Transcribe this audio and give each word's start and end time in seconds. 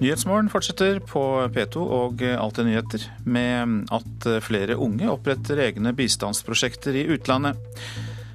Nyhetsmorgen 0.00 0.48
fortsetter 0.48 1.02
på 1.04 1.22
P2 1.52 1.82
og 1.84 2.22
Alltid 2.24 2.70
nyheter 2.70 3.02
med 3.28 3.90
at 3.92 4.28
flere 4.40 4.78
unge 4.80 5.10
oppretter 5.12 5.60
egne 5.60 5.92
bistandsprosjekter 5.96 6.96
i 6.96 7.04
utlandet. 7.12 7.60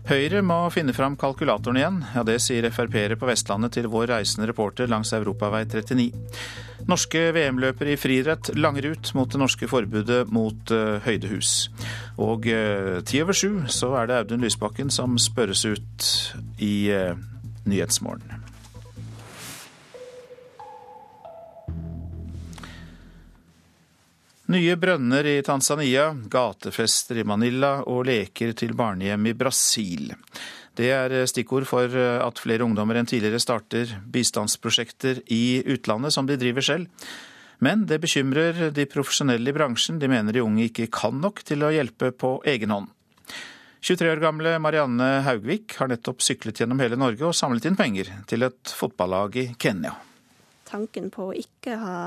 Høyre 0.06 0.44
må 0.46 0.60
finne 0.70 0.94
fram 0.94 1.16
kalkulatoren 1.18 1.80
igjen. 1.80 1.98
Ja, 2.14 2.22
Det 2.22 2.38
sier 2.44 2.68
Frp-ere 2.70 3.18
på 3.18 3.26
Vestlandet 3.26 3.74
til 3.74 3.90
vår 3.90 4.12
reisende 4.14 4.46
reporter 4.52 4.86
langs 4.92 5.16
Europavei 5.18 5.64
39. 5.66 6.12
Norske 6.86 7.32
VM-løpere 7.34 7.96
i 7.96 7.98
friidrett 7.98 8.52
langer 8.54 8.92
ut 8.94 9.14
mot 9.18 9.32
det 9.32 9.42
norske 9.42 9.66
forbudet 9.66 10.28
mot 10.30 10.70
uh, 10.70 11.02
høydehus. 11.02 11.72
Og 12.22 12.46
uh, 12.46 13.02
ti 13.02 13.24
over 13.26 13.34
sju 13.34 13.66
så 13.74 13.96
er 13.98 14.12
det 14.12 14.22
Audun 14.22 14.46
Lysbakken 14.46 14.94
som 14.94 15.18
spørres 15.18 15.66
ut 15.66 16.12
i 16.62 16.76
uh, 16.94 17.18
Nyhetsmorgen. 17.66 18.45
Nye 24.46 24.76
brønner 24.78 25.26
i 25.26 25.40
Tanzania, 25.42 26.12
gatefester 26.14 27.18
i 27.18 27.24
Manila 27.26 27.80
og 27.90 28.04
leker 28.06 28.52
til 28.54 28.76
barnehjem 28.78 29.32
i 29.32 29.34
Brasil. 29.34 30.12
Det 30.78 30.92
er 30.94 31.16
stikkord 31.26 31.66
for 31.66 31.90
at 31.98 32.42
flere 32.44 32.62
ungdommer 32.68 33.00
enn 33.00 33.10
tidligere 33.10 33.42
starter 33.42 33.96
bistandsprosjekter 34.06 35.24
i 35.34 35.64
utlandet 35.74 36.14
som 36.14 36.30
de 36.30 36.38
driver 36.38 36.68
selv. 36.68 37.08
Men 37.58 37.88
det 37.90 37.98
bekymrer 38.04 38.70
de 38.76 38.86
profesjonelle 38.92 39.50
i 39.50 39.56
bransjen. 39.56 39.98
De 39.98 40.12
mener 40.12 40.38
de 40.38 40.46
unge 40.46 40.68
ikke 40.68 40.92
kan 40.94 41.18
nok 41.24 41.42
til 41.48 41.66
å 41.66 41.74
hjelpe 41.74 42.14
på 42.14 42.36
egen 42.46 42.76
hånd. 42.76 42.94
23 43.82 44.14
år 44.14 44.22
gamle 44.22 44.56
Marianne 44.62 45.24
Haugvik 45.26 45.80
har 45.80 45.90
nettopp 45.90 46.22
syklet 46.22 46.62
gjennom 46.62 46.86
hele 46.86 47.02
Norge 47.02 47.26
og 47.26 47.38
samlet 47.38 47.66
inn 47.66 47.82
penger 47.82 48.14
til 48.30 48.46
et 48.46 48.78
fotballag 48.78 49.42
i 49.42 49.52
Kenya. 49.58 49.98
Tanken 50.70 51.10
på 51.14 51.32
å 51.32 51.38
ikke 51.38 51.82
ha 51.82 52.00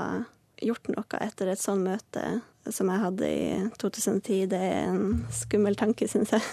gjort 0.61 0.89
noe 0.91 1.19
etter 1.23 1.51
et 1.51 1.61
sånt 1.61 1.85
møte 1.85 2.41
som 2.73 2.89
jeg 2.91 3.01
hadde 3.01 3.29
i 3.29 3.45
2010, 3.79 4.39
det 4.51 4.59
er 4.59 4.89
en 4.91 5.23
skummel 5.33 5.77
tanke, 5.79 6.07
syns 6.11 6.33
jeg. 6.35 6.43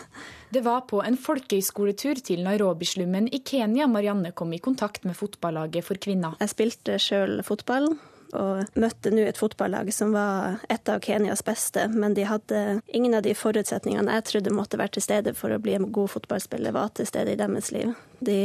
Det 0.54 0.62
var 0.64 0.86
på 0.88 1.02
en 1.04 1.18
folkehøyskoletur 1.20 2.22
til 2.24 2.44
Nairobi-slummen 2.46 3.28
i 3.34 3.42
Kenya 3.44 3.88
Marianne 3.90 4.32
kom 4.36 4.54
i 4.54 4.62
kontakt 4.62 5.04
med 5.04 5.18
fotballaget 5.18 5.84
for 5.84 6.00
kvinner. 6.00 6.38
Jeg 6.40 6.52
spilte 6.54 7.00
sjøl 7.02 7.42
fotball, 7.46 7.90
og 8.34 8.78
møtte 8.78 9.12
nå 9.14 9.26
et 9.26 9.38
fotballag 9.38 9.92
som 9.94 10.14
var 10.16 10.60
et 10.72 10.88
av 10.90 11.02
Kenyas 11.04 11.44
beste, 11.46 11.86
men 11.92 12.16
de 12.16 12.26
hadde 12.26 12.80
ingen 12.86 13.14
av 13.14 13.24
de 13.26 13.34
forutsetningene 13.36 14.18
jeg 14.18 14.26
trodde 14.30 14.54
måtte 14.54 14.80
være 14.80 14.96
til 14.96 15.06
stede 15.06 15.34
for 15.36 15.54
å 15.54 15.60
bli 15.62 15.76
en 15.76 15.90
god 15.94 16.12
fotballspiller, 16.16 16.74
var 16.74 16.92
til 16.96 17.08
stede 17.08 17.34
i 17.34 17.38
deres 17.40 17.70
liv. 17.74 17.94
De 18.24 18.38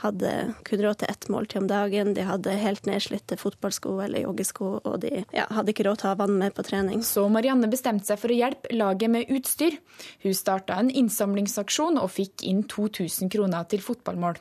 hadde 0.00 0.32
kun 0.64 0.82
råd 0.82 1.02
til 1.02 1.12
ett 1.12 1.28
måltid 1.32 1.62
om 1.62 1.70
dagen, 1.70 2.14
de 2.16 2.24
hadde 2.24 2.56
helt 2.62 2.88
nedslitte 2.88 3.36
fotballsko 3.40 3.98
eller 4.06 4.24
joggesko, 4.24 4.72
og 4.80 5.00
de 5.04 5.24
ja, 5.36 5.46
hadde 5.52 5.74
ikke 5.74 5.86
råd 5.88 6.02
til 6.02 6.10
å 6.10 6.14
ha 6.14 6.20
vann 6.22 6.38
med 6.40 6.56
på 6.56 6.64
trening. 6.66 7.04
Så 7.06 7.26
Marianne 7.32 7.70
bestemte 7.70 8.08
seg 8.08 8.20
for 8.22 8.32
å 8.32 8.38
hjelpe 8.40 8.74
laget 8.74 9.12
med 9.12 9.32
utstyr. 9.32 9.76
Hun 10.24 10.36
starta 10.36 10.80
en 10.80 10.90
innsamlingsaksjon 10.90 12.00
og 12.00 12.14
fikk 12.16 12.46
inn 12.48 12.64
2000 12.70 13.32
kroner 13.32 13.68
til 13.70 13.84
fotballmål. 13.84 14.40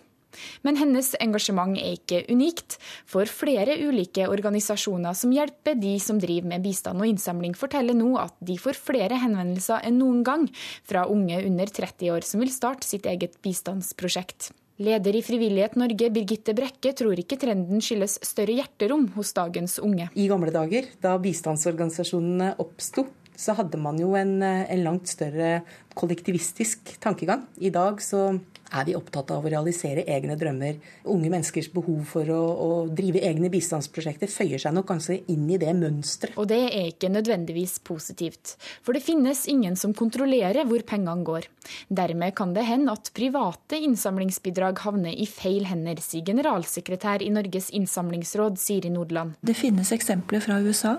Men 0.65 0.77
hennes 0.79 1.11
engasjement 1.21 1.77
er 1.79 1.97
ikke 1.97 2.23
unikt, 2.29 2.77
for 3.09 3.29
flere 3.29 3.77
ulike 3.81 4.27
organisasjoner 4.29 5.17
som 5.17 5.33
hjelper 5.33 5.77
de 5.79 5.95
som 6.03 6.21
driver 6.21 6.53
med 6.53 6.65
bistand 6.65 7.01
og 7.01 7.09
innsamling, 7.09 7.55
forteller 7.57 7.97
nå 7.97 8.13
at 8.21 8.35
de 8.45 8.57
får 8.61 8.79
flere 8.79 9.19
henvendelser 9.21 9.85
enn 9.87 9.99
noen 10.01 10.23
gang 10.27 10.47
fra 10.87 11.07
unge 11.09 11.41
under 11.45 11.69
30 11.79 12.13
år 12.15 12.25
som 12.27 12.43
vil 12.43 12.53
starte 12.53 12.87
sitt 12.87 13.09
eget 13.09 13.39
bistandsprosjekt. 13.45 14.51
Leder 14.79 15.17
i 15.17 15.21
Frivillighet 15.25 15.73
Norge, 15.75 16.07
Birgitte 16.15 16.53
Brekke, 16.55 16.93
tror 16.95 17.19
ikke 17.19 17.35
trenden 17.41 17.81
skyldes 17.83 18.15
større 18.23 18.53
hjerterom 18.61 19.09
hos 19.17 19.33
dagens 19.35 19.75
unge. 19.83 20.07
I 20.15 20.29
gamle 20.31 20.53
dager, 20.55 20.87
da 21.03 21.17
bistandsorganisasjonene 21.19 22.53
oppsto, 22.63 23.03
så 23.39 23.57
hadde 23.57 23.79
man 23.79 23.99
jo 23.99 24.13
en, 24.19 24.37
en 24.43 24.85
langt 24.85 25.11
større 25.11 25.65
kollektivistisk 25.99 26.95
tankegang. 27.03 27.43
I 27.59 27.73
dag 27.75 27.99
så 28.03 28.29
er 28.69 28.85
vi 28.87 28.95
opptatt 28.97 29.31
av 29.33 29.45
å 29.45 29.51
realisere 29.51 30.05
egne 30.09 30.35
drømmer. 30.39 30.77
Unge 31.09 31.31
menneskers 31.31 31.69
behov 31.73 32.03
for 32.09 32.29
å, 32.33 32.39
å 32.39 32.69
drive 32.93 33.21
egne 33.25 33.51
bistandsprosjekter 33.53 34.31
føyer 34.31 34.61
seg 34.61 34.75
nok 34.75 34.87
kanskje 34.91 35.19
inn 35.33 35.47
i 35.49 35.59
det 35.61 35.73
mønsteret. 35.77 36.37
Og 36.39 36.49
det 36.51 36.61
er 36.67 36.89
ikke 36.91 37.11
nødvendigvis 37.11 37.79
positivt. 37.87 38.55
For 38.85 38.97
det 38.97 39.03
finnes 39.05 39.45
ingen 39.51 39.77
som 39.79 39.95
kontrollerer 39.97 40.67
hvor 40.69 40.85
pengene 40.87 41.25
går. 41.27 41.49
Dermed 41.89 42.35
kan 42.37 42.53
det 42.55 42.65
hende 42.69 42.93
at 42.95 43.11
private 43.17 43.79
innsamlingsbidrag 43.79 44.83
havner 44.85 45.13
i 45.13 45.27
feil 45.29 45.67
hender, 45.69 45.99
sier 46.03 46.25
generalsekretær 46.29 47.25
i 47.25 47.31
Norges 47.33 47.69
innsamlingsråd 47.75 48.59
Siri 48.61 48.93
Nordland. 48.93 49.37
Det 49.45 49.57
finnes 49.57 49.93
eksempler 49.95 50.43
fra 50.43 50.59
USA 50.63 50.97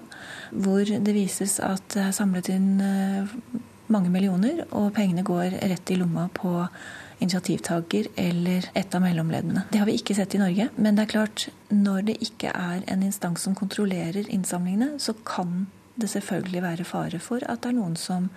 hvor 0.50 0.84
det 0.84 1.14
vises 1.14 1.58
at 1.62 1.84
det 1.94 2.06
er 2.08 2.16
samlet 2.16 2.50
inn 2.52 2.80
eh, 2.82 3.34
mange 3.90 4.10
millioner, 4.12 4.64
og 4.70 4.92
pengene 4.96 5.24
går 5.26 5.58
rett 5.70 5.90
i 5.92 5.98
lomma 5.98 6.28
på 6.34 6.52
initiativtaker 7.20 8.08
eller 8.20 8.70
et 8.74 8.94
av 8.94 9.04
mellomleddene. 9.04 9.66
Det 9.72 9.80
har 9.80 9.88
vi 9.88 9.98
ikke 10.00 10.16
sett 10.16 10.34
i 10.34 10.40
Norge. 10.40 10.70
Men 10.76 10.96
det 10.96 11.06
er 11.06 11.12
klart, 11.14 11.48
når 11.68 12.06
det 12.10 12.16
ikke 12.24 12.52
er 12.54 12.86
en 12.90 13.04
instans 13.06 13.44
som 13.46 13.56
kontrollerer 13.58 14.28
innsamlingene, 14.28 14.96
så 14.98 15.14
kan 15.26 15.68
det 16.00 16.10
selvfølgelig 16.10 16.62
være 16.64 16.88
fare 16.88 17.20
for 17.22 17.44
at 17.44 17.62
det 17.62 17.72
er 17.72 17.76
noen 17.76 17.96
som 18.00 18.30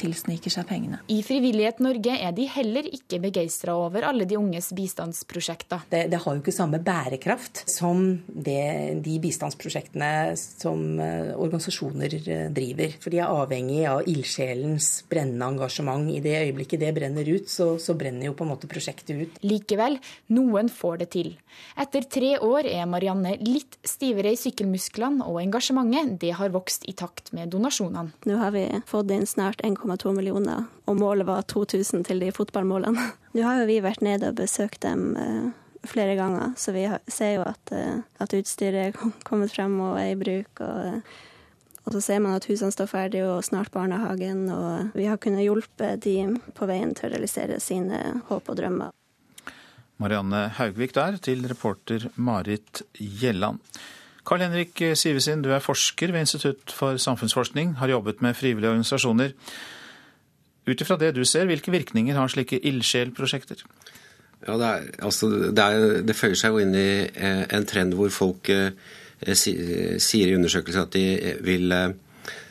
tilsniker 0.00 0.52
seg 0.52 0.66
pengene. 0.68 1.00
I 1.12 1.20
Frivillighet 1.26 1.80
Norge 1.84 2.14
er 2.16 2.34
de 2.36 2.46
heller 2.50 2.86
ikke 2.88 3.20
begeistra 3.22 3.74
over 3.76 4.06
alle 4.08 4.26
de 4.28 4.38
unges 4.38 4.70
bistandsprosjekter. 4.76 5.86
Det, 5.90 6.06
det, 6.12 6.20
har 6.22 6.36
jo 6.36 6.42
ikke 6.42 6.54
samme 6.54 6.80
bærekraft 6.84 7.64
som 7.70 8.02
det, 8.26 9.00
de 9.04 9.16
bistandsprosjektene 9.22 10.12
som 10.38 10.82
uh, 11.00 11.34
organisasjoner 11.36 12.16
uh, 12.20 12.46
driver. 12.54 12.96
For 13.02 13.12
de 13.12 13.20
er 13.22 13.28
avhengig 13.30 13.82
av 13.90 14.06
ildsjelens 14.10 14.90
brennende 15.10 15.50
engasjement. 15.54 16.08
I 16.10 16.22
det 16.24 16.36
øyeblikket 16.46 16.84
det 16.84 16.94
brenner 16.96 17.28
ut, 17.28 17.50
så, 17.50 17.74
så 17.82 17.96
brenner 17.98 18.30
jo 18.30 18.36
på 18.38 18.46
en 18.46 18.52
måte 18.54 18.70
prosjektet 18.70 19.16
ut. 19.20 19.40
Likevel, 19.46 19.98
noen 20.36 20.70
får 20.72 21.04
det 21.04 21.10
til. 21.16 21.34
Etter 21.80 22.06
tre 22.10 22.34
år 22.38 22.68
er 22.68 22.88
Marianne 22.90 23.36
litt 23.42 23.78
stivere 23.86 24.32
i 24.34 24.38
sykkelmusklene, 24.38 25.26
og 25.26 25.40
engasjementet 25.42 26.20
det 26.20 26.34
har 26.38 26.52
vokst 26.54 26.86
i 26.90 26.94
takt 26.96 27.32
med 27.36 27.50
donasjonene. 27.52 28.14
Nå 28.28 28.38
har 28.40 28.54
vi 28.54 28.64
fått 28.88 29.10
inn 29.14 29.26
snart 29.28 29.62
1,2 29.90 30.12
millioner, 30.16 30.68
og 30.86 31.00
målet 31.00 31.28
var 31.28 31.46
2000 31.50 32.04
til 32.08 32.22
de 32.22 32.30
fotballmålene. 32.34 33.08
Nå 33.34 33.46
har 33.46 33.62
jo 33.62 33.70
vi 33.70 33.80
vært 33.84 34.04
nede 34.06 34.30
og 34.30 34.38
besøkt 34.38 34.82
dem 34.84 35.16
eh, 35.18 35.50
flere 35.88 36.14
ganger, 36.18 36.54
så 36.60 36.74
vi 36.76 36.86
ser 37.08 37.36
jo 37.38 37.48
at, 37.48 37.74
eh, 37.74 38.00
at 38.20 38.36
utstyret 38.36 38.90
er 38.90 39.10
kommet 39.26 39.52
frem 39.54 39.78
og 39.80 39.98
er 40.00 40.14
i 40.14 40.20
bruk. 40.20 40.64
og 40.66 41.02
og 41.90 41.94
så 41.96 42.00
ser 42.04 42.20
man 42.22 42.36
at 42.36 42.44
husene 42.46 42.70
står 42.70 42.86
ferdig 42.90 43.22
og 43.24 43.40
snart 43.42 43.72
barnehagen, 43.72 44.44
og 44.52 44.92
vi 44.94 45.06
har 45.08 45.18
kunnet 45.18 45.42
hjelpe 45.42 45.94
de 45.98 46.16
på 46.54 46.68
veien 46.68 46.92
til 46.94 47.08
å 47.08 47.12
realisere 47.14 47.56
sine 47.62 48.20
håp 48.28 48.50
og 48.52 48.58
drømmer. 48.60 48.92
Marianne 50.00 50.46
Haugvik 50.56 50.94
der, 50.96 51.18
til 51.20 51.42
reporter 51.48 52.06
Marit 52.16 52.84
Gjelland. 52.94 53.58
Karl 54.28 54.44
Henrik 54.44 54.78
Sivesin, 54.94 55.42
du 55.42 55.50
er 55.52 55.64
forsker 55.64 56.12
ved 56.12 56.28
Institutt 56.28 56.72
for 56.72 57.00
samfunnsforskning, 57.00 57.74
har 57.80 57.92
jobbet 57.92 58.22
med 58.24 58.36
frivillige 58.38 58.70
organisasjoner. 58.70 59.34
Ut 60.70 60.84
ifra 60.84 60.98
det 61.00 61.14
du 61.16 61.24
ser, 61.26 61.48
hvilke 61.50 61.74
virkninger 61.74 62.18
har 62.18 62.30
slike 62.30 62.60
ildsjelprosjekter? 62.70 63.64
Ja, 64.46 64.56
det, 64.56 64.68
er, 64.68 64.86
altså, 65.04 65.28
det, 65.50 65.64
er, 65.64 65.98
det, 66.06 66.16
føyer 66.16 66.38
seg 66.38 66.54
jo 66.54 66.62
inn 66.62 66.76
i 66.78 66.90
eh, 67.04 67.42
en 67.52 67.66
trend 67.68 67.96
hvor 67.98 68.12
folk 68.14 68.48
eh, 68.54 68.70
sier 69.36 70.30
i 70.30 70.36
undersøkelser 70.38 70.86
at 70.86 70.94
de 70.96 71.34
vil 71.44 71.74
eh, 71.76 71.90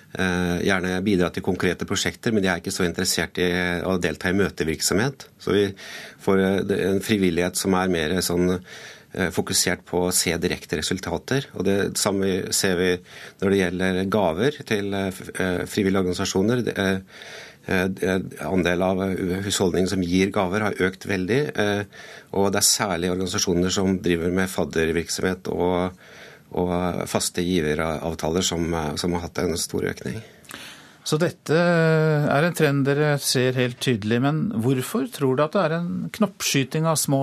Eh, 0.09 0.61
gjerne 0.65 0.95
bidra 1.05 1.27
til 1.29 1.43
konkrete 1.45 1.85
prosjekter, 1.85 2.33
men 2.33 2.41
de 2.41 2.49
er 2.49 2.63
ikke 2.63 2.73
så 2.73 2.87
interessert 2.87 3.37
i 3.37 3.49
å 3.85 3.99
delta 4.01 4.31
i 4.31 4.37
møtevirksomhet. 4.39 5.27
Så 5.37 5.53
vi 5.53 5.67
får 6.23 6.41
eh, 6.41 6.71
en 6.87 7.03
frivillighet 7.05 7.59
som 7.59 7.75
er 7.77 7.91
mer 7.93 8.15
sånn 8.25 8.55
eh, 8.55 9.29
fokusert 9.35 9.83
på 9.85 10.07
å 10.07 10.15
se 10.15 10.33
direkte 10.41 10.79
resultater. 10.81 11.45
Og 11.53 11.67
Det 11.67 11.77
samme 12.01 12.49
ser 12.57 12.81
vi 12.81 12.89
når 13.43 13.53
det 13.53 13.61
gjelder 13.61 14.01
gaver 14.09 14.59
til 14.71 14.97
frivillige 15.69 16.01
organisasjoner. 16.01 16.65
Andel 17.69 18.81
av 18.85 19.03
husholdningen 19.45 19.91
som 19.91 20.01
gir 20.05 20.31
gaver, 20.33 20.63
har 20.65 20.79
økt 20.87 21.05
veldig. 21.09 21.41
Og 22.33 22.47
det 22.49 22.61
er 22.61 22.65
særlig 22.65 23.11
organisasjoner 23.13 23.73
som 23.73 23.99
driver 24.01 24.33
med 24.33 24.49
faddervirksomhet 24.49 25.51
og 25.53 25.99
og 26.57 27.05
faste 27.09 27.43
giveravtaler 27.45 28.45
som, 28.45 28.63
som 28.97 29.15
har 29.15 29.27
hatt 29.27 29.41
en 29.43 29.57
stor 29.59 29.85
økning. 29.91 30.19
Så 31.05 31.17
dette 31.21 31.55
er 31.55 32.45
en 32.45 32.55
trend 32.57 32.83
dere 32.85 33.15
ser 33.23 33.57
helt 33.57 33.79
tydelig, 33.81 34.19
men 34.21 34.41
hvorfor 34.61 35.07
tror 35.13 35.37
du 35.37 35.43
at 35.45 35.55
det 35.55 35.63
er 35.63 35.75
en 35.79 35.91
knoppskyting 36.13 36.85
av 36.89 36.99
små, 37.01 37.21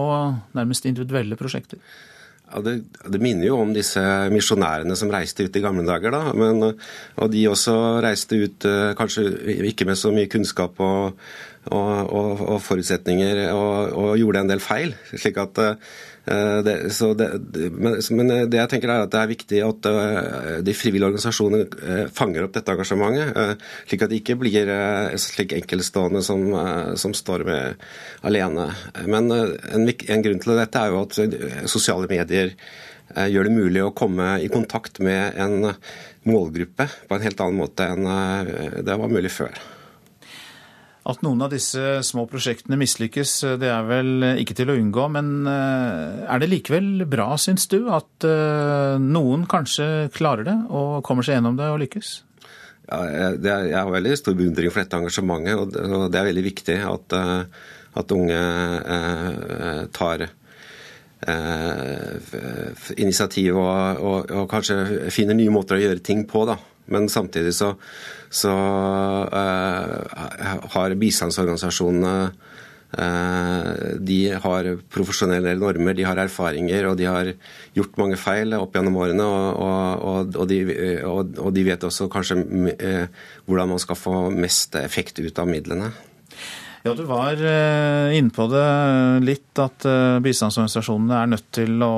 nærmest 0.57 0.89
individuelle 0.89 1.39
prosjekter? 1.39 1.83
Ja, 2.47 2.61
det, 2.63 2.77
det, 3.03 3.19
minner 3.19 3.49
jo 3.49 3.59
om 3.59 3.73
disse 3.75 4.01
misjonærene 4.31 4.95
som 4.99 5.11
reiste 5.11 5.49
ut 5.49 5.57
i 5.59 5.63
gamle 5.65 5.83
dager. 5.87 6.15
da, 6.15 6.33
men, 6.37 6.63
Og 7.17 7.31
de 7.33 7.47
også 7.51 7.75
reiste 8.05 8.39
ut 8.39 8.67
eh, 8.69 8.95
kanskje 8.99 9.27
ikke 9.73 9.89
med 9.89 9.99
så 9.99 10.13
mye 10.15 10.31
kunnskap 10.31 10.79
og, 10.79 11.19
og, 11.67 11.95
og, 12.07 12.45
og 12.55 12.61
forutsetninger, 12.63 13.49
og, 13.51 14.15
gjorde 14.21 14.45
en 14.45 14.53
del 14.55 14.63
feil. 14.63 14.95
slik 15.11 15.43
at 15.43 15.59
det, 16.27 16.73
det, 17.55 17.69
men, 17.71 17.99
men, 18.19 18.31
det 18.51 18.59
jeg 18.59 18.71
tenker 18.73 18.91
er 18.91 19.05
at 19.05 19.13
det 19.13 19.21
er 19.21 19.31
viktig 19.31 19.61
at 19.63 19.89
de 20.67 20.75
frivillige 20.75 21.13
organisasjonene 21.13 22.09
fanger 22.17 22.47
opp 22.47 22.57
dette 22.57 22.75
engasjementet, 22.75 23.63
slik 23.87 24.03
at 24.03 24.11
det 24.11 24.19
ikke 24.23 24.39
blir 24.41 24.73
slik 25.23 25.55
enkeltstående 25.55 26.25
som, 26.27 26.43
som 26.99 27.15
står 27.15 27.47
med 27.47 27.87
alene. 28.27 28.67
Men 29.07 29.31
en, 29.31 29.87
en 29.87 30.27
grunn 30.27 30.43
til 30.43 30.59
dette 30.59 30.83
er 30.83 30.91
jo 30.91 31.05
at 31.05 31.71
sosiale 31.71 32.11
medier 32.11 32.57
Eh, 33.15 33.29
gjør 33.31 33.47
det 33.47 33.55
mulig 33.55 33.85
å 33.85 33.95
komme 33.95 34.35
i 34.43 34.51
kontakt 34.53 34.99
med 35.05 35.39
en 35.39 35.71
målgruppe 36.27 36.89
på 37.07 37.17
en 37.17 37.25
helt 37.25 37.41
annen 37.43 37.61
måte 37.61 37.87
enn 37.87 38.09
eh, 38.11 38.81
det 38.83 38.99
var 38.99 39.13
mulig 39.13 39.31
før. 39.33 39.55
At 41.07 41.23
noen 41.23 41.45
av 41.47 41.53
disse 41.53 42.01
små 42.07 42.25
prosjektene 42.31 42.79
mislykkes, 42.81 43.33
eh, 43.47 43.57
det 43.63 43.71
er 43.71 43.87
vel 43.87 44.27
ikke 44.43 44.57
til 44.59 44.73
å 44.73 44.79
unngå. 44.79 45.09
Men 45.15 45.47
er 45.47 46.43
det 46.43 46.51
likevel 46.51 47.07
bra, 47.11 47.33
syns 47.41 47.69
du, 47.73 47.85
at 47.95 48.27
noen 49.03 49.47
kanskje 49.51 50.09
klarer 50.15 50.47
det 50.49 50.57
og 50.71 51.05
kommer 51.07 51.27
seg 51.27 51.39
gjennom 51.39 51.59
det 51.59 51.69
og 51.73 51.81
lykkes? 51.85 52.15
Ja, 52.87 53.01
jeg 53.35 53.75
har 53.75 53.91
veldig 53.91 54.15
stor 54.19 54.37
beundring 54.39 54.71
for 54.71 54.83
dette 54.83 54.99
engasjementet, 54.99 55.59
og 55.59 56.11
det 56.11 56.21
er 56.21 56.29
veldig 56.29 56.45
viktig 56.47 56.77
at, 56.87 57.17
at 57.99 58.15
unge 58.15 58.43
tar 59.97 60.29
Eh, 61.27 62.17
initiativ 63.01 63.57
og, 63.57 64.01
og, 64.05 64.31
og, 64.31 64.45
kanskje 64.51 65.09
finner 65.11 65.35
nye 65.35 65.51
måter 65.51 65.79
å 65.79 65.81
gjøre 65.81 66.05
ting 66.05 66.27
på. 66.29 66.45
da. 66.49 66.59
Men 66.93 67.09
samtidig 67.11 67.55
så, 67.57 67.73
så 68.33 68.53
uh, 69.31 70.71
har 70.75 70.95
bistandsorganisasjonene 70.99 72.15
uh, 72.27 73.75
de 74.01 74.19
har 74.43 74.71
profesjonelle 74.93 75.55
normer, 75.61 75.97
de 75.97 76.07
har 76.07 76.21
erfaringer 76.27 76.91
og 76.91 76.99
de 76.99 77.09
har 77.11 77.33
gjort 77.77 78.01
mange 78.01 78.19
feil 78.21 78.57
opp 78.59 78.77
gjennom 78.77 78.99
årene. 79.03 79.27
Og, 79.27 80.37
og 80.37 80.45
de, 80.51 80.61
de, 80.67 81.65
vet 81.67 81.89
også 81.89 82.11
kanskje 82.13 82.41
uh, 82.43 83.07
hvordan 83.47 83.75
man 83.75 83.83
skal 83.83 84.01
få 84.01 84.29
mest 84.35 84.79
effekt 84.81 85.21
ut 85.23 85.43
av 85.43 85.51
midlene. 85.51 85.93
Ja, 86.87 86.93
Du 86.95 87.03
var 87.03 87.35
inne 87.35 88.31
på 88.31 88.45
det 88.47 88.67
litt, 89.27 89.59
at 89.59 89.83
bistandsorganisasjonene 90.23 91.17
er 91.19 91.33
nødt 91.33 91.49
til 91.57 91.83
å 91.83 91.97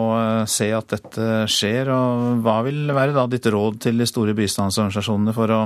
se 0.49 0.71
at 0.73 0.95
dette 0.95 1.27
skjer. 1.53 1.91
og 1.93 2.41
Hva 2.41 2.63
vil 2.65 2.89
være 2.97 3.13
da 3.13 3.27
ditt 3.29 3.51
råd 3.53 3.83
til 3.85 4.01
de 4.01 4.07
store 4.09 4.33
bistandsorganisasjonene 4.39 5.35
for 5.37 5.53
å 5.53 5.61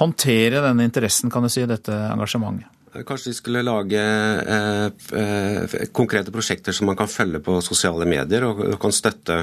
håndtere 0.00 0.62
denne 0.64 0.86
interessen, 0.86 1.30
kan 1.30 1.44
du 1.44 1.52
si, 1.52 1.66
dette 1.68 1.94
engasjementet? 2.12 2.70
Kanskje 2.94 3.32
de 3.32 3.34
skulle 3.34 3.62
lage 3.66 3.98
eh, 3.98 4.84
eh, 5.18 5.72
konkrete 5.90 6.30
prosjekter 6.30 6.72
som 6.72 6.86
man 6.86 6.98
kan 6.98 7.10
følge 7.10 7.40
på 7.42 7.56
sosiale 7.66 8.06
medier, 8.06 8.44
og, 8.46 8.60
og 8.68 8.76
kan 8.78 8.94
støtte 8.94 9.40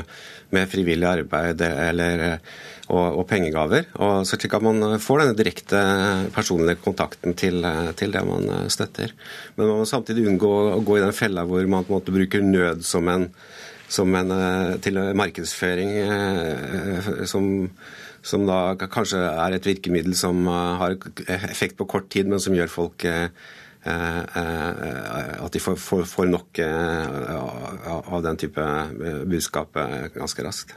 med 0.56 0.70
frivillig 0.72 1.10
arbeid 1.10 1.64
eller 1.68 2.24
og, 2.92 3.18
og 3.20 3.26
pengegaver. 3.28 3.90
Og 4.00 4.24
så 4.28 4.40
slik 4.40 4.56
at 4.56 4.64
man 4.64 4.96
får 5.04 5.24
denne 5.24 5.36
direkte 5.36 5.82
personlige 6.36 6.80
kontakten 6.84 7.36
til, 7.40 7.60
til, 8.00 8.16
det 8.16 8.24
man 8.28 8.48
støtter. 8.72 9.12
Men 9.58 9.68
man 9.68 9.82
må 9.82 9.90
samtidig 9.90 10.30
unngå 10.32 10.52
å 10.78 10.80
gå 10.88 11.00
i 11.00 11.04
den 11.04 11.16
fella 11.16 11.44
hvor 11.48 11.68
man 11.68 11.84
på 11.84 11.92
en 11.92 12.00
måte 12.00 12.16
bruker 12.16 12.46
nød 12.46 12.86
som 12.88 13.12
en, 13.12 13.28
som 13.92 14.16
en 14.16 14.32
til 14.84 15.00
markedsføring 15.20 15.92
eh, 16.06 17.12
som, 17.28 17.68
som 18.22 18.46
da 18.46 18.76
kanskje 18.82 19.20
er 19.22 19.56
et 19.56 19.66
virkemiddel 19.66 20.16
som 20.18 20.46
har 20.48 20.98
effekt 21.28 21.78
på 21.80 21.90
kort 21.90 22.10
tid, 22.14 22.30
men 22.30 22.42
som 22.44 22.56
gjør 22.56 22.70
folk 22.72 23.06
eh, 23.10 23.30
eh, 23.86 24.40
at 25.42 25.54
de 25.54 25.62
får 25.62 26.30
nok 26.30 26.62
av 26.62 28.22
den 28.28 28.42
type 28.42 28.68
budskap 29.30 29.82
ganske 30.16 30.46
raskt. 30.46 30.76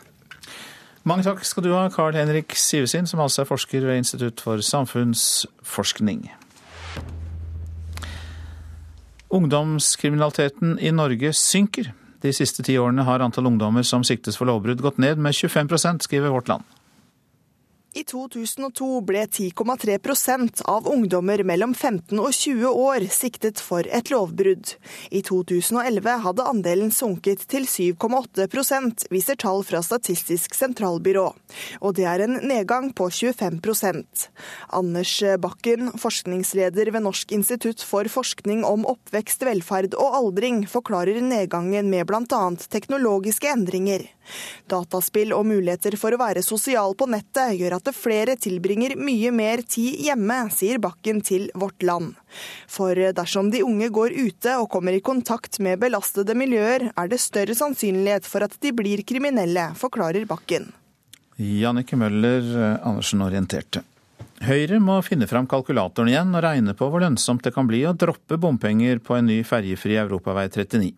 Mange 1.04 1.26
takk 1.26 1.42
skal 1.44 1.66
du 1.66 1.74
ha, 1.74 1.82
Carl 1.92 2.16
Henrik 2.16 2.54
Sivesin, 2.56 3.04
som 3.04 3.20
altså 3.20 3.42
er 3.42 3.48
forsker 3.50 3.84
ved 3.84 4.00
Institutt 4.00 4.40
for 4.40 4.62
samfunnsforskning. 4.64 6.30
Ungdomskriminaliteten 9.34 10.78
i 10.80 10.94
Norge 10.96 11.34
synker. 11.36 11.90
De 12.24 12.32
siste 12.32 12.64
ti 12.64 12.78
årene 12.80 13.04
har 13.04 13.20
antall 13.20 13.50
ungdommer 13.50 13.84
som 13.84 14.04
siktes 14.06 14.38
for 14.40 14.48
lovbrudd 14.48 14.80
gått 14.80 15.00
ned 15.02 15.20
med 15.20 15.36
25% 15.36 16.06
skriver 16.06 16.32
Vårt 16.32 16.48
Land. 16.48 16.64
I 17.94 18.02
2002 18.02 19.00
ble 19.06 19.20
10,3% 19.22 20.64
av 20.66 20.88
ungdommer 20.90 21.44
mellom 21.46 21.74
15 21.74 22.18
og 22.18 22.32
20 22.34 22.66
år 22.66 23.04
siktet 23.14 23.60
for 23.62 23.86
et 23.86 24.08
lovbrudd. 24.10 24.72
I 25.14 25.20
2011 25.22 26.16
hadde 26.24 26.46
andelen 26.50 26.90
sunket 26.90 27.44
til 27.52 27.68
7,8% 27.70 29.06
viser 29.14 29.38
tall 29.38 29.62
fra 29.62 29.78
Statistisk 29.86 30.58
sentralbyrå. 30.58 31.28
Og 31.86 31.94
det 31.94 32.08
er 32.10 32.24
en 32.24 32.40
nedgang 32.42 32.90
på 32.98 33.06
25% 33.14 34.26
Anders 34.74 35.14
Bakken, 35.38 35.92
forskningsleder 35.94 36.90
ved 36.90 37.06
Norsk 37.06 37.30
institutt 37.38 37.86
for 37.86 38.10
forskning 38.10 38.66
om 38.66 38.88
oppvekst, 38.90 39.46
velferd 39.46 39.94
og 39.94 40.18
aldring, 40.18 40.64
forklarer 40.66 41.22
nedgangen 41.22 41.94
med 41.94 42.10
bl.a. 42.10 42.42
teknologiske 42.74 43.54
endringer. 43.54 44.08
Dataspill 44.70 45.34
og 45.36 45.46
muligheter 45.46 45.94
for 46.00 46.14
å 46.14 46.20
være 46.20 46.42
sosial 46.42 46.96
på 46.98 47.06
nettet 47.12 47.58
gjør 47.60 47.76
at 47.76 47.83
flere 47.92 48.38
tilbringer 48.40 48.94
mye 48.96 49.32
mer 49.34 49.60
tid 49.68 49.98
hjemme, 50.06 50.38
sier 50.54 50.80
Bakken 50.80 51.20
til 51.20 51.50
Vårt 51.58 51.84
Land. 51.84 52.14
For 52.70 52.96
dersom 52.96 53.50
de 53.52 53.60
unge 53.66 53.90
går 53.92 54.16
ute 54.16 54.56
og 54.62 54.70
kommer 54.72 54.96
i 54.96 55.02
kontakt 55.04 55.60
med 55.60 55.82
belastede 55.82 56.36
miljøer, 56.38 56.88
er 56.96 57.10
det 57.10 57.20
større 57.20 57.56
sannsynlighet 57.58 58.24
for 58.24 58.46
at 58.46 58.56
de 58.62 58.72
blir 58.72 59.04
kriminelle, 59.04 59.72
forklarer 59.76 60.24
Bakken. 60.30 60.70
Jannicke 61.36 61.98
Møller 61.98 62.78
Andersen 62.86 63.24
orienterte. 63.26 63.82
Høyre 64.44 64.80
må 64.82 64.98
finne 65.04 65.28
fram 65.30 65.46
kalkulatoren 65.50 66.10
igjen 66.10 66.34
og 66.34 66.42
regne 66.44 66.74
på 66.76 66.88
hvor 66.90 67.02
lønnsomt 67.04 67.44
det 67.46 67.54
kan 67.54 67.68
bli 67.68 67.84
å 67.86 67.94
droppe 67.96 68.38
bompenger 68.40 69.00
på 69.02 69.16
en 69.18 69.28
ny 69.30 69.40
ferjefri 69.46 69.96
europavei 70.00 70.48
39. 70.50 70.92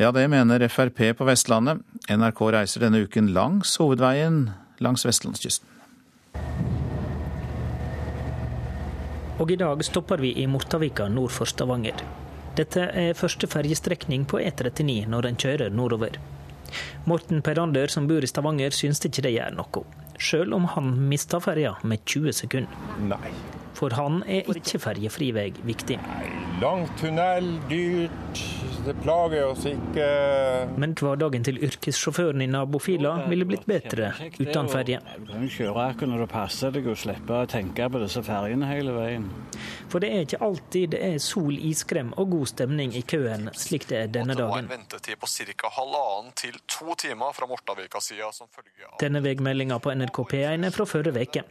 Ja, 0.00 0.10
det 0.14 0.24
mener 0.32 0.62
Frp 0.72 1.00
på 1.18 1.26
Vestlandet. 1.28 1.82
NRK 2.10 2.40
reiser 2.54 2.86
denne 2.86 3.02
uken 3.04 3.32
langs 3.34 3.76
hovedveien 3.80 4.46
langs 4.82 5.04
vestlandskysten. 5.06 5.71
Og 9.40 9.50
i 9.50 9.56
dag 9.56 9.80
stopper 9.84 10.20
vi 10.20 10.34
i 10.42 10.46
Mortavika 10.46 11.08
nord 11.08 11.32
for 11.32 11.48
Stavanger. 11.48 11.96
Dette 12.56 12.84
er 12.84 13.16
første 13.16 13.48
ferjestrekning 13.48 14.26
på 14.28 14.38
E39 14.42 15.06
når 15.08 15.28
en 15.30 15.38
kjører 15.40 15.72
nordover. 15.72 16.18
Morten 17.08 17.40
Perander 17.44 17.88
som 17.92 18.06
bor 18.08 18.24
i 18.24 18.28
Stavanger 18.28 18.76
syns 18.76 19.00
ikke 19.08 19.24
det 19.24 19.32
gjør 19.34 19.56
noe, 19.56 19.84
sjøl 20.20 20.52
om 20.56 20.68
han 20.74 20.92
mista 21.08 21.40
ferja 21.40 21.74
med 21.82 22.04
20 22.04 22.36
sekunder. 22.42 22.92
Nei. 23.08 23.32
For 23.78 23.94
han 23.96 24.22
er 24.28 24.48
ikke 24.52 24.80
ferjefri 24.82 25.32
vei 25.36 25.48
viktig. 25.64 25.98
Lang 26.62 26.86
tunnel, 27.00 27.54
dyrt 27.70 28.42
det 28.82 28.94
plager 29.02 29.44
oss 29.46 29.62
ikke. 29.68 30.06
Men 30.80 30.94
hverdagen 30.98 31.44
til 31.46 31.60
yrkessjåføren 31.62 32.42
i 32.42 32.48
nabofila 32.50 33.12
ville 33.30 33.46
blitt 33.46 33.66
bedre 33.68 34.10
uten 34.40 34.70
ferje. 34.72 34.98
Du 35.22 35.28
kan 35.28 35.44
jo 35.46 35.50
kjøre 35.54 35.84
akkurat 35.92 36.10
når 36.10 36.24
det 36.24 36.28
passer 36.32 36.74
deg 36.74 36.88
og 36.90 36.98
slippe 36.98 37.36
å 37.44 37.46
tenke 37.50 37.86
på 37.86 38.00
disse 38.02 38.24
ferjene 38.26 38.66
hele 38.66 38.94
veien. 38.96 39.28
For 39.92 40.02
det 40.02 40.10
er 40.10 40.26
ikke 40.26 40.40
alltid 40.42 40.94
det 40.96 41.02
er 41.04 41.18
sol, 41.22 41.54
iskrem 41.70 42.10
og 42.18 42.32
god 42.32 42.50
stemning 42.50 42.94
i 42.98 43.04
køen, 43.06 43.50
slik 43.54 43.86
det 43.90 43.98
er 44.00 44.10
denne 44.16 44.34
dagen. 44.34 44.48
Det 44.48 44.50
var 44.50 44.64
en 44.64 44.72
ventetid 44.72 45.20
på 45.20 45.30
ca. 45.30 45.72
halvannen 45.76 46.34
til 46.42 46.58
to 46.66 46.96
timer 46.98 47.36
fra 47.36 47.46
Mortavika-sida 47.50 48.32
som 48.34 48.50
følge 48.50 48.88
av 48.88 48.98
Denne 49.02 49.22
veimeldinga 49.22 49.78
på 49.78 49.94
NRK 49.94 50.22
P1 50.32 50.66
er 50.66 50.74
fra 50.74 50.88
forrige 50.88 51.22
uke. 51.22 51.44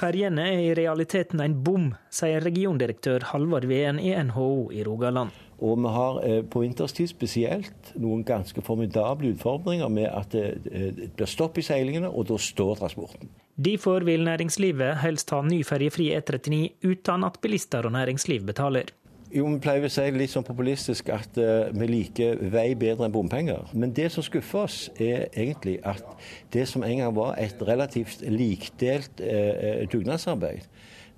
Ferjene 0.00 0.48
er 0.54 0.64
i 0.70 0.74
realiteten 0.78 1.44
en 1.44 1.59
bom, 1.64 1.90
sier 2.12 2.42
regiondirektør 2.44 3.28
Halvard 3.32 3.68
Veen 3.70 4.00
i 4.02 4.12
NHO 4.14 4.70
i 4.74 4.84
Rogaland. 4.86 5.34
Og 5.60 5.76
vi 5.76 5.92
har 5.92 6.20
eh, 6.24 6.40
på 6.48 6.62
vinterstid 6.64 7.10
spesielt 7.12 7.92
noen 8.00 8.24
ganske 8.24 8.64
formidable 8.64 9.34
utfordringer 9.34 9.92
med 9.92 10.08
at 10.08 10.32
det, 10.32 10.46
det 10.64 11.10
blir 11.18 11.28
stopp 11.28 11.60
i 11.60 11.64
seilingene, 11.66 12.08
og 12.08 12.30
da 12.30 12.38
står 12.40 12.80
transporten. 12.80 13.28
Derfor 13.60 14.06
vil 14.08 14.24
næringslivet 14.24 15.02
helst 15.02 15.34
ha 15.34 15.42
ny 15.44 15.60
ferjefri 15.68 16.08
E39 16.16 16.62
uten 16.86 17.26
at 17.28 17.36
bilister 17.44 17.84
og 17.84 17.92
næringsliv 17.92 18.46
betaler. 18.48 18.88
Jo, 19.30 19.44
Vi 19.46 19.60
pleier 19.62 19.84
å 19.86 19.90
si 19.92 20.04
litt 20.10 20.32
sånn 20.32 20.46
populistisk 20.46 21.10
at 21.14 21.36
uh, 21.38 21.68
vi 21.70 21.86
liker 21.86 22.40
vei 22.50 22.72
bedre 22.74 23.06
enn 23.06 23.14
bompenger. 23.14 23.68
Men 23.78 23.92
det 23.94 24.08
som 24.10 24.24
skuffer 24.26 24.64
oss, 24.64 24.78
er 24.98 25.28
egentlig 25.28 25.76
at 25.86 26.02
det 26.50 26.64
som 26.66 26.82
en 26.82 26.98
gang 26.98 27.14
var 27.14 27.36
et 27.38 27.62
relativt 27.62 28.24
likdelt 28.26 29.22
uh, 29.22 29.84
dugnadsarbeid, 29.92 30.66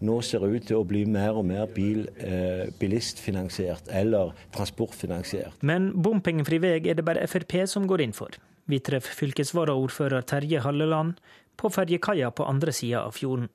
nå 0.02 0.18
ser 0.26 0.44
ut 0.46 0.66
til 0.68 0.80
å 0.80 0.86
bli 0.86 1.04
mer 1.08 1.38
og 1.38 1.46
mer 1.48 1.66
bil, 1.72 2.06
eh, 2.18 2.70
bilistfinansiert 2.78 3.88
eller 3.88 4.32
transportfinansiert. 4.54 5.62
Men 5.62 5.92
bompengefri 6.02 6.58
vei 6.62 6.74
er 6.80 6.94
det 6.98 7.04
bare 7.04 7.26
Frp 7.26 7.66
som 7.68 7.86
går 7.86 8.02
inn 8.02 8.12
for. 8.12 8.30
Vi 8.68 8.78
treffer 8.78 9.14
fylkesvaraordfører 9.18 10.22
Terje 10.22 10.60
Halleland 10.62 11.18
på 11.56 11.70
ferjekaia 11.70 12.30
på 12.30 12.46
andre 12.48 12.72
sida 12.72 13.04
av 13.06 13.16
fjorden. 13.16 13.48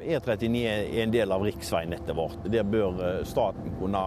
E39 0.00 0.64
er 0.66 1.02
en 1.02 1.12
del 1.12 1.32
av 1.32 1.44
riksveinettet 1.44 2.16
vårt. 2.16 2.44
Der 2.52 2.66
bør 2.66 3.00
eh, 3.04 3.22
staten 3.28 3.74
kunne 3.80 4.02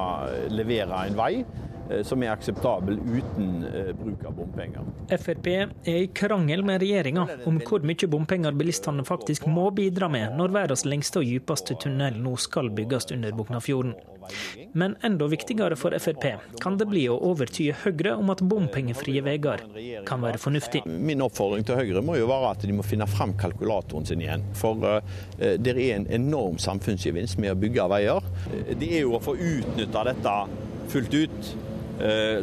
levere 0.50 1.04
en 1.08 1.18
vei 1.18 1.32
eh, 1.44 2.04
som 2.08 2.24
er 2.24 2.34
akseptabel 2.34 2.98
uten 2.98 3.66
eh, 3.70 3.92
bruk 3.98 4.26
av 4.28 4.38
bompenger. 4.40 4.88
Frp 5.14 5.50
er 5.54 5.74
i 5.86 6.08
krangel 6.18 6.66
med 6.68 6.82
regjeringa 6.84 7.28
om 7.50 7.62
hvor 7.62 7.86
mye 7.86 8.12
bompenger 8.12 8.58
bilistene 8.58 9.06
faktisk 9.08 9.48
må 9.52 9.70
bidra 9.76 10.10
med 10.12 10.38
når 10.40 10.56
verdens 10.62 10.86
lengste 10.88 11.22
og 11.22 11.30
dypeste 11.30 11.78
tunnel 11.84 12.18
nå 12.22 12.38
skal 12.42 12.72
bygges 12.74 13.12
under 13.16 13.36
Boknafjorden. 13.38 13.96
Men 14.78 14.96
enda 15.06 15.28
viktigere 15.32 15.78
for 15.80 15.96
Frp 15.98 16.28
kan 16.64 16.78
det 16.80 16.88
bli 16.90 17.06
å 17.12 17.18
overtyde 17.30 17.78
Høyre 17.84 18.16
om 18.20 18.32
at 18.34 18.44
bompengefrie 18.46 19.24
veier 19.26 19.64
kan 20.08 20.24
være 20.24 20.42
fornuftig. 20.42 20.84
Min 20.88 21.24
oppfordring 21.26 21.66
til 21.68 21.80
Høyre 21.80 22.04
må 22.06 22.18
jo 22.20 22.30
være 22.30 22.54
at 22.56 22.66
de 22.68 22.76
må 22.76 22.86
finne 22.86 23.08
fram 23.10 23.36
kalkulatoren 23.40 24.08
sin 24.08 24.24
igjen. 24.24 24.46
For 24.58 25.02
det 25.38 25.74
er 25.74 25.82
en 25.98 26.10
enorm 26.20 26.60
samfunnsgevinst 26.62 27.40
med 27.42 27.54
å 27.54 27.60
bygge 27.60 27.88
veier. 27.92 28.30
Det 28.78 28.92
er 29.00 29.06
jo 29.06 29.18
å 29.18 29.24
få 29.24 29.38
utnytta 29.38 30.06
dette 30.12 30.38
fullt 30.92 31.18
ut. 31.18 31.56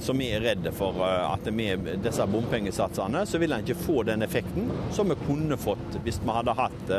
Så 0.03 0.13
vi 0.19 0.27
er 0.35 0.43
redde 0.43 0.73
for 0.75 0.99
at 1.07 1.47
med 1.55 1.87
disse 2.03 2.25
bompengesatsene 2.27 3.23
så 3.29 3.39
vil 3.39 3.55
en 3.55 3.63
ikke 3.63 3.77
få 3.79 4.03
den 4.09 4.27
effekten 4.27 4.67
som 4.95 5.13
vi 5.13 5.17
kunne 5.27 5.59
fått 5.61 5.99
hvis 6.03 6.19
vi 6.25 6.35
hadde 6.35 6.57
hatt 6.59 6.91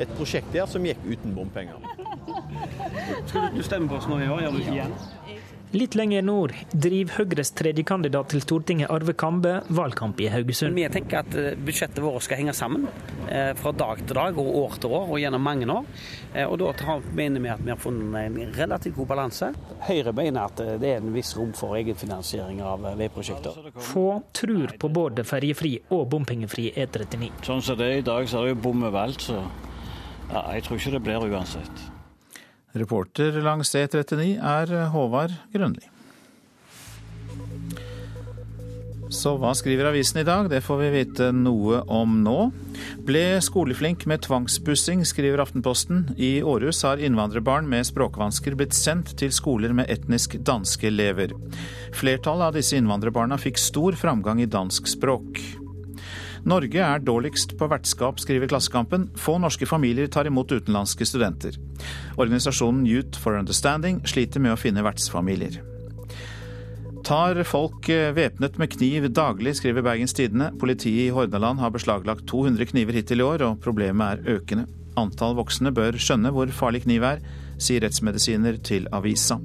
et 0.00 0.14
prosjekt 0.16 0.48
der 0.54 0.70
som 0.70 0.86
gikk 0.88 1.04
uten 1.04 1.36
bompenger. 1.36 1.76
Skal 3.28 3.52
du 3.52 3.60
stemme 3.66 3.90
på 3.90 4.00
oss 4.00 4.08
nå 4.08 4.22
i 4.24 4.28
år? 4.30 4.46
Gjør 4.46 4.56
du 4.56 4.62
ikke 4.62 4.76
igjen? 4.78 4.96
Litt 5.76 5.92
lenger 5.98 6.22
nord 6.24 6.54
driver 6.72 7.18
Høyres 7.18 7.50
tredjekandidat 7.52 8.30
til 8.32 8.40
Stortinget, 8.40 8.88
Arve 8.88 9.12
Kambe, 9.12 9.58
valgkamp 9.68 10.20
i 10.24 10.30
Haugesund. 10.32 10.72
Vi 10.78 10.86
tenker 10.88 11.18
at 11.20 11.34
budsjettet 11.60 12.00
vårt 12.00 12.24
skal 12.24 12.40
henge 12.40 12.54
sammen 12.56 12.86
fra 13.28 13.72
dag 13.76 14.00
til 14.00 14.16
dag 14.16 14.38
og 14.40 14.48
år 14.62 14.78
til 14.80 14.94
år 14.96 15.12
og 15.12 15.20
gjennom 15.20 15.44
mange 15.44 15.68
år. 15.68 15.84
Og 16.48 16.56
Da 16.62 16.96
mener 17.12 17.44
vi 17.44 17.50
at 17.52 17.60
vi 17.60 17.74
har 17.74 17.76
funnet 17.76 18.16
en 18.40 18.54
relativt 18.56 18.96
god 18.96 19.10
balanse. 19.12 19.50
Høyre 19.84 20.14
mener 20.16 20.48
at 20.48 20.64
det 20.80 20.94
er 20.94 21.02
en 21.02 21.12
viss 21.12 21.34
rom 21.36 21.52
for 21.52 21.76
egenfinansiering 21.76 22.64
av 22.64 22.88
veiprosjekter. 22.96 23.68
Få 23.90 24.06
tror 24.32 24.72
på 24.80 24.88
både 24.88 25.26
ferjefri 25.28 25.74
og 25.90 26.08
bompengefri 26.08 26.70
E39. 26.72 27.44
Sånn 27.44 27.60
som 27.60 27.76
det 27.76 27.92
er 27.92 28.00
i 28.00 28.08
dag, 28.08 28.24
så 28.24 28.40
er 28.40 28.48
det 28.48 28.56
jo 28.56 28.62
bom 28.70 28.88
overalt, 28.88 29.20
så 29.20 29.42
ja, 30.32 30.46
jeg 30.56 30.64
tror 30.64 30.80
ikke 30.80 30.96
det 30.96 31.04
blir 31.04 31.28
uansett. 31.28 31.86
Reporter 32.76 33.38
langs 33.44 33.72
E39 33.74 34.34
er 34.36 34.74
Håvard 34.92 35.32
Grønli. 35.54 35.88
Så 39.08 39.32
hva 39.40 39.54
skriver 39.56 39.88
avisen 39.88 40.20
i 40.20 40.26
dag? 40.26 40.50
Det 40.52 40.60
får 40.60 40.80
vi 40.82 40.88
vite 40.92 41.30
noe 41.32 41.80
om 41.88 42.18
nå. 42.20 42.50
Ble 43.08 43.38
skoleflink 43.40 44.04
med 44.10 44.20
tvangsbussing, 44.26 45.00
skriver 45.08 45.40
Aftenposten. 45.40 46.10
I 46.20 46.42
Århus 46.44 46.82
har 46.84 47.00
innvandrerbarn 47.00 47.70
med 47.70 47.88
språkvansker 47.88 48.58
blitt 48.58 48.76
sendt 48.76 49.14
til 49.18 49.32
skoler 49.32 49.72
med 49.72 49.88
etnisk 49.88 50.36
danske 50.44 50.90
elever. 50.90 51.32
Flertallet 51.96 52.50
av 52.50 52.60
disse 52.60 52.76
innvandrerbarna 52.76 53.40
fikk 53.40 53.60
stor 53.62 53.96
framgang 53.96 54.44
i 54.44 54.50
dansk 54.50 54.92
språk. 54.92 55.40
Norge 56.46 56.82
er 56.84 57.02
dårligst 57.02 57.56
på 57.58 57.68
vertskap, 57.70 58.20
skriver 58.22 58.50
Klassekampen. 58.50 59.08
Få 59.18 59.38
norske 59.42 59.66
familier 59.66 60.06
tar 60.12 60.28
imot 60.30 60.52
utenlandske 60.52 61.06
studenter. 61.08 61.58
Organisasjonen 62.18 62.86
Youth 62.86 63.18
for 63.18 63.38
Understanding 63.38 64.02
sliter 64.06 64.42
med 64.42 64.54
å 64.54 64.60
finne 64.60 64.84
vertsfamilier. 64.86 65.60
Tar 67.08 67.40
folk 67.48 67.88
væpnet 67.88 68.58
med 68.60 68.72
kniv 68.74 69.06
daglig, 69.16 69.54
skriver 69.56 69.86
Bergens 69.86 70.12
Tidende. 70.12 70.50
Politiet 70.60 71.06
i 71.06 71.14
Hordaland 71.14 71.62
har 71.62 71.72
beslaglagt 71.72 72.26
200 72.28 72.68
kniver 72.72 72.98
hittil 72.98 73.22
i 73.22 73.28
år, 73.28 73.46
og 73.46 73.62
problemet 73.64 74.18
er 74.26 74.36
økende. 74.38 74.66
Antall 74.98 75.38
voksne 75.38 75.72
bør 75.72 75.96
skjønne 75.96 76.34
hvor 76.34 76.50
farlig 76.52 76.84
kniv 76.84 77.06
er, 77.06 77.22
sier 77.62 77.86
rettsmedisiner 77.86 78.60
til 78.66 78.90
avisa. 78.92 79.38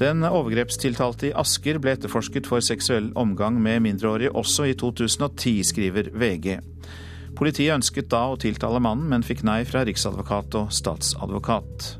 Den 0.00 0.24
overgrepstiltalte 0.24 1.28
i 1.28 1.34
Asker 1.36 1.76
ble 1.82 1.92
etterforsket 1.92 2.46
for 2.48 2.64
seksuell 2.64 3.10
omgang 3.20 3.58
med 3.60 3.82
mindreårige 3.84 4.32
også 4.32 4.70
i 4.70 4.76
2010, 4.80 5.58
skriver 5.68 6.08
VG. 6.16 6.54
Politiet 7.36 7.74
ønsket 7.74 8.08
da 8.12 8.22
å 8.32 8.38
tiltale 8.40 8.80
mannen, 8.80 9.10
men 9.12 9.24
fikk 9.26 9.44
nei 9.44 9.60
fra 9.68 9.84
riksadvokat 9.84 10.56
og 10.56 10.72
statsadvokat. 10.72 11.90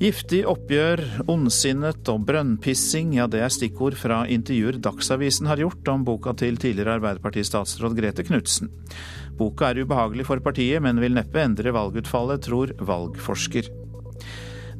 Giftig 0.00 0.40
oppgjør, 0.48 1.02
ondsinnet 1.28 2.08
og 2.08 2.24
brønnpissing, 2.26 3.12
ja 3.18 3.26
det 3.30 3.42
er 3.44 3.52
stikkord 3.52 3.98
fra 4.00 4.22
intervjuer 4.32 4.80
Dagsavisen 4.82 5.46
har 5.50 5.60
gjort 5.60 5.90
om 5.92 6.06
boka 6.08 6.32
til 6.40 6.56
tidligere 6.58 6.96
Arbeiderparti-statsråd 6.98 7.94
Grete 7.98 8.24
Knutsen. 8.26 8.72
Boka 9.38 9.68
er 9.70 9.84
ubehagelig 9.84 10.26
for 10.26 10.42
partiet, 10.42 10.82
men 10.82 10.98
vil 11.04 11.14
neppe 11.14 11.44
endre 11.44 11.76
valgutfallet, 11.76 12.48
tror 12.48 12.74
valgforsker. 12.80 13.70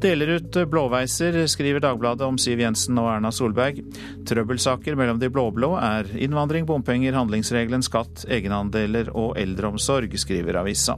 Deler 0.00 0.28
ut 0.28 0.56
blåveiser, 0.70 1.46
skriver 1.46 1.82
Dagbladet 1.84 2.24
om 2.24 2.38
Siv 2.40 2.62
Jensen 2.62 2.96
og 3.02 3.10
Erna 3.12 3.28
Solberg. 3.36 3.82
Trøbbelsaker 4.24 4.96
mellom 4.96 5.18
de 5.20 5.28
blå-blå 5.28 5.74
er 5.76 6.08
innvandring, 6.16 6.64
bompenger, 6.64 7.12
handlingsregelen, 7.18 7.84
skatt, 7.84 8.24
egenandeler 8.32 9.10
og 9.12 9.36
eldreomsorg, 9.36 10.16
skriver 10.16 10.56
avisa. 10.62 10.96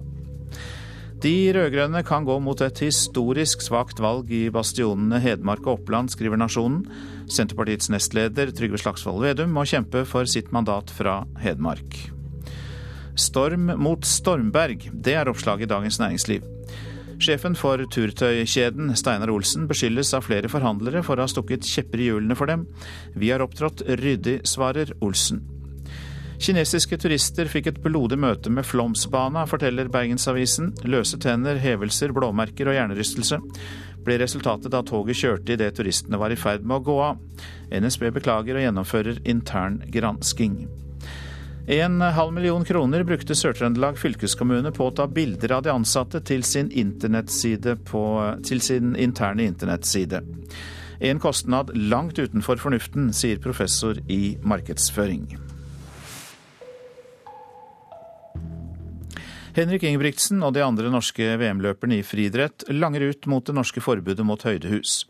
De 1.23 1.35
rød-grønne 1.54 2.04
kan 2.06 2.23
gå 2.26 2.38
mot 2.42 2.62
et 2.62 2.78
historisk 2.82 3.66
svakt 3.66 3.99
valg 4.02 4.30
i 4.30 4.44
bastionene 4.54 5.18
Hedmark 5.23 5.66
og 5.66 5.80
Oppland, 5.80 6.14
skriver 6.14 6.38
Nasjonen. 6.38 6.85
Senterpartiets 7.26 7.90
nestleder 7.90 8.54
Trygve 8.54 8.78
Slagsvold 8.78 9.23
Vedum 9.26 9.50
må 9.54 9.66
kjempe 9.66 10.06
for 10.06 10.30
sitt 10.30 10.54
mandat 10.54 10.94
fra 10.94 11.25
Hedmark. 11.42 12.04
Storm 13.18 13.75
mot 13.82 14.06
Stormberg, 14.06 14.87
det 14.94 15.18
er 15.18 15.30
oppslaget 15.30 15.66
i 15.66 15.75
Dagens 15.75 15.99
Næringsliv. 16.00 16.47
Sjefen 17.23 17.55
for 17.55 17.79
turtøykjeden, 17.87 18.88
Steinar 18.99 19.31
Olsen, 19.31 19.69
beskyldes 19.71 20.11
av 20.17 20.25
flere 20.26 20.49
forhandlere 20.50 21.05
for 21.07 21.21
å 21.21 21.23
ha 21.23 21.31
stukket 21.31 21.69
kjepper 21.71 22.02
i 22.02 22.09
hjulene 22.09 22.35
for 22.35 22.50
dem. 22.50 22.64
Vi 23.14 23.31
har 23.31 23.45
opptrådt 23.45 23.85
ryddig, 24.00 24.41
svarer 24.49 24.91
Olsen. 25.07 25.38
Kinesiske 26.43 26.99
turister 26.99 27.47
fikk 27.47 27.69
et 27.71 27.81
blodig 27.85 28.19
møte 28.19 28.50
med 28.50 28.67
Flåmsbana, 28.67 29.47
forteller 29.47 29.93
Bergensavisen. 29.95 30.73
Løse 30.83 31.21
tenner, 31.23 31.62
hevelser, 31.62 32.11
blåmerker 32.17 32.73
og 32.73 32.79
hjernerystelse 32.81 33.38
ble 34.02 34.19
resultatet 34.19 34.73
da 34.75 34.83
toget 34.83 35.23
kjørte 35.23 35.55
idet 35.55 35.76
turistene 35.79 36.19
var 36.19 36.35
i 36.35 36.43
ferd 36.43 36.67
med 36.67 36.81
å 36.81 36.87
gå 36.91 37.00
av. 37.07 37.23
NSB 37.71 38.11
beklager 38.19 38.59
og 38.59 38.67
gjennomfører 38.67 39.23
intern 39.31 39.79
gransking. 39.95 40.64
En 41.66 42.00
halv 42.00 42.33
million 42.33 42.64
kroner 42.64 43.04
brukte 43.07 43.37
Sør-Trøndelag 43.38 43.95
fylkeskommune 44.00 44.73
på 44.75 44.88
å 44.88 44.95
ta 44.99 45.07
bilder 45.07 45.52
av 45.54 45.62
de 45.62 45.71
ansatte 45.71 46.19
til 46.26 46.42
sin, 46.42 46.73
på, 47.87 48.02
til 48.42 48.61
sin 48.61 48.97
interne 48.99 49.47
internettside. 49.47 50.25
En 50.99 51.23
kostnad 51.23 51.71
langt 51.75 52.19
utenfor 52.19 52.59
fornuften, 52.59 53.12
sier 53.14 53.38
professor 53.38 53.99
i 54.11 54.37
markedsføring. 54.42 55.28
Henrik 59.54 59.87
Ingebrigtsen 59.87 60.42
og 60.42 60.57
de 60.57 60.64
andre 60.66 60.90
norske 60.90 61.37
VM-løperne 61.38 62.00
i 62.00 62.07
friidrett 62.07 62.66
langer 62.73 63.12
ut 63.12 63.31
mot 63.31 63.47
det 63.47 63.54
norske 63.54 63.85
forbudet 63.85 64.26
mot 64.26 64.42
høydehus. 64.42 65.04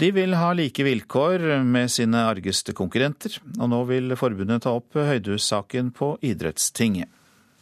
De 0.00 0.08
vil 0.14 0.34
ha 0.34 0.52
like 0.56 0.84
vilkår 0.84 1.44
med 1.64 1.90
sine 1.92 2.24
argeste 2.26 2.74
konkurrenter, 2.76 3.36
og 3.60 3.70
nå 3.70 3.82
vil 3.90 4.16
forbundet 4.18 4.64
ta 4.64 4.72
opp 4.78 4.96
høydehussaken 4.96 5.92
på 5.96 6.14
idrettstinget. 6.24 7.10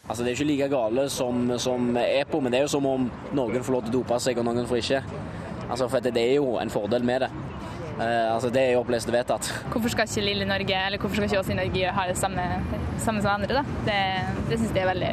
Altså, 0.06 0.24
det 0.24 0.30
er 0.30 0.34
jo 0.34 0.38
ikke 0.40 0.50
like 0.50 0.68
gale 0.72 1.08
som, 1.12 1.50
som 1.60 1.90
EPO, 2.00 2.40
men 2.40 2.52
det 2.52 2.60
er 2.60 2.64
jo 2.66 2.72
som 2.72 2.86
om 2.88 3.10
noen 3.36 3.62
får 3.66 3.76
lov 3.76 3.84
til 3.84 3.92
å 3.92 3.98
dope 3.98 4.20
seg 4.22 4.40
og 4.40 4.46
noen 4.48 4.66
får 4.66 4.80
ikke. 4.80 5.02
Altså, 5.68 5.86
for 5.86 6.02
det 6.02 6.22
er 6.22 6.38
jo 6.40 6.56
en 6.58 6.72
fordel 6.72 7.06
med 7.06 7.26
det. 7.26 7.30
Uh, 8.00 8.32
altså, 8.32 8.48
det 8.50 8.62
er 8.62 8.72
jo 8.74 8.80
opplest 8.80 9.10
og 9.10 9.14
vedtatt. 9.14 9.50
Hvorfor 9.70 9.92
skal 9.92 10.08
ikke 10.08 10.24
lille 10.24 10.48
Norge, 10.48 10.80
eller 10.86 10.98
hvorfor 11.02 11.20
skal 11.20 11.28
ikke 11.28 11.42
oss 11.44 11.52
i 11.52 11.58
Norge 11.58 11.92
ha 11.98 12.08
det 12.08 12.16
samme, 12.18 12.46
samme 12.98 13.22
som 13.22 13.34
andre? 13.36 13.60
da? 13.60 13.78
Det, 13.86 14.00
det 14.48 14.58
syns 14.62 14.72
jeg 14.72 14.86
er 14.86 14.92
veldig 14.94 15.12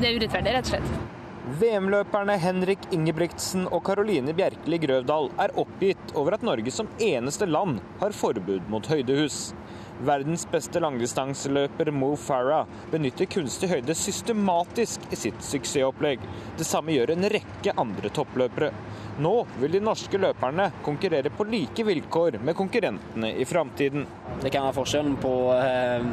det 0.00 0.08
er 0.08 0.16
urettferdig, 0.16 0.52
rett 0.56 0.68
og 0.68 0.74
slett. 0.74 1.18
VM-løperne 1.58 2.36
Henrik 2.38 2.84
Ingebrigtsen 2.94 3.64
og 3.74 3.80
Karoline 3.88 4.30
Bjerkeli 4.36 4.78
Grøvdal 4.84 5.30
er 5.42 5.54
oppgitt 5.58 6.12
over 6.14 6.36
at 6.36 6.44
Norge 6.46 6.70
som 6.70 6.86
eneste 7.02 7.48
land 7.48 7.80
har 7.98 8.14
forbud 8.14 8.68
mot 8.70 8.86
høydehus. 8.86 9.48
Verdens 10.06 10.44
beste 10.48 10.78
langdistanseløper 10.80 11.90
Mo 11.92 12.12
Farah 12.20 12.68
benytter 12.92 13.26
kunstig 13.32 13.68
høyde 13.72 13.96
systematisk 13.98 15.08
i 15.10 15.18
sitt 15.18 15.42
suksessopplegg. 15.44 16.22
Det 16.60 16.68
samme 16.68 16.94
gjør 16.94 17.16
en 17.16 17.28
rekke 17.34 17.74
andre 17.82 18.12
toppløpere. 18.14 18.70
Nå 19.20 19.34
vil 19.58 19.74
de 19.74 19.82
norske 19.84 20.20
løperne 20.22 20.70
konkurrere 20.86 21.34
på 21.34 21.48
like 21.50 21.84
vilkår 21.88 22.38
med 22.46 22.56
konkurrentene 22.56 23.32
i 23.34 23.48
framtiden. 23.48 24.06
Det 24.38 24.54
kan 24.54 24.68
være 24.68 24.78
forskjellen 24.78 25.18
på 25.20 25.34
eh, 25.56 26.06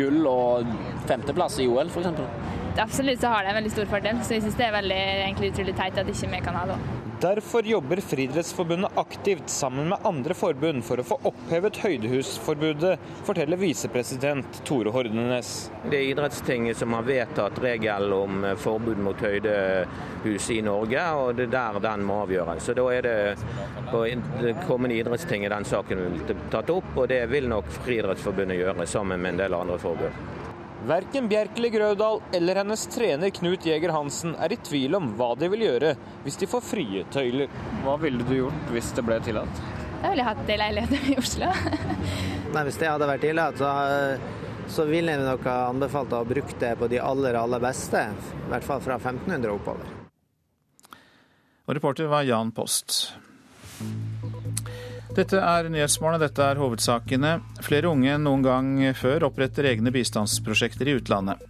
gull 0.00 0.24
og 0.32 0.72
femteplass 1.10 1.60
i 1.60 1.68
OL, 1.68 1.92
f.eks 1.92 2.66
absolutt 2.78 3.20
så 3.20 3.34
har 3.34 3.44
det 3.44 3.52
en 3.52 3.60
veldig 3.60 3.74
stor 3.74 3.90
fordel. 3.90 4.22
Så 4.24 4.36
jeg 4.36 4.46
syns 4.46 4.58
det 4.58 4.66
er 4.68 4.78
veldig 4.78 5.02
egentlig 5.26 5.52
utrolig 5.52 5.76
teit 5.78 6.00
at 6.00 6.10
ikke 6.14 6.32
vi 6.32 6.42
kan 6.44 6.58
ha 6.58 6.64
det. 6.70 6.78
Derfor 7.18 7.66
jobber 7.66 7.96
Friidrettsforbundet 7.96 8.90
aktivt 8.94 9.50
sammen 9.50 9.88
med 9.88 9.98
andre 10.06 10.34
forbund 10.38 10.84
for 10.86 11.02
å 11.02 11.06
få 11.06 11.16
opphevet 11.26 11.80
høydehusforbudet, 11.82 12.92
forteller 13.26 13.58
visepresident 13.58 14.60
Tore 14.68 14.92
Hordenes. 14.94 15.50
Det 15.82 15.98
er 15.98 16.12
idrettstinget 16.12 16.78
som 16.78 16.94
har 16.94 17.08
vedtatt 17.08 17.58
regel 17.64 18.14
om 18.14 18.46
forbud 18.62 19.02
mot 19.02 19.26
høydehus 19.26 20.48
i 20.54 20.60
Norge, 20.62 21.10
og 21.18 21.34
det 21.40 21.48
er 21.48 21.54
der 21.58 21.82
den 21.90 22.06
må 22.06 22.22
avgjøres. 22.28 22.62
Så 22.62 22.78
Da 22.78 22.86
er 22.94 23.02
det 23.02 23.18
på 23.90 24.06
det 24.38 24.54
kommende 24.68 25.02
idrettstinget 25.02 25.50
den 25.50 25.66
saken 25.66 26.04
vil 26.04 26.20
bli 26.22 26.42
tatt 26.54 26.70
opp, 26.70 26.94
og 26.94 27.08
det 27.10 27.24
vil 27.34 27.50
nok 27.50 27.66
Friidrettsforbundet 27.82 28.62
gjøre 28.62 28.86
sammen 28.86 29.18
med 29.18 29.34
en 29.34 29.48
del 29.48 29.58
andre 29.58 29.82
forbund. 29.82 30.37
Verken 30.86 31.26
Bjerkeli 31.28 31.70
Grøvdal 31.74 32.20
eller 32.32 32.60
hennes 32.60 32.84
trener 32.86 33.32
Knut 33.34 33.66
Jæger 33.66 33.90
Hansen 33.90 34.36
er 34.38 34.52
i 34.54 34.58
tvil 34.62 34.94
om 34.94 35.08
hva 35.18 35.32
de 35.38 35.48
vil 35.50 35.64
gjøre 35.64 35.94
hvis 36.22 36.38
de 36.38 36.46
får 36.50 36.62
frie 36.62 37.02
tøyler. 37.10 37.50
Hva 37.82 37.96
ville 37.98 38.22
du 38.28 38.34
gjort 38.36 38.70
hvis 38.70 38.92
det 38.94 39.02
ble 39.06 39.18
tillatt? 39.26 39.62
Da 39.98 40.12
ville 40.12 40.22
jeg 40.22 40.28
hatt 40.28 40.52
ei 40.54 40.58
leilighet 40.60 41.08
i 41.10 41.16
Oslo. 41.18 41.50
Nei, 42.54 42.62
Hvis 42.68 42.78
det 42.78 42.88
hadde 42.92 43.08
vært 43.10 43.24
tillatt, 43.26 43.58
så, 43.58 43.72
så 44.70 44.86
ville 44.86 45.12
jeg 45.16 45.26
nok 45.26 45.42
ha 45.50 45.56
anbefalt 45.72 46.14
å 46.14 46.22
bruke 46.28 46.54
det 46.62 46.76
på 46.78 46.88
de 46.92 47.02
aller, 47.02 47.34
aller 47.36 47.62
beste. 47.62 48.04
I 48.14 48.52
hvert 48.52 48.68
fall 48.68 48.84
fra 48.84 49.00
1500 49.02 49.50
oppover. 49.50 49.90
Og 51.66 51.74
reporter 51.76 52.06
var 52.08 52.22
Jan 52.24 52.54
Post. 52.54 53.10
Dette 55.18 55.40
er 55.42 55.66
Nyhetsmorgen, 55.66 56.20
dette 56.22 56.44
er 56.46 56.60
hovedsakene. 56.62 57.32
Flere 57.66 57.88
unge 57.90 58.12
enn 58.14 58.22
noen 58.22 58.44
gang 58.44 58.68
før 58.94 59.24
oppretter 59.26 59.66
egne 59.66 59.90
bistandsprosjekter 59.90 60.86
i 60.86 60.94
utlandet. 61.00 61.42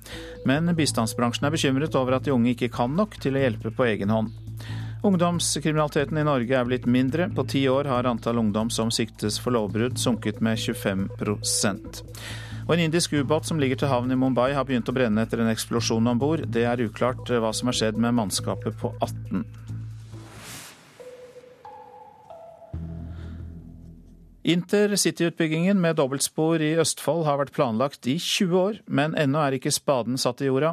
Men 0.49 0.73
bistandsbransjen 0.79 1.45
er 1.45 1.53
bekymret 1.53 1.99
over 2.01 2.17
at 2.17 2.25
de 2.25 2.33
unge 2.33 2.55
ikke 2.55 2.71
kan 2.73 2.97
nok 2.97 3.19
til 3.21 3.37
å 3.37 3.43
hjelpe 3.43 3.75
på 3.77 3.85
egen 3.91 4.15
hånd. 4.15 4.33
Ungdomskriminaliteten 5.05 6.17
i 6.17 6.25
Norge 6.25 6.57
er 6.57 6.65
blitt 6.65 6.89
mindre. 6.89 7.29
På 7.29 7.45
ti 7.45 7.67
år 7.69 7.93
har 7.93 8.09
antall 8.09 8.41
ungdom 8.41 8.73
som 8.73 8.89
siktes 8.89 9.37
for 9.37 9.53
lovbrudd 9.53 10.01
sunket 10.01 10.41
med 10.41 10.57
25 10.57 11.11
Og 12.65 12.73
En 12.73 12.87
indisk 12.89 13.13
ubåt 13.21 13.45
som 13.45 13.61
ligger 13.61 13.77
til 13.77 13.93
havn 13.93 14.11
i 14.11 14.17
Mumbai 14.17 14.55
har 14.57 14.65
begynt 14.65 14.89
å 14.89 14.97
brenne 14.97 15.29
etter 15.29 15.45
en 15.45 15.53
eksplosjon 15.53 16.09
om 16.09 16.19
bord. 16.19 16.49
Det 16.49 16.65
er 16.65 16.89
uklart 16.89 17.29
hva 17.29 17.53
som 17.53 17.69
har 17.69 17.77
skjedd 17.77 18.01
med 18.01 18.17
mannskapet 18.17 18.81
på 18.81 18.97
18. 18.97 19.45
Intercityutbyggingen 24.49 25.81
med 25.81 25.97
dobbeltspor 25.97 26.63
i 26.65 26.71
Østfold 26.81 27.27
har 27.29 27.37
vært 27.37 27.51
planlagt 27.53 28.07
i 28.09 28.15
20 28.17 28.55
år, 28.57 28.77
men 28.89 29.13
ennå 29.21 29.43
er 29.45 29.59
ikke 29.59 29.69
spaden 29.77 30.17
satt 30.17 30.41
i 30.41 30.47
jorda. 30.49 30.71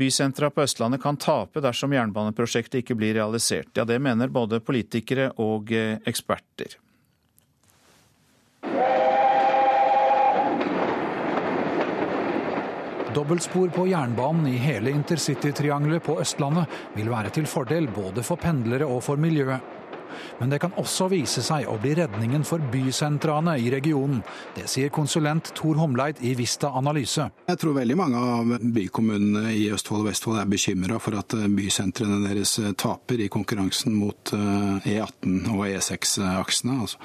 Bysentra 0.00 0.48
på 0.48 0.64
Østlandet 0.64 1.02
kan 1.02 1.18
tape 1.20 1.60
dersom 1.60 1.92
jernbaneprosjektet 1.92 2.78
ikke 2.80 2.96
blir 2.96 3.12
realisert. 3.18 3.68
Ja, 3.76 3.84
det 3.84 3.98
mener 4.00 4.32
både 4.32 4.62
politikere 4.64 5.28
og 5.44 5.74
eh, 5.76 5.98
eksperter. 6.08 6.78
Dobbeltspor 13.12 13.68
på 13.76 13.90
jernbanen 13.92 14.48
i 14.48 14.56
hele 14.56 14.96
intercitytriangelet 14.96 16.08
på 16.08 16.16
Østlandet 16.24 16.80
vil 16.96 17.12
være 17.12 17.36
til 17.36 17.44
fordel 17.44 17.92
både 17.92 18.24
for 18.24 18.40
pendlere 18.40 18.88
og 18.88 19.04
for 19.04 19.20
miljøet. 19.20 19.81
Men 20.40 20.52
det 20.52 20.60
kan 20.62 20.74
også 20.80 21.08
vise 21.12 21.44
seg 21.44 21.68
å 21.70 21.78
bli 21.82 21.94
redningen 21.98 22.44
for 22.48 22.62
bysentrene 22.72 23.56
i 23.60 23.70
regionen. 23.72 24.22
Det 24.56 24.68
sier 24.70 24.92
konsulent 24.94 25.52
Tor 25.58 25.80
Homleit 25.80 26.22
i 26.24 26.34
Vista 26.38 26.72
Analyse. 26.78 27.28
Jeg 27.48 27.60
tror 27.60 27.76
veldig 27.78 27.98
mange 27.98 28.22
av 28.36 28.52
bykommunene 28.62 29.54
i 29.56 29.68
Østfold 29.74 30.04
og 30.04 30.10
Vestfold 30.10 30.40
er 30.42 30.50
bekymra 30.50 31.00
for 31.02 31.18
at 31.18 31.36
bysentrene 31.56 32.22
deres 32.26 32.56
taper 32.80 33.24
i 33.24 33.30
konkurransen 33.32 33.96
mot 33.96 34.32
E18 34.32 34.84
eh, 34.86 35.00
e 35.00 35.56
og 35.56 35.66
E6-aksene. 35.68 36.78
Altså, 36.82 37.00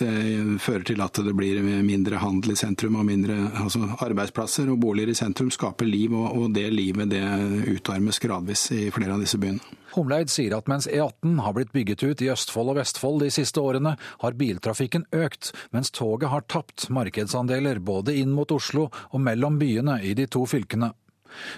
det 0.00 0.58
fører 0.62 0.86
til 0.86 1.02
at 1.04 1.20
det 1.24 1.34
blir 1.36 1.60
mindre 1.84 2.20
handel 2.22 2.54
i 2.54 2.58
sentrum 2.58 2.96
og 3.00 3.06
mindre 3.08 3.36
altså 3.64 3.84
arbeidsplasser. 4.04 4.70
Og 4.72 4.80
boliger 4.82 5.12
i 5.12 5.18
sentrum 5.18 5.50
skaper 5.52 5.88
liv, 5.88 6.14
og 6.14 6.50
det 6.56 6.68
livet 6.72 7.12
det 7.12 7.22
utarmes 7.68 8.20
gradvis 8.22 8.68
i 8.76 8.86
flere 8.94 9.16
av 9.16 9.24
disse 9.24 9.40
byene. 9.42 9.62
Homleid 9.92 10.30
sier 10.32 10.54
at 10.56 10.70
mens 10.72 10.86
E18 10.88 11.36
har 11.44 11.52
blitt 11.56 11.72
bygget 11.74 12.02
ut 12.06 12.22
i 12.24 12.30
Østfold 12.32 12.72
og 12.72 12.78
Vestfold 12.80 13.20
de 13.20 13.28
siste 13.34 13.60
årene, 13.60 13.92
har 14.22 14.38
biltrafikken 14.40 15.04
økt, 15.12 15.52
mens 15.76 15.92
toget 15.92 16.32
har 16.32 16.46
tapt 16.48 16.88
markedsandeler 16.88 17.82
både 17.84 18.16
inn 18.16 18.32
mot 18.32 18.56
Oslo 18.56 18.88
og 18.88 19.20
mellom 19.20 19.60
byene 19.60 20.00
i 20.00 20.14
de 20.16 20.24
to 20.32 20.46
fylkene. 20.48 20.94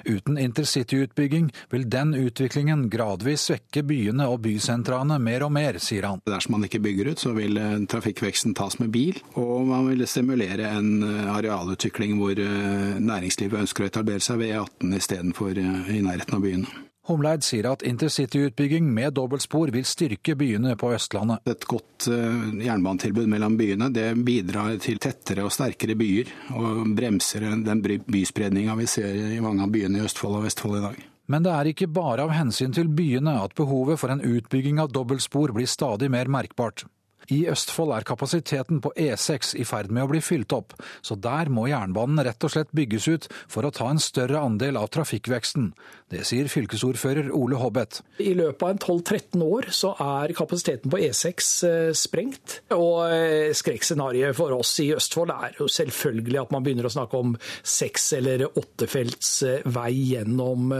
Uten 0.04 0.38
intercityutbygging 0.40 1.50
vil 1.72 1.88
den 1.90 2.14
utviklingen 2.18 2.88
gradvis 2.92 3.48
svekke 3.48 3.84
byene 3.86 4.28
og 4.30 4.40
bysentrene 4.44 5.18
mer 5.22 5.46
og 5.46 5.52
mer, 5.56 5.78
sier 5.82 6.08
han. 6.08 6.22
Dersom 6.28 6.56
man 6.56 6.68
ikke 6.68 6.82
bygger 6.84 7.12
ut, 7.12 7.24
så 7.24 7.34
vil 7.36 7.58
eh, 7.60 7.76
trafikkveksten 7.90 8.56
tas 8.58 8.78
med 8.80 8.92
bil, 8.94 9.20
og 9.40 9.68
man 9.70 9.90
vil 9.90 10.06
stimulere 10.10 10.70
en 10.78 10.96
eh, 11.02 11.34
arealutvikling 11.34 12.16
hvor 12.20 12.38
eh, 12.38 12.96
næringslivet 13.00 13.64
ønsker 13.64 13.86
å 13.86 13.92
etablere 13.92 14.24
seg 14.24 14.42
ved 14.42 14.54
E18 14.54 14.98
istedenfor 15.00 15.60
i 15.60 16.02
nærheten 16.04 16.38
av 16.38 16.44
byene. 16.44 16.84
Homleid 17.04 17.44
sier 17.44 17.66
at 17.68 17.84
intercityutbygging 17.84 18.86
med 18.96 19.12
dobbeltspor 19.18 19.72
vil 19.74 19.84
styrke 19.84 20.36
byene 20.40 20.72
på 20.80 20.92
Østlandet. 20.96 21.44
Et 21.50 21.66
godt 21.68 22.08
jernbanetilbud 22.08 23.28
mellom 23.28 23.58
byene 23.60 23.90
det 23.92 24.06
bidrar 24.24 24.78
til 24.80 25.00
tettere 25.02 25.44
og 25.44 25.52
sterkere 25.52 25.98
byer, 26.00 26.32
og 26.56 26.86
bremser 26.96 27.50
den 27.64 27.82
byspredninga 27.84 28.78
vi 28.80 28.88
ser 28.88 29.20
i 29.36 29.42
mange 29.44 29.66
av 29.66 29.74
byene 29.74 30.00
i 30.00 30.06
Østfold 30.08 30.40
og 30.40 30.48
Vestfold 30.48 30.80
i 30.80 30.86
dag. 30.86 31.04
Men 31.32 31.44
det 31.44 31.52
er 31.56 31.70
ikke 31.70 31.92
bare 31.92 32.24
av 32.26 32.34
hensyn 32.36 32.72
til 32.76 32.90
byene 32.92 33.38
at 33.40 33.54
behovet 33.56 34.00
for 34.00 34.12
en 34.12 34.24
utbygging 34.24 34.80
av 34.80 34.92
dobbeltspor 34.92 35.54
blir 35.56 35.68
stadig 35.68 36.10
mer 36.12 36.28
merkbart. 36.32 36.84
I 37.32 37.46
Østfold 37.48 37.94
er 37.96 38.04
kapasiteten 38.04 38.82
på 38.84 38.90
E6 39.00 39.54
i 39.56 39.64
ferd 39.64 39.88
med 39.88 40.04
å 40.04 40.10
bli 40.10 40.20
fylt 40.20 40.52
opp, 40.52 40.74
så 41.00 41.16
der 41.16 41.48
må 41.48 41.64
jernbanen 41.70 42.20
rett 42.26 42.44
og 42.44 42.52
slett 42.52 42.74
bygges 42.76 43.08
ut 43.08 43.28
for 43.48 43.64
å 43.64 43.72
ta 43.72 43.88
en 43.88 44.02
større 44.02 44.42
andel 44.44 44.76
av 44.76 44.90
trafikkveksten. 44.92 45.70
Det 46.14 46.22
sier 46.28 46.46
fylkesordfører 46.50 47.32
Ole 47.34 47.58
Hobbet. 47.58 47.98
I 48.22 48.34
løpet 48.38 48.62
av 48.62 48.76
12-13 48.78 49.42
år 49.42 49.66
så 49.74 49.90
er 49.98 50.34
kapasiteten 50.36 50.92
på 50.92 51.00
E6 51.02 51.48
eh, 51.66 51.90
sprengt. 51.98 52.60
Og 52.76 53.00
eh, 53.08 53.50
skrekkscenarioet 53.56 54.36
for 54.38 54.54
oss 54.54 54.76
i 54.84 54.92
Østfold 54.94 55.32
er 55.34 55.58
jo 55.58 55.66
selvfølgelig 55.70 56.40
at 56.44 56.54
man 56.54 56.66
begynner 56.66 56.86
å 56.86 56.94
snakke 56.94 57.18
om 57.18 57.34
seks- 57.60 58.12
eller 58.20 58.46
åttefelts 58.46 59.32
eh, 59.48 59.66
vei 59.74 59.90
gjennom 60.14 60.70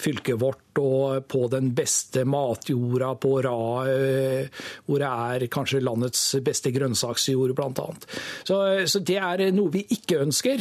fylket 0.00 0.40
vårt 0.42 0.62
og 0.76 1.24
på 1.30 1.46
den 1.48 1.70
beste 1.72 2.26
matjorda 2.28 3.14
på 3.16 3.30
Ra, 3.46 3.60
hvor 4.84 5.00
det 5.00 5.08
er 5.08 5.46
kanskje 5.48 5.80
landets 5.80 6.20
beste 6.44 6.68
grønnsaksjord, 6.74 7.54
bl.a. 7.56 7.86
Så, 8.44 8.58
så 8.84 9.00
det 9.00 9.16
er 9.16 9.46
noe 9.56 9.72
vi 9.72 9.86
ikke 9.96 10.20
ønsker. 10.26 10.60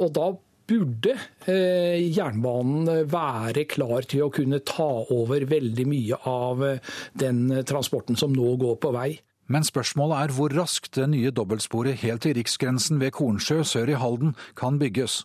Og 0.00 0.10
da 0.18 0.32
burde 0.66 1.14
eh, 1.46 2.00
jernbanen 2.10 3.06
være 3.10 3.66
klar 3.70 4.06
til 4.08 4.26
å 4.26 4.32
kunne 4.34 4.62
ta 4.66 4.88
over 5.14 5.46
veldig 5.48 5.86
mye 5.88 6.18
av 6.26 6.64
eh, 6.66 6.96
den 7.18 7.48
transporten 7.68 8.18
som 8.18 8.34
nå 8.34 8.56
går 8.60 8.76
på 8.82 8.92
vei. 8.96 9.10
Men 9.46 9.62
spørsmålet 9.66 10.24
er 10.24 10.34
hvor 10.34 10.54
raskt 10.58 10.96
det 10.98 11.06
nye 11.12 11.30
dobbeltsporet 11.30 12.02
helt 12.02 12.24
til 12.26 12.34
riksgrensen 12.38 12.98
ved 13.02 13.14
Kornsjø 13.14 13.62
sør 13.62 13.94
i 13.94 13.98
Halden 14.00 14.34
kan 14.58 14.80
bygges. 14.82 15.22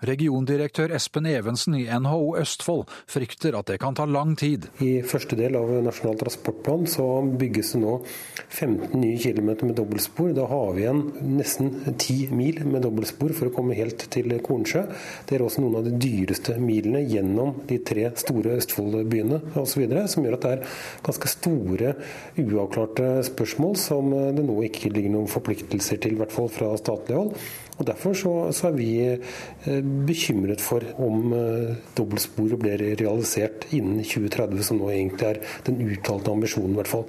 Regiondirektør 0.00 0.94
Espen 0.96 1.26
Evensen 1.28 1.74
i 1.76 1.82
NHO 1.84 2.36
Østfold 2.40 2.88
frykter 3.10 3.56
at 3.58 3.68
det 3.68 3.76
kan 3.82 3.96
ta 3.96 4.06
lang 4.08 4.32
tid. 4.38 4.64
I 4.80 5.02
første 5.04 5.36
del 5.36 5.58
av 5.58 5.68
Nasjonal 5.84 6.16
transportplan 6.22 6.86
så 6.88 7.04
bygges 7.40 7.74
det 7.74 7.82
nå 7.82 7.98
15 8.46 8.96
nye 8.96 9.18
kilometer 9.20 9.68
med 9.68 9.76
dobbeltspor. 9.76 10.32
Da 10.38 10.46
har 10.48 10.72
vi 10.76 10.86
igjen 10.86 11.02
nesten 11.36 11.70
10 11.92 12.32
mil 12.32 12.62
med 12.64 12.86
dobbeltspor 12.86 13.36
for 13.36 13.50
å 13.50 13.54
komme 13.54 13.76
helt 13.76 14.06
til 14.14 14.32
Kornsjø. 14.40 14.86
Det 15.28 15.36
er 15.36 15.44
også 15.44 15.66
noen 15.66 15.80
av 15.82 15.88
de 15.90 15.94
dyreste 16.00 16.56
milene 16.62 17.04
gjennom 17.04 17.58
de 17.68 17.80
tre 17.84 18.08
store 18.20 18.56
Østfold-byene 18.56 19.42
osv. 19.60 19.84
Som 20.08 20.24
gjør 20.24 20.38
at 20.38 20.46
det 20.46 20.54
er 20.56 20.78
ganske 21.10 21.34
store 21.36 21.96
uavklarte 22.40 23.18
spørsmål 23.28 23.76
som 23.80 24.14
det 24.36 24.46
nå 24.48 24.62
ikke 24.70 24.94
ligger 24.94 25.18
noen 25.18 25.28
forpliktelser 25.30 26.00
til, 26.00 26.16
i 26.16 26.22
hvert 26.22 26.32
fall 26.32 26.48
fra 26.52 26.72
statlig 26.80 27.20
hold. 27.20 27.36
Og 27.80 27.86
Derfor 27.88 28.16
så, 28.16 28.32
så 28.52 28.68
er 28.68 28.76
vi 28.76 28.90
eh, 29.08 29.80
bekymret 30.06 30.60
for 30.60 30.84
om 31.00 31.32
eh, 31.32 31.76
dobbeltsporet 31.96 32.60
blir 32.60 32.82
realisert 33.00 33.64
innen 33.72 34.04
2030, 34.04 34.60
som 34.66 34.80
nå 34.80 34.90
egentlig 34.92 35.30
er 35.30 35.40
den 35.66 35.80
uttalte 35.88 36.34
ambisjonen, 36.34 36.74
i 36.76 36.80
hvert 36.82 36.92
fall. 36.92 37.06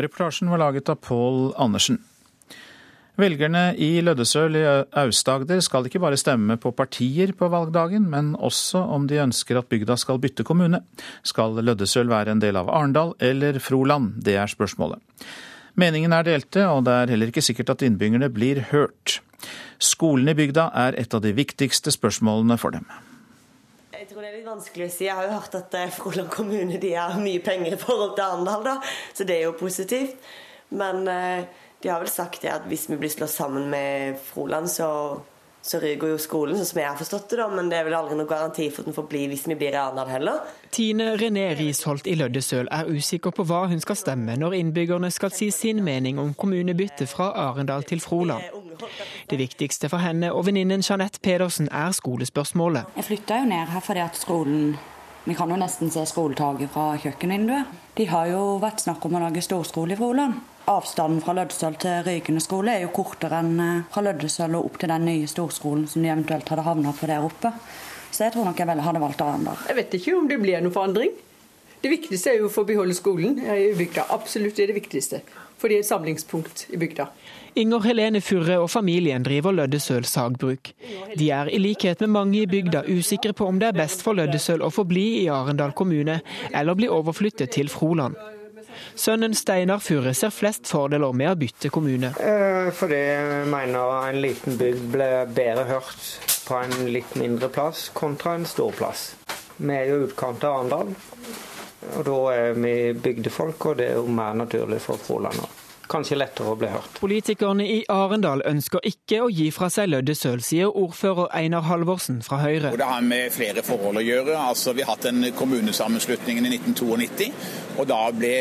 Reportasjen 0.00 0.50
var 0.50 0.64
laget 0.64 0.90
av 0.90 0.98
Pål 1.04 1.52
Andersen. 1.60 2.00
Velgerne 3.20 3.74
i 3.76 4.00
Løddesøl 4.00 4.56
i 4.56 4.62
Aust-Agder 5.02 5.60
skal 5.64 5.86
ikke 5.86 6.00
bare 6.02 6.18
stemme 6.18 6.56
på 6.60 6.72
partier 6.72 7.34
på 7.36 7.50
valgdagen, 7.52 8.06
men 8.10 8.32
også 8.34 8.80
om 8.96 9.06
de 9.10 9.20
ønsker 9.20 9.60
at 9.60 9.68
bygda 9.70 9.98
skal 10.00 10.20
bytte 10.22 10.46
kommune. 10.46 10.82
Skal 11.26 11.58
Løddesøl 11.60 12.10
være 12.10 12.34
en 12.34 12.42
del 12.42 12.56
av 12.56 12.70
Arendal 12.72 13.12
eller 13.20 13.60
Froland? 13.62 14.14
Det 14.24 14.38
er 14.40 14.50
spørsmålet. 14.50 15.02
Meningen 15.78 16.14
er 16.16 16.26
delte, 16.26 16.64
og 16.70 16.86
det 16.88 16.96
er 16.96 17.12
heller 17.12 17.30
ikke 17.30 17.44
sikkert 17.44 17.74
at 17.76 17.84
innbyggerne 17.86 18.30
blir 18.32 18.64
hørt. 18.72 19.20
Skolen 19.80 20.28
i 20.28 20.36
bygda 20.36 20.66
er 20.76 20.98
et 21.00 21.14
av 21.16 21.22
de 21.24 21.32
viktigste 21.32 21.92
spørsmålene 21.94 22.58
for 22.60 22.76
dem. 22.76 22.84
Jeg 23.96 24.08
tror 24.10 24.24
det 24.24 24.30
er 24.30 24.36
litt 24.38 24.48
vanskelig 24.48 24.86
å 24.86 24.92
si. 24.92 25.06
Jeg 25.06 25.16
har 25.16 25.26
jo 25.28 25.38
hørt 25.38 25.56
at 25.56 25.74
eh, 25.76 25.90
Froland 25.92 26.30
kommune 26.32 26.78
de 26.80 26.92
har 26.96 27.16
mye 27.20 27.40
penger 27.44 27.76
i 27.76 27.80
forhold 27.80 28.14
til 28.16 28.24
Arendal, 28.26 28.62
da. 28.64 28.76
Så 29.16 29.26
det 29.28 29.38
er 29.38 29.48
jo 29.48 29.56
positivt. 29.60 30.20
Men 30.76 31.08
eh, 31.08 31.48
de 31.80 31.88
har 31.88 32.00
vel 32.02 32.12
sagt 32.12 32.44
at 32.48 32.68
hvis 32.68 32.86
vi 32.90 32.98
blir 33.00 33.12
slått 33.12 33.32
sammen 33.32 33.70
med 33.72 34.20
Froland, 34.24 34.68
så, 34.72 34.88
så 35.62 35.78
ryker 35.80 36.14
jo 36.14 36.18
skolen, 36.20 36.56
sånn 36.56 36.68
som 36.70 36.80
jeg 36.80 36.88
har 36.88 36.96
forstått 36.96 37.28
det. 37.30 37.36
da, 37.36 37.48
Men 37.48 37.68
det 37.68 37.78
er 37.78 37.84
vel 37.84 37.96
aldri 37.98 38.16
noen 38.16 38.28
garanti 38.28 38.68
for 38.70 38.82
at 38.82 38.90
den 38.90 38.96
får 38.96 39.08
bli 39.10 39.26
hvis 39.28 39.46
vi 39.48 39.56
blir 39.60 39.76
i 39.76 39.80
Arendal 39.80 40.08
heller. 40.08 40.40
Tine 40.72 41.16
René 41.20 41.50
Risholt 41.58 42.06
i 42.06 42.16
Løddesøl 42.16 42.70
er 42.72 42.88
usikker 42.88 43.34
på 43.36 43.44
hva 43.44 43.66
hun 43.68 43.82
skal 43.84 43.98
stemme 43.98 44.36
når 44.40 44.56
innbyggerne 44.60 45.10
skal 45.12 45.34
si 45.34 45.50
sin 45.50 45.84
mening 45.84 46.18
om 46.18 46.32
kommunebytte 46.34 47.06
fra 47.10 47.32
Arendal 47.48 47.84
til 47.84 48.00
Froland. 48.00 48.42
Det 49.28 49.38
viktigste 49.38 49.90
for 49.92 50.00
henne 50.00 50.32
og 50.32 50.46
venninnen 50.46 50.80
Jeanette 50.80 51.20
Pedersen 51.20 51.68
er 51.68 51.92
skolespørsmålet. 51.92 52.96
Jeg 52.96 53.10
flytta 53.10 53.42
jo 53.42 53.50
ned 53.52 53.74
her 53.74 53.84
fordi 53.84 54.00
at 54.06 54.16
skolen 54.16 54.72
Vi 55.24 55.34
kan 55.34 55.50
jo 55.52 55.56
nesten 55.60 55.90
se 55.92 56.00
skoletaket 56.08 56.70
fra 56.72 56.94
kjøkkenvinduet. 57.00 57.74
De 57.98 58.06
har 58.08 58.30
jo 58.30 58.56
vært 58.62 58.80
snakk 58.80 59.04
om 59.04 59.18
å 59.18 59.20
lage 59.26 59.42
storskole 59.44 59.92
i 59.92 59.98
Froland. 59.98 60.38
Avstanden 60.70 61.20
fra 61.24 61.34
Løddesøl 61.36 61.76
til 61.82 62.04
Rykende 62.06 62.40
skole 62.40 62.72
er 62.72 62.84
jo 62.86 62.92
kortere 62.94 63.40
enn 63.42 63.60
eh, 63.60 63.82
fra 63.92 64.04
Løddesøl 64.06 64.54
og 64.56 64.70
opp 64.70 64.78
til 64.80 64.92
den 64.92 65.04
nye 65.08 65.28
storskolen 65.28 65.84
som 65.90 66.04
de 66.04 66.12
eventuelt 66.12 66.48
hadde 66.48 66.64
havna 66.64 66.94
på 66.96 67.08
der 67.10 67.26
oppe. 67.26 67.52
Så 68.10 68.24
jeg 68.24 68.34
tror 68.34 68.48
nok 68.48 68.60
jeg 68.60 68.70
vel 68.70 68.80
hadde 68.86 69.02
valgt 69.02 69.24
Arendal. 69.24 69.60
Jeg 69.68 69.78
vet 69.80 69.98
ikke 69.98 70.16
om 70.16 70.30
det 70.30 70.40
blir 70.40 70.64
noen 70.64 70.74
forandring. 70.74 71.12
Det 71.80 71.92
viktigste 71.92 72.32
er 72.32 72.40
jo 72.40 72.48
å 72.48 72.52
få 72.52 72.64
beholde 72.68 72.96
skolen 72.96 73.38
i 73.40 73.70
bygda. 73.76 74.06
Absolutt 74.16 74.56
det 74.56 74.66
er 74.66 74.72
det 74.72 74.80
viktigste. 74.80 75.20
For 75.60 75.68
det 75.68 75.80
er 75.80 75.84
et 75.84 75.90
samlingspunkt 75.90 76.66
i 76.72 76.80
bygda. 76.80 77.10
Inger 77.60 77.82
Helene 77.84 78.20
Furre 78.24 78.54
og 78.62 78.70
familien 78.72 79.24
driver 79.26 79.52
Løddesøl 79.52 80.06
sagbruk. 80.08 80.70
De 81.18 81.26
er 81.34 81.50
i 81.52 81.58
likhet 81.60 82.00
med 82.00 82.12
mange 82.14 82.38
i 82.40 82.48
bygda 82.48 82.86
usikre 82.88 83.34
på 83.36 83.48
om 83.50 83.58
det 83.60 83.68
er 83.68 83.76
best 83.76 84.04
for 84.06 84.16
Løddesøl 84.16 84.64
å 84.64 84.70
forbli 84.72 85.04
i 85.20 85.26
Arendal 85.28 85.74
kommune, 85.76 86.22
eller 86.56 86.78
bli 86.78 86.88
overflyttet 86.88 87.52
til 87.58 87.68
Froland. 87.68 88.16
Sønnen 88.96 89.36
Steinar 89.36 89.82
Furre 89.84 90.14
ser 90.16 90.32
flest 90.32 90.70
fordeler 90.72 91.12
med 91.12 91.34
å 91.34 91.36
bytte 91.36 91.72
kommune. 91.74 92.14
Eh, 92.16 92.72
fordi 92.80 93.02
jeg 93.02 93.46
mener 93.52 94.08
en 94.08 94.20
liten 94.24 94.56
bygd 94.60 94.88
ble 94.96 95.12
bedre 95.36 95.68
hørt 95.74 96.10
på 96.48 96.62
en 96.62 96.76
litt 96.94 97.12
mindre 97.20 97.52
plass 97.52 97.90
kontra 97.92 98.38
en 98.38 98.48
stor 98.48 98.72
plass. 98.78 99.10
Vi 99.60 99.76
er 99.76 99.90
jo 99.92 100.04
utkant 100.06 100.48
av 100.48 100.62
Arendal, 100.62 100.94
og 101.92 102.04
da 102.08 102.20
er 102.32 102.54
vi 102.56 102.76
bygdefolk, 102.96 103.72
og 103.72 103.82
det 103.82 103.92
er 103.92 103.98
jo 104.00 104.08
mer 104.08 104.38
naturlig 104.46 104.80
for 104.86 105.02
Froland 105.02 105.44
òg 105.44 105.59
kanskje 105.90 106.18
lettere 106.20 106.52
å 106.52 106.58
bli 106.58 106.70
hørt. 106.70 107.00
Politikerne 107.00 107.66
i 107.66 107.78
Arendal 107.90 108.44
ønsker 108.48 108.84
ikke 108.86 109.22
å 109.24 109.30
gi 109.32 109.48
fra 109.54 109.70
seg 109.72 109.90
Løddesøl, 109.90 110.42
sier 110.44 110.70
ordfører 110.70 111.30
Einar 111.36 111.66
Halvorsen 111.66 112.20
fra 112.26 112.40
Høyre. 112.44 112.72
Og 112.72 112.78
det 112.80 112.88
har 112.88 113.04
med 113.04 113.32
flere 113.34 113.64
forhold 113.66 114.00
å 114.00 114.04
gjøre. 114.04 114.36
Altså, 114.38 114.74
vi 114.76 114.84
har 114.86 114.94
hatt 114.94 115.08
en 115.10 115.26
kommunesammenslutningen 115.36 116.46
i 116.46 116.54
1992, 116.58 117.30
og 117.80 117.88
da 117.90 118.00
ble 118.14 118.34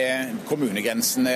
kommunegrensene 0.50 1.34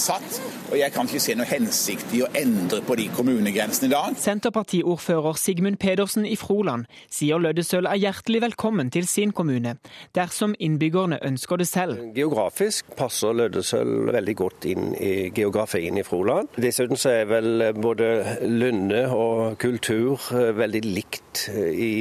satt. 0.00 0.40
Og 0.70 0.78
jeg 0.80 0.92
kan 0.94 1.08
ikke 1.08 1.22
se 1.22 1.36
noe 1.38 1.48
hensikt 1.48 2.14
i 2.16 2.22
å 2.24 2.30
endre 2.38 2.80
på 2.86 2.96
de 2.98 3.08
kommunegrensene 3.14 3.90
i 3.90 3.94
dag. 3.94 4.16
Senterpartiordfører 4.20 5.38
Sigmund 5.40 5.78
Pedersen 5.82 6.26
i 6.28 6.36
Froland 6.40 6.88
sier 7.12 7.42
Løddesøl 7.42 7.88
er 7.90 8.00
hjertelig 8.00 8.44
velkommen 8.48 8.90
til 8.94 9.08
sin 9.10 9.34
kommune, 9.36 9.76
dersom 10.16 10.56
innbyggerne 10.62 11.20
ønsker 11.26 11.60
det 11.60 11.68
selv. 11.68 12.00
Geografisk 12.16 12.94
passer 12.96 13.36
Løddesøl 13.36 14.10
veldig 14.14 14.36
godt 14.38 14.68
inn 14.70 14.92
i 14.96 15.14
geografien 15.34 15.98
i 15.98 16.04
Froland. 16.06 16.48
Dessuten 16.60 16.98
så 17.00 17.12
er 17.20 17.28
vel 17.30 17.66
både 17.76 18.08
lynne 18.48 19.04
og 19.14 19.58
kultur 19.62 20.20
eh, 20.34 20.52
veldig 20.56 20.82
likt 20.86 21.46
eh, 21.52 21.70
i 21.70 21.92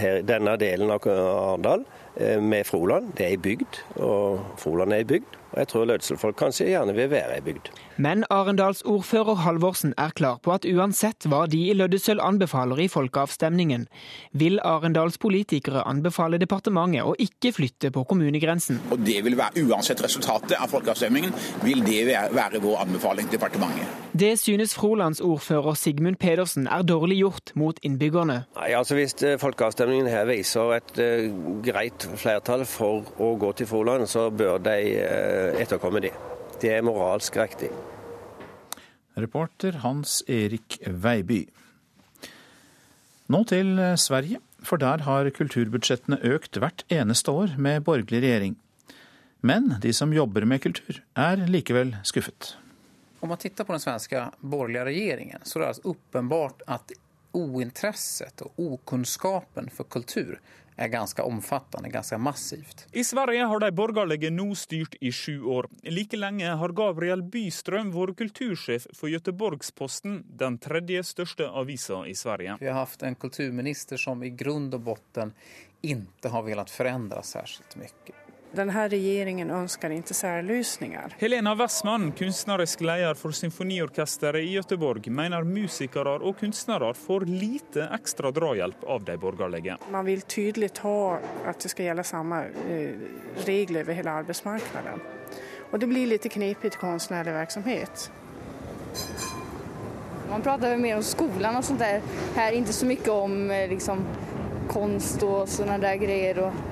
her, 0.00 0.22
denne 0.26 0.56
delen 0.60 0.92
av 0.94 1.06
Arendal 1.10 1.84
eh, 2.16 2.40
med 2.42 2.66
Froland. 2.68 3.12
Det 3.16 3.26
er 3.26 3.34
ei 3.34 3.42
bygd, 3.42 3.80
og 4.00 4.60
Froland 4.62 4.94
er 4.94 5.04
ei 5.04 5.10
bygd. 5.16 5.40
Og 5.56 5.62
jeg 5.62 5.68
tror 5.72 5.86
Lødselfolk 5.88 6.36
kanskje 6.36 6.66
gjerne 6.68 6.92
vil 6.92 7.08
være 7.08 7.38
ei 7.38 7.40
bygd. 7.40 7.70
Men 7.96 8.26
Arendalsordfører 8.28 9.38
Halvorsen 9.40 9.94
er 9.96 10.12
klar 10.12 10.36
på 10.44 10.52
at 10.52 10.66
uansett 10.68 11.24
hva 11.32 11.46
de 11.48 11.62
i 11.70 11.72
Løddesøl 11.72 12.20
anbefaler 12.20 12.82
i 12.84 12.88
folkeavstemningen, 12.92 13.86
vil 14.36 14.60
Arendals 14.60 15.16
politikere 15.16 15.86
anbefale 15.88 16.36
departementet 16.42 17.08
å 17.08 17.14
ikke 17.16 17.54
flytte 17.56 17.88
på 17.94 18.04
kommunegrensen. 18.04 18.82
Og 18.92 19.00
det 19.00 19.22
vil 19.24 19.38
være 19.40 19.64
Uansett 19.64 20.02
resultatet 20.04 20.58
av 20.60 20.68
folkeavstemningen, 20.68 21.32
vil 21.64 21.80
det 21.86 22.02
være 22.36 22.60
vår 22.60 22.82
anbefaling 22.84 23.30
til 23.30 23.40
departementet. 23.40 24.04
Det 24.16 24.34
synes 24.40 24.74
Frolands 24.76 25.20
ordfører 25.20 25.74
Sigmund 25.76 26.16
Pedersen 26.20 26.68
er 26.68 26.84
dårlig 26.84 27.18
gjort 27.22 27.50
mot 27.56 27.80
innbyggerne. 27.84 28.42
Nei, 28.56 28.68
altså 28.76 28.96
Hvis 28.96 29.16
eh, 29.24 29.36
folkeavstemningen 29.40 30.08
her 30.08 30.28
viser 30.28 30.76
et 30.78 31.00
uh, 31.00 31.26
greit 31.64 32.06
flertall 32.16 32.64
for 32.68 33.04
å 33.20 33.32
gå 33.40 33.50
til 33.58 33.68
Froland, 33.68 34.06
så 34.08 34.28
bør 34.32 34.60
de 34.64 34.76
uh, 35.00 35.45
etterkomme 35.54 36.02
det. 36.04 36.12
Det 36.60 36.72
er 36.76 36.84
moralsk 36.86 37.36
riktig. 37.38 37.70
Reporter 39.16 39.78
Hans 39.84 40.22
Erik 40.28 40.78
Veiby. 40.86 41.44
Nå 43.32 43.42
til 43.48 43.78
Sverige, 43.98 44.42
for 44.62 44.80
der 44.82 45.02
har 45.06 45.30
kulturbudsjettene 45.34 46.20
økt 46.26 46.58
hvert 46.62 46.84
eneste 46.92 47.32
år 47.32 47.56
med 47.58 47.84
borgerlig 47.86 48.22
regjering. 48.22 48.56
Men 49.46 49.74
de 49.82 49.92
som 49.94 50.14
jobber 50.14 50.46
med 50.48 50.62
kultur, 50.64 51.00
er 51.14 51.42
likevel 51.50 51.94
skuffet. 52.06 52.56
Om 53.20 53.30
man 53.32 53.40
tittar 53.40 53.64
på 53.64 53.74
den 53.74 53.82
svenske 53.82 54.28
borgerlige 54.40 54.84
regjeringen, 54.88 55.44
så 55.44 55.60
er 55.60 55.72
det 55.72 55.90
åpenbart 55.90 56.64
at 56.66 56.92
ointresset 57.36 58.42
og 58.46 58.60
okunnskapen 58.64 59.68
for 59.72 59.88
kultur 59.92 60.38
er 60.76 60.88
ganske 60.92 61.22
omfattende, 61.22 61.88
ganske 61.88 62.18
massivt. 62.18 62.86
I 62.92 63.04
Sverige 63.04 63.46
har 63.48 63.60
de 63.60 63.70
borgerlige 63.72 64.30
nå 64.30 64.50
styrt 64.54 64.96
i 65.00 65.12
sju 65.12 65.44
år. 65.44 65.68
Like 65.82 66.16
lenge 66.16 66.52
har 66.60 66.74
Gabriel 66.76 67.22
Bystrøm 67.22 67.92
vært 67.94 68.18
kultursjef 68.20 68.88
for 68.96 69.12
Göteborgsposten, 69.12 70.22
den 70.26 70.58
tredje 70.62 71.04
største 71.04 71.48
avisa 71.48 72.04
i 72.06 72.14
Sverige. 72.14 72.58
Vi 72.60 72.68
har 72.68 72.82
hatt 72.84 73.02
en 73.02 73.16
kulturminister 73.16 74.00
som 74.00 74.22
i 74.22 74.34
grunn 74.36 74.68
og 74.74 74.84
bunn 74.90 75.32
ikke 75.86 76.32
har 76.32 76.46
villet 76.46 76.72
forandre 76.72 77.22
særskilt 77.24 77.76
mye. 77.80 78.25
Denne 78.56 78.86
regjeringen 78.88 79.50
ønsker 79.52 79.92
ikke 79.92 80.14
særløsninger. 80.16 81.16
Helena 81.20 81.52
Wessman, 81.58 82.08
kunstnerisk 82.16 82.80
leder 82.86 83.18
for 83.18 83.34
symfoniorkesteret 83.36 84.46
i 84.46 84.54
Gøteborg, 84.54 85.10
mener 85.12 85.44
musikere 85.44 86.14
og 86.16 86.38
kunstnere 86.40 86.94
får 86.96 87.26
lite 87.28 87.88
ekstra 87.92 88.32
drahjelp 88.32 88.86
av 88.88 89.04
de 89.04 89.18
borgerlige. 89.20 89.76
Man 89.92 90.08
vil 90.08 90.24
tydelig 90.24 90.70
ha 90.86 90.96
at 91.50 91.60
det 91.60 91.72
skal 91.74 91.90
gjelde 91.90 92.06
samme 92.08 92.42
regler 93.44 93.84
over 93.84 93.98
hele 94.00 94.18
arbeidsmarkedet. 94.22 94.96
Og 95.72 95.80
det 95.82 95.90
blir 95.90 96.08
litt 96.08 96.28
knepigt 96.32 96.78
kunstnerlig 96.80 97.34
virksomhet. 97.36 98.08
Man 100.30 100.42
prater 100.42 100.78
mer 100.80 100.96
om 100.96 101.04
skolen 101.04 101.58
og 101.58 101.66
sånt 101.66 101.84
der. 101.84 102.00
Her 102.38 102.56
ikke 102.56 102.74
så 102.74 102.88
mye 102.88 103.12
om 103.12 103.36
liksom, 103.74 104.06
kunst 104.72 105.22
og 105.26 105.44
sånne 105.50 105.76
der 105.82 106.00
greier. 106.00 106.46
Og 106.48 106.64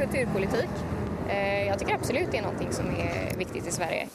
kulturpolitikk. 0.00 0.99
Jeg 1.30 1.78
tycker 1.78 1.96
absolut 1.96 2.30
det 2.32 2.40
er 2.40 2.46
noe 2.48 2.74
som 2.74 2.90
er 2.92 3.32
viktig 3.38 3.62
i 3.66 3.74
Sverige. 3.74 4.08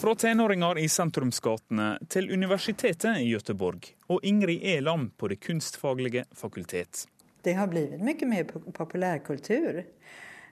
Fra 0.00 0.14
tenåringer 0.16 0.78
i 0.80 0.86
sentrumsgatene 0.88 1.98
til 2.08 2.30
universitetet 2.32 3.18
i 3.20 3.26
Göteborg 3.34 3.90
og 4.08 4.24
Ingrid 4.24 4.62
Elam 4.64 5.10
på 5.12 5.28
Det 5.28 5.36
kunstfaglige 5.44 6.24
fakultet. 6.32 7.04
Det 7.44 7.52
har 7.58 7.68
blitt 7.68 8.00
mye 8.00 8.28
mer 8.28 8.48
populærkultur. 8.48 9.82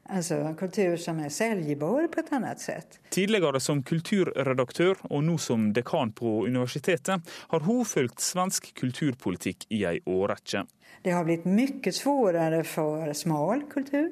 Altså 0.08 0.54
kultur 0.56 0.96
som 0.96 1.18
er 1.20 1.28
selgbar 1.28 2.06
på 2.08 2.22
et 2.22 2.30
annet 2.32 2.62
sett. 2.62 2.96
Tidligere 3.12 3.60
som 3.60 3.82
kulturredaktør 3.84 5.02
og 5.10 5.24
nå 5.26 5.36
som 5.42 5.68
dekan 5.76 6.14
på 6.16 6.46
universitetet, 6.46 7.20
har 7.52 7.66
hun 7.66 7.84
fulgt 7.84 8.24
svensk 8.24 8.70
kulturpolitikk 8.80 9.66
i 9.68 9.84
ei 9.90 9.98
årrekke. 10.08 10.64
Det 11.04 11.12
har 11.12 11.28
blitt 11.28 11.44
mye 11.44 11.76
vanskeligere 11.76 12.64
for 12.64 13.12
smal 13.12 13.66
kultur. 13.68 14.08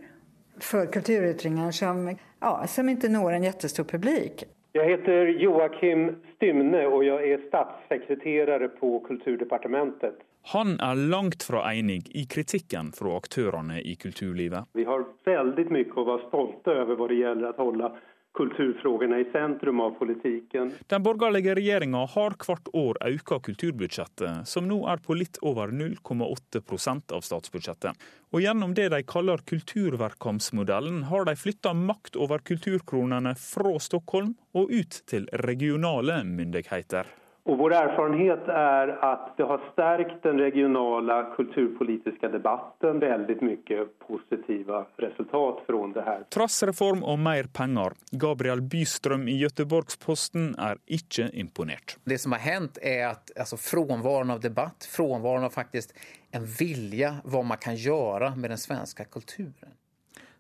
For 0.61 0.87
kulturytringer 0.93 1.73
som, 1.73 2.07
ja, 2.41 2.53
som 2.67 2.89
ikke 2.89 3.11
når 3.13 3.39
en 3.39 3.49
kjempestor 3.49 3.89
publikum. 3.89 4.53
Jeg 4.77 4.91
heter 4.93 5.31
Joakim 5.41 6.11
Stymne 6.35 6.83
og 6.93 7.01
jeg 7.07 7.33
er 7.33 7.45
statssekretær 7.49 8.67
på 8.77 8.99
Kulturdepartementet. 9.07 10.21
Han 10.53 10.77
er 10.81 10.95
langt 11.11 11.43
fra 11.43 11.65
enig 11.75 12.05
i 12.15 12.23
kritikken 12.31 12.93
fra 12.95 13.17
aktørene 13.19 13.81
i 13.83 13.97
kulturlivet. 13.99 14.69
Vi 14.79 14.85
har 14.87 15.03
veldig 15.27 15.65
mye 15.75 15.91
å 15.91 16.05
være 16.07 16.29
stolte 16.29 16.77
over 16.85 17.01
hva 17.01 17.09
det 17.11 17.19
gjelder 17.19 17.51
å 17.51 17.65
holde 17.65 17.91
kulturfrågene 18.37 19.19
i 19.21 19.27
sentrum 19.33 19.81
av 19.81 19.97
politikken. 19.99 20.71
Den 20.87 21.03
borgerlige 21.03 21.57
regjeringa 21.59 22.05
har 22.15 22.37
hvert 22.39 22.71
år 22.77 23.01
økt 23.09 23.35
kulturbudsjettet, 23.49 24.47
som 24.47 24.69
nå 24.69 24.83
er 24.93 25.03
på 25.03 25.17
litt 25.19 25.41
over 25.43 25.73
0,8% 25.75 27.17
av 27.17 27.27
statsbudsjettet. 27.27 28.07
Og 28.31 28.45
gjennom 28.45 28.79
det 28.79 28.91
de 28.95 29.03
kaller 29.09 29.43
kulturverkamsmodellen, 29.51 31.07
har 31.11 31.27
de 31.27 31.37
flytta 31.43 31.75
makt 31.75 32.23
over 32.23 32.45
kulturkronene 32.47 33.35
fra 33.41 33.79
Stockholm 33.83 34.37
og 34.55 34.71
ut 34.71 35.03
til 35.11 35.27
regionale 35.47 36.23
myndigheter. 36.29 37.09
Og 37.47 37.59
vår 37.61 37.73
erfarenhet 37.79 38.49
er 38.51 38.91
at 39.07 39.27
det 39.39 39.47
har 39.47 39.61
stärkt 39.71 40.25
den 40.25 40.41
regionale 40.43 41.19
kulturpolitiske 41.37 42.29
debatten 42.33 42.99
veldig 42.99 43.37
mye 43.39 43.85
positive 44.03 44.81
resultat 44.99 45.61
fra 45.67 45.83
det 45.95 46.07
her. 46.09 46.25
Tross 46.35 46.65
reform 46.67 47.05
og 47.07 47.21
mer 47.23 47.47
penger, 47.55 47.95
Gabriel 48.11 48.65
Bystrøm 48.67 49.29
i 49.31 49.37
Göteborgsposten 49.39 50.57
er 50.59 50.81
ikke 50.91 51.29
imponert. 51.39 51.95
Det 52.05 52.19
som 52.19 52.35
har 52.35 52.43
hänt 52.43 52.81
er 52.83 53.13
at 53.13 53.31
alltså, 53.39 53.57
frånvaron 53.57 54.35
av 54.35 54.41
debatt, 54.43 54.89
frånvaron 54.91 55.47
av 55.47 55.55
faktisk 55.55 55.95
en 56.35 56.49
vilje 56.59 57.13
hva 57.23 57.45
man 57.47 57.63
kan 57.63 57.79
gjøre 57.79 58.33
med 58.35 58.51
den 58.51 58.59
svenske 58.59 59.07
kulturen. 59.07 59.79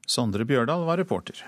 Sondre 0.06 0.42
Bjørdal 0.44 0.82
var 0.90 0.98
reporter. 0.98 1.46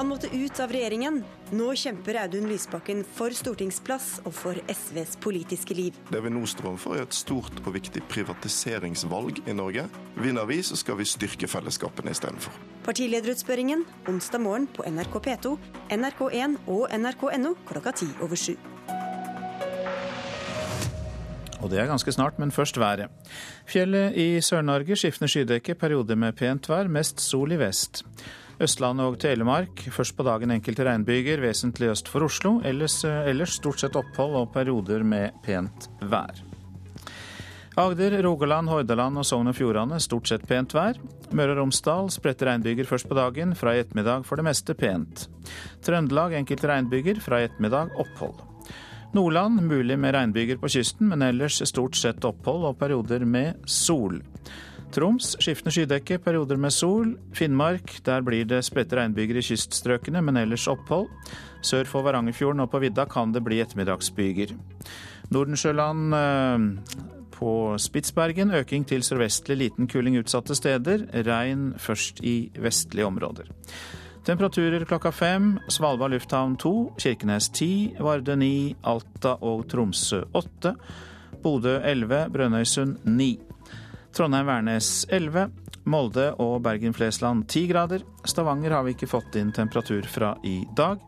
Han 0.00 0.08
måtte 0.08 0.36
ut 0.36 0.60
av 0.60 0.70
regjeringen. 0.72 1.18
Nå 1.52 1.74
kjemper 1.76 2.16
Audun 2.22 2.46
Lysbakken 2.48 3.02
for 3.04 3.34
stortingsplass 3.36 4.22
og 4.24 4.32
for 4.32 4.56
SVs 4.72 5.18
politiske 5.20 5.76
liv. 5.76 5.98
Det 6.08 6.22
vi 6.24 6.32
nå 6.32 6.40
står 6.48 6.70
overfor 6.70 6.96
er 6.96 7.04
et 7.04 7.18
stort 7.18 7.60
og 7.66 7.74
viktig 7.74 8.00
privatiseringsvalg 8.08 9.42
i 9.44 9.58
Norge. 9.58 9.84
Vinner 10.16 10.48
vi, 10.48 10.62
så 10.64 10.80
skal 10.80 10.96
vi 11.02 11.04
styrke 11.04 11.50
fellesskapene 11.52 12.16
istedenfor. 12.16 12.56
Partilederutspørringen 12.88 13.84
onsdag 14.08 14.40
morgen 14.40 14.70
på 14.72 14.88
NRK 14.88 15.20
P2, 15.28 15.56
NRK1 15.92 16.58
og 16.64 16.88
nrk.no 16.96 17.54
klokka 17.68 17.92
ti 18.00 18.08
over 18.24 18.40
sju. 18.40 18.56
Og 21.60 21.68
det 21.68 21.76
er 21.76 21.92
ganske 21.92 22.16
snart, 22.16 22.40
men 22.40 22.56
først 22.56 22.80
været. 22.80 23.12
Fjellet 23.68 24.16
i 24.16 24.30
Sør-Norge 24.40 24.96
skiftende 24.96 25.28
skydekke, 25.28 25.76
perioder 25.76 26.16
med 26.16 26.40
pent 26.40 26.72
vær, 26.72 26.88
mest 26.88 27.20
sol 27.20 27.52
i 27.52 27.60
vest. 27.60 28.06
Østlandet 28.60 29.08
og 29.08 29.16
Telemark 29.22 29.86
først 29.88 30.12
på 30.18 30.24
dagen 30.26 30.52
enkelte 30.52 30.84
regnbyger, 30.84 31.40
vesentlig 31.40 31.88
øst 31.94 32.10
for 32.12 32.26
Oslo. 32.26 32.58
Ellers, 32.68 32.98
ellers 33.04 33.56
stort 33.56 33.80
sett 33.80 33.96
opphold 33.96 34.36
og 34.36 34.50
perioder 34.52 35.00
med 35.00 35.38
pent 35.46 35.88
vær. 36.12 36.42
Agder, 37.80 38.18
Rogaland, 38.26 38.68
Hordaland 38.68 39.16
og 39.22 39.24
Sogn 39.24 39.48
og 39.48 39.56
Fjordane 39.56 39.96
stort 40.02 40.28
sett 40.28 40.44
pent 40.48 40.74
vær. 40.76 40.98
Møre 41.32 41.54
og 41.54 41.62
Romsdal 41.62 42.10
spredte 42.12 42.44
regnbyger 42.50 42.88
først 42.88 43.08
på 43.08 43.16
dagen, 43.16 43.54
fra 43.56 43.72
i 43.72 43.80
ettermiddag 43.80 44.26
for 44.28 44.36
det 44.36 44.44
meste 44.50 44.76
pent. 44.76 45.24
Trøndelag 45.86 46.36
enkelte 46.42 46.68
regnbyger, 46.68 47.22
fra 47.24 47.40
i 47.40 47.48
ettermiddag 47.48 47.94
opphold. 48.02 48.42
Nordland 49.16 49.64
mulig 49.64 49.96
med 49.98 50.12
regnbyger 50.14 50.60
på 50.60 50.68
kysten, 50.70 51.08
men 51.10 51.24
ellers 51.24 51.62
stort 51.66 51.96
sett 51.96 52.26
opphold 52.28 52.68
og 52.68 52.76
perioder 52.82 53.24
med 53.24 53.64
sol. 53.64 54.20
Troms 54.90 55.36
skiftende 55.38 55.70
skydekke, 55.70 56.18
perioder 56.18 56.58
med 56.58 56.74
sol. 56.74 57.12
Finnmark, 57.36 57.92
der 58.06 58.24
blir 58.26 58.48
det 58.48 58.64
spredte 58.66 58.98
regnbyger 58.98 59.38
i 59.38 59.44
kyststrøkene, 59.46 60.22
men 60.26 60.40
ellers 60.40 60.66
opphold. 60.70 61.06
Sør 61.62 61.86
for 61.86 62.02
Varangerfjorden 62.02 62.64
og 62.64 62.72
på 62.72 62.80
vidda 62.82 63.04
kan 63.06 63.30
det 63.30 63.44
bli 63.46 63.60
ettermiddagsbyger. 63.62 64.56
Nordensjøland 65.30 66.16
eh, 66.18 66.64
på 67.36 67.52
Spitsbergen 67.78 68.50
øking 68.58 68.86
til 68.88 69.06
sørvestlig 69.06 69.60
liten 69.60 69.86
kuling 69.86 70.18
utsatte 70.18 70.56
steder. 70.58 71.06
Regn 71.26 71.70
først 71.78 72.24
i 72.26 72.50
vestlige 72.58 73.06
områder. 73.06 73.52
Temperaturer 74.26 74.84
klokka 74.90 75.12
fem. 75.14 75.52
Svalbard 75.70 76.16
lufthavn 76.16 76.58
to, 76.58 76.90
Kirkenes 76.98 77.48
ti, 77.54 77.94
Varde 78.02 78.34
ni, 78.36 78.74
Alta 78.82 79.36
og 79.38 79.68
Tromsø 79.70 80.24
åtte. 80.34 80.74
Bodø 81.40 81.78
elleve, 81.86 82.26
Brønnøysund 82.34 83.06
ni. 83.06 83.36
Trondheim-Værnes 84.16 85.06
11. 85.08 85.48
Molde 85.90 86.26
og 86.42 86.60
Bergen-Flesland 86.64 87.46
10 87.48 87.66
grader. 87.70 88.04
Stavanger 88.28 88.74
har 88.74 88.84
vi 88.86 88.94
ikke 88.96 89.08
fått 89.10 89.38
inn 89.38 89.52
temperatur 89.54 90.06
fra 90.10 90.34
i 90.46 90.60
dag. 90.76 91.00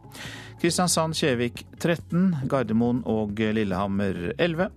Kristiansand-Kjevik 0.62 1.64
13. 1.82 2.48
Gardermoen 2.50 3.02
og 3.10 3.38
Lillehammer 3.38 4.32
11. 4.38 4.70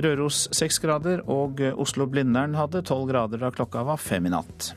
Røros 0.00 0.44
6 0.56 0.82
grader, 0.82 1.24
og 1.30 1.60
Oslo-Blindern 1.60 2.54
hadde 2.58 2.82
12 2.82 3.08
grader 3.10 3.42
da 3.42 3.50
klokka 3.54 3.84
var 3.86 4.00
fem 4.02 4.26
i 4.26 4.34
natt. 4.34 4.72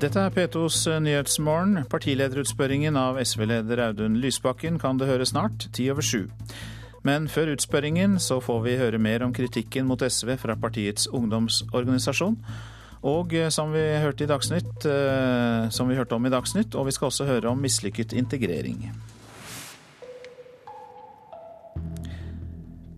Dette 0.00 0.16
er 0.16 0.30
P2s 0.32 0.86
Nyhetsmorgen. 1.04 1.82
Partilederutspørringen 1.92 2.96
av 2.96 3.18
SV-leder 3.20 3.82
Audun 3.84 4.14
Lysbakken 4.22 4.78
kan 4.80 4.96
det 4.96 5.10
høre 5.10 5.26
snart, 5.28 5.66
ti 5.76 5.90
over 5.92 6.00
sju. 6.00 6.22
Men 7.04 7.26
før 7.28 7.52
utspørringen 7.52 8.14
så 8.16 8.38
får 8.40 8.62
vi 8.64 8.78
høre 8.80 9.02
mer 9.02 9.20
om 9.26 9.34
kritikken 9.36 9.84
mot 9.90 10.00
SV 10.00 10.38
fra 10.40 10.56
partiets 10.56 11.04
ungdomsorganisasjon. 11.12 12.40
Og 13.12 13.36
som 13.52 13.76
vi 13.76 13.84
hørte, 14.00 14.24
i 14.24 14.32
Dagsnytt, 14.32 14.88
som 15.76 15.92
vi 15.92 16.00
hørte 16.00 16.16
om 16.16 16.24
i 16.24 16.32
Dagsnytt, 16.32 16.80
og 16.80 16.88
vi 16.88 16.96
skal 16.96 17.12
også 17.12 17.28
høre 17.28 17.52
om 17.52 17.60
mislykket 17.60 18.16
integrering. 18.16 18.88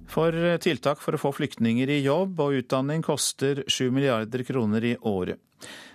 For 0.06 0.54
tiltak 0.62 1.02
for 1.02 1.18
å 1.18 1.26
få 1.26 1.34
flyktninger 1.34 1.90
i 1.90 2.04
jobb 2.04 2.38
og 2.46 2.62
utdanning 2.62 3.02
koster 3.02 3.64
7 3.66 3.88
milliarder 3.90 4.46
kroner 4.46 4.92
i 4.92 5.00
året. 5.02 5.42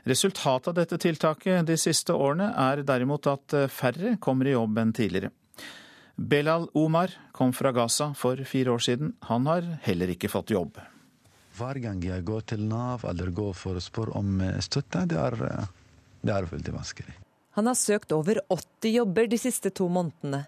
Resultatet 0.07 0.69
av 0.71 0.77
dette 0.77 0.97
tiltaket 1.03 1.65
de 1.67 1.75
siste 1.79 2.15
årene 2.15 2.53
er 2.63 2.83
derimot 2.87 3.27
at 3.27 3.55
færre 3.73 4.15
kommer 4.23 4.47
i 4.47 4.53
jobb 4.55 4.79
enn 4.79 4.93
tidligere. 4.95 5.33
Belal 6.17 6.69
Omar 6.73 7.11
kom 7.35 7.51
fra 7.53 7.73
Gaza 7.75 8.13
for 8.17 8.39
fire 8.47 8.71
år 8.73 8.81
siden. 8.81 9.11
Han 9.27 9.45
har 9.45 9.67
heller 9.83 10.13
ikke 10.13 10.31
fått 10.31 10.53
jobb. 10.55 10.79
Hver 11.57 11.77
gang 11.83 11.99
jeg 12.01 12.23
går 12.25 12.45
til 12.53 12.63
Nav 12.69 13.03
eller 13.09 13.29
går 13.35 13.53
for 13.57 13.77
å 13.77 13.83
spørre 13.83 14.17
om 14.17 14.39
støtte, 14.63 15.03
det 15.09 15.17
er, 15.17 15.37
det 16.21 16.33
er 16.33 16.49
veldig 16.49 16.73
vanskelig. 16.73 17.17
Han 17.57 17.65
har 17.69 17.77
søkt 17.77 18.13
over 18.13 18.39
80 18.53 18.95
jobber 18.99 19.29
de 19.29 19.37
siste 19.41 19.71
to 19.73 19.87
månedene. 19.89 20.43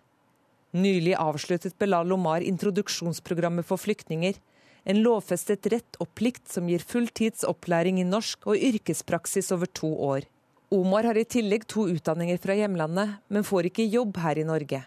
Nylig 0.77 1.15
avsluttet 1.17 1.77
Belal 1.81 2.13
Omar 2.13 2.45
introduksjonsprogrammet 2.45 3.65
for 3.65 3.81
flyktninger. 3.81 4.37
En 4.85 5.01
lovfestet 5.03 5.67
rett 5.73 5.99
og 5.99 6.11
plikt 6.15 6.51
som 6.51 6.69
gir 6.69 6.83
fulltids 6.85 7.43
opplæring 7.47 7.99
i 7.99 8.07
norsk 8.07 8.47
og 8.47 8.59
yrkespraksis 8.69 9.51
over 9.55 9.67
to 9.67 9.89
år. 10.11 10.27
Omar 10.71 11.07
har 11.09 11.17
i 11.17 11.25
tillegg 11.25 11.65
to 11.67 11.87
utdanninger 11.89 12.37
fra 12.41 12.55
hjemlandet, 12.55 13.17
men 13.27 13.47
får 13.47 13.71
ikke 13.71 13.89
jobb 13.89 14.19
her 14.21 14.37
i 14.37 14.45
Norge. 14.45 14.83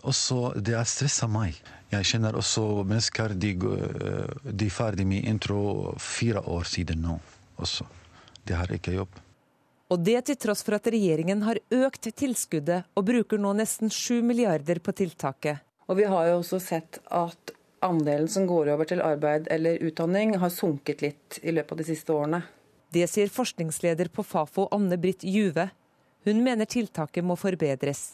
Også, 0.00 0.52
det 0.56 0.76
er 0.76 0.88
stress 0.88 1.18
av 1.24 1.32
meg. 1.32 1.56
Jeg 1.92 2.08
kjenner 2.08 2.36
også 2.36 2.62
mennesker 2.88 3.34
de, 3.36 3.52
de 4.44 4.68
er 4.68 4.72
ferdig 4.72 5.04
med 5.08 5.28
intro 5.28 5.92
fire 6.00 6.40
år 6.48 6.68
siden 6.68 7.02
nå. 7.04 7.18
Også. 7.60 7.84
De 8.48 8.56
har 8.56 8.72
ikke 8.72 8.94
jobb. 8.96 9.20
Og 9.92 10.00
det 10.00 10.22
til 10.24 10.38
tross 10.40 10.64
for 10.64 10.78
at 10.78 10.88
regjeringen 10.88 11.42
har 11.44 11.60
økt 11.76 12.08
tilskuddet 12.16 12.88
og 12.96 13.04
bruker 13.08 13.40
nå 13.40 13.52
nesten 13.58 13.92
7 13.92 14.22
milliarder 14.24 14.80
på 14.80 14.94
tiltaket. 14.96 15.60
Og 15.88 15.98
vi 15.98 16.06
har 16.08 16.30
jo 16.30 16.38
også 16.40 16.60
sett 16.62 17.02
at 17.12 17.52
andelen 17.84 18.30
som 18.30 18.46
går 18.48 18.72
over 18.74 18.88
til 18.88 19.02
arbeid 19.04 19.48
eller 19.52 19.82
utdanning, 19.82 20.36
har 20.38 20.52
sunket 20.52 21.02
litt 21.04 21.38
i 21.42 21.54
løpet 21.54 21.74
av 21.76 21.82
de 21.82 21.88
siste 21.88 22.14
årene. 22.14 22.42
Det 22.92 23.06
sier 23.08 23.30
forskningsleder 23.32 24.10
på 24.12 24.24
Fafo 24.26 24.66
Anne 24.74 24.98
Britt 25.00 25.24
Juve. 25.24 25.70
Hun 26.26 26.42
mener 26.44 26.68
tiltaket 26.68 27.24
må 27.24 27.38
forbedres. 27.40 28.12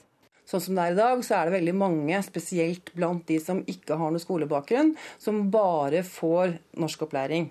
Sånn 0.48 0.62
som 0.64 0.78
det 0.78 0.84
er 0.86 0.94
i 0.94 0.96
dag, 0.96 1.22
så 1.26 1.36
er 1.36 1.48
det 1.48 1.58
veldig 1.58 1.74
mange, 1.76 2.18
spesielt 2.24 2.92
blant 2.96 3.26
de 3.28 3.36
som 3.42 3.60
ikke 3.68 3.98
har 4.00 4.12
noe 4.14 4.22
skolebakgrunn, 4.22 4.94
som 5.20 5.42
bare 5.52 6.00
får 6.06 6.54
norskopplæring. 6.80 7.50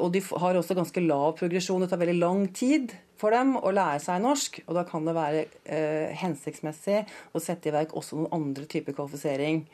Og 0.00 0.10
de 0.12 0.20
har 0.24 0.56
også 0.56 0.76
ganske 0.76 1.00
lav 1.04 1.34
progresjon. 1.38 1.82
Det 1.84 1.90
tar 1.92 2.00
veldig 2.00 2.18
lang 2.18 2.46
tid 2.56 2.92
for 3.20 3.32
dem 3.32 3.54
å 3.56 3.72
lære 3.72 4.00
seg 4.04 4.22
norsk. 4.24 4.60
Og 4.66 4.76
da 4.76 4.84
kan 4.88 5.08
det 5.08 5.16
være 5.16 5.42
eh, 5.64 6.12
hensiktsmessig 6.16 7.02
å 7.36 7.42
sette 7.44 7.70
i 7.70 7.74
verk 7.76 7.92
også 7.96 8.18
noen 8.18 8.32
andre 8.36 8.64
typer 8.72 8.96
kvalifisering 8.96 9.64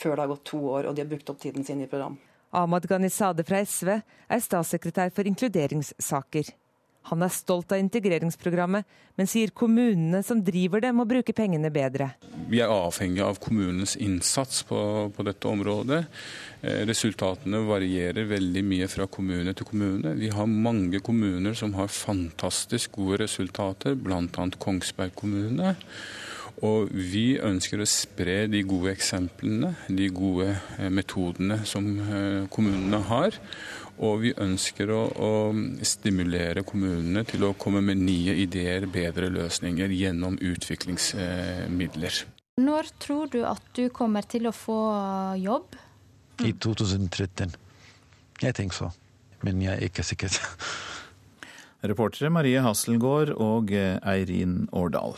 før 0.00 0.16
det 0.16 0.24
har 0.24 0.32
gått 0.32 0.48
to 0.52 0.62
år 0.72 0.88
og 0.88 0.96
de 0.96 1.04
har 1.04 1.10
brukt 1.10 1.32
opp 1.32 1.40
tiden 1.42 1.66
sin 1.66 1.84
i 1.84 1.90
program. 1.90 2.18
Ahmad 2.50 2.88
Ghanizade 2.90 3.44
fra 3.46 3.60
SV 3.62 3.92
er 3.94 4.42
statssekretær 4.42 5.12
for 5.14 5.28
inkluderingssaker. 5.30 6.50
Han 7.08 7.24
er 7.24 7.32
stolt 7.32 7.72
av 7.72 7.80
integreringsprogrammet, 7.80 8.84
men 9.16 9.28
sier 9.28 9.52
kommunene 9.56 10.20
som 10.26 10.42
driver 10.44 10.82
det, 10.84 10.90
må 10.92 11.06
bruke 11.08 11.32
pengene 11.36 11.70
bedre. 11.72 12.10
Vi 12.50 12.60
er 12.60 12.70
avhengig 12.70 13.22
av 13.24 13.38
kommunens 13.40 13.94
innsats 13.96 14.62
på, 14.68 14.78
på 15.16 15.24
dette 15.26 15.48
området. 15.48 16.02
Eh, 16.60 16.82
resultatene 16.90 17.62
varierer 17.66 18.28
veldig 18.28 18.64
mye 18.66 18.88
fra 18.92 19.08
kommune 19.08 19.54
til 19.56 19.70
kommune. 19.70 20.12
Vi 20.20 20.28
har 20.34 20.50
mange 20.50 21.00
kommuner 21.04 21.56
som 21.56 21.72
har 21.78 21.88
fantastisk 21.94 22.98
gode 23.00 23.22
resultater, 23.24 23.96
bl.a. 23.96 24.50
Kongsberg 24.60 25.16
kommune. 25.16 25.74
Og 26.66 26.90
vi 26.92 27.38
ønsker 27.40 27.80
å 27.80 27.88
spre 27.88 28.44
de 28.52 28.60
gode 28.68 28.92
eksemplene, 28.92 29.72
de 29.88 30.10
gode 30.12 30.50
eh, 30.76 30.90
metodene 30.92 31.62
som 31.68 31.86
eh, 32.04 32.42
kommunene 32.52 33.00
har. 33.08 33.38
Og 34.04 34.20
vi 34.24 34.34
ønsker 34.36 34.92
å, 34.92 35.00
å, 35.08 35.30
stimulere 35.84 36.64
kommunene 36.68 37.24
til 37.28 37.46
å 37.48 37.54
komme 37.60 37.80
med 37.84 38.00
nye 38.04 38.36
ideer, 38.44 38.84
bedre 38.92 39.28
løsninger 39.32 39.92
gjennom 39.92 40.36
utviklingsmidler. 40.36 42.20
Når 42.60 42.92
tror 43.00 43.32
du 43.32 43.40
at 43.48 43.64
du 43.76 43.86
kommer 43.92 44.28
til 44.28 44.48
å 44.48 44.54
få 44.56 44.78
jobb? 45.40 45.76
I 46.44 46.52
2013. 46.52 47.56
Jeg 48.40 48.56
tenker 48.56 48.76
så, 48.76 48.92
men 49.44 49.60
jeg 49.64 49.76
er 49.76 49.88
ikke 49.88 50.04
sikker. 50.04 50.40
Reportere 51.92 52.32
Marie 52.32 52.60
Hasselgaard 52.64 53.32
og 53.36 53.72
Eirin 53.72 54.66
Årdal. 54.76 55.16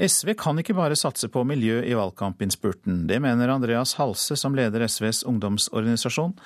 SV 0.00 0.34
kan 0.40 0.58
ikke 0.60 0.76
bare 0.76 0.96
satse 0.96 1.28
på 1.32 1.44
miljø 1.44 1.80
i 1.84 1.96
valgkampinnspurten. 1.98 3.06
Det 3.08 3.20
mener 3.20 3.52
Andreas 3.52 3.96
Halse, 3.98 4.36
som 4.40 4.56
leder 4.56 4.86
SVs 4.88 5.22
ungdomsorganisasjon. 5.28 6.36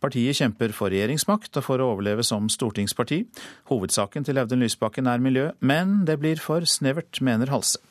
Partiet 0.00 0.38
kjemper 0.38 0.72
for 0.72 0.92
regjeringsmakt 0.92 1.58
og 1.60 1.64
for 1.66 1.82
å 1.82 1.90
overleve 1.92 2.24
som 2.24 2.48
stortingsparti. 2.52 3.22
Hovedsaken 3.68 4.24
til 4.24 4.40
Audun 4.40 4.62
Lysbakken 4.64 5.08
er 5.10 5.20
miljø, 5.20 5.50
men 5.60 6.06
det 6.08 6.16
blir 6.22 6.40
for 6.40 6.64
snevert, 6.64 7.20
mener 7.24 7.52
Halse. 7.52 7.82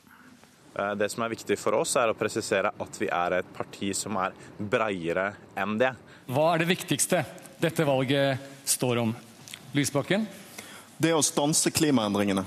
Eh, 0.74 0.96
det 0.98 1.12
som 1.14 1.26
er 1.26 1.34
viktig 1.34 1.58
for 1.62 1.78
oss, 1.78 1.96
er 2.00 2.10
å 2.10 2.18
presisere 2.18 2.74
at 2.74 3.02
vi 3.02 3.10
er 3.14 3.40
et 3.40 3.54
parti 3.56 3.92
som 3.98 4.18
er 4.22 4.38
breiere 4.58 5.32
enn 5.58 5.78
det. 5.82 5.94
Hva 6.30 6.54
er 6.54 6.64
det 6.64 6.70
viktigste 6.70 7.24
dette 7.62 7.86
valget 7.86 8.42
står 8.70 9.04
om? 9.04 9.14
Lysbakken? 9.78 10.26
Det 10.98 11.14
å 11.16 11.22
stanse 11.26 11.72
klimaendringene. 11.72 12.44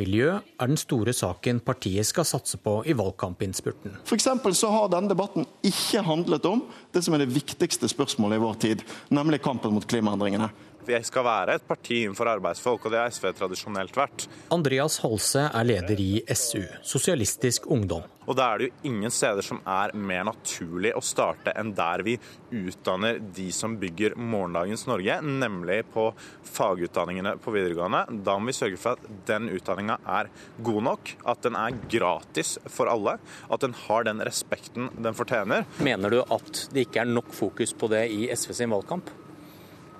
Miljø 0.00 0.38
er 0.38 0.70
den 0.70 0.78
store 0.80 1.12
saken 1.12 1.58
partiet 1.60 2.08
skal 2.08 2.24
satse 2.24 2.56
på 2.56 2.78
i 2.88 2.94
valgkampinnspurten. 2.96 3.98
For 4.08 4.16
så 4.16 4.70
har 4.72 4.88
denne 4.92 5.12
debatten 5.12 5.44
ikke 5.66 6.00
handlet 6.06 6.46
om 6.48 6.64
det 6.94 7.02
som 7.04 7.14
er 7.14 7.24
det 7.24 7.34
viktigste 7.34 7.90
spørsmålet 7.92 8.40
i 8.40 8.44
vår 8.44 8.60
tid, 8.62 8.84
nemlig 9.12 9.42
kampen 9.44 9.74
mot 9.76 9.84
klimaendringene. 9.84 10.48
Vi 10.82 10.98
skal 11.06 11.26
være 11.26 11.58
et 11.58 11.66
parti 11.66 12.00
innenfor 12.02 12.26
arbeidsfolk, 12.32 12.86
og 12.86 12.94
det 12.94 12.98
har 12.98 13.12
SV 13.14 13.28
tradisjonelt 13.38 13.94
vært. 13.96 14.26
Andreas 14.54 14.98
Halse 15.04 15.46
er 15.46 15.68
leder 15.68 16.00
i 16.02 16.10
SU, 16.34 16.64
Sosialistisk 16.82 17.68
Ungdom. 17.70 18.08
Og 18.26 18.36
da 18.38 18.48
er 18.52 18.60
det 18.60 18.66
jo 18.68 18.90
ingen 18.92 19.10
steder 19.10 19.42
som 19.42 19.58
er 19.66 19.94
mer 19.98 20.26
naturlig 20.28 20.92
å 20.94 21.02
starte 21.02 21.54
enn 21.58 21.72
der 21.74 22.04
vi 22.06 22.16
utdanner 22.54 23.18
de 23.34 23.48
som 23.54 23.74
bygger 23.80 24.14
morgendagens 24.18 24.84
Norge, 24.86 25.16
nemlig 25.22 25.80
på 25.94 26.08
fagutdanningene 26.52 27.34
på 27.42 27.54
videregående. 27.54 28.04
Da 28.26 28.36
må 28.38 28.50
vi 28.50 28.56
sørge 28.58 28.78
for 28.80 28.98
at 28.98 29.26
den 29.28 29.50
utdanninga 29.54 29.98
er 30.18 30.30
god 30.62 30.86
nok, 30.90 31.14
at 31.34 31.42
den 31.46 31.58
er 31.58 31.80
gratis 31.90 32.56
for 32.70 32.90
alle, 32.92 33.18
at 33.50 33.64
den 33.64 33.74
har 33.86 34.06
den 34.06 34.22
respekten 34.22 34.90
den 35.02 35.18
fortjener. 35.18 35.66
Mener 35.82 36.14
du 36.14 36.22
at 36.22 36.66
det 36.74 36.86
ikke 36.86 37.02
er 37.02 37.10
nok 37.10 37.34
fokus 37.34 37.74
på 37.74 37.90
det 37.90 38.06
i 38.14 38.28
SV 38.34 38.54
sin 38.62 38.74
valgkamp? 38.74 39.10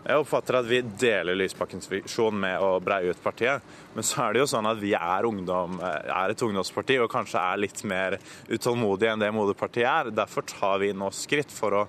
Jeg 0.03 0.19
oppfatter 0.19 0.57
at 0.59 0.67
vi 0.67 0.81
deler 0.99 1.37
Lysbakkens 1.39 1.87
visjon 1.91 2.35
med 2.43 2.59
å 2.59 2.75
breie 2.83 3.13
ut 3.15 3.23
partiet. 3.23 3.63
Men 3.95 4.07
så 4.07 4.25
er 4.25 4.35
det 4.35 4.43
jo 4.43 4.49
sånn 4.51 4.67
at 4.67 4.81
vi 4.81 4.95
er, 4.99 5.29
ungdom, 5.29 5.79
er 5.83 6.33
et 6.33 6.43
ungdomsparti 6.43 6.99
og 7.03 7.11
kanskje 7.13 7.39
er 7.39 7.63
litt 7.63 7.83
mer 7.87 8.19
utålmodige 8.51 9.15
enn 9.15 9.23
det 9.23 9.31
Moderpartiet 9.37 9.87
er. 9.87 10.11
Derfor 10.15 10.47
tar 10.49 10.83
vi 10.83 10.91
nå 10.97 11.13
skritt 11.15 11.55
for 11.55 11.79
å 11.79 11.85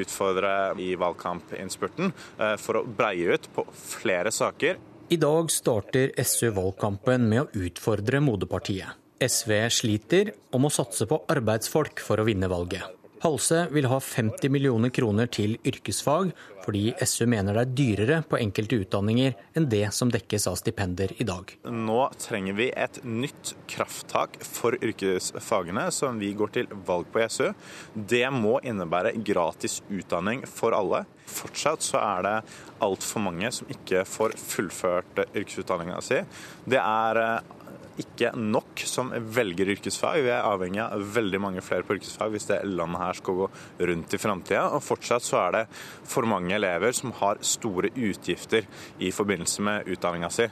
utfordre 0.00 0.54
i 0.80 0.94
valgkampinnspurten, 0.98 2.12
eh, 2.38 2.56
for 2.56 2.80
å 2.80 2.86
breie 2.88 3.36
ut 3.36 3.50
på 3.52 3.66
flere 3.72 4.32
saker. 4.32 4.80
I 5.08 5.16
dag 5.20 5.52
starter 5.52 6.12
SU 6.24 6.50
valgkampen 6.56 7.28
med 7.28 7.44
å 7.44 7.66
utfordre 7.68 8.20
moderpartiet. 8.20 8.96
SV 9.18 9.54
sliter 9.74 10.32
og 10.52 10.62
må 10.62 10.70
satse 10.70 11.08
på 11.10 11.24
arbeidsfolk 11.32 12.00
for 12.04 12.20
å 12.20 12.28
vinne 12.28 12.48
valget. 12.48 12.97
Halse 13.24 13.64
vil 13.74 13.88
ha 13.90 13.98
50 13.98 14.52
millioner 14.54 14.92
kroner 14.94 15.26
til 15.26 15.56
yrkesfag, 15.66 16.30
fordi 16.62 16.92
SU 17.02 17.24
mener 17.30 17.56
det 17.56 17.62
er 17.64 17.72
dyrere 17.80 18.18
på 18.28 18.38
enkelte 18.38 18.78
utdanninger 18.82 19.34
enn 19.56 19.66
det 19.72 19.88
som 19.96 20.10
dekkes 20.12 20.46
av 20.50 20.58
stipender 20.60 21.14
i 21.18 21.26
dag. 21.26 21.50
Nå 21.66 21.98
trenger 22.20 22.54
vi 22.58 22.68
et 22.70 23.00
nytt 23.02 23.54
krafttak 23.70 24.38
for 24.44 24.76
yrkesfagene 24.78 25.88
som 25.94 26.20
vi 26.22 26.30
går 26.36 26.54
til 26.54 26.70
valg 26.86 27.10
på 27.10 27.24
i 27.24 27.28
SU. 27.32 27.48
Det 27.94 28.26
må 28.34 28.58
innebære 28.62 29.16
gratis 29.26 29.80
utdanning 29.88 30.44
for 30.46 30.76
alle. 30.76 31.02
Fortsatt 31.28 31.84
så 31.84 31.98
er 32.00 32.26
det 32.26 32.36
altfor 32.84 33.24
mange 33.24 33.50
som 33.52 33.68
ikke 33.72 34.04
får 34.08 34.36
fullført 34.38 35.24
yrkesutdanninga 35.32 35.98
si. 36.04 36.22
Det 36.68 36.78
er 36.78 37.22
eh, 37.24 37.54
ikke 38.02 38.32
nok 38.38 38.84
som 38.88 39.10
velger 39.34 39.72
yrkesfag. 39.74 40.22
Vi 40.24 40.32
er 40.32 40.46
avhengig 40.46 40.82
av 40.84 41.02
veldig 41.16 41.40
mange 41.42 41.64
flere 41.64 41.86
på 41.86 41.98
yrkesfag 41.98 42.32
hvis 42.34 42.48
det 42.50 42.60
landet 42.68 43.02
her 43.02 43.18
skal 43.18 43.40
gå 43.42 43.50
rundt 43.90 44.14
i 44.14 44.22
framtida. 44.22 44.68
Og 44.76 44.84
fortsatt 44.84 45.26
så 45.26 45.42
er 45.46 45.56
det 45.56 45.66
for 46.08 46.28
mange 46.28 46.54
elever 46.56 46.94
som 46.96 47.14
har 47.20 47.42
store 47.42 47.92
utgifter 47.94 48.68
i 48.98 49.12
forbindelse 49.14 49.64
med 49.66 49.92
utdanninga 49.92 50.32
si. 50.32 50.48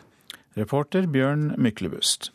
Reporter 0.57 1.05
Bjørn 1.07 1.51
Myklebust. 1.61 2.31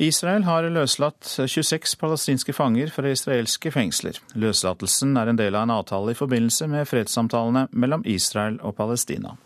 Israel 0.00 0.46
har 0.48 0.64
løslatt 0.72 1.28
26 1.28 1.98
palestinske 2.00 2.54
fanger 2.56 2.88
fra 2.88 3.10
israelske 3.12 3.68
fengsler. 3.74 4.16
Løslatelsen 4.32 5.12
er 5.20 5.28
en 5.28 5.36
del 5.36 5.52
av 5.52 5.66
en 5.66 5.74
avtale 5.74 6.14
i 6.14 6.16
forbindelse 6.16 6.70
med 6.72 6.88
fredssamtalene 6.88 7.66
mellom 7.76 8.06
Israel 8.08 8.56
og 8.64 8.78
Palestina. 8.80 9.36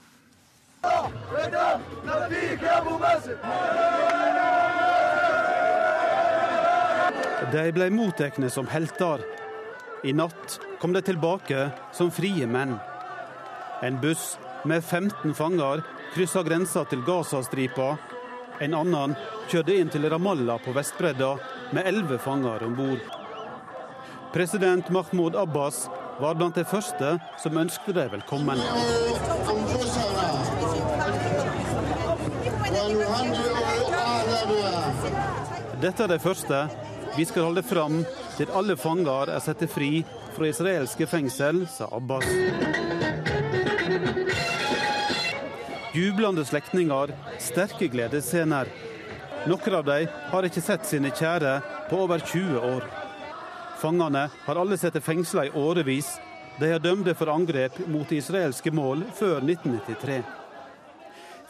De 7.50 7.72
ble 7.74 7.88
mottatt 7.90 8.36
som 8.52 8.66
helter. 8.70 9.22
I 10.04 10.12
natt 10.12 10.60
kom 10.78 10.92
de 10.92 11.02
tilbake 11.02 11.70
som 11.92 12.10
frie 12.14 12.46
menn. 12.46 12.76
En 13.82 13.96
buss 14.00 14.38
med 14.64 14.84
15 14.84 15.34
fanger 15.34 15.82
kryssa 16.14 16.42
grensa 16.46 16.84
til 16.84 17.02
Gazastripa. 17.02 17.96
En 18.60 18.76
annen 18.78 19.16
kjørte 19.50 19.74
inn 19.74 19.90
til 19.90 20.06
Ramallah 20.12 20.60
på 20.62 20.74
Vestbredda 20.76 21.32
med 21.74 21.88
elleve 21.90 22.20
fanger 22.22 22.62
om 22.66 22.76
bord. 22.78 23.02
President 24.32 24.90
Mahmoud 24.94 25.34
Abbas 25.34 25.88
var 26.20 26.36
blant 26.38 26.54
de 26.54 26.64
første 26.64 27.16
som 27.42 27.58
ønsket 27.58 27.96
dem 27.96 28.12
velkommen. 28.14 28.62
Dette 35.80 36.04
er 36.04 36.12
det 36.12 36.20
første 36.22 36.62
vi 37.16 37.24
skal 37.26 37.42
holde 37.42 37.62
fram 37.62 38.02
til 38.36 38.52
alle 38.54 38.76
fanger 38.78 39.32
er 39.34 39.42
satt 39.42 39.64
fri 39.70 40.04
fra 40.34 40.46
israelske 40.48 41.08
fengsel, 41.10 41.64
sa 41.68 41.88
Abbas. 41.92 42.26
Jublende 45.94 46.44
slektninger, 46.46 47.10
sterke 47.42 47.88
gledesscener. 47.90 48.70
Noen 49.50 49.74
av 49.74 49.86
dem 49.88 50.18
har 50.30 50.46
ikke 50.46 50.62
sett 50.62 50.86
sine 50.86 51.10
kjære 51.10 51.56
på 51.90 51.98
over 52.04 52.22
20 52.22 52.60
år. 52.62 52.86
Fangene 53.80 54.26
har 54.44 54.60
alle 54.60 54.78
sittet 54.78 55.04
fengsla 55.04 55.48
i 55.48 55.54
årevis. 55.56 56.12
De 56.60 56.68
er 56.68 56.82
dømte 56.82 57.14
for 57.16 57.32
angrep 57.32 57.78
mot 57.88 58.10
israelske 58.12 58.70
mål 58.70 59.06
før 59.16 59.40
1993. 59.40 60.20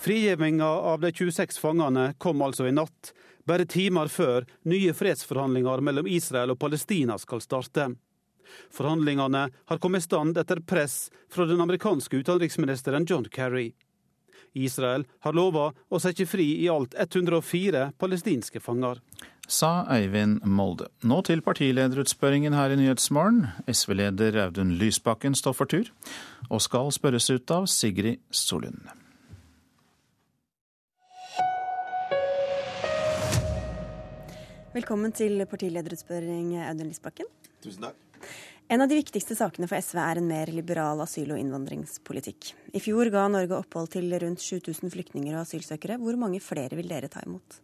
Frigivinga 0.00 0.68
av 0.94 1.02
de 1.02 1.10
26 1.12 1.58
fangene 1.60 2.12
kom 2.22 2.40
altså 2.40 2.70
i 2.70 2.72
natt, 2.72 3.10
bare 3.46 3.66
timer 3.66 4.10
før 4.12 4.46
nye 4.68 4.94
fredsforhandlinger 4.96 5.82
mellom 5.84 6.08
Israel 6.10 6.54
og 6.54 6.60
Palestina 6.60 7.18
skal 7.18 7.42
starte. 7.44 7.90
Forhandlingene 8.74 9.44
har 9.50 9.78
kommet 9.78 10.02
i 10.02 10.08
stand 10.08 10.38
etter 10.38 10.62
press 10.66 11.10
fra 11.30 11.46
den 11.46 11.60
amerikanske 11.60 12.22
utenriksministeren 12.22 13.06
John 13.08 13.28
Kerry. 13.30 13.70
Israel 14.52 15.04
har 15.22 15.36
lova 15.36 15.70
å 15.88 16.00
sette 16.02 16.26
fri 16.26 16.48
i 16.64 16.68
alt 16.68 16.96
104 16.98 17.92
palestinske 17.98 18.62
fanger. 18.62 18.98
Sa 19.50 19.84
Eivind 19.90 20.44
Molde. 20.46 20.88
Nå 21.02 21.22
til 21.26 21.42
partilederutspørringen 21.42 22.54
her 22.54 22.70
i 22.74 22.78
Nyhetsmorgen. 22.78 23.48
SV-leder 23.70 24.38
Audun 24.46 24.76
Lysbakken 24.78 25.34
står 25.34 25.58
for 25.58 25.70
tur, 25.70 25.90
og 26.50 26.62
skal 26.62 26.92
spørres 26.94 27.30
ut 27.34 27.50
av 27.54 27.66
Sigrid 27.70 28.22
Solund. 28.30 28.99
Velkommen 34.70 35.10
til 35.10 35.40
partilederutspørring, 35.50 36.52
Audun 36.62 36.92
Lysbakken. 36.92 37.26
Tusen 37.58 37.88
takk. 37.88 37.96
En 38.70 38.84
av 38.84 38.86
de 38.86 39.00
viktigste 39.00 39.34
sakene 39.34 39.66
for 39.66 39.82
SV 39.82 39.98
er 39.98 40.20
en 40.20 40.28
mer 40.30 40.52
liberal 40.54 41.02
asyl- 41.02 41.32
og 41.34 41.40
innvandringspolitikk. 41.42 42.52
I 42.70 42.78
fjor 42.78 43.10
ga 43.10 43.24
Norge 43.26 43.56
opphold 43.56 43.90
til 43.96 44.14
rundt 44.22 44.38
7000 44.38 44.92
flyktninger 44.94 45.34
og 45.34 45.42
asylsøkere. 45.42 45.98
Hvor 45.98 46.14
mange 46.14 46.38
flere 46.38 46.78
vil 46.78 46.86
dere 46.86 47.10
ta 47.10 47.18
imot? 47.26 47.58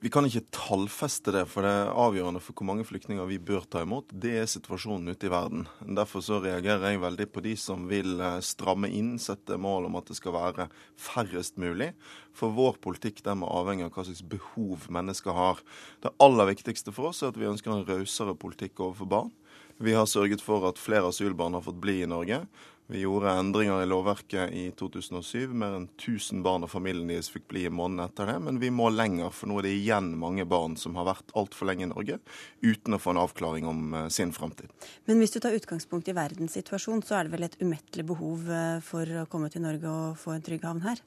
Vi 0.00 0.10
kan 0.12 0.26
ikke 0.26 0.44
tallfeste 0.54 1.32
det, 1.34 1.44
for 1.50 1.66
det 1.66 1.70
er 1.70 1.90
avgjørende 1.92 2.40
for 2.42 2.56
hvor 2.56 2.68
mange 2.68 2.84
flyktninger 2.86 3.26
vi 3.28 3.38
bør 3.42 3.64
ta 3.70 3.82
imot. 3.84 4.10
Det 4.10 4.32
er 4.40 4.50
situasjonen 4.50 5.12
ute 5.12 5.28
i 5.28 5.32
verden. 5.32 5.64
Derfor 5.98 6.24
så 6.24 6.40
reagerer 6.42 6.92
jeg 6.92 7.02
veldig 7.02 7.26
på 7.32 7.42
de 7.44 7.54
som 7.60 7.86
vil 7.90 8.20
eh, 8.20 8.38
stramme 8.44 8.90
inn, 8.92 9.14
sette 9.22 9.58
mål 9.60 9.88
om 9.88 9.98
at 10.00 10.10
det 10.10 10.18
skal 10.18 10.36
være 10.36 10.68
færrest 11.00 11.60
mulig. 11.62 11.92
For 12.36 12.54
vår 12.56 12.80
politikk 12.84 13.22
den 13.26 13.42
må 13.42 13.50
avhenge 13.52 13.86
av 13.86 13.94
hva 13.96 14.06
slags 14.06 14.24
behov 14.26 14.86
mennesker 14.92 15.36
har. 15.36 15.62
Det 16.04 16.14
aller 16.22 16.52
viktigste 16.52 16.94
for 16.94 17.12
oss 17.12 17.22
er 17.22 17.32
at 17.32 17.40
vi 17.40 17.50
ønsker 17.50 17.74
en 17.74 17.86
rausere 17.88 18.36
politikk 18.38 18.82
overfor 18.84 19.12
barn. 19.12 19.34
Vi 19.76 19.92
har 19.92 20.08
sørget 20.08 20.40
for 20.40 20.64
at 20.68 20.80
flere 20.80 21.10
asylbarn 21.10 21.56
har 21.56 21.64
fått 21.64 21.82
bli 21.82 21.98
i 22.00 22.08
Norge. 22.08 22.46
Vi 22.86 23.00
gjorde 23.02 23.32
endringer 23.34 23.82
i 23.82 23.86
lovverket 23.86 24.52
i 24.54 24.68
2007. 24.78 25.50
Mer 25.58 25.74
enn 25.74 25.88
1000 25.96 26.44
barn 26.46 26.62
og 26.62 26.70
familien 26.70 27.08
deres 27.10 27.32
fikk 27.34 27.48
bli 27.50 27.64
i 27.66 27.72
måneden 27.72 28.04
etter 28.04 28.30
det. 28.30 28.36
Men 28.46 28.60
vi 28.62 28.70
må 28.70 28.92
lenger, 28.94 29.32
for 29.34 29.50
nå 29.50 29.58
er 29.58 29.66
det 29.66 29.72
igjen 29.74 30.12
mange 30.20 30.46
barn 30.46 30.76
som 30.78 30.94
har 30.98 31.08
vært 31.08 31.34
altfor 31.34 31.66
lenge 31.66 31.88
i 31.88 31.90
Norge 31.90 32.20
uten 32.62 32.94
å 32.94 33.00
få 33.02 33.10
en 33.12 33.22
avklaring 33.24 33.66
om 33.66 33.82
uh, 33.96 34.06
sin 34.12 34.30
framtid. 34.36 34.70
Men 35.10 35.18
hvis 35.18 35.34
du 35.34 35.40
tar 35.42 35.56
utgangspunkt 35.58 36.06
i 36.12 36.14
verdenssituasjonen, 36.14 37.02
så 37.02 37.18
er 37.18 37.26
det 37.26 37.34
vel 37.34 37.48
et 37.48 37.58
umettelig 37.58 38.06
behov 38.06 38.46
uh, 38.54 38.78
for 38.86 39.18
å 39.24 39.26
komme 39.32 39.50
til 39.50 39.66
Norge 39.66 39.90
og 39.90 40.22
få 40.22 40.36
en 40.36 40.46
trygg 40.46 40.70
havn 40.70 40.86
her? 40.86 41.02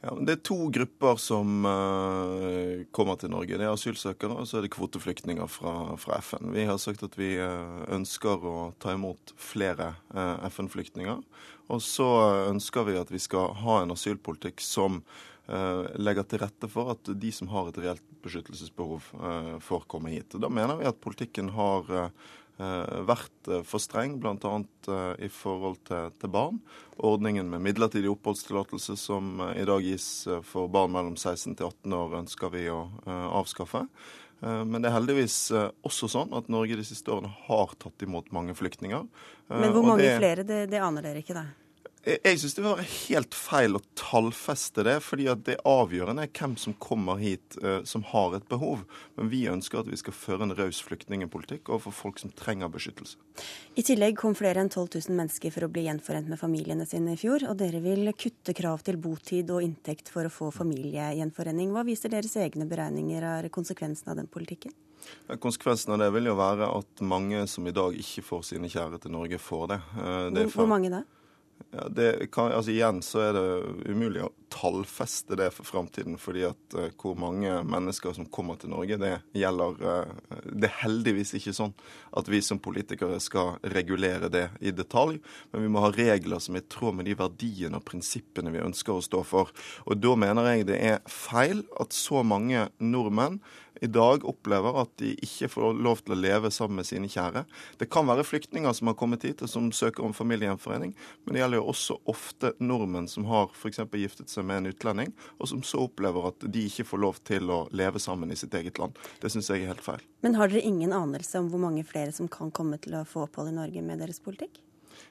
Ja, 0.00 0.14
det 0.16 0.32
er 0.32 0.44
to 0.48 0.56
grupper 0.72 1.18
som 1.20 1.66
uh, 1.68 2.86
kommer 2.96 3.18
til 3.20 3.32
Norge. 3.34 3.58
Det 3.60 3.66
er 3.66 3.74
asylsøkere 3.74 4.38
og 4.40 4.48
så 4.48 4.58
er 4.58 4.64
det 4.64 4.72
kvoteflyktninger 4.72 5.50
fra, 5.52 5.74
fra, 6.00 6.22
FN. 6.24 6.54
Vi 6.54 6.64
har 6.64 6.80
sagt 6.80 7.04
at 7.04 7.18
vi 7.20 7.34
uh, 7.36 7.84
ønsker 7.92 8.46
å 8.48 8.70
ta 8.80 8.94
imot 8.96 9.34
flere 9.36 9.92
uh, 10.14 10.40
FN-flyktninger. 10.48 11.20
Og 11.70 11.84
så 11.84 12.08
ønsker 12.48 12.88
vi 12.88 12.96
at 12.96 13.12
vi 13.12 13.20
skal 13.20 13.52
ha 13.60 13.82
en 13.82 13.92
asylpolitikk 13.94 14.64
som 14.64 15.04
legger 15.50 16.22
til 16.30 16.38
rette 16.38 16.68
for 16.70 16.92
at 16.92 17.08
de 17.18 17.30
som 17.34 17.48
har 17.50 17.66
et 17.66 17.78
reelt 17.82 18.02
beskyttelsesbehov, 18.22 19.08
får 19.66 19.86
komme 19.90 20.12
hit. 20.12 20.36
Da 20.38 20.46
mener 20.52 20.78
vi 20.78 20.86
at 20.86 21.00
politikken 21.02 21.48
har 21.56 21.88
Eh, 21.90 22.12
vært 23.08 23.50
eh, 23.50 23.62
for 23.66 23.82
streng, 23.82 24.18
bl.a. 24.20 24.52
Eh, 24.92 25.26
i 25.26 25.30
forhold 25.32 25.80
til, 25.88 26.10
til, 26.20 26.32
barn. 26.32 26.60
Ordningen 26.96 27.48
med 27.50 27.64
midlertidig 27.64 28.10
oppholdstillatelse 28.12 28.96
som 29.00 29.40
i 29.54 29.64
dag 29.68 29.84
gis 29.84 30.28
for 30.46 30.70
barn 30.72 30.92
mellom 30.92 31.16
16 31.16 31.56
til 31.56 31.70
18 31.70 31.96
år, 31.96 32.18
ønsker 32.20 32.52
vi 32.52 32.66
å 32.68 32.82
avskaffe. 33.08 33.86
Men 34.40 34.80
det 34.80 34.88
er 34.88 34.94
heldigvis 34.94 35.36
også 35.84 36.08
sånn 36.12 36.30
at 36.36 36.46
Norge 36.52 36.76
de 36.76 36.84
siste 36.84 37.12
årene 37.12 37.32
har 37.48 37.72
tatt 37.80 38.04
imot 38.04 38.30
mange 38.36 38.54
flyktninger. 38.56 39.08
Men 39.52 39.72
hvor 39.72 39.84
mange 39.84 40.04
det, 40.04 40.14
flere, 40.20 40.44
det, 40.48 40.60
det 40.72 40.80
aner 40.80 41.08
dere 41.08 41.20
ikke, 41.24 41.36
da? 41.36 41.46
Jeg 42.00 42.38
syns 42.40 42.54
det 42.56 42.62
var 42.64 42.78
helt 42.80 43.34
feil 43.36 43.76
å 43.76 43.80
tallfeste 43.98 44.80
det, 44.86 44.94
fordi 45.04 45.26
at 45.28 45.42
det 45.44 45.58
avgjørende 45.68 46.24
er 46.24 46.30
hvem 46.32 46.54
som 46.56 46.72
kommer 46.80 47.18
hit 47.20 47.58
uh, 47.60 47.82
som 47.84 48.06
har 48.08 48.38
et 48.38 48.46
behov. 48.48 48.86
Men 49.18 49.28
vi 49.28 49.42
ønsker 49.52 49.82
at 49.82 49.90
vi 49.90 49.98
skal 50.00 50.16
føre 50.16 50.46
en 50.46 50.54
raus 50.56 50.80
flyktningpolitikk 50.86 51.68
overfor 51.68 51.92
folk 51.98 52.22
som 52.22 52.32
trenger 52.32 52.72
beskyttelse. 52.72 53.20
I 53.76 53.84
tillegg 53.84 54.16
kom 54.16 54.32
flere 54.38 54.64
enn 54.64 54.72
12 54.72 54.86
000 55.10 55.18
mennesker 55.20 55.52
for 55.52 55.68
å 55.68 55.70
bli 55.72 55.84
gjenforent 55.90 56.32
med 56.32 56.40
familiene 56.40 56.88
sine 56.88 57.18
i 57.18 57.20
fjor. 57.20 57.44
Og 57.52 57.60
dere 57.60 57.84
vil 57.84 58.08
kutte 58.16 58.56
krav 58.56 58.80
til 58.86 58.96
botid 58.96 59.52
og 59.52 59.60
inntekt 59.68 60.08
for 60.08 60.24
å 60.24 60.32
få 60.32 60.48
familiegjenforening. 60.56 61.76
Hva 61.76 61.84
viser 61.84 62.16
deres 62.16 62.38
egne 62.40 62.64
beregninger 62.70 63.28
av 63.28 63.52
konsekvensen 63.52 64.08
av 64.08 64.22
den 64.22 64.32
politikken? 64.32 64.72
Konsekvensen 65.40 65.92
av 65.92 66.00
det 66.00 66.10
vil 66.16 66.32
jo 66.32 66.40
være 66.40 66.72
at 66.80 67.04
mange 67.04 67.44
som 67.48 67.68
i 67.68 67.76
dag 67.76 67.92
ikke 67.92 68.24
får 68.24 68.52
sine 68.54 68.72
kjære 68.72 69.04
til 69.04 69.12
Norge, 69.12 69.36
får 69.40 69.72
det. 69.74 69.82
Uh, 69.96 70.28
det 70.32 70.48
hvor, 70.48 70.62
hvor 70.62 70.76
mange 70.78 70.96
da? 70.96 71.06
Ja, 71.70 71.86
kan, 72.32 72.50
altså 72.52 72.72
igjen 72.72 72.98
så 73.04 73.20
er 73.28 73.36
det 73.36 73.90
umulig 73.92 74.24
å 74.24 74.32
tallfeste 74.50 75.36
det 75.38 75.50
for 75.54 75.68
framtiden. 75.68 76.18
fordi 76.18 76.42
at 76.48 76.74
uh, 76.74 76.88
hvor 76.98 77.14
mange 77.18 77.52
mennesker 77.62 78.14
som 78.16 78.26
kommer 78.26 78.58
til 78.58 78.72
Norge, 78.72 78.98
det 78.98 79.12
gjelder 79.38 79.78
uh, 79.78 80.40
Det 80.42 80.66
er 80.66 80.80
heldigvis 80.82 81.34
ikke 81.38 81.54
sånn 81.54 81.74
at 82.16 82.28
vi 82.28 82.42
som 82.42 82.58
politikere 82.58 83.20
skal 83.22 83.60
regulere 83.62 84.28
det 84.32 84.48
i 84.60 84.74
detalj. 84.74 85.20
Men 85.52 85.62
vi 85.62 85.70
må 85.70 85.84
ha 85.84 85.92
regler 85.94 86.42
som 86.42 86.58
er 86.58 86.64
i 86.64 86.70
tråd 86.72 86.98
med 86.98 87.06
de 87.06 87.14
verdiene 87.20 87.78
og 87.78 87.86
prinsippene 87.86 88.50
vi 88.50 88.64
ønsker 88.64 88.96
å 88.96 89.04
stå 89.04 89.22
for. 89.22 89.54
Og 89.86 90.00
da 90.00 90.16
mener 90.18 90.50
jeg 90.50 90.70
det 90.72 90.80
er 90.82 91.02
feil 91.06 91.62
at 91.78 91.94
så 91.94 92.24
mange 92.26 92.66
nordmenn 92.82 93.38
i 93.80 93.88
dag 93.90 94.24
opplever 94.28 94.76
at 94.82 94.92
de 95.00 95.12
ikke 95.24 95.48
får 95.52 95.78
lov 95.80 96.02
til 96.04 96.14
å 96.14 96.20
leve 96.20 96.50
sammen 96.52 96.80
med 96.80 96.88
sine 96.88 97.08
kjære. 97.10 97.44
Det 97.80 97.88
kan 97.92 98.08
være 98.08 98.26
flyktninger 98.28 98.74
som 98.76 98.90
har 98.90 98.98
kommet 99.00 99.24
hit 99.26 99.42
og 99.44 99.50
som 99.52 99.70
søker 99.74 100.04
om 100.06 100.14
familiegjenforening, 100.16 100.94
men 101.24 101.36
det 101.36 101.42
gjelder 101.42 101.60
jo 101.60 101.68
også 101.72 101.98
ofte 102.12 102.52
nordmenn 102.60 103.08
som 103.10 103.28
har 103.30 103.50
f.eks. 103.56 103.82
giftet 104.02 104.32
seg 104.32 104.46
med 104.48 104.62
en 104.62 104.72
utlending, 104.72 105.14
og 105.38 105.50
som 105.52 105.64
så 105.66 105.84
opplever 105.86 106.30
at 106.30 106.48
de 106.52 106.66
ikke 106.68 106.88
får 106.92 107.04
lov 107.06 107.20
til 107.26 107.52
å 107.52 107.60
leve 107.76 108.02
sammen 108.02 108.32
i 108.32 108.38
sitt 108.38 108.54
eget 108.56 108.80
land. 108.80 108.98
Det 109.22 109.32
syns 109.32 109.50
jeg 109.52 109.64
er 109.64 109.72
helt 109.72 109.84
feil. 109.84 110.04
Men 110.24 110.36
har 110.36 110.52
dere 110.52 110.64
ingen 110.66 110.92
anelse 110.96 111.40
om 111.40 111.48
hvor 111.52 111.62
mange 111.62 111.86
flere 111.88 112.12
som 112.16 112.28
kan 112.30 112.52
komme 112.54 112.80
til 112.82 112.98
å 113.00 113.06
få 113.08 113.24
opphold 113.26 113.52
i 113.52 113.56
Norge 113.56 113.84
med 113.84 114.02
deres 114.04 114.20
politikk? 114.22 114.60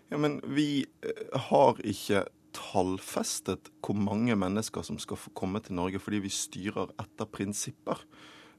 Ja, 0.09 0.17
men 0.17 0.39
vi 0.45 0.85
eh, 1.05 1.39
har 1.49 1.79
ikke 1.85 2.25
tallfestet 2.55 3.69
hvor 3.85 3.97
mange 3.97 4.35
mennesker 4.37 4.83
som 4.85 4.97
skal 5.01 5.19
få 5.21 5.31
komme 5.37 5.61
til 5.63 5.77
Norge, 5.77 6.01
fordi 6.01 6.21
vi 6.25 6.33
styrer 6.33 6.93
etter 7.01 7.29
prinsipper. 7.29 8.01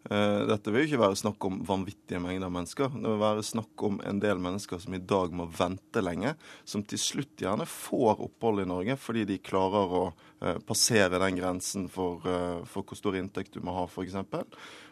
Eh, 0.08 0.42
dette 0.48 0.72
vil 0.72 0.86
jo 0.86 0.88
ikke 0.88 1.02
være 1.02 1.18
snakk 1.20 1.44
om 1.44 1.58
vanvittige 1.68 2.20
mengder 2.24 2.52
mennesker. 2.52 2.88
Det 2.94 3.04
vil 3.04 3.20
være 3.20 3.44
snakk 3.44 3.84
om 3.84 3.98
en 4.08 4.20
del 4.22 4.40
mennesker 4.40 4.80
som 4.80 4.96
i 4.96 5.02
dag 5.12 5.34
må 5.36 5.44
vente 5.52 6.02
lenge, 6.02 6.32
som 6.64 6.84
til 6.88 7.00
slutt 7.00 7.44
gjerne 7.44 7.68
får 7.68 8.22
opphold 8.24 8.64
i 8.64 8.68
Norge 8.70 8.96
fordi 9.00 9.26
de 9.28 9.40
klarer 9.44 9.96
å 10.00 10.04
eh, 10.08 10.56
passere 10.64 11.20
den 11.20 11.36
grensen 11.36 11.90
for, 11.92 12.24
eh, 12.24 12.62
for 12.70 12.86
hvor 12.86 12.98
stor 12.98 13.18
inntekt 13.20 13.58
du 13.58 13.60
må 13.66 13.76
ha, 13.76 13.84
f.eks. 13.90 14.16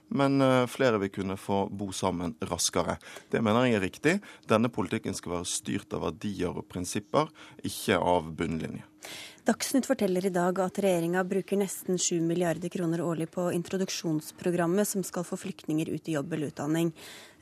Men 0.09 0.40
flere 0.72 1.00
vil 1.02 1.12
kunne 1.12 1.36
få 1.36 1.66
bo 1.68 1.90
sammen 1.92 2.34
raskere. 2.48 2.96
Det 3.28 3.42
mener 3.44 3.66
jeg 3.68 3.76
er 3.76 3.84
riktig. 3.84 4.14
Denne 4.48 4.70
politikken 4.72 5.16
skal 5.16 5.38
være 5.38 5.50
styrt 5.50 5.92
av 5.92 6.06
verdier 6.06 6.56
og 6.56 6.64
prinsipper, 6.70 7.28
ikke 7.61 7.98
av 8.00 8.30
bunnlinje. 8.38 8.86
Dagsnytt 9.48 9.86
forteller 9.88 10.26
i 10.28 10.32
dag 10.32 10.59
at 10.61 10.78
regjeringa 10.84 11.22
bruker 11.24 11.56
nesten 11.56 11.96
7 11.96 12.18
milliarder 12.20 12.68
kroner 12.68 13.00
årlig 13.00 13.30
på 13.32 13.46
introduksjonsprogrammet 13.56 14.90
som 14.90 15.04
skal 15.06 15.24
få 15.24 15.38
flyktninger 15.40 15.88
ut 15.88 16.11
i 16.11 16.18
jobb 16.18 16.34
eller 16.36 16.52
utdanning. 16.52 16.90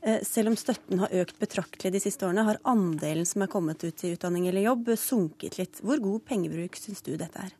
Eh, 0.06 0.20
selv 0.22 0.52
om 0.52 0.58
støtten 0.60 1.02
har 1.02 1.16
økt 1.24 1.40
betraktelig 1.42 1.96
de 1.96 2.04
siste 2.04 2.22
årene, 2.28 2.46
har 2.46 2.62
andelen 2.62 3.26
som 3.26 3.42
er 3.42 3.50
kommet 3.50 3.82
ut 3.82 4.04
i 4.06 4.12
utdanning 4.14 4.46
eller 4.46 4.68
jobb, 4.68 4.92
sunket 5.02 5.58
litt. 5.58 5.82
Hvor 5.82 5.98
god 6.04 6.22
pengebruk 6.30 6.78
syns 6.78 7.02
du 7.02 7.16
dette 7.16 7.42
er? 7.42 7.56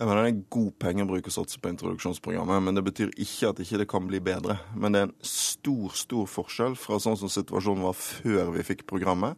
Jeg 0.00 0.08
mener 0.08 0.24
Det 0.24 0.28
er 0.32 0.44
god 0.48 0.68
pengebruk 0.80 1.26
å 1.28 1.32
satse 1.34 1.58
på 1.60 1.68
introduksjonsprogrammet, 1.74 2.62
men 2.64 2.76
det 2.78 2.82
betyr 2.86 3.10
ikke 3.20 3.50
at 3.50 3.58
ikke 3.60 3.80
det 3.82 3.86
kan 3.90 4.06
bli 4.08 4.16
bedre. 4.24 4.54
Men 4.72 4.94
det 4.94 5.00
er 5.02 5.10
en 5.10 5.18
stor, 5.20 5.90
stor 5.92 6.24
forskjell 6.24 6.76
fra 6.80 6.96
sånn 7.04 7.18
som 7.20 7.28
situasjonen 7.28 7.84
var 7.84 7.98
før 7.98 8.54
vi 8.54 8.64
fikk 8.64 8.86
programmet. 8.88 9.36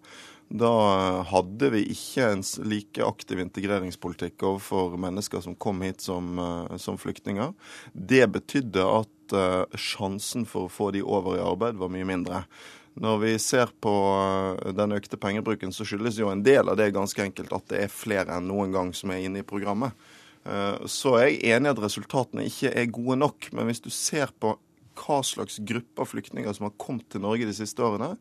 Da 0.54 0.70
hadde 1.26 1.72
vi 1.74 1.80
ikke 1.90 2.28
en 2.36 2.44
like 2.70 3.02
aktiv 3.02 3.42
integreringspolitikk 3.42 4.46
overfor 4.46 4.94
mennesker 5.02 5.42
som 5.42 5.58
kom 5.58 5.82
hit 5.82 6.06
som, 6.06 6.38
eh, 6.38 6.76
som 6.78 7.00
flyktninger. 7.00 7.50
Det 7.92 8.22
betydde 8.30 8.86
at 8.86 9.34
uh, 9.34 9.66
sjansen 9.74 10.46
for 10.46 10.68
å 10.68 10.72
få 10.72 10.92
de 10.94 11.02
over 11.02 11.40
i 11.40 11.42
arbeid 11.42 11.82
var 11.82 11.90
mye 11.90 12.06
mindre. 12.06 12.44
Når 13.02 13.22
vi 13.24 13.36
ser 13.42 13.74
på 13.82 13.98
uh, 14.14 14.70
den 14.76 14.94
økte 14.94 15.18
pengebruken, 15.18 15.74
så 15.74 15.82
skyldes 15.88 16.22
jo 16.22 16.30
en 16.30 16.46
del 16.46 16.70
av 16.70 16.78
det 16.78 16.92
ganske 16.94 17.18
enkelt 17.24 17.50
at 17.50 17.70
det 17.72 17.86
er 17.86 17.94
flere 17.94 18.36
enn 18.36 18.52
noen 18.52 18.76
gang 18.76 18.94
som 18.94 19.10
er 19.10 19.24
inne 19.26 19.42
i 19.42 19.48
programmet. 19.48 19.96
Uh, 20.43 20.82
så 20.90 21.16
er 21.20 21.28
jeg 21.30 21.57
enig 21.57 21.70
i 21.70 21.74
at 21.76 21.82
resultatene 21.84 22.47
ikke 22.51 22.74
er 22.74 22.93
gode 22.93 23.18
nok, 23.20 23.51
men 23.55 23.68
hvis 23.70 23.82
du 23.84 23.90
ser 23.95 24.34
på 24.43 24.57
hva 24.99 25.18
slags 25.24 25.59
grupper 25.64 26.07
flyktninger 26.09 26.53
som 26.57 26.66
har 26.68 26.74
kommet 26.80 27.09
til 27.12 27.22
Norge 27.24 27.47
de 27.49 27.55
siste 27.57 27.82
årene, 27.84 28.14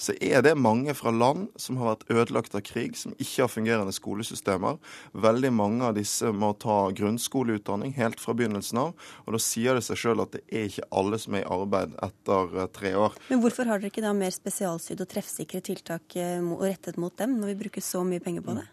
så 0.00 0.14
er 0.22 0.42
det 0.44 0.56
mange 0.58 0.94
fra 0.96 1.12
land 1.14 1.48
som 1.60 1.78
har 1.80 1.94
vært 1.94 2.06
ødelagt 2.12 2.56
av 2.58 2.64
krig, 2.66 2.96
som 2.98 3.14
ikke 3.16 3.44
har 3.44 3.52
fungerende 3.52 3.94
skolesystemer. 3.94 4.80
Veldig 5.26 5.52
mange 5.54 5.86
av 5.88 5.96
disse 5.98 6.30
må 6.34 6.52
ta 6.62 6.78
grunnskoleutdanning 6.96 7.94
helt 7.98 8.22
fra 8.22 8.36
begynnelsen 8.36 8.82
av. 8.82 9.08
Og 9.26 9.36
da 9.36 9.42
sier 9.42 9.78
det 9.78 9.86
seg 9.86 10.00
sjøl 10.02 10.24
at 10.24 10.34
det 10.36 10.44
er 10.50 10.70
ikke 10.70 10.88
alle 11.00 11.20
som 11.22 11.36
er 11.38 11.44
i 11.44 11.50
arbeid 11.58 11.96
etter 12.06 12.56
eh, 12.56 12.70
tre 12.74 12.94
år. 13.06 13.18
Men 13.30 13.42
hvorfor 13.44 13.70
har 13.70 13.80
dere 13.80 13.92
ikke 13.92 14.04
da 14.04 14.14
mer 14.16 14.34
spesialsydd 14.34 15.04
og 15.04 15.12
treffsikre 15.12 15.62
tiltak 15.64 16.18
eh, 16.20 16.40
rettet 16.66 17.00
mot 17.00 17.14
dem, 17.16 17.38
når 17.40 17.54
vi 17.54 17.60
bruker 17.66 17.84
så 17.84 18.04
mye 18.06 18.22
penger 18.22 18.44
på 18.46 18.58
det? 18.60 18.66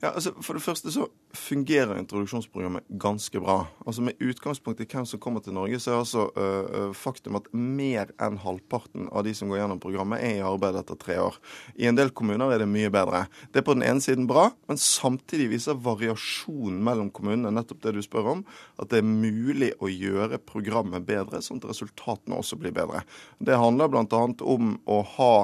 Ja, 0.00 0.14
altså 0.16 0.32
For 0.40 0.56
det 0.56 0.64
første 0.64 0.88
så 0.94 1.04
fungerer 1.36 1.98
introduksjonsprogrammet 2.00 2.86
ganske 3.00 3.40
bra. 3.42 3.66
Altså 3.84 4.02
Med 4.02 4.16
utgangspunkt 4.24 4.80
i 4.80 4.86
hvem 4.88 5.04
som 5.06 5.20
kommer 5.20 5.44
til 5.44 5.52
Norge, 5.52 5.76
så 5.80 5.92
er 5.92 5.98
altså 5.98 6.22
øh, 6.40 6.94
faktum 6.96 7.36
at 7.36 7.50
mer 7.52 8.08
enn 8.22 8.38
halvparten 8.40 9.10
av 9.12 9.26
de 9.26 9.34
som 9.36 9.52
går 9.52 9.60
gjennom 9.60 9.82
programmet, 9.82 10.24
er 10.24 10.38
i 10.38 10.46
arbeid 10.46 10.78
etter 10.80 10.96
tre 11.00 11.18
år. 11.20 11.36
I 11.76 11.90
en 11.90 12.00
del 12.00 12.14
kommuner 12.16 12.54
er 12.54 12.64
det 12.64 12.70
mye 12.72 12.92
bedre. 12.92 13.26
Det 13.52 13.60
er 13.60 13.68
på 13.68 13.76
den 13.76 13.84
ene 13.84 14.00
siden 14.00 14.28
bra, 14.30 14.48
men 14.70 14.80
samtidig 14.80 15.50
viser 15.52 15.76
variasjonen 15.76 16.80
mellom 16.86 17.12
kommunene 17.12 17.52
nettopp 17.52 17.84
det 17.84 17.98
du 17.98 18.02
spør 18.04 18.32
om, 18.38 18.44
at 18.80 18.88
det 18.88 19.02
er 19.02 19.08
mulig 19.12 19.74
å 19.84 19.92
gjøre 19.92 20.40
programmet 20.48 21.04
bedre, 21.04 21.44
sånn 21.44 21.60
at 21.60 21.68
resultatene 21.74 22.40
også 22.40 22.56
blir 22.60 22.72
bedre. 22.72 23.04
Det 23.38 23.60
handler 23.60 23.92
bl.a. 23.92 24.26
om 24.40 24.76
å 24.88 25.02
ha 25.18 25.34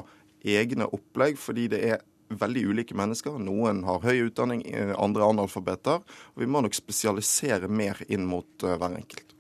egne 0.47 0.89
opplegg 0.95 1.37
fordi 1.41 1.69
det 1.73 1.85
er 1.93 2.05
veldig 2.29 2.67
ulike 2.71 2.97
mennesker. 2.99 3.39
Noen 3.43 3.85
har 3.87 4.05
høy 4.05 4.27
utdanning, 4.29 4.65
eh, 4.67 4.93
andre 4.99 5.25
er 5.25 5.33
analfabeter. 5.33 6.05
Og 6.35 6.43
vi 6.43 6.51
må 6.51 6.63
nok 6.65 6.77
spesialisere 6.77 7.69
mer 7.69 8.03
inn 8.09 8.27
mot 8.27 8.49
uh, 8.65 8.77
hver 8.77 8.97
enkelt. 8.99 9.35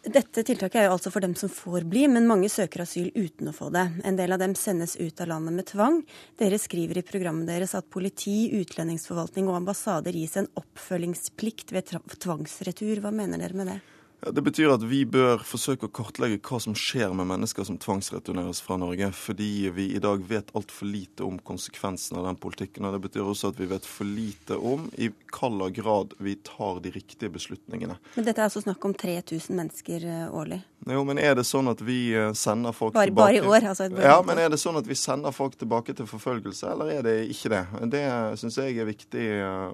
Dette 0.00 0.40
tiltaket 0.48 0.78
er 0.80 0.86
jo 0.86 0.94
altså 0.94 1.10
for 1.12 1.20
dem 1.20 1.34
som 1.36 1.50
får 1.52 1.84
bli, 1.84 2.06
men 2.08 2.28
mange 2.28 2.48
søker 2.48 2.86
asyl 2.86 3.10
uten 3.12 3.50
å 3.50 3.52
få 3.52 3.68
det. 3.74 3.84
En 4.08 4.16
del 4.16 4.32
av 4.32 4.40
dem 4.40 4.54
sendes 4.56 4.96
ut 4.96 5.20
av 5.20 5.28
landet 5.28 5.52
med 5.58 5.68
tvang. 5.68 5.98
Dere 6.40 6.56
skriver 6.56 7.02
i 7.02 7.04
programmet 7.04 7.50
deres 7.50 7.76
at 7.76 7.90
politi, 7.92 8.48
utlendingsforvaltning 8.62 9.50
og 9.52 9.58
ambassader 9.60 10.16
gis 10.16 10.38
en 10.40 10.48
oppfølgingsplikt 10.56 11.76
ved 11.76 11.92
tvangsretur. 12.16 13.04
Hva 13.04 13.12
mener 13.12 13.44
dere 13.44 13.60
med 13.60 13.74
det? 13.74 13.80
Det 14.20 14.42
betyr 14.44 14.68
at 14.74 14.82
vi 14.84 15.00
bør 15.08 15.40
forsøke 15.48 15.88
å 15.88 15.92
kartlegge 15.96 16.42
hva 16.44 16.58
som 16.60 16.74
skjer 16.76 17.14
med 17.16 17.28
mennesker 17.30 17.64
som 17.64 17.78
tvangsreturneres 17.80 18.60
fra 18.60 18.76
Norge, 18.76 19.08
fordi 19.16 19.70
vi 19.72 19.86
i 19.96 20.02
dag 20.02 20.20
vet 20.28 20.50
altfor 20.56 20.90
lite 20.92 21.24
om 21.24 21.38
konsekvensene 21.40 22.20
av 22.20 22.28
den 22.28 22.40
politikken. 22.42 22.84
og 22.84 22.92
Det 22.92 23.00
betyr 23.06 23.24
også 23.24 23.54
at 23.54 23.60
vi 23.60 23.70
vet 23.70 23.88
for 23.88 24.04
lite 24.04 24.58
om 24.60 24.90
i 25.00 25.08
hvilken 25.08 25.72
grad 25.72 26.12
vi 26.18 26.34
tar 26.44 26.82
de 26.84 26.92
riktige 26.92 27.32
beslutningene. 27.32 27.96
Men 28.16 28.26
dette 28.26 28.42
er 28.42 28.50
altså 28.50 28.60
snakk 28.60 28.84
om 28.84 28.92
3000 28.92 29.56
mennesker 29.56 30.04
eh, 30.04 30.26
årlig? 30.36 30.60
Jo, 30.88 31.00
men 31.04 31.20
er 31.20 31.34
det 31.38 31.46
sånn 31.48 31.70
at 31.72 31.80
vi 31.84 32.12
eh, 32.12 32.32
sender 32.36 32.76
folk 32.76 32.92
bare, 32.96 33.08
tilbake 33.08 33.40
Bare 33.40 33.40
i 33.40 33.48
år? 33.48 33.68
Altså, 33.72 33.88
ja, 34.04 34.18
men 34.26 34.42
er 34.42 34.52
det 34.52 34.60
sånn 34.60 34.76
at 34.80 34.88
vi 34.88 34.98
sender 35.00 35.32
folk 35.32 35.56
tilbake 35.60 35.96
til 35.96 36.08
forfølgelse, 36.10 36.74
eller 36.74 36.92
er 36.98 37.08
det 37.08 37.16
ikke 37.32 37.54
det? 37.54 37.64
Det 37.96 38.04
syns 38.42 38.60
jeg 38.60 38.76
er 38.76 38.88
viktig 38.88 39.26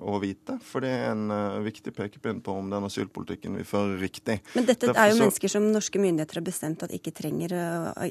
å 0.07 0.20
vite, 0.22 0.61
for 0.62 0.86
det 0.86 0.92
er 0.94 1.11
en 1.14 1.36
viktig 1.66 1.94
pekepinn 1.97 2.42
på 2.44 2.55
om 2.61 2.70
den 2.70 2.86
asylpolitikken 2.86 3.59
vi 3.59 3.66
fører, 3.66 3.99
riktig. 3.99 4.36
Men 4.55 4.68
dette 4.68 4.89
Derfor 4.89 5.03
er 5.03 5.12
jo 5.12 5.18
mennesker 5.20 5.53
som 5.53 5.68
norske 5.72 6.01
myndigheter 6.03 6.41
har 6.41 6.47
bestemt 6.47 6.84
at 6.87 6.95
ikke 6.97 7.12
trenger, 7.16 7.55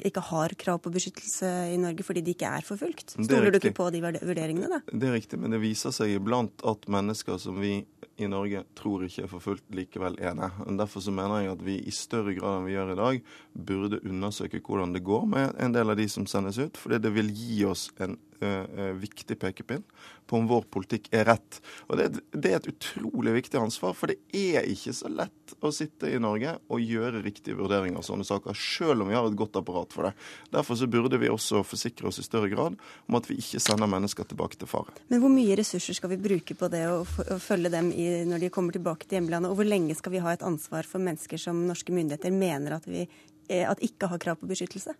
ikke 0.06 0.24
har 0.30 0.56
krav 0.58 0.80
på 0.84 0.92
beskyttelse 0.94 1.52
i 1.72 1.78
Norge 1.80 2.06
fordi 2.06 2.24
de 2.26 2.34
ikke 2.36 2.50
er 2.58 2.66
forfulgt. 2.66 3.16
Stoler 3.16 3.52
du 3.52 3.60
ikke 3.60 3.74
på 3.76 3.88
de 3.94 4.02
vurderingene, 4.04 4.70
da? 4.70 4.82
Det 4.90 5.10
er 5.10 5.16
riktig, 5.18 5.40
men 5.42 5.54
det 5.54 5.62
viser 5.62 5.94
seg 5.94 6.16
iblant 6.16 6.64
at 6.66 6.88
mennesker 6.90 7.40
som 7.42 7.60
vi 7.62 7.78
i 8.16 8.28
Norge 8.30 8.62
tror 8.78 9.04
ikke 9.04 9.26
er 9.26 9.30
forfulgt, 9.30 9.66
likevel 9.76 10.16
er 10.22 10.36
det. 10.38 10.50
Derfor 10.78 11.04
så 11.04 11.12
mener 11.14 11.42
jeg 11.42 11.52
at 11.52 11.64
vi 11.66 11.76
i 11.84 11.92
større 11.94 12.34
grad 12.36 12.60
enn 12.60 12.68
vi 12.68 12.76
gjør 12.76 12.92
i 12.94 13.00
dag, 13.00 13.32
burde 13.68 14.00
undersøke 14.04 14.62
hvordan 14.64 14.94
det 14.96 15.04
går 15.06 15.26
med 15.32 15.52
en 15.60 15.76
del 15.76 15.92
av 15.92 16.00
de 16.00 16.08
som 16.08 16.28
sendes 16.30 16.58
ut. 16.58 16.80
Fordi 16.80 17.00
det 17.02 17.12
vil 17.16 17.32
gi 17.36 17.64
oss 17.68 17.90
en 18.00 18.16
uh, 18.42 18.92
viktig 19.00 19.38
pekepinn 19.38 19.84
på 20.26 20.38
om 20.40 20.48
vår 20.50 20.64
politikk 20.72 21.08
er 21.14 21.26
rett. 21.28 21.60
Og 21.86 21.98
det, 22.00 22.08
det, 22.32 22.50
er 22.50 22.58
et 22.58 22.70
utrolig 22.72 23.36
viktig 23.36 23.60
ansvar, 23.60 23.94
for 23.94 24.10
det 24.10 24.18
er 24.34 24.66
ikke 24.66 24.94
så 24.96 25.10
lett 25.12 25.54
å 25.62 25.70
sitte 25.74 26.10
i 26.10 26.18
Norge 26.22 26.56
og 26.66 26.82
gjøre 26.82 27.22
riktige 27.24 27.58
vurderinger 27.58 28.00
av 28.00 28.06
sånne 28.08 28.26
saker, 28.26 28.56
selv 28.58 29.04
om 29.04 29.12
vi 29.12 29.16
har 29.16 29.28
et 29.28 29.38
godt 29.38 29.60
apparat 29.60 29.94
for 29.94 30.08
det. 30.08 30.14
Derfor 30.54 30.80
så 30.80 30.88
burde 30.90 31.20
vi 31.22 31.30
også 31.30 31.62
forsikre 31.66 32.10
oss 32.10 32.18
i 32.18 32.26
større 32.26 32.50
grad 32.50 32.74
om 33.06 33.18
at 33.18 33.30
vi 33.30 33.38
ikke 33.38 33.62
sender 33.62 33.90
mennesker 33.90 34.26
tilbake 34.26 34.58
til 34.58 34.70
fare. 34.70 34.96
Men 35.12 35.22
hvor 35.22 35.32
mye 35.32 35.58
ressurser 35.58 35.98
skal 35.98 36.12
vi 36.16 36.20
bruke 36.26 36.58
på 36.58 36.70
det 36.72 36.82
og 36.90 37.06
følge 37.42 37.70
dem 37.72 37.92
i, 37.94 38.05
når 38.28 38.44
de 38.44 38.52
kommer 38.54 38.76
tilbake 38.76 39.06
til 39.06 39.20
hjemlandet, 39.20 39.50
og 39.50 39.60
hvor 39.60 39.68
lenge 39.68 39.96
skal 39.98 40.14
vi 40.14 40.22
ha 40.24 40.34
et 40.34 40.44
ansvar 40.46 40.88
for 40.88 41.02
mennesker 41.02 41.40
som 41.40 41.64
norske 41.68 41.94
myndigheter 41.94 42.34
mener 42.34 42.78
at 42.78 42.88
vi 42.90 43.06
Eh, 43.48 43.70
at 43.70 43.82
ikke 43.84 44.08
har 44.10 44.18
krav 44.18 44.40
på 44.40 44.48
beskyttelse? 44.50 44.94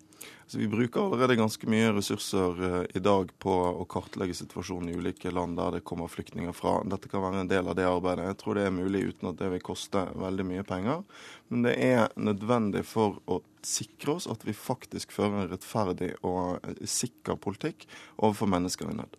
Altså, 0.45 0.59
vi 0.59 0.69
bruker 0.71 1.03
allerede 1.03 1.37
ganske 1.39 1.67
mye 1.71 1.91
ressurser 1.97 2.61
uh, 2.63 2.85
i 2.95 3.03
dag 3.03 3.33
på 3.43 3.53
å 3.53 3.87
kartlegge 3.91 4.37
situasjonen 4.39 4.93
i 4.93 4.95
ulike 4.99 5.33
land 5.35 5.59
der 5.59 5.79
det 5.79 5.85
kommer 5.89 6.11
flyktninger 6.11 6.55
fra. 6.55 6.79
Dette 6.87 7.11
kan 7.11 7.25
være 7.25 7.43
en 7.43 7.51
del 7.51 7.67
av 7.67 7.75
det 7.79 7.89
arbeidet. 7.89 8.29
Jeg 8.31 8.39
tror 8.43 8.59
det 8.59 8.69
er 8.69 8.77
mulig 8.77 9.03
uten 9.11 9.33
at 9.33 9.41
det 9.41 9.51
vil 9.57 9.65
koste 9.67 10.05
veldig 10.15 10.47
mye 10.47 10.67
penger. 10.69 11.03
Men 11.51 11.67
det 11.67 11.75
er 11.89 12.15
nødvendig 12.15 12.85
for 12.87 13.19
å 13.27 13.41
sikre 13.67 14.19
oss 14.21 14.31
at 14.31 14.47
vi 14.47 14.55
faktisk 14.55 15.15
fører 15.17 15.43
en 15.43 15.51
rettferdig 15.51 16.13
og 16.23 16.61
eh, 16.63 16.85
sikker 16.87 17.41
politikk 17.43 17.89
overfor 18.21 18.53
mennesker 18.55 18.93
i 18.93 19.01
nød. 19.01 19.19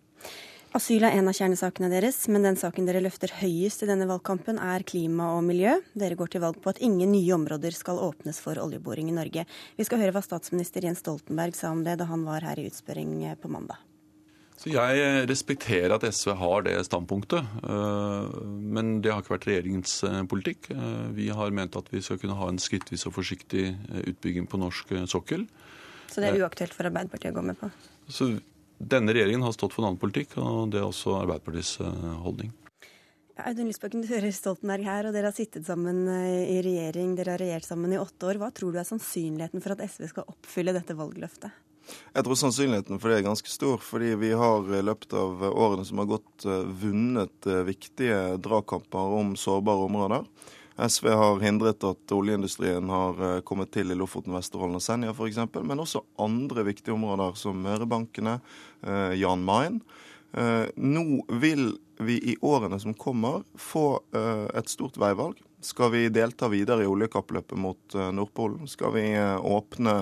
Asyl 0.75 1.05
er 1.07 1.15
en 1.15 1.29
av 1.31 1.35
kjernesakene 1.37 1.87
deres, 1.87 2.17
men 2.27 2.43
den 2.43 2.57
saken 2.59 2.87
dere 2.89 2.99
løfter 2.99 3.31
høyest 3.39 3.85
i 3.85 3.87
denne 3.87 4.07
valgkampen, 4.09 4.57
er 4.59 4.83
klima 4.87 5.29
og 5.37 5.45
miljø. 5.47 5.77
Dere 5.95 6.17
går 6.19 6.33
til 6.33 6.43
valg 6.43 6.57
på 6.61 6.73
at 6.73 6.81
ingen 6.83 7.13
nye 7.13 7.35
områder 7.37 7.71
skal 7.75 8.01
åpnes 8.03 8.41
for 8.43 8.59
oljeboring 8.59 9.07
i 9.07 9.15
Norge. 9.15 9.45
Vi 9.77 9.85
skal 9.87 10.01
høre 10.01 10.11
hva 10.17 10.23
statsminister 10.25 10.83
Jens 10.83 10.99
Stoltenberg 11.03 11.55
sa 11.55 11.71
om 11.71 11.85
det 11.85 11.95
da 12.01 12.09
han 12.09 12.25
var 12.27 12.43
her 12.43 12.59
i 12.59 12.65
utspørring 12.67 13.13
på 13.39 13.51
mandag. 13.53 13.79
Så 14.57 14.73
Jeg 14.73 15.29
respekterer 15.29 15.93
at 15.93 16.03
SV 16.03 16.33
har 16.35 16.65
det 16.65 16.75
standpunktet, 16.89 17.45
øh, 17.63 18.37
men 18.57 18.99
det 19.05 19.13
har 19.13 19.21
ikke 19.21 19.35
vært 19.37 19.47
regjeringens 19.47 20.03
øh, 20.03 20.19
politikk. 20.27 20.71
Vi 21.13 21.29
har 21.29 21.53
ment 21.53 21.77
at 21.77 21.93
vi 21.93 22.01
skal 22.01 22.19
kunne 22.19 22.35
ha 22.35 22.49
en 22.49 22.59
skrittvis 22.59 23.05
og 23.07 23.15
forsiktig 23.15 23.69
utbygging 24.03 24.49
på 24.49 24.59
norsk 24.59 24.97
sokkel. 25.07 25.47
Så 26.11 26.19
det 26.19 26.33
er 26.33 26.41
uaktuelt 26.41 26.73
for 26.73 26.89
Arbeiderpartiet 26.89 27.31
å 27.31 27.37
gå 27.37 27.45
med 27.45 27.59
på? 27.61 27.69
Så 28.09 28.31
denne 28.77 29.13
regjeringen 29.13 29.45
har 29.45 29.55
stått 29.55 29.73
for 29.73 29.83
en 29.83 29.91
annen 29.91 30.01
politikk, 30.01 30.37
og 30.41 30.71
det 30.73 30.81
er 30.81 30.87
også 30.87 31.17
Arbeiderpartiets 31.19 31.79
eh, 31.81 32.09
holdning. 32.23 32.53
Audun 33.37 33.69
Lysbakken, 33.69 34.01
du 34.01 34.09
hører 34.09 34.33
Stoltenberg 34.33 34.85
her, 34.87 35.07
og 35.07 35.13
dere 35.13 35.29
har 35.29 35.37
sittet 35.37 35.67
sammen 35.67 36.07
eh, 36.09 36.49
i 36.55 36.59
regjering. 36.65 37.15
Dere 37.17 37.35
har 37.35 37.43
regjert 37.43 37.67
sammen 37.67 37.93
i 37.93 38.01
åtte 38.01 38.29
år. 38.29 38.39
Hva 38.41 38.51
tror 38.53 38.73
du 38.73 38.81
er 38.81 38.87
sannsynligheten 38.87 39.63
for 39.63 39.75
at 39.75 39.83
SV 39.85 40.09
skal 40.13 40.29
oppfylle 40.33 40.73
dette 40.77 40.97
valgløftet? 40.97 41.63
Jeg 41.87 42.25
tror 42.25 42.35
sannsynligheten 42.35 42.99
for 42.99 43.09
det 43.09 43.21
er 43.21 43.27
ganske 43.29 43.51
stor, 43.51 43.77
fordi 43.79 44.11
vi 44.19 44.33
har 44.35 44.65
i 44.75 44.81
løpet 44.83 45.13
av 45.15 45.45
årene 45.47 45.85
som 45.87 46.01
har 46.01 46.09
gått, 46.17 46.33
eh, 46.45 46.65
vunnet 46.81 47.49
viktige 47.69 48.21
dragkamper 48.43 49.17
om 49.21 49.35
sårbare 49.39 49.85
områder. 49.89 50.25
SV 50.77 51.09
har 51.09 51.39
hindret 51.41 51.83
at 51.83 52.11
oljeindustrien 52.13 52.89
har 52.89 53.21
eh, 53.25 53.39
kommet 53.41 53.71
til 53.73 53.89
i 53.91 53.97
Lofoten, 53.97 54.35
Vesterålen 54.37 54.77
og 54.77 54.83
Senja 54.85 55.13
f.eks., 55.13 55.39
men 55.65 55.81
også 55.81 56.03
andre 56.21 56.67
viktige 56.67 56.93
områder 56.93 57.33
som 57.39 57.57
Mørebankene, 57.65 58.37
eh, 58.85 59.15
Jan 59.17 59.45
Mayen. 59.47 59.81
Eh, 60.37 60.69
nå 60.77 61.23
vil 61.41 61.71
vi 61.97 62.19
i 62.33 62.37
årene 62.45 62.77
som 62.77 62.93
kommer 62.93 63.41
få 63.57 64.03
et 64.13 64.69
stort 64.69 64.99
veivalg. 65.01 65.39
Skal 65.65 65.89
vi 65.95 66.03
delta 66.13 66.45
videre 66.51 66.85
i 66.85 66.89
oljekappløpet 66.91 67.57
mot 67.57 67.95
Nordpolen? 68.13 68.67
Skal 68.69 68.93
vi 68.93 69.07
åpne 69.17 69.95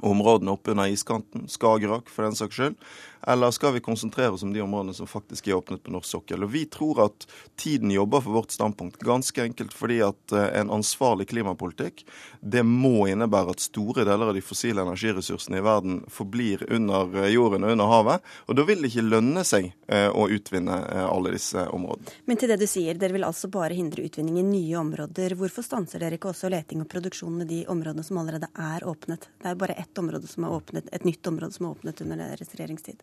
områdene 0.00 0.54
oppunder 0.56 0.88
iskanten, 0.88 1.44
Skagerrak 1.52 2.08
for 2.08 2.24
den 2.24 2.38
saks 2.38 2.56
skyld? 2.56 2.78
Eller 3.22 3.50
skal 3.50 3.72
vi 3.72 3.80
konsentrere 3.80 4.30
oss 4.30 4.42
om 4.42 4.52
de 4.52 4.60
områdene 4.60 4.94
som 4.94 5.06
faktisk 5.06 5.48
er 5.48 5.56
åpnet 5.58 5.82
på 5.82 5.92
norsk 5.94 6.10
sokkel? 6.10 6.44
Og 6.44 6.50
Vi 6.50 6.64
tror 6.70 7.04
at 7.06 7.26
tiden 7.56 7.90
jobber 7.90 8.20
for 8.20 8.30
vårt 8.30 8.50
standpunkt, 8.50 9.00
ganske 9.00 9.42
enkelt 9.42 9.74
fordi 9.74 10.00
at 10.04 10.32
eh, 10.32 10.60
en 10.60 10.70
ansvarlig 10.70 11.28
klimapolitikk 11.28 12.04
det 12.40 12.62
må 12.62 13.06
innebære 13.10 13.56
at 13.56 13.64
store 13.64 14.04
deler 14.06 14.30
av 14.30 14.36
de 14.36 14.44
fossile 14.44 14.84
energiressursene 14.84 15.58
i 15.58 15.64
verden 15.64 15.98
forblir 16.12 16.62
under 16.72 17.10
eh, 17.22 17.32
jorden 17.34 17.66
og 17.66 17.74
under 17.74 17.90
havet. 17.90 18.30
Og 18.46 18.58
da 18.58 18.66
vil 18.68 18.82
det 18.82 18.92
ikke 18.92 19.06
lønne 19.08 19.44
seg 19.46 19.72
eh, 19.88 20.08
å 20.10 20.28
utvinne 20.30 20.78
alle 21.06 21.34
disse 21.34 21.66
områdene. 21.72 22.14
Men 22.26 22.40
til 22.40 22.50
det 22.52 22.60
du 22.60 22.66
sier, 22.70 22.98
dere 22.98 23.16
vil 23.16 23.26
altså 23.26 23.50
bare 23.52 23.76
hindre 23.76 24.06
utvinning 24.06 24.38
i 24.40 24.46
nye 24.46 24.78
områder. 24.80 25.36
Hvorfor 25.38 25.66
stanser 25.66 26.02
dere 26.02 26.18
ikke 26.18 26.30
også 26.32 26.50
leting 26.52 26.82
og 26.84 26.90
produksjon 26.92 27.42
i 27.42 27.48
de 27.48 27.60
områdene 27.72 28.04
som 28.06 28.20
allerede 28.20 28.50
er 28.54 28.86
åpnet? 28.86 29.28
Det 29.42 29.50
er 29.50 29.58
bare 29.58 29.78
ett 29.80 29.98
område 29.98 30.30
som 30.30 30.46
er 30.46 30.56
åpnet, 30.56 30.90
et 30.92 31.06
nytt 31.06 31.26
område 31.26 31.56
som 31.56 31.66
er 31.66 31.76
åpnet 31.76 32.02
under 32.04 32.22
deres 32.22 32.54
regjeringstid. 32.54 33.02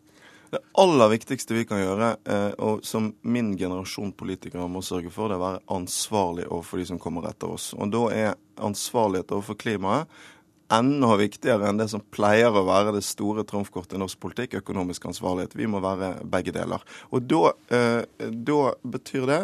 Det 0.54 0.60
aller 0.78 1.08
viktigste 1.10 1.56
vi 1.56 1.64
kan 1.66 1.80
gjøre, 1.80 2.08
eh, 2.30 2.52
og 2.62 2.84
som 2.86 3.08
min 3.26 3.56
generasjon 3.58 4.12
politikere 4.14 4.68
må 4.70 4.84
sørge 4.86 5.10
for, 5.10 5.26
det 5.26 5.34
er 5.34 5.40
å 5.40 5.46
være 5.48 5.64
ansvarlig 5.74 6.44
overfor 6.46 6.78
de 6.78 6.84
som 6.92 7.00
kommer 7.02 7.26
etter 7.26 7.56
oss. 7.56 7.72
Og 7.74 7.90
da 7.90 8.02
er 8.14 8.36
ansvarlighet 8.62 9.34
overfor 9.34 9.58
klimaet 9.58 10.20
enda 10.72 11.16
viktigere 11.18 11.66
enn 11.68 11.80
det 11.80 11.88
som 11.90 12.04
pleier 12.14 12.54
å 12.54 12.62
være 12.68 12.94
det 12.94 13.02
store 13.04 13.42
trumfkortet 13.48 13.98
i 13.98 14.00
norsk 14.00 14.20
politikk, 14.22 14.60
økonomisk 14.62 15.10
ansvarlighet. 15.10 15.58
Vi 15.58 15.66
må 15.70 15.82
være 15.82 16.14
begge 16.22 16.54
deler. 16.54 16.86
Og 17.10 17.26
da, 17.26 17.52
eh, 17.74 18.30
da 18.30 18.60
betyr 18.94 19.26
det 19.26 19.42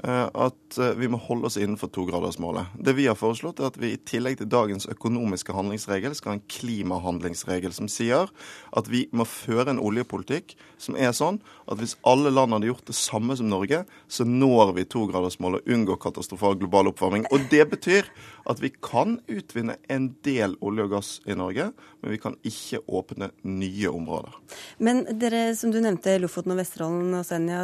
at 0.00 0.78
eh, 0.78 0.94
vi 0.98 1.08
må 1.10 1.18
holde 1.20 1.46
oss 1.46 1.58
innenfor 1.60 1.90
togradersmålet. 1.92 2.72
Det 2.74 2.94
vi 2.96 3.06
har 3.06 3.18
foreslått, 3.18 3.60
er 3.60 3.70
at 3.70 3.78
vi 3.80 3.92
i 3.92 4.00
tillegg 4.08 4.38
til 4.40 4.50
dagens 4.50 4.88
økonomiske 4.90 5.54
handlingsregel 5.54 6.16
skal 6.16 6.32
ha 6.32 6.38
en 6.38 6.46
klimahandlingsregel 6.50 7.74
som 7.76 7.90
sier 7.92 8.32
at 8.72 8.90
vi 8.90 9.04
må 9.12 9.26
føre 9.28 9.74
en 9.74 9.82
oljepolitikk 9.82 10.56
som 10.82 10.96
er 10.98 11.12
sånn 11.14 11.38
at 11.70 11.78
hvis 11.78 11.94
alle 12.08 12.32
land 12.32 12.56
hadde 12.56 12.70
gjort 12.70 12.88
det 12.88 12.96
samme 12.98 13.36
som 13.38 13.50
Norge, 13.52 13.84
så 14.08 14.26
når 14.26 14.74
vi 14.78 14.88
togradersmålet 14.90 15.62
og 15.62 15.76
unngår 15.76 16.00
katastrofal 16.02 16.58
global 16.58 16.90
oppvarming. 16.90 17.28
Og 17.30 17.46
det 17.52 17.68
betyr 17.70 18.08
at 18.50 18.58
vi 18.62 18.72
kan 18.82 19.20
utvinne 19.30 19.76
en 19.92 20.08
del 20.26 20.56
olje 20.64 20.86
og 20.88 20.94
gass 20.96 21.10
i 21.28 21.36
Norge, 21.38 21.68
men 22.02 22.14
vi 22.14 22.18
kan 22.18 22.34
ikke 22.46 22.82
åpne 22.90 23.30
nye 23.46 23.92
områder. 23.92 24.34
Men 24.82 25.04
dere, 25.20 25.44
som 25.58 25.70
du 25.70 25.78
nevnte, 25.82 26.16
Lofoten 26.22 26.54
og 26.54 26.58
Vesterålen 26.58 27.14
og 27.20 27.26
Senja, 27.26 27.62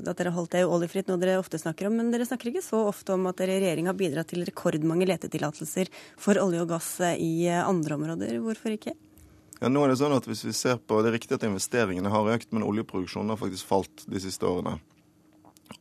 at 0.00 0.16
dere 0.16 0.32
holdt 0.34 0.54
det 0.56 0.64
oljefritt, 0.64 1.10
nå, 1.10 1.18
dere 1.20 1.36
ofte 1.42 1.60
snakker 1.64 1.88
om. 1.88 1.96
Men 1.98 2.12
dere 2.14 2.28
snakker 2.28 2.52
ikke 2.52 2.64
så 2.64 2.84
ofte 2.90 3.16
om 3.16 3.26
at 3.30 3.40
dere 3.40 3.56
i 3.56 3.64
regjering 3.64 3.90
har 3.90 3.98
bidratt 3.98 4.30
til 4.32 4.44
rekordmange 4.46 5.08
letetillatelser 5.10 5.90
for 6.20 6.38
olje 6.42 6.62
og 6.62 6.70
gass 6.76 6.92
i 7.16 7.48
andre 7.58 7.98
områder. 7.98 8.38
Hvorfor 8.44 8.76
ikke? 8.76 8.94
Ja, 9.60 9.70
nå 9.70 9.84
er 9.84 9.92
Det 9.94 10.00
sånn 10.02 10.12
at 10.16 10.26
hvis 10.28 10.44
vi 10.44 10.52
ser 10.52 10.80
på, 10.82 10.98
det 11.00 11.12
er 11.12 11.18
riktig 11.18 11.36
at 11.38 11.46
investeringene 11.46 12.10
har 12.12 12.32
økt, 12.34 12.50
men 12.52 12.66
oljeproduksjonen 12.66 13.32
har 13.32 13.40
faktisk 13.40 13.68
falt 13.70 14.06
de 14.10 14.20
siste 14.20 14.44
årene. 14.44 14.76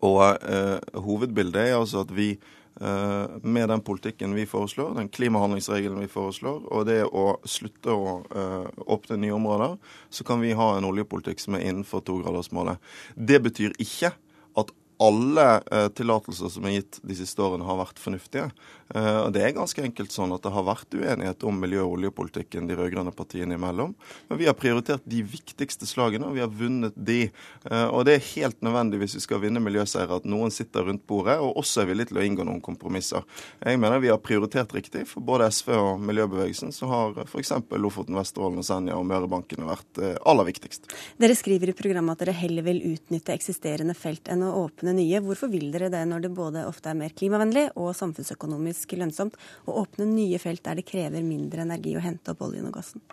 Og 0.05 0.21
eh, 0.23 0.77
Hovedbildet 1.03 1.69
er 1.69 1.77
altså 1.77 2.03
at 2.05 2.11
vi 2.15 2.29
eh, 2.37 3.33
med 3.41 3.67
den 3.71 3.83
politikken 3.83 4.35
vi 4.37 4.45
foreslår, 4.49 4.93
den 4.97 5.09
klimahandlingsregelen 5.11 6.03
vi 6.05 6.11
foreslår, 6.11 6.63
og 6.69 6.85
det 6.87 7.01
å 7.09 7.25
slutte 7.43 7.91
å 7.91 8.13
eh, 8.29 8.69
åpne 8.95 9.19
nye 9.25 9.35
områder, 9.35 9.75
så 10.09 10.27
kan 10.27 10.43
vi 10.43 10.55
ha 10.57 10.69
en 10.77 10.87
oljepolitikk 10.87 11.43
som 11.43 11.57
er 11.57 11.65
innenfor 11.67 12.05
togradersmålet. 12.07 12.79
Det 13.15 13.41
betyr 13.43 13.75
ikke 13.83 14.13
at 14.59 14.71
alle 15.03 15.47
eh, 15.71 15.87
tillatelser 15.97 16.51
som 16.53 16.65
er 16.67 16.77
gitt 16.77 16.99
de 17.03 17.17
siste 17.17 17.43
årene, 17.43 17.67
har 17.67 17.79
vært 17.81 18.01
fornuftige. 18.01 18.49
Eh, 18.93 19.19
og 19.25 19.33
Det 19.33 19.41
er 19.41 19.55
ganske 19.57 19.81
enkelt 19.83 20.13
sånn 20.13 20.33
at 20.35 20.43
det 20.45 20.53
har 20.53 20.65
vært 20.67 20.93
uenighet 20.93 21.43
om 21.47 21.59
miljø- 21.59 21.83
og 21.85 21.97
oljepolitikken 21.97 22.67
de 22.69 22.77
rød-grønne 22.77 23.13
partiene 23.15 23.57
imellom. 23.57 23.95
Men 24.29 24.37
vi 24.39 24.45
har 24.45 24.57
prioritert 24.57 25.01
de 25.09 25.23
viktigste 25.25 25.87
slagene, 25.89 26.27
og 26.29 26.37
vi 26.37 26.43
har 26.43 26.51
vunnet 26.51 26.93
de. 26.95 27.31
Eh, 27.65 27.87
og 27.87 28.05
det 28.05 28.17
er 28.17 28.27
helt 28.35 28.61
nødvendig 28.61 29.01
hvis 29.01 29.17
vi 29.17 29.23
skal 29.25 29.41
vinne 29.41 29.63
miljøseier 29.63 30.13
at 30.13 30.27
noen 30.29 30.53
sitter 30.53 30.85
rundt 30.85 31.05
bordet 31.09 31.39
og 31.41 31.57
også 31.63 31.83
er 31.83 31.89
villig 31.89 32.09
til 32.11 32.21
å 32.21 32.25
inngå 32.25 32.45
noen 32.45 32.61
kompromisser. 32.63 33.25
Jeg 33.63 33.81
mener 33.81 34.03
vi 34.03 34.11
har 34.13 34.21
prioritert 34.21 34.73
riktig. 34.75 35.07
For 35.09 35.25
både 35.25 35.49
SV 35.49 35.73
og 35.73 36.03
miljøbevegelsen 36.05 36.73
så 36.75 36.89
har 36.91 37.23
f.eks. 37.25 37.53
Lofoten, 37.73 38.17
Vesterålen 38.17 38.61
og 38.61 38.67
Senja 38.67 38.97
og 38.99 39.07
Mørebankene 39.09 39.67
vært 39.67 40.01
eh, 40.01 40.15
aller 40.29 40.47
viktigst. 40.51 40.91
Dere 41.17 41.37
skriver 41.37 41.73
i 41.73 41.77
programmet 41.77 42.13
at 42.13 42.25
dere 42.25 42.37
heller 42.37 42.65
vil 42.67 42.83
utnytte 42.93 43.33
eksisterende 43.33 43.97
felt 43.97 44.29
enn 44.31 44.45
å 44.45 44.53
åpne 44.63 44.93
nye. 44.97 45.23
Hvorfor 45.23 45.49
vil 45.51 45.71
dere 45.73 45.89
det 45.93 46.03
når 46.09 46.27
det 46.27 46.33
både 46.37 46.67
ofte 46.69 46.91
er 46.91 46.99
mer 46.99 47.15
klimavennlig 47.17 47.69
og 47.79 47.93
samfunnsøkonomisk 47.97 48.82
lønnsomt 48.91 49.39
å 49.65 49.79
åpne 49.83 50.07
nye 50.11 50.39
felt 50.41 50.63
der 50.65 50.79
det 50.79 50.87
krever 50.87 51.23
mindre 51.25 51.63
energi 51.63 51.95
å 51.97 52.03
hente 52.03 52.33
opp 52.33 52.43
oljen 52.45 52.67
og 52.69 52.75
gassen? 52.77 53.03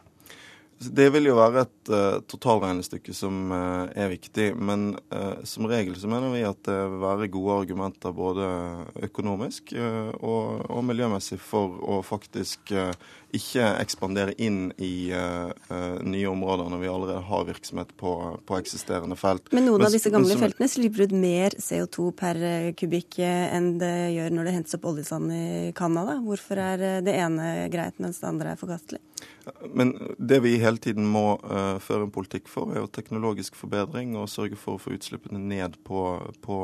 Det 0.80 1.10
vil 1.12 1.26
jo 1.28 1.34
være 1.36 1.66
et 1.66 1.90
uh, 1.92 2.22
totalregnestykke 2.24 3.12
som 3.12 3.50
uh, 3.52 3.84
er 3.92 4.08
viktig. 4.14 4.46
Men 4.56 4.94
uh, 5.12 5.42
som 5.44 5.68
regel 5.68 5.98
så 6.00 6.08
mener 6.08 6.32
vi 6.32 6.40
at 6.48 6.62
det 6.64 6.76
vil 6.78 7.02
være 7.02 7.28
gode 7.34 7.58
argumenter 7.66 8.14
både 8.16 8.46
økonomisk 9.04 9.74
og, 9.76 10.64
og, 10.64 10.80
miljømessig 10.88 11.36
for 11.44 11.76
å 11.84 12.00
faktisk 12.00 12.72
ikke 13.36 13.66
ekspandere 13.80 14.34
inn 14.42 14.70
i 14.82 15.10
nye 15.10 16.28
områder 16.30 16.70
når 16.72 16.80
vi 16.82 16.88
allerede 16.90 17.22
har 17.28 17.46
virksomhet 17.48 17.92
på, 18.00 18.12
på 18.46 18.58
eksisterende 18.58 19.16
felt. 19.18 19.50
Men 19.54 19.68
noen 19.68 19.82
men, 19.82 19.88
av 19.88 19.94
disse 19.94 20.12
gamle 20.12 20.34
som, 20.34 20.42
feltene 20.44 20.68
slipper 20.70 21.06
ut 21.06 21.14
mer 21.14 21.56
CO2 21.62 22.08
per 22.18 22.40
kubikk 22.78 23.20
enn 23.26 23.72
det 23.80 23.94
gjør 24.16 24.34
når 24.36 24.48
det 24.48 24.56
hentes 24.56 24.78
opp 24.78 24.88
oljesand 24.92 25.34
i 25.34 25.44
Canada. 25.76 26.18
Hvorfor 26.24 26.62
er 26.62 27.02
det 27.06 27.16
ene 27.16 27.68
greit, 27.72 28.00
mens 28.02 28.22
det 28.22 28.30
andre 28.30 28.54
er 28.54 28.60
forkastelig? 28.60 29.02
Men 29.74 29.92
det 30.18 30.40
vi 30.44 30.56
hele 30.60 30.78
tiden 30.82 31.06
må 31.10 31.34
uh, 31.42 31.78
føre 31.82 32.06
en 32.06 32.14
politikk 32.14 32.48
for, 32.50 32.72
er 32.72 32.82
jo 32.82 32.90
teknologisk 32.92 33.56
forbedring 33.58 34.14
og 34.18 34.30
sørge 34.30 34.58
for 34.60 34.76
å 34.76 34.82
få 34.82 34.94
utslippene 34.96 35.40
ned 35.40 35.78
på, 35.86 36.02
på 36.44 36.58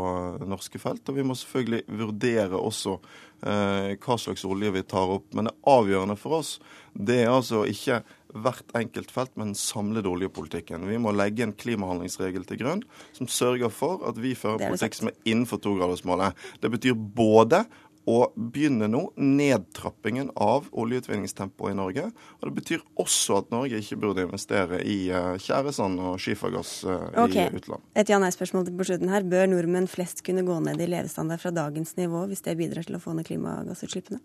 norske 0.46 0.80
felt. 0.82 1.06
Og 1.08 1.18
vi 1.18 1.24
må 1.26 1.36
selvfølgelig 1.38 1.84
vurdere 2.02 2.60
også 2.60 2.98
uh, 2.98 3.16
hva 3.40 4.16
slags 4.18 4.46
olje 4.48 4.72
vi 4.72 4.82
tar 4.88 5.10
opp. 5.18 5.26
Men 5.36 5.50
det 5.50 5.56
avgjørende 5.68 6.16
for 6.18 6.40
oss 6.40 6.56
det 6.96 7.18
er 7.24 7.32
altså 7.32 7.66
ikke 7.68 8.00
hvert 8.36 8.72
enkelt 8.76 9.12
felt, 9.12 9.32
men 9.36 9.52
den 9.52 9.58
samlede 9.58 10.10
oljepolitikken. 10.10 10.84
Vi 10.88 10.98
må 11.00 11.12
legge 11.16 11.44
en 11.46 11.54
klimahandlingsregel 11.56 12.44
til 12.48 12.60
grunn 12.60 12.82
som 13.16 13.28
sørger 13.30 13.72
for 13.72 14.04
at 14.08 14.18
vi 14.20 14.34
fører 14.38 14.66
politikk 14.66 14.98
som 14.98 15.10
er 15.10 15.16
innenfor 15.28 15.60
togradersmålet. 15.64 16.36
Det 16.60 16.72
betyr 16.72 16.96
både 16.96 17.64
å 18.06 18.18
begynne 18.36 18.88
nå 18.90 19.02
nedtrappingen 19.18 20.30
av 20.38 20.68
oljeutvinningstempoet 20.70 21.74
i 21.74 21.78
Norge. 21.78 22.06
Og 22.38 22.48
Det 22.48 22.54
betyr 22.60 22.84
også 23.02 23.40
at 23.40 23.50
Norge 23.54 23.80
ikke 23.82 23.98
burde 24.02 24.26
investere 24.26 24.80
i 24.86 25.10
uh, 25.10 25.34
tjæresand 25.42 25.98
og 25.98 26.20
skifergass 26.22 26.78
uh, 26.86 27.10
okay. 27.24 27.50
i 27.50 27.60
utlandet. 27.60 27.86
Et 27.98 28.14
ja-nei-spørsmål 28.14 28.70
på 28.78 28.88
slutten 28.88 29.10
her. 29.10 29.26
Bør 29.26 29.50
nordmenn 29.50 29.90
flest 29.90 30.22
kunne 30.26 30.46
gå 30.46 30.60
ned 30.62 30.80
i 30.82 30.90
levestandard 30.90 31.42
fra 31.42 31.54
dagens 31.54 31.96
nivå, 31.98 32.26
hvis 32.30 32.46
det 32.46 32.58
bidrar 32.60 32.86
til 32.86 32.98
å 32.98 33.02
få 33.02 33.16
ned 33.18 33.26
klimagassutslippene? 33.28 34.22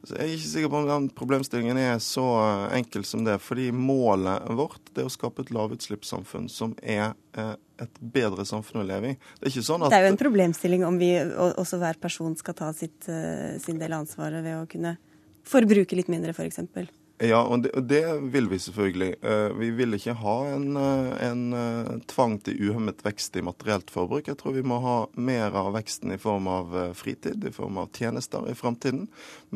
Altså, 0.00 0.16
jeg 0.16 0.22
er 0.22 0.34
ikke 0.36 0.50
sikker 0.50 0.72
på 0.72 0.80
om 0.82 0.88
den 0.90 1.06
problemstillingen 1.16 1.78
er 1.80 1.96
så 2.04 2.24
eh, 2.42 2.76
enkel 2.78 3.06
som 3.08 3.24
det. 3.26 3.38
Fordi 3.42 3.70
målet 3.74 4.44
vårt 4.58 4.92
er 4.94 5.08
å 5.08 5.12
skape 5.12 5.42
et 5.42 5.52
lavutslippssamfunn 5.54 6.50
som 6.52 6.76
er 6.82 7.14
eh, 7.36 7.54
et 7.82 7.98
bedre 8.00 8.46
samfunn 8.48 8.82
å 8.82 8.86
leve 8.88 9.14
i. 9.14 9.16
Det 9.38 9.48
er 9.48 9.54
ikke 9.54 9.66
sånn 9.68 9.86
at... 9.86 9.92
Det 9.92 10.00
er 10.00 10.06
jo 10.06 10.14
en 10.14 10.20
problemstilling 10.20 10.84
om 10.88 11.00
vi 11.00 11.10
også 11.46 11.80
hver 11.82 11.98
person 12.00 12.36
skal 12.38 12.56
ta 12.58 12.70
sitt, 12.76 13.08
eh, 13.12 13.56
sin 13.62 13.80
del 13.80 13.92
av 13.92 14.06
ansvaret 14.06 14.44
ved 14.44 14.60
å 14.60 14.68
kunne 14.70 14.96
forbruke 15.46 15.98
litt 15.98 16.10
mindre, 16.12 16.34
f.eks. 16.34 16.64
Ja, 17.24 17.38
og 17.48 17.62
det, 17.64 17.70
og 17.78 17.86
det, 17.88 18.02
vil 18.34 18.48
vi 18.50 18.58
selvfølgelig. 18.60 19.14
Uh, 19.24 19.54
vi 19.56 19.70
vil 19.72 19.96
ikke 19.96 20.12
ha 20.20 20.34
en, 20.52 20.66
uh, 20.76 21.14
en 21.24 22.02
tvang 22.10 22.34
til 22.44 22.58
uhemmet 22.68 23.00
vekst 23.06 23.38
i 23.40 23.44
materielt 23.46 23.92
forbruk. 23.92 24.28
Jeg 24.28 24.36
tror 24.40 24.52
vi 24.52 24.64
må 24.66 24.82
ha 24.84 24.96
mer 25.16 25.56
av 25.56 25.70
veksten 25.78 26.12
i 26.12 26.20
form 26.20 26.50
av 26.52 26.76
fritid, 26.98 27.40
i 27.40 27.54
form 27.56 27.80
av 27.80 27.88
tjenester 27.96 28.44
i 28.50 28.56
framtiden. 28.58 29.06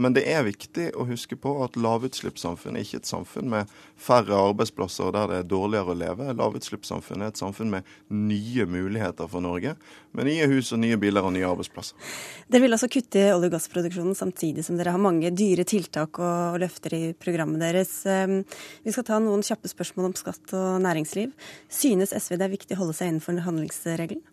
Men 0.00 0.14
det 0.16 0.22
er 0.32 0.46
viktig 0.46 0.86
å 0.96 1.04
huske 1.08 1.36
på 1.36 1.52
at 1.64 1.76
lavutslippssamfunn 1.76 2.78
er 2.78 2.86
ikke 2.86 3.02
et 3.02 3.10
samfunn 3.10 3.50
med 3.52 3.72
færre 4.00 4.38
arbeidsplasser 4.48 5.12
der 5.12 5.28
det 5.28 5.40
er 5.42 5.50
dårligere 5.50 5.92
å 5.92 5.98
leve. 6.00 6.28
Lavutslippssamfunn 6.38 7.24
er 7.24 7.34
et 7.34 7.40
samfunn 7.40 7.72
med 7.74 7.90
nye 8.08 8.64
muligheter 8.70 9.28
for 9.30 9.44
Norge. 9.44 9.74
Med 10.16 10.30
nye 10.30 10.48
hus 10.50 10.72
og 10.72 10.80
nye 10.82 10.98
biler 11.00 11.26
og 11.26 11.34
nye 11.36 11.48
arbeidsplasser. 11.50 12.10
Dere 12.48 12.64
vil 12.64 12.76
altså 12.78 12.88
kutte 12.92 13.20
i 13.20 13.28
olje- 13.34 13.50
og 13.50 13.54
gassproduksjonen 13.58 14.16
samtidig 14.16 14.64
som 14.66 14.80
dere 14.80 14.96
har 14.96 15.02
mange 15.02 15.30
dyre 15.36 15.68
tiltak 15.68 16.22
og 16.22 16.58
løfter 16.62 16.96
i 16.96 17.04
programmet 17.20 17.60
deres. 17.62 17.92
Ehm, 18.08 18.40
vi 18.86 18.96
skal 18.96 19.06
ta 19.06 19.20
noen 19.20 19.44
kjappe 19.46 19.68
spørsmål 19.70 20.10
om 20.10 20.18
skatt 20.18 20.56
og 20.56 20.80
næringsliv. 20.86 21.36
Synes 21.68 22.16
SV 22.16 22.40
det 22.40 22.48
er 22.48 22.56
viktig 22.56 22.78
å 22.78 22.84
holde 22.86 22.96
seg 22.96 23.12
innenfor 23.12 23.44
handlingsregelen? 23.44 24.24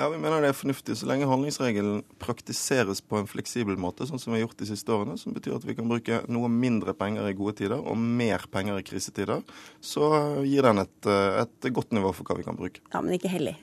Ja, 0.00 0.08
Vi 0.08 0.16
mener 0.16 0.40
det 0.40 0.48
er 0.48 0.56
fornuftig 0.56 0.94
så 0.96 1.04
lenge 1.10 1.26
handlingsregelen 1.28 1.98
praktiseres 2.22 3.02
på 3.04 3.18
en 3.18 3.26
fleksibel 3.28 3.76
måte, 3.76 4.06
sånn 4.08 4.20
som 4.22 4.32
vi 4.32 4.38
har 4.38 4.46
gjort 4.46 4.62
de 4.62 4.68
siste 4.70 4.94
årene, 4.94 5.18
som 5.20 5.34
betyr 5.36 5.58
at 5.58 5.66
vi 5.68 5.74
kan 5.76 5.90
bruke 5.90 6.22
noe 6.32 6.48
mindre 6.48 6.94
penger 6.96 7.28
i 7.28 7.34
gode 7.36 7.58
tider 7.58 7.76
og 7.76 8.00
mer 8.00 8.46
penger 8.48 8.80
i 8.80 8.86
krisetider. 8.86 9.44
Så 9.84 10.08
gir 10.48 10.64
den 10.64 10.80
et, 10.86 11.10
et 11.42 11.68
godt 11.76 11.92
nivå 11.92 12.14
for 12.16 12.24
hva 12.24 12.38
vi 12.40 12.48
kan 12.48 12.56
bruke. 12.56 12.80
Ja, 12.94 13.04
Men 13.04 13.18
ikke 13.18 13.28
hellig? 13.28 13.58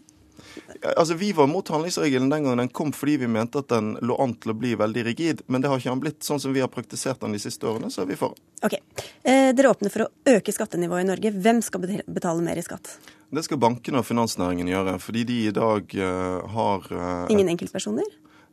Altså, 0.93 1.17
Vi 1.17 1.31
var 1.33 1.49
mot 1.49 1.73
handlingsregelen 1.73 2.29
den 2.29 2.45
gangen 2.45 2.61
den 2.61 2.69
kom 2.69 2.93
fordi 2.93 3.17
vi 3.25 3.33
mente 3.33 3.65
at 3.65 3.73
den 3.73 3.95
lå 4.05 4.21
an 4.21 4.38
til 4.38 4.53
å 4.53 4.59
bli 4.61 4.77
veldig 4.77 5.09
rigid. 5.09 5.41
Men 5.49 5.65
det 5.65 5.73
har 5.73 5.81
ikke 5.81 5.95
han 5.95 6.05
blitt. 6.05 6.21
Sånn 6.21 6.43
som 6.43 6.53
vi 6.53 6.61
har 6.61 6.69
praktisert 6.69 7.25
den 7.25 7.33
de 7.33 7.41
siste 7.41 7.65
årene, 7.65 7.89
så 7.89 8.05
er 8.05 8.13
vi 8.13 8.21
for. 8.21 8.38
Ok. 8.61 8.77
Eh, 9.25 9.55
dere 9.57 9.73
åpner 9.73 9.89
for 9.89 10.05
å 10.05 10.38
øke 10.38 10.53
skattenivået 10.53 11.01
i 11.01 11.09
Norge. 11.15 11.33
Hvem 11.33 11.65
skal 11.65 11.89
betale 12.05 12.45
mer 12.45 12.61
i 12.61 12.65
skatt? 12.69 12.99
Det 13.30 13.43
skal 13.43 13.59
bankene 13.59 13.99
og 13.99 14.07
finansnæringen 14.07 14.69
gjøre, 14.71 14.95
fordi 15.03 15.25
de 15.28 15.41
i 15.49 15.51
dag 15.55 15.97
uh, 15.99 16.47
har 16.53 16.88
uh, 16.93 17.34
Ingen 17.34 17.49
enkeltpersoner? 17.51 18.07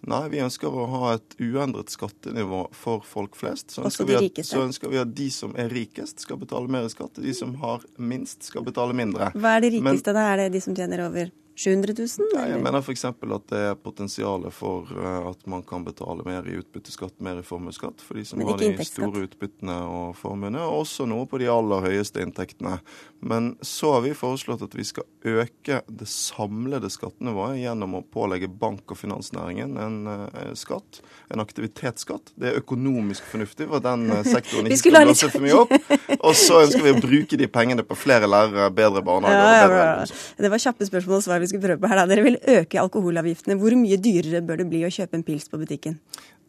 Nei, 0.05 0.25
vi 0.29 0.41
ønsker 0.45 0.69
å 0.69 0.85
ha 0.91 1.13
et 1.15 1.37
uendret 1.41 1.93
skattenivå 1.95 2.67
for 2.77 3.05
folk 3.09 3.39
flest. 3.39 3.71
Så 3.73 3.87
ønsker, 3.87 4.09
vi 4.11 4.19
at, 4.19 4.41
så 4.45 4.65
ønsker 4.67 4.91
vi 4.93 4.99
at 5.01 5.15
de 5.17 5.31
som 5.33 5.55
er 5.57 5.71
rikest, 5.73 6.21
skal 6.27 6.37
betale 6.43 6.69
mer 6.69 6.85
i 6.85 6.93
skatt. 6.93 7.23
De 7.25 7.33
som 7.37 7.55
har 7.63 7.87
minst, 7.97 8.45
skal 8.51 8.67
betale 8.67 8.97
mindre. 8.97 9.31
Hva 9.33 9.57
er 9.57 9.65
de 9.65 9.73
rikeste, 9.79 10.13
Men, 10.13 10.19
da? 10.19 10.27
Er 10.35 10.43
det 10.43 10.51
de 10.59 10.63
som 10.67 10.77
tjener 10.77 11.07
over 11.07 11.33
700 11.57 11.95
000? 11.99 12.09
Eller? 12.35 12.49
jeg 12.51 12.63
mener 12.63 12.83
f.eks. 12.83 13.05
at 13.07 13.45
det 13.53 13.61
er 13.71 13.77
potensialet 13.79 14.55
for 14.55 14.89
uh, 14.91 15.29
at 15.31 15.45
man 15.51 15.63
kan 15.63 15.85
betale 15.87 16.25
mer 16.27 16.47
i 16.51 16.57
utbytteskatt, 16.59 17.15
mer 17.23 17.39
i 17.39 17.45
formuesskatt 17.47 18.03
for 18.03 18.19
de 18.19 18.25
som 18.27 18.43
har 18.43 18.59
de 18.59 18.87
store 18.89 19.23
utbyttene 19.29 19.77
og 19.87 20.17
formuene, 20.19 20.59
og 20.59 20.83
også 20.83 21.07
noe 21.07 21.29
på 21.31 21.39
de 21.39 21.47
aller 21.53 21.87
høyeste 21.87 22.25
inntektene. 22.25 22.81
Men 23.25 23.53
så 23.63 23.95
har 23.95 24.03
vi 24.05 24.17
foreslått 24.19 24.65
at 24.67 24.75
vi 24.75 24.87
skal 24.89 25.07
øke 25.25 25.79
det 25.87 26.09
samlede 26.11 26.91
skattenivået 26.93 27.63
gjennom 27.63 28.01
å 28.01 28.03
pålegge 28.03 28.51
bank- 28.51 28.91
og 28.91 28.99
finansnæringen 28.99 29.79
en 29.79 30.11
uh, 30.11 30.51
skatt, 30.59 31.01
en 31.31 31.45
aktivitetsskatt. 31.45 32.35
Det 32.35 32.51
er 32.51 32.61
økonomisk 32.65 33.31
fornuftig 33.31 33.71
for 33.71 33.85
den 33.85 34.09
uh, 34.11 34.25
sektoren 34.27 34.67
ikke 34.73 34.83
skal 34.83 34.99
blåse 35.07 35.31
for 35.31 35.47
mye 35.47 35.63
opp. 35.63 35.79
Og 36.19 36.35
så 36.35 36.65
ønsker 36.67 36.83
vi 36.83 36.97
å 36.97 36.99
bruke 36.99 37.39
de 37.39 37.51
pengene 37.51 37.87
på 37.87 37.97
flere 37.99 38.27
lærere, 38.27 38.69
bedre 38.75 39.07
barnehager 39.07 39.41
ja, 39.45 39.71
ja, 39.71 39.89
ja. 40.03 40.21
Det 40.43 40.51
var 40.51 40.63
kjappe 40.67 40.87
spørsmål 40.89 41.21
og 41.21 41.25
svar 41.25 41.44
vi 41.45 41.53
skulle 41.53 41.67
prøve 41.67 41.83
på 41.83 41.91
her. 41.93 42.01
Da. 42.03 42.09
Dere 42.11 42.27
vil 42.27 42.41
øke 42.59 42.81
alkoholavgiftene. 42.83 43.59
Hvor 43.61 43.77
mye 43.79 44.01
dyrere 44.01 44.43
bør 44.45 44.63
det 44.63 44.71
bli 44.73 44.85
å 44.87 44.93
kjøpe 44.93 45.21
en 45.21 45.27
pils 45.27 45.51
på 45.53 45.61
butikken? 45.61 46.01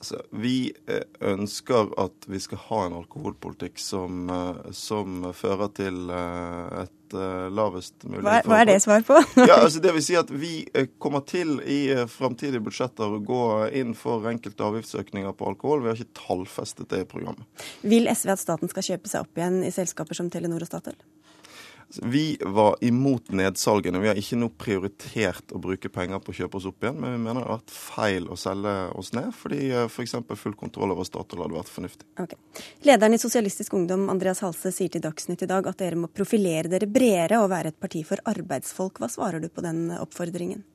Altså, 0.06 0.20
vi 0.38 0.74
eh, 0.92 1.06
ønsker 1.26 1.88
at 2.02 2.28
vi 2.30 2.38
skal 2.44 2.60
ha 2.68 2.82
en 2.86 2.98
alkoholpolitikk 3.00 3.80
som, 3.82 4.28
eh, 4.30 4.68
som 4.76 5.24
fører 5.34 5.72
til 5.78 6.12
eh, 6.14 6.84
et 6.84 6.92
lavest 7.16 8.02
mulig 8.10 8.24
hva, 8.26 8.40
hva 8.50 8.58
er 8.64 8.68
det 8.68 8.76
svar 8.84 9.06
på? 9.06 9.16
ja, 9.50 9.60
altså 9.62 9.80
det 9.80 9.94
vil 9.94 10.04
si 10.04 10.18
at 10.20 10.32
Vi 10.34 10.66
kommer 11.00 11.22
til 11.24 11.60
i 11.62 11.94
framtidige 12.12 12.64
budsjetter 12.66 13.14
å 13.18 13.22
gå 13.24 13.44
inn 13.78 13.94
for 13.96 14.26
enkelte 14.28 14.66
avgiftsøkninger 14.68 15.34
på 15.38 15.52
alkohol. 15.54 15.86
Vi 15.86 15.94
har 15.94 16.02
ikke 16.02 16.22
tallfestet 16.26 16.90
det 16.92 17.06
i 17.06 17.10
programmet. 17.10 17.46
Vil 17.86 18.10
SV 18.12 18.34
at 18.36 18.42
staten 18.42 18.74
skal 18.74 18.90
kjøpe 18.90 19.10
seg 19.10 19.26
opp 19.26 19.42
igjen 19.42 19.62
i 19.64 19.72
selskaper 19.74 20.18
som 20.18 20.34
Telenor 20.34 20.66
og 20.66 20.74
Statoil? 20.74 20.98
Vi 22.04 22.38
var 22.42 22.78
imot 22.86 23.32
nedsalgene. 23.36 24.02
Vi 24.04 24.10
har 24.12 24.20
ikke 24.20 24.40
nå 24.40 24.50
prioritert 24.60 25.54
å 25.56 25.62
bruke 25.62 25.92
penger 25.94 26.22
på 26.24 26.34
å 26.34 26.38
kjøpe 26.40 26.60
oss 26.60 26.68
opp 26.70 26.84
igjen, 26.84 27.00
men 27.02 27.16
vi 27.16 27.22
mener 27.24 27.42
det 27.42 27.48
har 27.48 27.60
vært 27.60 27.76
feil 27.76 28.30
å 28.32 28.38
selge 28.40 28.76
oss 29.00 29.14
ned, 29.16 29.32
fordi 29.38 29.62
f.eks. 29.86 30.18
For 30.26 30.42
full 30.42 30.58
kontroll 30.60 30.96
over 30.96 31.08
Statoil 31.08 31.46
hadde 31.46 31.60
vært 31.60 31.74
fornuftig. 31.74 32.08
Okay. 32.26 32.64
Lederen 32.88 33.18
i 33.18 33.22
Sosialistisk 33.22 33.76
Ungdom, 33.78 34.08
Andreas 34.14 34.44
Halse, 34.46 34.74
sier 34.76 34.92
til 34.94 35.04
Dagsnytt 35.06 35.46
i 35.46 35.52
dag 35.52 35.68
at 35.70 35.82
dere 35.82 36.00
må 36.00 36.12
profilere 36.12 36.72
dere 36.72 36.90
bredere 36.90 37.42
og 37.44 37.52
være 37.54 37.74
et 37.74 37.82
parti 37.82 38.06
for 38.08 38.22
arbeidsfolk. 38.32 39.02
Hva 39.02 39.12
svarer 39.12 39.44
du 39.44 39.52
på 39.52 39.66
den 39.66 39.88
oppfordringen? 40.00 40.66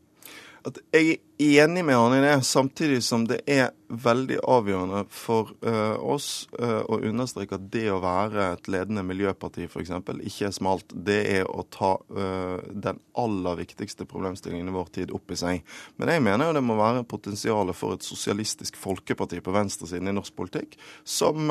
at 0.68 0.80
jeg 0.92 1.18
enig 1.41 1.84
med 1.84 1.97
han 1.97 2.14
i 2.14 2.20
det, 2.20 2.43
samtidig 2.43 3.03
som 3.05 3.24
det 3.28 3.41
er 3.49 3.70
veldig 3.91 4.38
avgjørende 4.47 5.03
for 5.11 5.51
uh, 5.66 5.97
oss 5.99 6.49
uh, 6.61 6.82
å 6.86 7.01
understreke 7.07 7.57
at 7.57 7.66
det 7.72 7.86
å 7.91 7.99
være 8.03 8.47
et 8.55 8.68
ledende 8.70 9.03
miljøparti 9.07 9.66
f.eks. 9.66 9.91
ikke 10.28 10.47
er 10.47 10.55
smalt. 10.55 10.95
Det 10.95 11.18
er 11.32 11.49
å 11.51 11.64
ta 11.72 11.97
uh, 11.99 12.61
den 12.70 13.01
aller 13.18 13.59
viktigste 13.59 14.07
problemstillingen 14.09 14.70
i 14.70 14.74
vår 14.74 14.93
tid 14.95 15.14
opp 15.16 15.34
i 15.34 15.38
seg. 15.38 15.64
Men 15.99 16.12
jeg 16.14 16.24
mener 16.26 16.49
jo 16.49 16.57
det 16.57 16.64
må 16.66 16.78
være 16.78 17.07
potensialet 17.11 17.76
for 17.76 17.97
et 17.97 18.07
sosialistisk 18.07 18.78
folkeparti 18.80 19.41
på 19.43 19.55
venstresiden 19.55 20.11
i 20.11 20.14
norsk 20.14 20.36
politikk, 20.38 20.76
som 21.05 21.51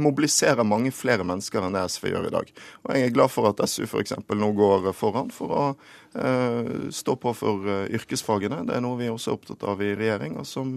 mobiliserer 0.00 0.66
mange 0.66 0.92
flere 0.94 1.26
mennesker 1.26 1.64
enn 1.64 1.76
det 1.76 1.84
SV 1.92 2.08
gjør 2.10 2.28
i 2.28 2.32
dag. 2.34 2.50
Og 2.84 2.96
jeg 2.96 3.08
er 3.08 3.14
glad 3.14 3.32
for 3.32 3.50
at 3.50 3.60
SU 3.68 3.84
f.eks. 3.86 4.16
nå 4.16 4.50
går 4.56 4.90
foran 4.96 5.30
for 5.34 5.54
å 5.54 5.64
stå 6.94 7.16
på 7.18 7.32
for 7.34 7.70
yrkesfagene. 7.90 8.60
Det 8.68 8.76
er 8.76 8.82
noe 8.84 8.98
vi 9.00 9.10
også 9.10 9.23
er 9.28 9.38
opptatt 9.38 9.64
av 9.68 9.82
i 9.82 9.94
regjering, 9.96 10.38
og 10.40 10.48
som 10.48 10.76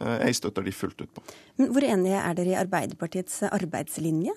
Eh, 0.00 0.20
jeg 0.26 0.38
støtter 0.38 0.64
de 0.64 0.74
fullt 0.74 1.02
ut 1.02 1.10
på. 1.14 1.24
Men 1.58 1.74
Hvor 1.74 1.86
enige 1.86 2.22
er 2.22 2.38
dere 2.38 2.54
i 2.54 2.60
Arbeiderpartiets 2.60 3.42
arbeidslinje? 3.50 4.34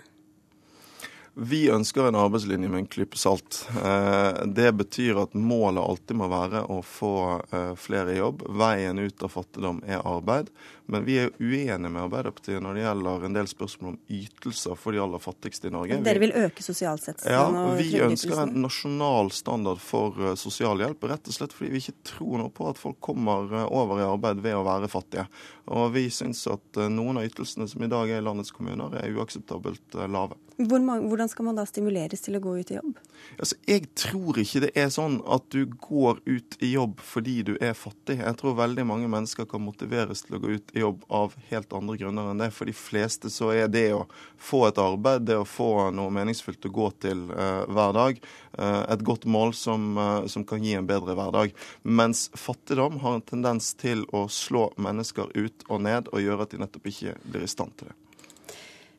Vi 1.34 1.64
ønsker 1.74 2.06
en 2.06 2.20
arbeidslinje 2.20 2.70
med 2.70 2.84
en 2.84 2.89
klype 2.94 3.18
salt. 3.18 3.64
Eh, 3.74 4.44
det 4.54 4.70
betyr 4.78 5.24
at 5.24 5.34
målet 5.34 5.82
alltid 5.82 6.20
må 6.20 6.30
være 6.30 6.66
å 6.70 6.82
få 6.86 7.16
eh, 7.50 7.74
flere 7.80 8.14
i 8.14 8.20
jobb. 8.20 8.46
Veien 8.60 9.02
ut 9.02 9.26
av 9.26 9.34
fattigdom 9.34 9.82
er 9.88 10.04
arbeid. 10.06 10.52
Men 10.86 11.05
vi 11.05 11.15
er 11.21 11.31
uenige 11.39 11.89
med 11.89 12.01
Arbeiderpartiet 12.03 12.63
når 12.63 12.75
det 12.75 12.84
gjelder 12.84 13.25
en 13.27 13.38
del 13.38 13.49
spørsmål 13.49 13.93
om 13.93 13.99
ytelser 14.11 14.79
for 14.79 14.95
de 14.95 14.99
aller 15.03 15.21
fattigste 15.23 15.69
i 15.69 15.73
Norge. 15.73 15.99
Dere 16.03 16.21
vil 16.23 16.36
øke 16.43 16.65
sosialsettelsen 16.65 17.31
ja, 17.31 17.45
og 17.47 17.77
Vi 17.79 18.01
ønsker 18.03 18.43
en 18.43 18.55
nasjonal 18.65 19.31
standard 19.36 19.79
for 19.84 20.19
uh, 20.19 20.34
sosialhjelp, 20.39 21.07
rett 21.13 21.31
og 21.31 21.38
slett 21.38 21.55
fordi 21.55 21.71
vi 21.73 21.84
ikke 21.86 22.11
tror 22.13 22.43
noe 22.43 22.53
på 22.53 22.67
at 22.71 22.81
folk 22.81 22.99
kommer 23.03 23.47
uh, 23.53 23.65
over 23.71 24.03
i 24.03 24.07
arbeid 24.07 24.43
ved 24.43 24.57
å 24.59 24.65
være 24.67 24.91
fattige. 24.91 25.27
Og 25.71 25.93
vi 25.95 26.09
syns 26.11 26.43
at 26.51 26.81
uh, 26.81 26.89
noen 26.91 27.21
av 27.21 27.29
ytelsene 27.29 27.69
som 27.71 27.86
i 27.86 27.91
dag 27.91 28.11
er 28.11 28.19
i 28.19 28.25
landets 28.25 28.51
kommuner, 28.55 28.99
er 28.99 29.15
uakseptabelt 29.15 30.01
lave. 30.11 30.36
Hvor 30.57 30.84
mange, 30.86 31.07
hvordan 31.09 31.29
skal 31.29 31.47
man 31.47 31.57
da 31.57 31.65
stimuleres 31.65 32.21
til 32.21 32.38
å 32.38 32.41
gå 32.43 32.53
ut 32.59 32.71
i 32.71 32.77
jobb? 32.77 32.99
Altså, 33.39 33.57
jeg 33.65 33.88
tror 33.97 34.38
ikke 34.38 34.61
det 34.67 34.71
er 34.77 34.91
sånn 34.93 35.17
at 35.31 35.47
du 35.53 35.63
går 35.65 36.19
ut 36.27 36.57
i 36.61 36.73
jobb 36.75 37.01
fordi 37.01 37.39
du 37.47 37.53
er 37.57 37.73
fattig. 37.77 38.19
Jeg 38.19 38.38
tror 38.39 38.59
veldig 38.59 38.86
mange 38.86 39.09
mennesker 39.09 39.47
kan 39.49 39.63
motiveres 39.65 40.21
til 40.27 40.38
å 40.38 40.41
gå 40.43 40.53
ut 40.59 40.72
jobb 40.80 41.03
av 41.07 41.34
helt 41.49 41.74
andre 41.74 41.97
grunner 41.97 42.32
enn 42.32 42.41
det. 42.41 42.49
For 42.55 42.69
de 42.69 42.76
fleste 42.78 43.32
så 43.34 43.51
er 43.53 43.69
det 43.71 43.86
å 43.95 44.03
få 44.41 44.65
et 44.67 44.82
arbeid, 44.82 45.26
det 45.28 45.38
å 45.39 45.47
få 45.47 45.89
noe 45.95 46.13
meningsfylt 46.13 46.67
å 46.67 46.74
gå 46.74 46.89
til 47.05 47.26
uh, 47.32 47.63
hver 47.69 47.95
dag, 47.97 48.21
uh, 48.57 48.84
et 48.93 49.05
godt 49.05 49.28
mål 49.30 49.53
som, 49.57 49.93
uh, 49.97 50.28
som, 50.32 50.45
kan 50.47 50.63
gi 50.63 50.76
en 50.78 50.89
bedre 50.89 51.15
hverdag. 51.17 51.53
Mens 51.84 52.28
fattigdom 52.38 52.99
har 53.03 53.17
en 53.17 53.28
tendens 53.34 53.74
til 53.80 54.05
å 54.11 54.26
slå 54.32 54.69
mennesker 54.82 55.34
ut 55.36 55.67
og 55.69 55.86
ned 55.88 56.11
og 56.13 56.24
gjøre 56.24 56.47
at 56.47 56.55
de 56.55 56.63
nettopp 56.63 56.89
ikke 56.93 57.17
blir 57.24 57.45
i 57.45 57.51
stand 57.51 57.78
til 57.78 57.91
det. 57.91 58.03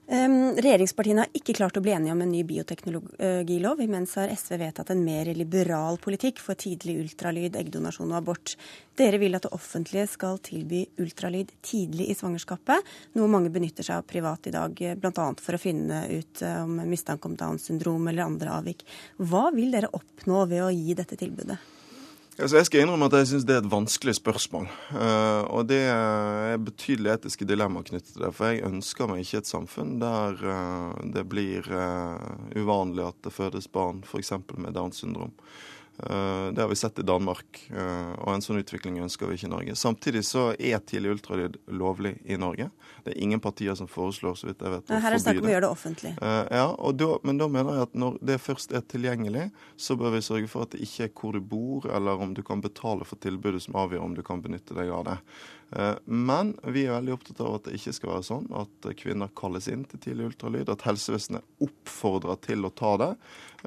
Um, 0.04 0.52
regjeringspartiene 0.60 1.22
har 1.24 1.30
ikke 1.32 1.54
klart 1.56 1.78
å 1.78 1.80
bli 1.80 1.94
enige 1.96 2.12
om 2.12 2.20
en 2.20 2.28
ny 2.28 2.42
bioteknologilov. 2.44 3.80
Imens 3.80 4.12
har 4.20 4.28
SV 4.28 4.58
vedtatt 4.60 4.90
en 4.92 5.00
mer 5.00 5.30
liberal 5.32 5.96
politikk 5.96 6.42
for 6.44 6.60
tidlig 6.60 6.98
ultralyd, 7.00 7.56
eggdonasjon 7.56 8.12
og 8.12 8.18
abort. 8.18 8.52
Dere 9.00 9.16
vil 9.22 9.32
at 9.38 9.46
det 9.46 9.54
offentlige 9.56 10.04
skal 10.12 10.36
tilby 10.44 10.82
ultralyd 11.00 11.54
tidlig 11.64 12.10
i 12.12 12.18
svangerskapet, 12.18 12.84
noe 13.16 13.32
mange 13.32 13.52
benytter 13.54 13.86
seg 13.86 14.02
av 14.02 14.08
privat 14.10 14.50
i 14.50 14.52
dag, 14.54 14.84
bl.a. 15.00 15.28
for 15.40 15.56
å 15.56 15.62
finne 15.62 16.04
ut 16.12 16.44
eh, 16.44 16.60
om 16.60 16.82
mistanke 16.84 17.30
om 17.30 17.38
Downs 17.40 17.70
syndrom 17.70 18.04
eller 18.12 18.28
andre 18.28 18.58
avvik. 18.60 18.84
Hva 19.24 19.48
vil 19.56 19.72
dere 19.72 19.92
oppnå 19.96 20.44
ved 20.52 20.66
å 20.66 20.74
gi 20.74 20.98
dette 21.00 21.16
tilbudet? 21.16 21.56
Altså 22.34 22.58
jeg 22.58 22.66
skal 22.66 22.82
innrømme 22.82 23.06
at 23.06 23.14
jeg 23.14 23.28
syns 23.30 23.44
det 23.46 23.54
er 23.54 23.60
et 23.62 23.70
vanskelig 23.70 24.16
spørsmål. 24.18 24.64
Uh, 24.90 25.42
og 25.54 25.68
det 25.70 25.84
er 25.86 26.56
betydelige 26.58 27.14
etiske 27.20 27.46
dilemmaer 27.46 27.86
knyttet 27.86 28.10
til 28.10 28.24
det. 28.24 28.32
For 28.34 28.50
jeg 28.50 28.64
ønsker 28.66 29.10
meg 29.10 29.22
ikke 29.22 29.42
et 29.44 29.50
samfunn 29.50 29.92
der 30.02 30.42
uh, 30.42 30.96
det 31.14 31.22
blir 31.30 31.68
uh, 31.70 32.18
uvanlig 32.58 33.06
at 33.06 33.20
det 33.22 33.34
fødes 33.36 33.70
barn 33.70 34.02
f.eks. 34.02 34.34
med 34.58 34.74
Downs 34.74 34.98
syndrom. 35.04 35.30
Eh, 35.98 36.52
det 36.52 36.60
har 36.60 36.68
vi 36.68 36.76
sett 36.76 36.98
i 36.98 37.02
Danmark, 37.02 37.70
eh, 37.70 38.12
og 38.18 38.32
en 38.34 38.42
sånn 38.42 38.58
utvikling 38.58 38.98
ønsker 39.04 39.30
vi 39.30 39.36
ikke 39.38 39.46
i 39.46 39.52
Norge. 39.52 39.76
Samtidig 39.78 40.24
så 40.26 40.48
er 40.58 40.82
tidlig 40.82 41.12
ultralyd 41.14 41.58
lovlig 41.70 42.16
i 42.26 42.38
Norge. 42.40 42.66
Det 43.04 43.14
er 43.14 43.22
ingen 43.22 43.42
partier 43.42 43.76
som 43.78 43.86
foreslår 43.90 44.34
så 44.40 44.48
vidt 44.48 44.64
jeg 44.64 44.74
vet, 44.74 44.90
å 44.90 44.98
Her 44.98 45.12
er 45.12 45.18
det 45.18 45.22
snakk 45.22 45.38
om 45.38 45.50
å 45.50 45.54
gjøre 45.54 45.66
det 45.66 45.70
offentlig. 45.70 46.14
Eh, 46.18 46.42
ja, 46.50 46.66
da, 46.98 47.10
Men 47.22 47.38
da 47.38 47.48
mener 47.48 47.78
jeg 47.78 47.88
at 47.88 47.98
når 48.04 48.18
det 48.26 48.40
først 48.42 48.74
er 48.74 48.82
tilgjengelig, 48.90 49.50
så 49.76 49.94
bør 50.00 50.16
vi 50.16 50.24
sørge 50.26 50.50
for 50.50 50.66
at 50.66 50.74
det 50.74 50.82
ikke 50.82 51.06
er 51.06 51.14
hvor 51.14 51.38
du 51.38 51.40
bor, 51.40 51.86
eller 51.86 52.26
om 52.26 52.34
du 52.34 52.42
kan 52.42 52.64
betale 52.64 53.06
for 53.06 53.20
tilbudet 53.22 53.62
som 53.62 53.78
avgjør 53.78 54.02
om 54.02 54.18
du 54.18 54.24
kan 54.26 54.42
benytte 54.42 54.74
deg 54.74 54.90
av 54.90 55.04
det. 55.06 55.18
Men 56.06 56.52
vi 56.70 56.84
er 56.84 56.92
veldig 56.94 57.14
opptatt 57.16 57.40
av 57.42 57.56
at 57.56 57.64
det 57.66 57.78
ikke 57.80 57.94
skal 57.96 58.10
være 58.12 58.26
sånn 58.28 58.44
at 58.54 58.88
kvinner 59.00 59.32
kalles 59.34 59.66
inn 59.72 59.82
til 59.90 59.98
tidlig 60.04 60.28
ultralyd, 60.28 60.70
at 60.70 60.84
helsevesenet 60.86 61.42
oppfordrer 61.64 62.38
til 62.44 62.68
å 62.68 62.70
ta 62.70 62.92
det. 63.00 63.10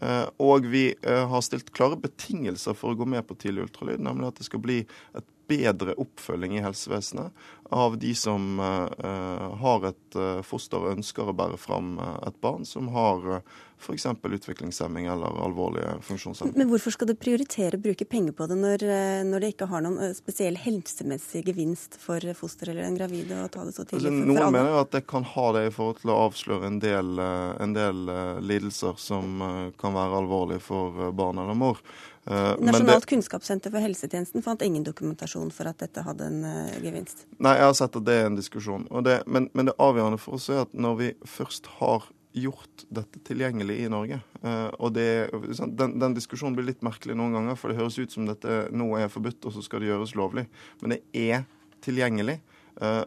Eh, 0.01 0.25
og 0.43 0.67
vi 0.69 0.89
eh, 0.93 1.23
har 1.31 1.45
stilt 1.45 1.71
klare 1.75 1.97
betingelser 2.01 2.77
for 2.77 2.93
å 2.93 2.99
gå 2.99 3.07
med 3.09 3.25
på 3.27 3.37
tidlig 3.41 3.67
ultralyd, 3.67 4.03
nemlig 4.03 4.29
at 4.29 4.41
det 4.41 4.47
skal 4.49 4.61
bli 4.63 4.81
et 5.17 5.27
bedre 5.47 5.95
oppfølging 5.99 6.57
i 6.57 6.63
helsevesenet 6.65 7.47
av 7.69 7.97
de 7.99 8.13
som 8.15 8.59
uh, 8.59 9.55
har 9.59 9.89
et 9.89 10.15
uh, 10.15 10.41
foster 10.45 10.79
og 10.79 10.97
ønsker 10.97 11.27
å 11.27 11.35
bære 11.35 11.59
fram 11.59 11.97
et 11.99 12.37
barn 12.43 12.63
som 12.67 12.87
har 12.95 13.41
f.eks. 13.77 14.05
utviklingshemming 14.23 15.05
eller 15.11 15.35
alvorlige 15.43 15.97
funksjonshemming. 16.01 16.55
Men 16.57 16.71
hvorfor 16.71 16.95
skal 16.95 17.11
du 17.11 17.13
prioritere 17.19 17.77
å 17.77 17.81
bruke 17.83 18.07
penger 18.09 18.33
på 18.33 18.47
det 18.49 18.57
når, 18.57 18.85
når, 19.27 19.43
det 19.43 19.51
ikke 19.53 19.67
har 19.69 19.83
noen 19.85 20.15
spesiell 20.17 20.57
helsemessig 20.57 21.43
gevinst 21.45 21.99
for 22.01 22.23
fosteret 22.39 22.73
eller 22.73 22.87
den 22.87 22.97
gravide 22.97 23.43
å 23.43 23.51
ta 23.53 23.67
det 23.67 23.75
så 23.75 23.85
tidlig? 23.85 24.09
Altså, 24.09 24.31
noen 24.31 24.55
mener 24.55 24.73
jo 24.73 24.81
at 24.81 24.95
det 24.95 25.03
kan 25.11 25.27
ha 25.35 25.47
det 25.59 25.67
i 25.67 25.73
forhold 25.75 26.01
til 26.01 26.13
å 26.13 26.19
avsløre 26.25 26.71
en 26.71 26.81
del, 26.81 27.21
en 27.21 27.77
del 27.77 28.13
lidelser 28.41 28.97
som 29.01 29.45
kan 29.77 29.97
være 29.99 30.23
alvorlige 30.23 30.65
for 30.71 31.11
barn 31.13 31.43
eller 31.43 31.59
mor. 31.59 31.83
Uh, 32.27 32.55
Nasjonalt 32.59 33.05
det, 33.05 33.09
kunnskapssenter 33.13 33.71
for 33.71 33.79
helsetjenesten 33.79 34.43
fant 34.43 34.63
ingen 34.65 34.83
dokumentasjon 34.83 35.47
for 35.55 35.69
at 35.69 35.79
dette 35.79 36.01
hadde 36.03 36.25
en 36.27 36.41
uh, 36.43 36.73
gevinst. 36.83 37.23
Nei, 37.39 37.53
jeg 37.55 37.69
har 37.69 37.77
sett 37.79 37.95
at 37.95 38.07
det 38.07 38.17
er 38.19 38.27
en 38.27 38.35
diskusjon. 38.35 38.83
Det, 39.05 39.21
men, 39.31 39.47
men, 39.55 39.69
det 39.69 39.77
avgjørende 39.79 40.19
for 40.19 40.35
oss 40.35 40.49
er 40.51 40.65
at 40.65 40.75
når 40.75 40.97
vi 40.99 41.09
først 41.37 41.69
har 41.77 42.09
gjort 42.37 42.83
dette 42.93 43.21
tilgjengelig 43.25 43.79
i 43.81 43.87
Norge 43.89 44.19
uh, 44.43 44.67
og 44.75 44.91
det, 44.97 45.07
den, 45.55 45.95
den, 46.03 46.17
diskusjonen 46.17 46.57
blir 46.57 46.67
litt 46.67 46.83
merkelig 46.85 47.15
noen 47.17 47.39
ganger, 47.39 47.55
for 47.57 47.71
det 47.71 47.79
høres 47.79 47.97
ut 47.97 48.13
som 48.13 48.27
dette 48.27 48.59
nå 48.75 48.91
er 48.99 49.07
forbudt, 49.13 49.47
og 49.47 49.55
så 49.55 49.63
skal 49.63 49.81
det 49.81 49.93
gjøres 49.93 50.17
lovlig. 50.19 50.45
Men 50.83 50.97
det 50.97 51.01
er 51.15 51.47
tilgjengelig. 51.85 52.41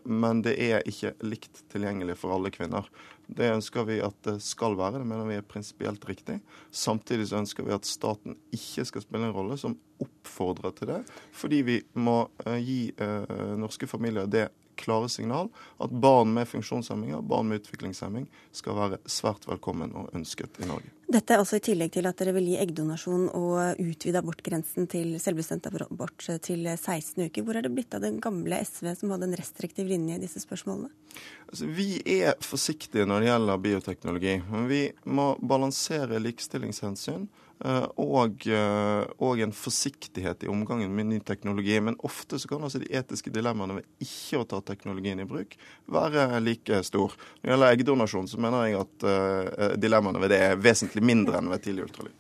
Men 0.03 0.41
det 0.43 0.57
er 0.59 0.83
ikke 0.89 1.13
likt 1.23 1.61
tilgjengelig 1.71 2.17
for 2.19 2.35
alle 2.35 2.51
kvinner. 2.51 2.89
Det 3.37 3.51
ønsker 3.55 3.87
vi 3.89 3.99
at 4.05 4.17
det 4.27 4.37
skal 4.45 4.77
være, 4.79 5.01
det 5.01 5.09
mener 5.09 5.29
vi 5.29 5.39
er 5.39 5.47
prinsipielt 5.47 6.05
riktig. 6.09 6.41
Samtidig 6.71 7.29
så 7.31 7.41
ønsker 7.41 7.67
vi 7.67 7.75
at 7.77 7.89
staten 7.89 8.39
ikke 8.55 8.87
skal 8.89 9.05
spille 9.05 9.29
en 9.29 9.37
rolle 9.37 9.59
som 9.61 9.77
oppfordrer 10.01 10.75
til 10.77 10.91
det, 10.91 11.01
fordi 11.37 11.61
vi 11.67 11.77
må 12.01 12.23
uh, 12.47 12.57
gi 12.57 12.89
uh, 13.01 13.55
norske 13.61 13.89
familier 13.91 14.31
det 14.31 14.49
klare 14.81 15.11
signal 15.13 15.51
at 15.85 15.93
barn 15.93 16.33
med 16.33 16.49
funksjonshemminger, 16.49 17.21
barn 17.21 17.51
med 17.51 17.61
utviklingshemming, 17.61 18.27
skal 18.53 18.79
være 18.79 19.03
svært 19.05 19.45
velkommen 19.49 19.93
og 19.97 20.09
ønsket 20.17 20.63
i 20.65 20.69
Norge. 20.71 20.95
Dette 21.11 21.35
er 21.35 21.41
altså 21.43 21.59
i 21.59 21.63
tillegg 21.65 21.91
til 21.91 22.07
at 22.07 22.21
dere 22.21 22.37
vil 22.37 22.47
gi 22.53 22.59
eggdonasjon 22.63 23.25
og 23.35 23.81
utvide 23.83 24.21
abortgrensen 24.21 24.87
til 24.91 25.17
selvbestemt 25.19 25.67
abort 25.67 26.23
til 26.45 26.69
16 26.71 27.25
uker. 27.25 27.43
Hvor 27.43 27.59
er 27.59 27.67
det 27.67 27.73
blitt 27.75 27.97
av 27.99 28.05
den 28.05 28.21
gamle 28.23 28.61
SV 28.63 28.93
som 29.01 29.11
hadde 29.11 29.27
en 29.27 29.35
restriktiv 29.41 29.91
linje 29.91 30.21
i 30.21 30.23
disse 30.23 30.43
spørsmålene? 30.45 30.93
Altså, 31.51 31.67
vi 31.67 31.89
er 32.21 32.39
forsiktige 32.47 33.09
når 33.11 33.25
det 33.25 33.31
gjelder 33.33 33.65
bioteknologi. 33.65 34.37
Men 34.53 34.71
vi 34.71 34.81
må 35.11 35.33
balansere 35.43 36.23
likestillingshensyn 36.23 37.27
og, 37.61 38.47
eh, 38.49 39.03
og, 39.19 39.41
en 39.41 39.53
forsiktighet 39.53 40.47
i 40.47 40.49
omgangen 40.49 40.95
med 40.97 41.11
ny 41.11 41.19
teknologi. 41.21 41.77
Men 41.81 41.99
ofte 42.07 42.39
så 42.41 42.49
kan 42.49 42.65
altså 42.65 42.81
de 42.81 42.89
etiske 42.97 43.33
dilemmaene 43.35 43.81
ved 43.81 44.07
ikke 44.07 44.41
å 44.41 44.47
ta 44.49 44.63
teknologien 44.65 45.21
i 45.21 45.29
bruk 45.29 45.57
være 45.91 46.41
like 46.41 46.81
stor. 46.87 47.13
Når 47.41 47.45
det 47.45 47.55
gjelder 47.55 47.77
eggdonasjon, 47.77 48.31
så 48.33 48.41
mener 48.41 48.69
jeg 48.69 48.81
at 48.81 49.07
uh, 49.07 49.77
dilemmaene 49.81 50.23
ved 50.23 50.33
det 50.33 50.41
er 50.47 50.63
vesentlig 50.63 51.05
mindre 51.05 51.41
enn 51.41 51.53
ved 51.53 51.65
tidlig 51.67 51.89
ultralyd. 51.89 52.20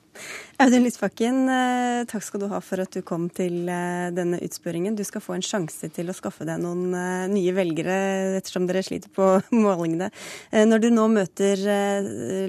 Audun 0.60 0.82
Lysbakken, 0.84 1.48
eh, 1.48 2.04
takk 2.04 2.20
skal 2.20 2.42
du 2.42 2.46
ha 2.50 2.58
for 2.60 2.82
at 2.82 2.92
du 2.92 3.00
kom 3.00 3.30
til 3.32 3.64
eh, 3.72 4.10
denne 4.12 4.36
utspørringen. 4.44 4.92
Du 4.98 5.00
skal 5.08 5.22
få 5.24 5.32
en 5.38 5.44
sjanse 5.44 5.88
til 5.96 6.12
å 6.12 6.16
skaffe 6.16 6.44
deg 6.44 6.60
noen 6.60 6.92
eh, 6.92 7.30
nye 7.32 7.54
velgere 7.56 7.96
ettersom 8.36 8.66
dere 8.68 8.82
sliter 8.84 9.08
på 9.16 9.30
målingene. 9.64 10.10
Når 10.52 10.84
du 10.84 10.88
nå 10.92 11.06
møter 11.14 11.64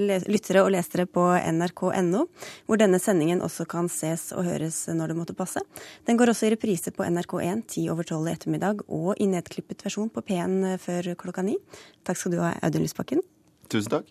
lyttere 0.01 0.65
og 0.65 0.74
lesere 0.76 1.07
på 1.07 1.24
nrk.no, 1.39 2.28
hvor 2.67 2.82
denne 2.82 2.99
sendingen 2.99 3.43
også 3.45 3.63
kan 3.72 3.88
ses 3.88 4.34
og 4.36 4.43
høres 4.49 4.84
når 4.91 5.13
det 5.13 5.19
måtte 5.22 5.38
passe. 5.38 5.63
Den 6.03 6.19
går 6.19 6.34
også 6.34 6.49
i 6.49 6.55
reprise 6.57 6.91
på 6.91 7.07
NRK1 7.07 7.67
ti 7.72 7.88
over 7.93 8.07
tolv 8.07 8.28
i 8.28 8.36
ettermiddag 8.36 8.84
og 8.89 9.13
i 9.24 9.32
nedklippet 9.32 9.88
versjon 9.88 10.11
på 10.11 10.26
P1 10.28 10.82
før 10.84 11.13
klokka 11.24 11.47
ni. 11.47 11.55
Takk 12.03 12.19
skal 12.19 12.36
du 12.36 12.43
ha, 12.43 12.57
Audun 12.59 12.84
Lysbakken. 12.84 13.24
Tusen 13.72 13.93
takk. 13.93 14.07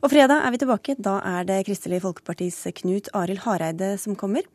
Og 0.00 0.08
fredag 0.08 0.40
er 0.40 0.54
vi 0.54 0.60
tilbake. 0.62 0.94
Da 0.96 1.18
er 1.28 1.44
det 1.48 1.58
Kristelig 1.68 2.00
Folkepartis 2.04 2.62
Knut 2.78 3.10
Arild 3.16 3.42
Hareide 3.44 3.90
som 4.00 4.16
kommer. 4.16 4.46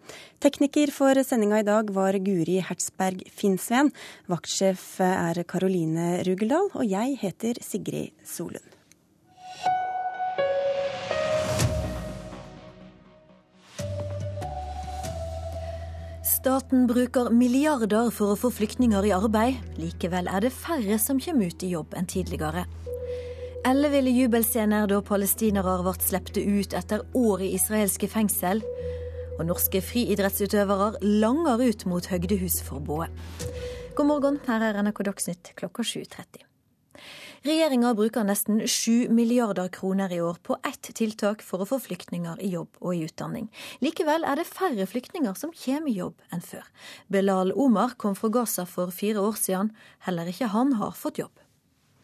Tekniker 0.41 0.89
for 0.93 1.20
sendinga 1.22 1.62
i 1.62 1.68
dag 1.68 1.91
var 1.93 2.18
Guri 2.26 2.58
Hertzberg 2.66 3.22
Finnsveen. 3.30 3.91
Vaktsjef 4.32 4.97
er 5.05 5.43
Karoline 5.45 6.24
Rugeldal. 6.26 6.72
Og 6.74 6.89
jeg 6.89 7.20
heter 7.22 7.62
Sigrid 7.62 8.18
Solund. 8.26 8.74
Staten 16.38 16.86
bruker 16.88 17.30
milliarder 17.34 18.10
for 18.14 18.34
å 18.34 18.39
få 18.39 18.49
flyktninger 18.55 19.05
i 19.10 19.14
arbeid. 19.14 19.58
Likevel 19.78 20.30
er 20.32 20.45
det 20.45 20.53
færre 20.55 20.97
som 21.01 21.22
kommer 21.22 21.51
ut 21.51 21.66
i 21.66 21.74
jobb 21.74 21.93
enn 21.97 22.08
tidligere. 22.10 22.64
Elleville 23.68 24.13
jubelscener 24.15 24.86
da 24.88 25.01
palestinere 25.03 25.74
ble 25.82 25.91
sluppet 25.99 26.38
ut 26.39 26.74
etter 26.78 27.01
år 27.20 27.41
i 27.43 27.49
israelske 27.57 28.07
fengsel. 28.07 28.61
Og 29.36 29.41
norske 29.49 29.82
friidrettsutøvere 29.84 31.01
langer 31.03 31.59
ut 31.65 31.82
mot 31.91 32.05
høgdehusforbudet. 32.07 33.09
God 33.97 34.07
morgen, 34.07 34.38
her 34.45 34.63
er 34.63 34.80
NRK 34.86 35.01
Dagsnytt 35.09 35.51
klokka 35.59 35.84
7.30. 35.84 36.45
Regjeringa 37.43 37.91
bruker 37.97 38.24
nesten 38.30 38.61
7 38.63 39.11
milliarder 39.11 39.68
kroner 39.74 40.15
i 40.15 40.22
år 40.24 40.39
på 40.47 40.55
ett 40.63 40.88
tiltak 40.95 41.43
for 41.43 41.59
å 41.59 41.68
få 41.68 41.82
flyktninger 41.89 42.39
i 42.39 42.53
jobb 42.53 42.80
og 42.80 42.95
i 42.95 43.03
utdanning. 43.09 43.49
Likevel 43.84 44.24
er 44.24 44.39
det 44.39 44.47
færre 44.47 44.88
flyktninger 44.88 45.36
som 45.36 45.51
kommer 45.51 45.91
i 45.91 45.97
jobb 45.97 46.15
enn 46.32 46.45
før. 46.45 46.63
Belal 47.11 47.51
Omar 47.51 47.97
kom 47.99 48.15
fra 48.15 48.32
Gaza 48.32 48.63
for 48.63 48.95
fire 48.95 49.28
år 49.28 49.36
siden. 49.41 49.74
Heller 50.07 50.32
ikke 50.32 50.53
han 50.55 50.78
har 50.80 50.95
fått 50.95 51.20
jobb. 51.20 51.36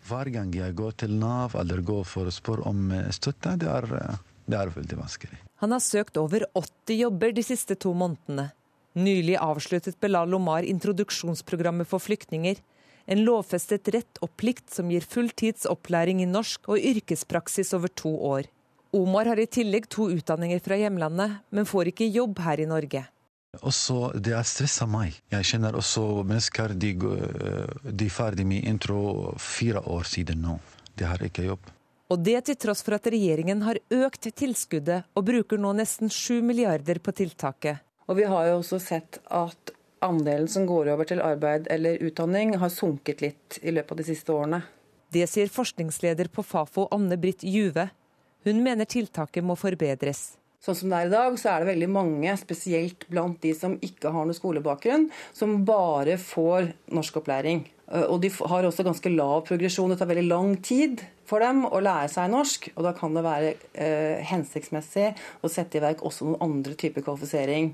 Hver 0.07 0.29
gang 0.33 0.51
jeg 0.55 0.75
går 0.75 0.97
til 1.03 1.15
Nav 1.19 1.55
eller 1.59 1.83
går 1.85 2.03
for 2.07 2.27
å 2.27 2.33
spørre 2.33 2.67
om 2.69 2.91
eh, 2.91 3.09
støtte, 3.15 3.55
det 3.61 3.69
er, 3.71 3.87
eh, 3.99 4.19
det 4.49 4.59
er 4.59 4.73
veldig 4.75 4.99
vanskelig. 4.99 5.39
Han 5.63 5.71
har 5.71 5.83
søkt 5.83 6.19
over 6.19 6.45
80 6.59 6.99
jobber 7.05 7.31
de 7.31 7.45
siste 7.45 7.77
to 7.79 7.93
månedene. 7.95 8.51
Nylig 8.99 9.39
avsluttet 9.41 9.97
Belal 10.03 10.35
Omar 10.35 10.67
introduksjonsprogrammet 10.67 11.89
for 11.89 12.03
flyktninger 12.03 12.59
en 13.05 13.23
lovfestet 13.27 13.89
rett 13.91 14.19
og 14.23 14.31
plikt 14.39 14.71
som 14.71 14.91
gir 14.91 15.03
fulltids 15.03 15.67
opplæring 15.69 16.21
i 16.23 16.29
norsk 16.29 16.69
og 16.71 16.79
yrkespraksis 16.79 17.73
over 17.75 17.91
to 17.91 18.13
år. 18.15 18.47
Omar 18.93 19.27
har 19.27 19.41
i 19.41 19.49
tillegg 19.49 19.89
to 19.91 20.07
utdanninger 20.13 20.61
fra 20.63 20.77
hjemlandet, 20.79 21.41
men 21.49 21.67
får 21.67 21.91
ikke 21.91 22.11
jobb 22.13 22.39
her 22.45 22.61
i 22.61 22.69
Norge. 22.69 23.03
Også, 23.61 24.09
det 24.17 24.33
er 24.33 24.47
stressa 24.47 24.87
meg. 24.89 25.13
Jeg 25.29 25.45
kjenner 25.51 25.75
også 25.77 26.23
mennesker 26.25 26.73
de, 26.73 26.93
de 27.85 28.07
er 28.07 28.13
ferdig 28.13 28.47
med 28.49 28.65
intro 28.65 29.35
fire 29.37 29.83
år 29.93 30.09
siden 30.09 30.41
nå. 30.41 30.57
De 30.97 31.05
har 31.05 31.21
ikke 31.21 31.45
jobb. 31.45 31.69
Og 32.13 32.19
det 32.21 32.39
til 32.45 32.57
tross 32.59 32.83
for 32.85 32.97
at 32.97 33.07
regjeringen 33.09 33.61
har 33.65 33.79
økt 33.93 34.27
tilskuddet 34.37 35.07
og 35.13 35.25
bruker 35.25 35.61
nå 35.61 35.71
nesten 35.77 36.11
7 36.11 36.41
milliarder 36.45 36.99
på 37.01 37.13
tiltaket. 37.15 37.81
Og 38.09 38.19
vi 38.19 38.27
har 38.27 38.49
jo 38.49 38.59
også 38.59 38.81
sett 38.83 39.21
at 39.31 39.73
andelen 40.03 40.49
som 40.51 40.67
går 40.67 40.91
over 40.93 41.07
til 41.07 41.23
arbeid 41.23 41.69
eller 41.71 42.01
utdanning, 42.03 42.57
har 42.59 42.73
sunket 42.73 43.23
litt 43.23 43.59
i 43.61 43.71
løpet 43.71 43.95
av 43.95 44.01
de 44.01 44.07
siste 44.09 44.33
årene. 44.35 44.61
Det 45.13 45.25
sier 45.29 45.51
forskningsleder 45.53 46.29
på 46.33 46.43
Fafo 46.43 46.87
Anne 46.91 47.17
Britt 47.21 47.45
Juve. 47.45 47.87
Hun 48.43 48.63
mener 48.65 48.89
tiltaket 48.89 49.45
må 49.45 49.55
forbedres. 49.55 50.33
Sånn 50.63 50.77
som 50.79 50.93
det 50.93 50.99
er 51.01 51.09
i 51.09 51.11
dag, 51.11 51.33
så 51.39 51.49
er 51.51 51.63
det 51.63 51.73
veldig 51.73 51.89
mange, 51.91 52.33
spesielt 52.39 53.03
blant 53.11 53.41
de 53.43 53.51
som 53.57 53.75
ikke 53.83 54.13
har 54.15 54.27
noe 54.27 54.37
skolebakgrunn, 54.37 55.09
som 55.35 55.57
bare 55.67 56.15
får 56.21 56.69
norskopplæring. 56.95 57.65
Eh, 57.91 58.05
og 58.07 58.21
de 58.23 58.31
har 58.31 58.69
også 58.69 58.85
ganske 58.87 59.11
lav 59.11 59.43
progresjon. 59.49 59.91
Det 59.91 59.99
tar 59.99 60.11
veldig 60.13 60.29
lang 60.29 60.55
tid 60.63 61.03
for 61.27 61.43
dem 61.43 61.65
å 61.67 61.83
lære 61.83 62.07
seg 62.15 62.31
norsk. 62.31 62.71
Og 62.77 62.87
da 62.87 62.95
kan 62.95 63.17
det 63.17 63.25
være 63.27 63.51
eh, 63.73 64.23
hensiktsmessig 64.31 65.11
å 65.43 65.51
sette 65.51 65.81
i 65.81 65.83
verk 65.83 66.05
også 66.07 66.29
noen 66.29 66.47
andre 66.47 66.79
typer 66.79 67.03
kvalifisering 67.03 67.73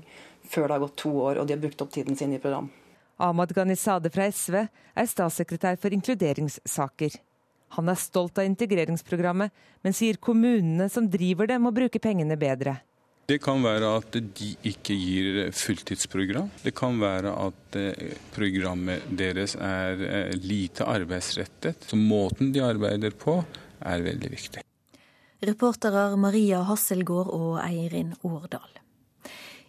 før 0.50 0.66
det 0.66 0.74
har 0.74 0.84
gått 0.88 0.98
to 0.98 1.14
år 1.28 1.38
og 1.38 1.46
de 1.46 1.54
har 1.54 1.62
brukt 1.62 1.82
opp 1.84 1.94
tiden 1.94 2.18
sin 2.18 2.34
i 2.34 2.42
program. 2.42 2.72
Ahmad 3.20 3.52
Ghanizade 3.54 4.10
fra 4.10 4.26
SV 4.32 4.56
er 4.64 5.08
statssekretær 5.14 5.78
for 5.78 5.94
inkluderingssaker. 5.94 7.20
Han 7.76 7.90
er 7.90 7.98
stolt 7.98 8.38
av 8.40 8.48
integreringsprogrammet, 8.48 9.52
men 9.84 9.96
sier 9.96 10.18
kommunene 10.22 10.88
som 10.90 11.06
driver 11.10 11.50
det, 11.50 11.58
må 11.62 11.72
bruke 11.74 12.02
pengene 12.02 12.38
bedre. 12.40 12.80
Det 13.30 13.38
kan 13.38 13.62
være 13.62 13.86
at 14.00 14.16
de 14.18 14.48
ikke 14.66 14.94
gir 14.98 15.36
fulltidsprogram. 15.54 16.48
Det 16.64 16.72
kan 16.74 16.96
være 16.98 17.30
at 17.30 17.78
eh, 17.78 18.16
programmet 18.34 19.04
deres 19.06 19.54
er 19.54 20.02
eh, 20.02 20.32
lite 20.34 20.82
arbeidsrettet. 20.82 21.86
Så 21.86 21.98
måten 22.00 22.50
de 22.50 22.64
arbeider 22.66 23.14
på, 23.14 23.36
er 23.86 24.02
veldig 24.02 24.32
viktig. 24.34 24.64
Reportere 25.46 26.08
Maria 26.20 26.64
Hasselgaard 26.66 27.30
og 27.32 27.60
Eirin 27.62 28.16
Årdal. 28.26 28.80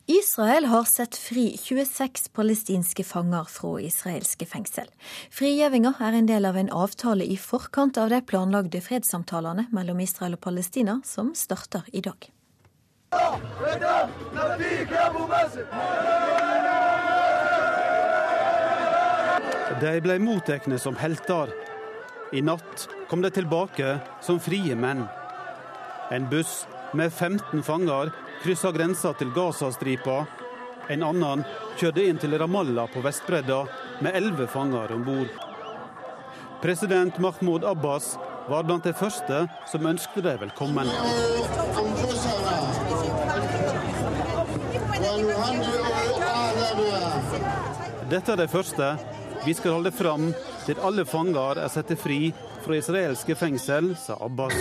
Israel 0.05 0.65
har 0.65 0.83
sett 0.83 1.15
fri 1.15 1.57
26 1.57 2.29
palestinske 2.33 3.03
fanger 3.03 3.43
fra 3.49 3.75
israelske 3.81 4.45
fengsel. 4.49 4.87
Frigjevinga 5.31 5.93
er 6.01 6.17
en 6.17 6.29
del 6.29 6.45
av 6.49 6.57
en 6.57 6.71
avtale 6.73 7.25
i 7.25 7.37
forkant 7.37 7.97
av 8.01 8.09
de 8.09 8.21
planlagde 8.25 8.81
fredssamtalene 8.81 9.67
mellom 9.71 9.99
Israel 10.01 10.39
og 10.39 10.41
Palestina, 10.41 10.99
som 11.05 11.35
starter 11.37 11.85
i 11.93 12.01
dag. 12.01 12.31
De 19.81 19.93
ble 20.01 20.17
mottatt 20.19 20.67
som 20.81 20.97
helter. 20.97 21.53
I 22.33 22.41
natt 22.41 22.87
kom 23.09 23.21
de 23.21 23.29
tilbake 23.29 23.99
som 24.23 24.39
frie 24.39 24.75
menn. 24.75 25.05
En 26.11 26.27
buss 26.31 26.65
med 26.93 27.13
15 27.13 27.63
fanger 27.63 28.11
kryssa 28.43 28.71
grensa 28.71 29.13
til 29.13 29.29
Gazastripa. 29.35 30.25
En 30.89 31.03
annen 31.05 31.43
kjørte 31.79 32.03
inn 32.09 32.19
til 32.19 32.33
Ramallah 32.39 32.89
på 32.91 33.03
Vestbredda 33.05 33.61
med 34.01 34.17
elleve 34.17 34.47
fanger 34.49 34.93
om 34.95 35.05
bord. 35.05 35.29
President 36.61 37.19
Mahmoud 37.21 37.65
Abbas 37.65 38.15
var 38.49 38.65
blant 38.65 38.85
de 38.85 38.93
første 38.93 39.45
som 39.69 39.85
ønsket 39.85 40.25
dem 40.25 40.41
velkommen. 40.41 40.89
Dette 48.11 48.33
er 48.33 48.41
det 48.41 48.51
første. 48.51 48.93
Vi 49.45 49.53
skal 49.57 49.77
holde 49.77 49.93
fram 49.93 50.31
til 50.65 50.81
alle 50.85 51.05
fanger 51.05 51.61
er 51.61 51.71
satt 51.73 51.93
fri 51.97 52.33
fra 52.61 52.77
israelske 52.77 53.37
fengsel, 53.37 53.95
sa 53.97 54.17
Abbas. 54.21 54.57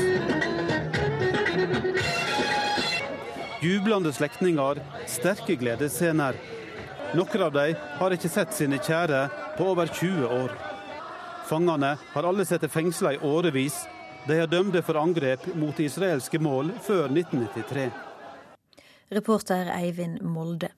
Jublende 3.60 4.08
slektninger, 4.12 4.78
sterke 5.04 5.52
gledesscener. 5.60 6.36
Noen 7.12 7.42
av 7.44 7.50
dem 7.52 7.74
har 7.98 8.14
ikke 8.16 8.30
sett 8.32 8.54
sine 8.56 8.78
kjære 8.80 9.26
på 9.58 9.66
over 9.74 9.90
20 9.92 10.30
år. 10.32 10.54
Fangene 11.44 11.90
har 12.14 12.28
alle 12.30 12.46
sittet 12.48 12.72
fengsla 12.72 13.12
i 13.18 13.20
årevis. 13.20 13.82
De 14.24 14.38
er 14.40 14.48
dømte 14.48 14.80
for 14.86 14.96
angrep 14.96 15.44
mot 15.60 15.76
israelske 15.76 16.40
mål 16.40 16.72
før 16.86 17.12
1993. 17.12 17.90
Reporter 19.12 19.68
Eivind 19.76 20.22
Molde. 20.24 20.72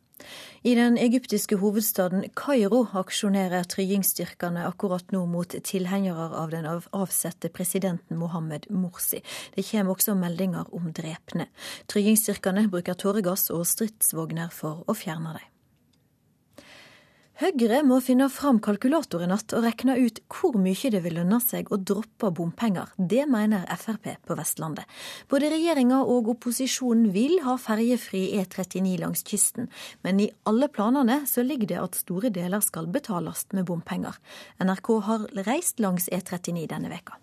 I 0.63 0.75
den 0.79 0.95
egyptiske 0.95 1.57
hovedstaden 1.59 2.29
Kairo 2.39 2.85
aksjonerer 2.95 3.65
tryggingsstyrkene 3.67 4.63
akkurat 4.69 5.11
nå 5.11 5.25
mot 5.27 5.57
tilhengere 5.67 6.29
av 6.39 6.53
den 6.55 6.69
avsette 6.71 7.51
presidenten 7.51 8.21
Mohammed 8.21 8.69
Morsi. 8.71 9.25
Det 9.57 9.67
kommer 9.67 9.97
også 9.97 10.15
meldinger 10.15 10.71
om 10.71 10.93
drepne. 10.95 11.49
Tryggingsstyrkene 11.91 12.69
bruker 12.71 12.95
tåregass 12.95 13.51
og 13.51 13.67
stridsvogner 13.67 14.55
for 14.55 14.87
å 14.87 14.95
fjerne 14.95 15.35
dem. 15.41 15.52
Høyre 17.43 17.81
må 17.83 17.97
finne 17.99 18.29
fram 18.31 18.61
kalkulator 18.63 19.25
i 19.25 19.27
natt 19.27 19.51
og 19.57 19.65
regne 19.65 19.97
ut 19.99 20.21
hvor 20.31 20.55
mye 20.63 20.91
det 20.95 21.01
vil 21.03 21.17
lønne 21.19 21.41
seg 21.43 21.73
å 21.75 21.79
droppe 21.91 22.29
bompenger. 22.31 22.93
Det 22.95 23.25
mener 23.27 23.65
Frp 23.81 24.07
på 24.29 24.37
Vestlandet. 24.39 24.87
Både 25.27 25.51
regjeringa 25.51 26.05
og 26.07 26.31
opposisjonen 26.37 27.11
vil 27.11 27.41
ha 27.43 27.57
ferjefri 27.59 28.29
E39 28.39 28.95
langs 29.03 29.27
kysten, 29.27 29.67
men 30.07 30.23
i 30.23 30.31
alle 30.47 30.71
planene 30.71 31.25
så 31.27 31.43
ligger 31.43 31.73
det 31.73 31.83
at 31.83 31.99
store 31.99 32.31
deler 32.31 32.63
skal 32.63 32.87
betales 32.87 33.49
med 33.51 33.67
bompenger. 33.67 34.15
NRK 34.63 34.95
har 35.11 35.29
reist 35.43 35.83
langs 35.83 36.07
E39 36.15 36.69
denne 36.71 36.95
veka. 36.95 37.19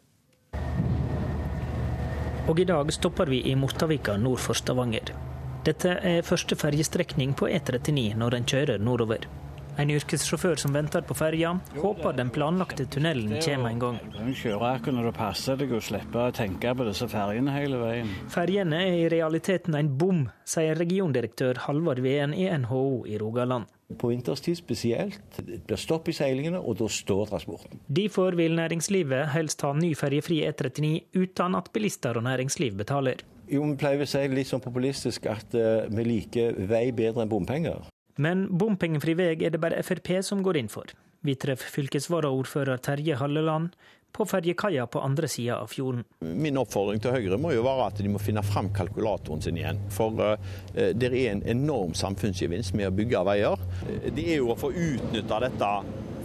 Og 2.51 2.59
i 2.59 2.67
dag 2.67 2.91
stopper 2.91 3.31
vi 3.31 3.45
i 3.47 3.55
Mortavika 3.55 4.19
nord 4.19 4.43
for 4.43 4.59
Stavanger. 4.59 5.15
Dette 5.63 5.95
er 6.03 6.25
første 6.27 6.59
ferjestrekning 6.59 7.39
på 7.39 7.47
E39 7.47 8.17
når 8.19 8.35
en 8.35 8.51
kjører 8.51 8.83
nordover. 8.83 9.31
En 9.79 9.87
yrkessjåfør 9.93 10.59
som 10.59 10.73
venter 10.75 11.05
på 11.07 11.15
ferja, 11.15 11.53
håper 11.79 12.17
den 12.17 12.29
planlagte 12.35 12.83
tunnelen 12.91 13.37
kommer 13.39 13.69
en 13.71 13.79
gang. 13.79 13.99
Du 14.11 14.17
kan 14.17 14.33
kjøre 14.35 14.71
akkurat 14.73 14.97
når 14.97 15.05
det 15.07 15.13
passer 15.15 15.59
deg 15.61 15.71
og 15.77 15.83
slippe 15.85 16.19
å 16.19 16.33
tenke 16.35 16.73
på 16.75 16.87
disse 16.89 17.07
ferjene 17.07 17.53
hele 17.55 17.79
veien. 17.79 18.09
Ferjene 18.33 18.81
er 18.89 18.97
i 18.97 19.05
realiteten 19.13 19.77
en 19.79 19.91
bom, 20.01 20.25
sier 20.43 20.75
regiondirektør 20.75 21.61
Halvard 21.63 22.01
Veen 22.03 22.35
i 22.35 22.49
NHO 22.51 23.05
i 23.07 23.15
Rogaland. 23.21 23.69
På 24.01 24.11
vinterstid 24.11 24.59
spesielt. 24.59 25.39
Det 25.39 25.61
blir 25.69 25.79
stopp 25.79 26.11
i 26.11 26.15
seilingene, 26.17 26.59
og 26.59 26.75
da 26.81 26.89
står 26.91 27.29
transporten. 27.31 27.79
Derfor 27.87 28.35
vil 28.37 28.57
næringslivet 28.59 29.31
helst 29.31 29.63
ha 29.63 29.71
ny 29.73 29.93
ferjefri 29.97 30.41
E39 30.49 31.21
uten 31.23 31.55
at 31.55 31.71
bilister 31.73 32.19
og 32.19 32.27
næringsliv 32.27 32.75
betaler. 32.83 33.23
Jo, 33.47 33.63
Vi 33.63 33.79
pleier 33.79 34.03
å 34.03 34.09
si 34.09 34.25
litt 34.27 34.51
sånn 34.51 34.61
populistisk 34.61 35.25
at 35.31 35.55
uh, 35.55 35.87
vi 35.87 36.05
liker 36.05 36.59
vei 36.67 36.91
bedre 36.91 37.23
enn 37.23 37.31
bompenger. 37.31 37.87
Men 38.19 38.49
bompengefri 38.59 39.15
vei 39.15 39.31
er 39.37 39.53
det 39.53 39.61
bare 39.63 39.79
Frp 39.85 40.17
som 40.27 40.43
går 40.43 40.59
inn 40.59 40.69
for. 40.71 40.91
Vi 41.23 41.37
treffer 41.39 41.71
fylkesvaraordfører 41.71 42.81
Terje 42.83 43.15
Halleland 43.19 43.75
på 44.11 44.25
ferjekaia 44.27 44.87
på 44.91 44.99
andre 44.99 45.27
sida 45.31 45.59
av 45.63 45.69
fjorden. 45.71 46.03
Min 46.19 46.57
oppfordring 46.59 46.99
til 46.99 47.13
Høyre 47.15 47.37
må 47.39 47.53
jo 47.53 47.63
være 47.63 47.89
at 47.91 47.99
de 48.01 48.11
må 48.11 48.19
finne 48.19 48.43
fram 48.43 48.71
kalkulatoren 48.75 49.43
sin 49.43 49.59
igjen. 49.59 49.79
For 49.93 50.19
uh, 50.19 50.49
det 50.75 51.11
er 51.11 51.29
en 51.31 51.43
enorm 51.47 51.93
samfunnsgevinst 51.95 52.75
med 52.75 52.89
å 52.89 52.95
bygge 52.97 53.21
veier. 53.29 53.67
Det 54.07 54.25
er 54.25 54.41
jo 54.41 54.49
å 54.51 54.57
få 54.59 54.73
utnytta 54.73 55.43
dette 55.45 55.69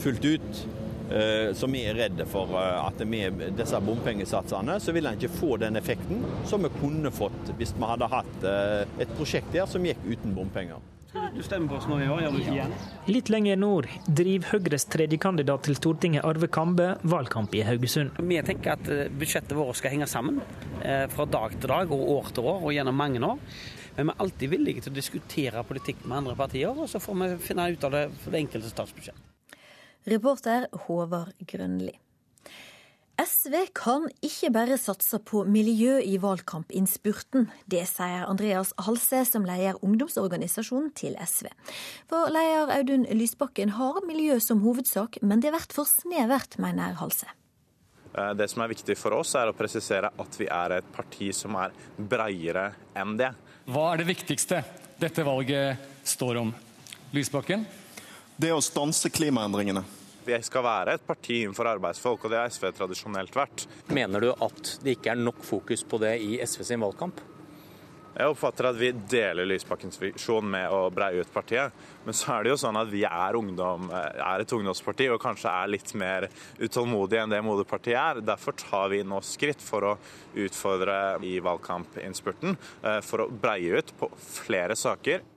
fullt 0.03 0.33
ut. 0.33 0.65
Så 1.55 1.69
vi 1.69 1.83
er 1.85 1.99
redde 1.99 2.25
for 2.27 2.49
at 2.57 3.03
med 3.07 3.43
disse 3.59 3.77
bompengesatsene 3.85 4.79
så 4.81 4.95
vil 4.97 5.05
en 5.07 5.19
ikke 5.19 5.29
få 5.37 5.59
den 5.61 5.77
effekten 5.77 6.25
som 6.49 6.65
vi 6.65 6.71
kunne 6.79 7.13
fått 7.13 7.53
hvis 7.59 7.75
vi 7.77 7.91
hadde 7.91 8.09
hatt 8.09 8.47
et 8.49 9.13
prosjekt 9.13 9.53
der 9.53 9.69
som 9.71 9.85
gikk 9.85 10.01
uten 10.09 10.33
bompenger. 10.35 10.81
Du 11.35 11.43
stemmer 11.43 11.71
på 11.71 11.77
oss 11.79 11.87
nå 11.91 11.99
i 12.03 12.09
år, 12.11 12.25
gjør 12.25 12.35
du 12.35 12.41
ikke 12.41 12.55
igjen? 12.57 12.75
Litt 13.11 13.31
lenger 13.31 13.59
nord 13.59 13.89
driver 14.07 14.55
Høyres 14.55 14.87
tredjekandidat 14.91 15.65
til 15.67 15.79
Stortinget, 15.79 16.25
Arve 16.27 16.49
Kambe, 16.51 16.89
valgkamp 17.07 17.55
i 17.55 17.63
Haugesund. 17.67 18.19
Vi 18.19 18.41
tenker 18.47 18.75
at 18.75 18.91
budsjettet 19.19 19.55
vårt 19.59 19.79
skal 19.79 19.95
henge 19.95 20.09
sammen 20.11 20.41
fra 21.15 21.27
dag 21.31 21.55
til 21.59 21.71
dag 21.71 21.95
og 21.95 22.05
år 22.17 22.31
til 22.35 22.51
år 22.51 22.67
og 22.67 22.75
gjennom 22.75 22.99
mange 22.99 23.23
år. 23.23 23.39
Men 23.97 24.09
vi 24.09 24.15
er 24.15 24.23
alltid 24.27 24.51
villige 24.51 24.85
til 24.85 24.95
å 24.95 24.97
diskutere 24.97 25.67
politikk 25.67 26.03
med 26.05 26.19
andre 26.23 26.35
partier, 26.39 26.75
og 26.75 26.91
så 26.91 27.03
får 27.03 27.21
vi 27.21 27.31
finne 27.47 27.69
ut 27.71 27.87
av 27.87 27.95
det 27.95 28.07
for 28.23 28.35
det 28.35 28.43
enkelte 28.43 28.73
statsbudsjett. 28.73 29.21
Reporter 30.11 30.67
Håvard 30.85 31.47
Grønli. 31.49 31.95
SV 33.15 33.55
kan 33.79 34.09
ikke 34.27 34.49
bare 34.51 34.75
satse 34.81 35.21
på 35.23 35.45
miljø 35.47 36.01
i 36.03 36.17
valgkampinnspurten. 36.19 37.47
Det 37.71 37.85
sier 37.87 38.27
Andreas 38.27 38.73
Halse, 38.83 39.21
som 39.29 39.47
leder 39.47 39.79
ungdomsorganisasjonen 39.87 40.91
til 40.99 41.15
SV. 41.23 41.47
For 42.11 42.33
leder 42.35 42.75
Audun 42.75 43.07
Lysbakken 43.15 43.77
har 43.79 44.03
miljø 44.09 44.41
som 44.43 44.65
hovedsak, 44.67 45.21
men 45.23 45.45
det 45.45 45.55
blir 45.55 45.71
for 45.71 45.87
snevert, 45.87 46.59
mener 46.59 46.99
Halse. 46.99 47.31
Det 48.35 48.51
som 48.51 48.63
er 48.63 48.75
viktig 48.75 48.99
for 48.99 49.15
oss, 49.15 49.37
er 49.39 49.51
å 49.51 49.57
presisere 49.59 50.11
at 50.11 50.39
vi 50.39 50.51
er 50.51 50.79
et 50.81 50.93
parti 50.95 51.31
som 51.35 51.55
er 51.59 51.75
breiere 51.99 52.73
enn 52.99 53.17
det. 53.19 53.31
Hva 53.71 53.93
er 53.93 54.03
det 54.03 54.11
viktigste 54.11 54.63
dette 54.99 55.23
valget 55.27 56.03
står 56.07 56.43
om? 56.43 56.55
Lysbakken? 57.15 57.63
Det 58.37 58.51
å 58.51 58.63
stanse 58.63 59.11
klimaendringene. 59.11 59.85
Vi 60.25 60.39
skal 60.41 60.65
være 60.65 60.97
et 60.97 61.05
parti 61.05 61.43
innenfor 61.43 61.69
arbeidsfolk, 61.75 62.25
og 62.25 62.33
det 62.33 62.41
har 62.41 62.53
SV 62.53 62.71
tradisjonelt 62.79 63.37
vært. 63.37 63.67
Mener 63.93 64.25
du 64.25 64.31
at 64.33 64.75
det 64.81 64.97
ikke 64.97 65.13
er 65.13 65.21
nok 65.21 65.45
fokus 65.45 65.85
på 65.85 66.01
det 66.01 66.17
i 66.25 66.39
SV 66.41 66.65
sin 66.65 66.85
valgkamp? 66.85 67.21
Jeg 68.15 68.31
oppfatter 68.31 68.69
at 68.69 68.77
vi 68.79 68.93
deler 69.11 69.49
Lysbakkens 69.51 69.99
visjon 69.99 70.47
med 70.47 70.71
å 70.71 70.87
breie 70.95 71.25
ut 71.25 71.33
partiet. 71.35 71.75
Men 72.07 72.15
så 72.15 72.37
er 72.37 72.45
det 72.47 72.53
jo 72.53 72.61
sånn 72.63 72.79
at 72.79 72.93
vi 72.93 73.03
er, 73.09 73.35
ungdom, 73.35 73.89
er 73.91 74.45
et 74.45 74.55
ungdomsparti 74.55 75.09
og 75.11 75.19
kanskje 75.23 75.51
er 75.51 75.73
litt 75.75 75.91
mer 75.99 76.29
utålmodige 76.63 77.25
enn 77.25 77.35
det 77.35 77.43
Moderpartiet 77.43 77.99
er. 77.99 78.23
Derfor 78.23 78.55
tar 78.61 78.95
vi 78.95 79.03
nå 79.03 79.19
skritt 79.27 79.61
for 79.61 79.91
å 79.91 79.95
utfordre 80.47 81.19
i 81.27 81.37
valgkampinnspurten, 81.43 82.55
for 83.03 83.27
å 83.27 83.31
breie 83.35 83.83
ut 83.83 83.95
på 83.99 84.13
flere 84.23 84.79
saker. 84.79 85.34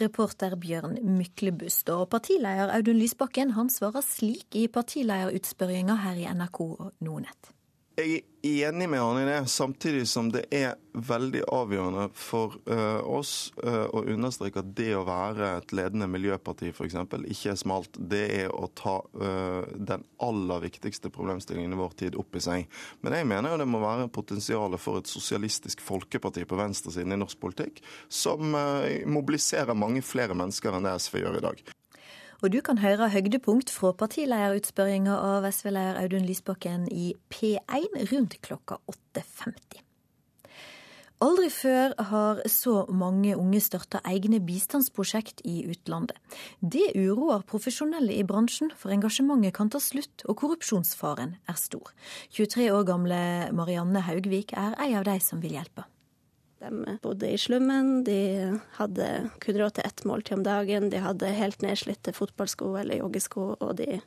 Reporter 0.00 0.56
Bjørn 0.58 0.96
Myklebust 1.06 1.90
og 1.94 2.08
partileder 2.10 2.72
Audun 2.74 2.98
Lysbakken 2.98 3.52
han 3.54 3.70
svarer 3.70 4.02
slik 4.02 4.56
i 4.58 4.66
partilederutspørringa 4.66 6.00
her 6.02 6.18
i 6.18 6.26
NRK 6.34 6.60
og 6.64 6.88
Nordnett. 7.04 7.52
Jeg 7.94 8.24
er 8.42 8.72
enig 8.72 8.88
med 8.90 8.98
han 8.98 9.20
i 9.20 9.26
det, 9.28 9.46
samtidig 9.46 10.08
som 10.10 10.26
det 10.34 10.48
er 10.50 10.72
veldig 10.98 11.44
avgjørende 11.54 12.08
for 12.18 12.56
uh, 12.66 12.98
oss 13.06 13.52
uh, 13.62 13.86
å 13.94 14.02
understreke 14.10 14.64
at 14.64 14.72
det 14.74 14.88
å 14.98 15.04
være 15.06 15.52
et 15.60 15.74
ledende 15.78 16.08
miljøparti 16.10 16.72
f.eks. 16.72 16.96
ikke 17.30 17.52
er 17.52 17.60
smalt. 17.60 17.94
Det 17.94 18.24
er 18.40 18.50
å 18.50 18.66
ta 18.74 18.96
uh, 18.98 19.62
den 19.78 20.02
aller 20.26 20.64
viktigste 20.66 21.12
problemstillingen 21.14 21.76
i 21.76 21.78
vår 21.78 21.94
tid 22.02 22.18
opp 22.18 22.34
i 22.34 22.42
seg. 22.42 22.66
Men 23.06 23.14
jeg 23.20 23.30
mener 23.30 23.54
jo 23.54 23.62
det 23.62 23.70
må 23.70 23.82
være 23.84 24.10
potensialet 24.10 24.82
for 24.82 24.98
et 24.98 25.14
sosialistisk 25.14 25.84
folkeparti 25.86 26.42
på 26.50 26.58
venstresiden 26.58 27.14
i 27.14 27.20
norsk 27.22 27.38
politikk, 27.46 27.78
som 28.10 28.58
mobiliserer 29.06 29.78
mange 29.78 30.02
flere 30.02 30.34
mennesker 30.34 30.74
enn 30.74 30.90
det 30.90 30.98
SV 30.98 31.22
gjør 31.22 31.38
i 31.38 31.46
dag. 31.46 31.66
Og 32.42 32.50
du 32.52 32.60
kan 32.64 32.82
høre 32.82 33.10
høydepunkt 33.12 33.70
fra 33.72 33.92
partilederutspørringa 33.96 35.14
av 35.14 35.46
SV-leder 35.48 36.02
Audun 36.02 36.26
Lysbakken 36.28 36.88
i 36.92 37.12
P1 37.32 37.98
rundt 38.10 38.38
klokka 38.44 38.80
8.50. 38.90 39.84
Aldri 41.24 41.46
før 41.48 41.94
har 42.10 42.40
så 42.50 42.74
mange 42.90 43.36
unge 43.38 43.60
starta 43.62 44.00
egne 44.10 44.40
bistandsprosjekt 44.44 45.44
i 45.48 45.62
utlandet. 45.70 46.18
Det 46.60 46.90
uroer 46.98 47.46
profesjonelle 47.48 48.18
i 48.18 48.26
bransjen, 48.26 48.74
for 48.76 48.92
engasjementet 48.92 49.54
kan 49.56 49.70
ta 49.72 49.80
slutt 49.80 50.26
og 50.26 50.36
korrupsjonsfaren 50.42 51.38
er 51.48 51.60
stor. 51.60 51.94
23 52.34 52.68
år 52.74 52.84
gamle 52.90 53.24
Marianne 53.56 54.04
Haugvik 54.04 54.52
er 54.58 54.76
ei 54.82 54.92
av 54.98 55.06
de 55.08 55.16
som 55.22 55.40
vil 55.40 55.56
hjelpe. 55.56 55.86
De 56.64 56.96
bodde 57.02 57.28
i 57.30 57.38
slummen, 57.38 58.04
de 58.04 58.18
hadde 58.78 59.08
kun 59.44 59.58
råd 59.58 59.76
til 59.76 59.84
ett 59.84 60.04
måltid 60.08 60.38
om 60.38 60.44
dagen, 60.46 60.90
de 60.90 61.02
hadde 61.04 61.32
helt 61.36 61.62
nedslitte 61.64 62.14
fotballsko 62.16 62.70
eller 62.80 63.02
joggesko, 63.02 63.48
og 63.60 63.74
de 63.80 63.98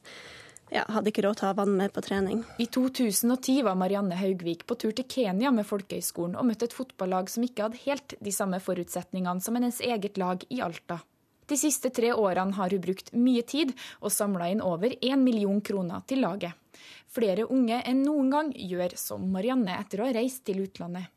ja, 0.73 0.83
hadde 0.89 1.11
ikke 1.11 1.23
råd 1.27 1.37
til 1.39 1.47
å 1.47 1.51
ha 1.51 1.57
vann 1.59 1.75
med 1.77 1.93
på 1.95 2.03
trening. 2.03 2.41
I 2.57 2.65
2010 2.65 3.61
var 3.67 3.77
Marianne 3.79 4.17
Haugvik 4.19 4.65
på 4.67 4.77
tur 4.79 4.95
til 4.97 5.05
Kenya 5.09 5.51
med 5.53 5.67
Folkehøgskolen 5.69 6.37
og 6.39 6.47
møtte 6.49 6.67
et 6.67 6.75
fotballag 6.75 7.29
som 7.31 7.45
ikke 7.45 7.67
hadde 7.67 7.83
helt 7.85 8.17
de 8.19 8.33
samme 8.33 8.59
forutsetningene 8.63 9.43
som 9.43 9.59
hennes 9.59 9.79
eget 9.85 10.17
lag 10.19 10.43
i 10.49 10.61
Alta. 10.65 10.99
De 11.47 11.55
siste 11.55 11.93
tre 11.95 12.09
årene 12.11 12.57
har 12.57 12.73
hun 12.73 12.83
brukt 12.83 13.13
mye 13.15 13.43
tid 13.47 13.71
og 14.01 14.11
samla 14.11 14.49
inn 14.51 14.63
over 14.65 14.97
én 14.97 15.21
million 15.23 15.61
kroner 15.63 16.03
til 16.09 16.25
laget. 16.25 16.57
Flere 17.07 17.47
unge 17.47 17.79
enn 17.87 18.03
noen 18.03 18.33
gang 18.33 18.49
gjør 18.51 18.97
som 18.99 19.23
Marianne 19.31 19.77
etter 19.79 20.01
å 20.01 20.09
ha 20.09 20.17
reist 20.17 20.43
til 20.49 20.65
utlandet. 20.65 21.07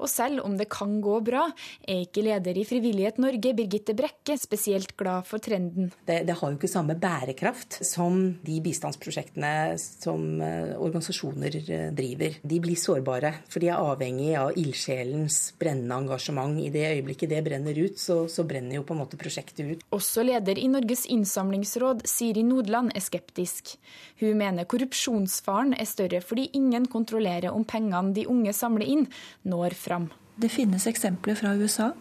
Og 0.00 0.10
selv 0.10 0.44
om 0.44 0.56
det 0.58 0.68
kan 0.72 0.98
gå 1.04 1.18
bra, 1.24 1.46
er 1.86 2.04
ikke 2.04 2.24
leder 2.26 2.58
i 2.58 2.66
Frivillighet 2.68 3.20
Norge, 3.22 3.54
Birgitte 3.56 3.94
Brekke, 3.96 4.36
spesielt 4.40 4.94
glad 4.98 5.28
for 5.28 5.42
trenden. 5.42 5.90
Det, 6.06 6.22
det 6.28 6.36
har 6.38 6.50
jo 6.50 6.58
ikke 6.58 6.70
samme 6.70 6.96
bærekraft 7.00 7.80
som 7.86 8.20
de 8.44 8.58
bistandsprosjektene 8.64 9.52
som 9.78 10.24
uh, 10.42 10.74
organisasjoner 10.78 11.58
uh, 11.60 11.88
driver. 11.96 12.38
De 12.42 12.60
blir 12.62 12.78
sårbare, 12.80 13.34
for 13.50 13.62
de 13.64 13.70
er 13.72 13.80
avhengig 13.80 14.32
av 14.40 14.54
ildsjelens 14.60 15.40
brennende 15.60 16.00
engasjement. 16.04 16.58
I 16.60 16.70
det 16.74 16.86
øyeblikket 16.96 17.32
det 17.34 17.42
brenner 17.46 17.78
ut, 17.78 17.98
så, 18.00 18.24
så 18.30 18.46
brenner 18.48 18.78
jo 18.78 18.86
på 18.86 18.96
en 18.96 19.02
måte 19.04 19.20
prosjektet 19.20 19.64
ut. 19.74 19.84
Også 19.94 20.24
leder 20.26 20.58
i 20.60 20.68
Norges 20.70 21.06
innsamlingsråd, 21.10 22.04
Siri 22.08 22.44
Nodland, 22.46 22.92
er 22.94 23.04
skeptisk. 23.04 23.76
Hun 24.22 24.38
mener 24.38 24.68
korrupsjonsfaren 24.70 25.74
er 25.78 25.88
større 25.88 26.20
fordi 26.24 26.48
ingen 26.56 26.86
kontrollerer 26.90 27.52
om 27.54 27.64
pengene 27.68 28.14
de 28.16 28.26
unge 28.30 28.52
samler 28.56 28.88
inn, 28.88 29.06
når 29.54 29.76
fram. 29.78 30.10
Det 30.34 30.50
finnes 30.50 30.86
eksempler 30.90 31.38
fra 31.38 31.54
USA 31.54 31.92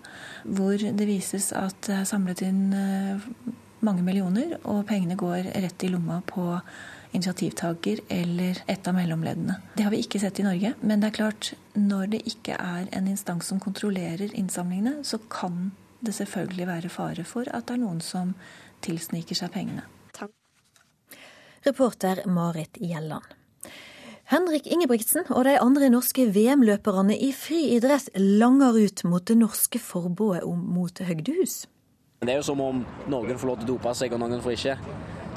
hvor 0.43 0.77
det 0.77 1.05
vises 1.05 1.51
at 1.53 1.77
det 1.85 1.99
er 1.99 2.09
samlet 2.09 2.41
inn 2.45 2.63
eh, 2.73 3.27
mange 3.83 4.03
millioner, 4.05 4.57
og 4.63 4.85
pengene 4.87 5.17
går 5.19 5.51
rett 5.59 5.83
i 5.83 5.89
lomma 5.91 6.21
på 6.25 6.45
initiativtaker 7.13 7.99
eller 8.09 8.63
et 8.67 8.87
av 8.87 8.95
mellomleddene. 8.97 9.59
Det 9.75 9.85
har 9.85 9.93
vi 9.93 10.01
ikke 10.01 10.21
sett 10.23 10.39
i 10.41 10.45
Norge. 10.47 10.73
Men 10.81 11.03
det 11.03 11.11
er 11.11 11.17
klart, 11.19 11.51
når 11.77 12.13
det 12.15 12.23
ikke 12.31 12.57
er 12.57 12.87
en 12.95 13.09
instans 13.11 13.51
som 13.51 13.61
kontrollerer 13.61 14.33
innsamlingene, 14.33 15.03
så 15.05 15.19
kan 15.29 15.71
det 16.03 16.15
selvfølgelig 16.17 16.67
være 16.67 16.91
fare 16.91 17.27
for 17.27 17.47
at 17.53 17.67
det 17.67 17.77
er 17.77 17.83
noen 17.83 18.01
som 18.03 18.33
tilsniker 18.83 19.37
seg 19.37 19.53
pengene. 19.53 19.85
Takk. 20.15 20.33
Reporter 21.67 22.25
Marit 22.27 22.81
Gjelland. 22.81 23.37
Henrik 24.31 24.67
Ingebrigtsen 24.71 25.27
og 25.35 25.43
de 25.43 25.57
andre 25.59 25.89
norske 25.91 26.23
VM-løperne 26.31 27.15
i 27.19 27.33
friidrett 27.35 28.07
langer 28.15 28.77
ut 28.79 29.03
mot 29.03 29.25
det 29.27 29.35
norske 29.35 29.81
forbudet 29.83 30.45
mot 30.47 31.01
høgdehus. 31.03 31.65
Det 32.23 32.31
er 32.31 32.39
jo 32.39 32.45
som 32.47 32.61
om 32.63 32.85
noen 33.11 33.35
får 33.35 33.49
lov 33.49 33.57
til 33.59 33.67
å 33.67 33.71
dope 33.73 33.93
seg, 33.99 34.15
og 34.15 34.21
noen 34.23 34.39
får 34.43 34.55
ikke. 34.55 34.77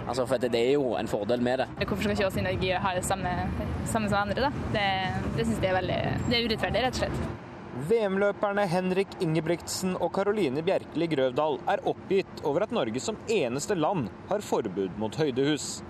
Altså, 0.06 0.22
for 0.30 0.38
Det 0.38 0.54
er 0.60 0.76
jo 0.76 0.94
en 0.94 1.10
fordel 1.10 1.42
med 1.42 1.58
det. 1.58 1.66
Hvorfor 1.82 2.04
skal 2.04 2.14
ikke 2.14 2.28
oss 2.28 2.38
i 2.38 2.46
Norge 2.46 2.78
ha 2.84 2.94
det 2.94 3.02
samme, 3.08 3.32
samme 3.90 4.08
som 4.12 4.20
andre? 4.20 4.46
da? 4.46 4.52
Det, 4.76 4.86
det 5.34 5.48
syns 5.48 5.58
jeg 5.58 5.72
er 5.72 5.78
veldig 5.80 5.98
det 6.28 6.38
er 6.38 6.46
urettferdig, 6.46 6.84
rett 6.86 6.94
og 6.94 7.02
slett. 7.02 7.42
VM-løperne 7.90 8.62
Henrik 8.70 9.18
Ingebrigtsen 9.20 9.98
og 9.98 10.14
Caroline 10.14 10.62
Bjerkeli 10.64 11.10
Grøvdal 11.10 11.58
er 11.74 11.82
oppgitt 11.90 12.44
over 12.46 12.64
at 12.64 12.72
Norge 12.72 13.02
som 13.02 13.18
eneste 13.28 13.74
land 13.76 14.06
har 14.30 14.46
forbud 14.46 14.94
mot 15.02 15.18
høydehus. 15.18 15.82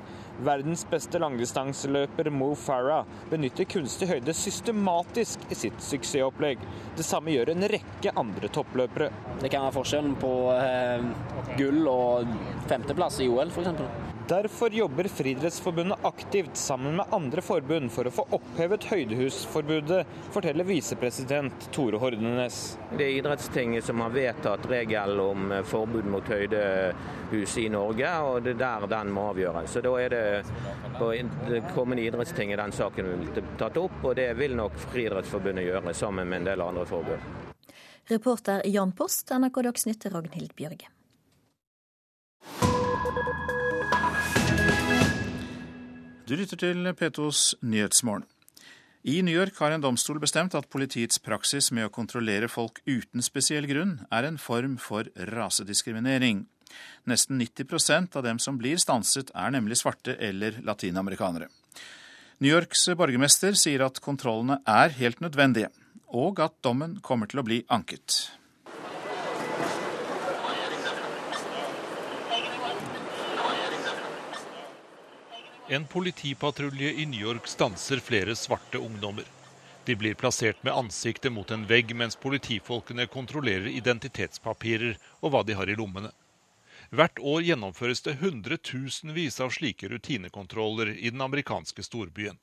Verdens 0.44 0.82
beste 0.90 1.20
langdistanseløper 1.22 2.28
Mo 2.34 2.50
Farah 2.60 3.06
benytter 3.30 3.64
kunstig 3.72 4.10
høyde 4.10 4.34
systematisk 4.36 5.46
i 5.48 5.56
sitt 5.56 5.80
suksessopplegg. 5.80 6.60
Det 6.98 7.06
samme 7.06 7.32
gjør 7.32 7.54
en 7.54 7.68
rekke 7.72 8.12
andre 8.20 8.50
toppløpere. 8.52 9.08
Det 9.40 9.48
kan 9.52 9.64
være 9.64 9.76
forskjellen 9.78 10.18
på 10.20 10.34
eh, 10.58 11.08
gull 11.56 11.88
og 11.88 12.36
femteplass 12.68 13.22
i 13.24 13.30
OL, 13.32 13.48
f.eks. 13.48 14.15
Derfor 14.28 14.70
jobber 14.74 15.04
Friidrettsforbundet 15.04 15.98
aktivt 16.02 16.56
sammen 16.56 16.96
med 16.96 17.06
andre 17.10 17.42
forbund 17.42 17.92
for 17.94 18.08
å 18.08 18.10
få 18.10 18.24
opphevet 18.34 18.84
høydehusforbudet, 18.90 20.00
forteller 20.34 20.66
visepresident 20.66 21.68
Tore 21.70 22.00
Hordenes. 22.02 22.56
Det 22.90 23.04
er 23.04 23.20
idrettstinget 23.20 23.86
som 23.86 24.02
har 24.02 24.10
vedtatt 24.10 24.66
regel 24.66 25.22
om 25.22 25.52
eh, 25.54 25.62
forbud 25.62 26.08
mot 26.10 26.26
høydehus 26.26 27.54
i 27.62 27.68
Norge, 27.70 28.10
og 28.26 28.40
det 28.42 28.56
er 28.56 28.60
der 28.64 28.88
den 28.96 29.14
må 29.14 29.28
avgjøres. 29.30 29.70
Så 29.70 29.84
Da 29.86 29.94
er 30.02 30.10
det 30.10 30.24
på 30.98 31.12
det 31.46 31.62
kommende 31.76 32.02
idrettstinget 32.02 32.58
den 32.58 32.74
saken 32.74 33.12
vil 33.12 33.22
bli 33.22 33.46
tatt 33.62 33.78
opp, 33.78 34.02
og 34.02 34.18
det 34.18 34.32
vil 34.40 34.58
nok 34.58 34.74
Friidrettsforbundet 34.88 35.68
gjøre 35.68 35.94
sammen 35.94 36.26
med 36.26 36.42
en 36.42 36.50
del 36.50 36.66
andre 36.66 36.82
forbund. 36.90 37.62
Reporter 38.10 38.66
Jan 38.66 38.90
Post, 38.90 39.30
NRK 39.30 39.62
Dagsnytt, 39.70 40.10
Ragnhild 40.10 40.58
Bjørge. 40.58 40.90
Du 46.26 46.32
lytter 46.34 46.58
til 46.58 46.88
P2s 46.98 47.52
Nyhetsmorgen. 47.62 48.24
I 49.06 49.20
New 49.22 49.30
York 49.30 49.60
har 49.62 49.70
en 49.70 49.84
domstol 49.84 50.18
bestemt 50.18 50.56
at 50.58 50.66
politiets 50.66 51.20
praksis 51.22 51.68
med 51.70 51.86
å 51.86 51.92
kontrollere 51.94 52.48
folk 52.50 52.80
uten 52.82 53.22
spesiell 53.22 53.68
grunn 53.70 53.92
er 54.10 54.26
en 54.26 54.38
form 54.42 54.74
for 54.82 55.06
rasediskriminering. 55.30 56.40
Nesten 57.06 57.38
90% 57.38 58.18
av 58.18 58.26
dem 58.26 58.40
som 58.42 58.58
blir 58.58 58.82
stanset, 58.82 59.30
er 59.38 59.54
nemlig 59.54 59.78
svarte 59.78 60.16
eller 60.18 60.58
latinamerikanere. 60.66 61.46
New 62.42 62.50
Yorks 62.50 62.88
borgermester 62.98 63.54
sier 63.54 63.86
at 63.86 64.02
kontrollene 64.02 64.58
er 64.66 64.98
helt 64.98 65.22
nødvendige, 65.22 65.70
og 66.10 66.42
at 66.42 66.58
dommen 66.66 66.98
kommer 67.06 67.30
til 67.30 67.44
å 67.44 67.46
bli 67.46 67.62
anket. 67.70 68.32
En 75.68 75.86
politipatrulje 75.86 76.92
i 76.92 77.06
New 77.06 77.20
York 77.20 77.46
stanser 77.46 77.98
flere 77.98 78.36
svarte 78.36 78.78
ungdommer. 78.78 79.24
De 79.84 79.96
blir 79.96 80.14
plassert 80.14 80.62
med 80.62 80.72
ansiktet 80.72 81.32
mot 81.32 81.50
en 81.50 81.66
vegg 81.66 81.90
mens 81.94 82.16
politifolkene 82.16 83.06
kontrollerer 83.10 83.66
identitetspapirer 83.74 84.94
og 85.20 85.34
hva 85.34 85.42
de 85.42 85.56
har 85.58 85.66
i 85.66 85.74
lommene. 85.74 86.12
Hvert 86.94 87.18
år 87.18 87.42
gjennomføres 87.48 88.04
det 88.06 88.18
hundretusenvis 88.22 89.40
av 89.42 89.50
slike 89.58 89.90
rutinekontroller 89.90 90.92
i 90.94 91.10
den 91.10 91.26
amerikanske 91.26 91.82
storbyen. 91.82 92.38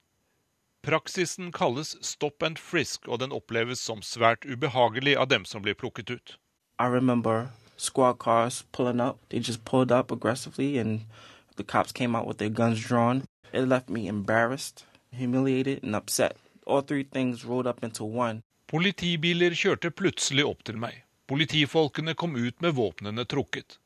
Praksisen 0.83 1.51
kalles 1.55 1.95
stop 2.03 2.43
and 2.43 2.59
frisk, 2.59 3.07
og 3.07 3.23
den 3.23 3.31
oppleves 3.31 3.79
som 3.79 4.03
svært 4.03 4.43
ubehagelig 4.43 5.15
av 5.15 5.29
dem 5.31 5.45
som 5.47 5.63
blir 5.63 5.79
plukket 5.79 6.11
ut. 6.11 6.35
I 6.75 6.91
remember 6.91 7.47
squad 7.77 8.19
cars 8.19 8.65
pulling 8.71 8.99
up. 8.99 9.17
They 9.29 9.39
just 9.39 9.63
pulled 9.63 9.91
up 9.91 10.11
aggressively 10.11 10.77
and 10.77 11.07
The 11.55 11.63
cops 11.63 11.91
came 11.91 12.15
out 12.15 12.27
with 12.27 12.37
their 12.37 12.49
guns 12.49 12.79
drawn. 12.81 13.23
It 13.51 13.67
left 13.67 13.89
me 13.89 14.07
embarrassed, 14.07 14.85
humiliated 15.11 15.83
and 15.83 15.95
upset. 15.95 16.37
All 16.65 16.81
three 16.81 17.03
things 17.03 17.45
rolled 17.45 17.67
up 17.67 17.83
into 17.83 18.03
one. 18.03 18.41
Politibiler 18.67 19.53
kjørte 19.53 19.91
plutselig 19.91 20.45
opp 20.49 20.63
til 20.65 20.79
meg. 20.81 21.03
Politifolkene 21.29 22.15
kom 22.15 22.35
ut 22.35 22.61
med 22.61 22.73
våpnene 22.73 23.25
trukket. 23.29 23.77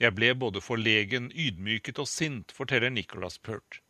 Jeg 0.00 0.14
ble 0.14 0.34
både 0.34 0.60
forlegen, 0.60 1.30
ydmyket 1.32 1.98
og 2.02 2.08
sint, 2.10 2.52
forteller 2.52 2.90
Nicholas 2.90 3.38
Pert. 3.38 3.80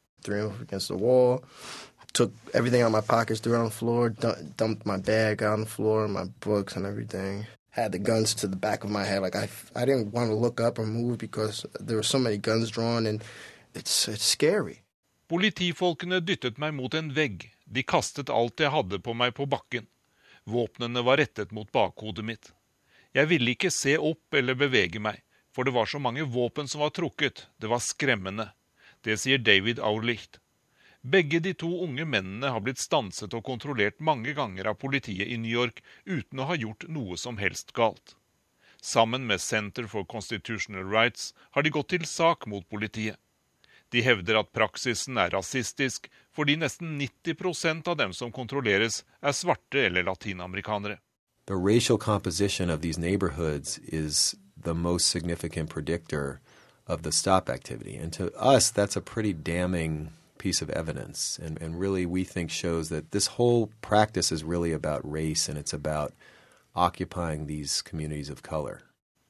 Took 2.15 2.31
everything 2.55 2.83
out 2.83 2.87
of 2.87 2.93
my 2.93 3.01
pockets, 3.01 3.41
threw 3.41 3.55
it 3.55 3.59
on 3.59 3.65
the 3.65 3.75
floor, 3.75 4.11
dumped 4.57 4.87
my 4.87 4.97
bag 4.97 5.43
on 5.43 5.63
the 5.63 5.67
floor, 5.67 6.07
my 6.07 6.25
books 6.39 6.77
and 6.77 6.87
everything 6.87 7.47
had 7.75 7.91
the 7.91 7.99
guns 7.99 8.35
to 8.35 8.47
the 8.47 8.57
back 8.57 8.85
of 8.85 8.91
my 8.91 9.05
head. 9.05 9.21
Like 9.21 9.35
I, 9.35 9.49
I 9.75 9.85
didn't 9.85 10.13
want 10.13 10.31
to 10.31 10.37
look 10.37 10.61
up 10.61 10.79
or 10.79 10.87
move 10.87 11.19
because 11.19 11.67
there 11.81 11.97
were 11.97 12.05
so 12.05 12.19
many 12.19 12.37
guns 12.37 12.71
drawn, 12.71 13.07
and 13.07 13.23
it's, 13.75 14.09
it's 14.09 14.25
scary. 14.25 14.83
Politifolkene 15.29 16.21
dyttet 16.21 16.59
meg 16.59 16.75
mot 16.77 16.95
en 16.95 17.11
vegg. 17.17 17.49
De 17.67 17.83
kastet 17.83 18.31
alt 18.31 18.61
jeg 18.61 18.71
hadde 18.71 19.01
på 19.03 19.15
meg 19.17 19.35
på 19.35 19.47
bakken. 19.51 19.89
Våpnene 20.47 21.03
var 21.03 21.19
rettet 21.19 21.51
mot 21.57 21.71
bakhodet 21.73 22.25
mitt. 22.25 22.53
Jeg 23.17 23.31
ville 23.31 23.55
ikke 23.57 23.73
se 23.73 23.97
opp 23.99 24.37
eller 24.37 24.59
bevege 24.59 25.01
meg, 25.03 25.23
for 25.55 25.67
det 25.67 25.75
var 25.75 25.89
så 25.91 25.99
mange 25.99 26.27
våpen 26.29 26.69
som 26.71 26.85
var 26.85 26.93
trukket. 26.95 27.47
Det 27.59 27.71
var 27.73 27.83
skremmende. 27.83 28.51
Det 29.03 29.17
sier 29.19 29.43
David 29.43 29.81
Aulicht. 29.81 30.39
Begge 31.05 31.39
de 31.41 31.53
to 31.55 31.69
unge 31.85 32.05
mennene 32.09 32.49
har 32.49 32.63
blitt 32.65 32.81
stanset 32.81 33.35
og 33.37 33.45
kontrollert 33.45 33.99
mange 34.01 34.33
ganger 34.33 34.71
av 34.71 34.79
politiet 34.81 35.29
i 35.29 35.37
New 35.37 35.53
York 35.53 35.83
uten 36.09 36.41
å 36.41 36.47
ha 36.49 36.57
gjort 36.57 36.87
noe 36.89 37.19
som 37.21 37.37
helst 37.37 37.75
galt. 37.77 38.15
Sammen 38.81 39.27
med 39.29 39.43
Center 39.45 39.85
for 39.87 40.09
Constitutional 40.09 40.89
Rights 40.89 41.35
har 41.53 41.63
de 41.63 41.75
gått 41.77 41.91
til 41.93 42.09
sak 42.09 42.47
mot 42.49 42.65
politiet. 42.73 43.21
De 43.93 44.01
hevder 44.01 44.41
at 44.41 44.53
praksisen 44.57 45.21
er 45.21 45.37
rasistisk, 45.37 46.09
fordi 46.33 46.57
nesten 46.57 46.97
90 46.97 47.85
av 47.85 48.01
dem 48.01 48.17
som 48.17 48.33
kontrolleres, 48.33 49.05
er 49.21 49.37
svarte 49.37 49.85
eller 49.85 50.09
latinamerikanere. 50.09 50.99
The 51.45 51.61
racial 51.61 51.99
composition 51.99 52.71
of 52.71 52.81
these 52.81 52.99
neighborhoods 52.99 53.79
is 53.85 54.35
the 54.57 54.75
most 54.75 55.09
significant 55.09 55.69
predictor 55.69 56.41
of 56.89 57.03
the 57.03 57.13
stop 57.13 57.51
activity. 57.51 57.95
And 57.95 58.11
to 58.15 58.33
us, 58.41 58.71
that's 58.71 58.97
a 58.97 59.03
pretty 59.03 59.35
damning 59.35 60.13
piece 60.39 60.63
of 60.63 60.71
evidence, 60.71 61.39
and, 61.39 61.61
and 61.63 61.81
really 61.81 62.07
we 62.07 62.25
think 62.25 62.51
shows 62.51 62.89
that 62.89 63.11
this 63.11 63.27
whole 63.39 63.71
practice 63.81 64.33
is 64.33 64.45
really 64.45 64.73
about 64.73 65.01
race 65.05 65.49
and 65.49 65.59
it's 65.59 65.73
about 65.73 66.13
occupying 66.75 67.47
these 67.47 67.83
communities 67.83 68.31
of 68.31 68.43
color. 68.43 68.83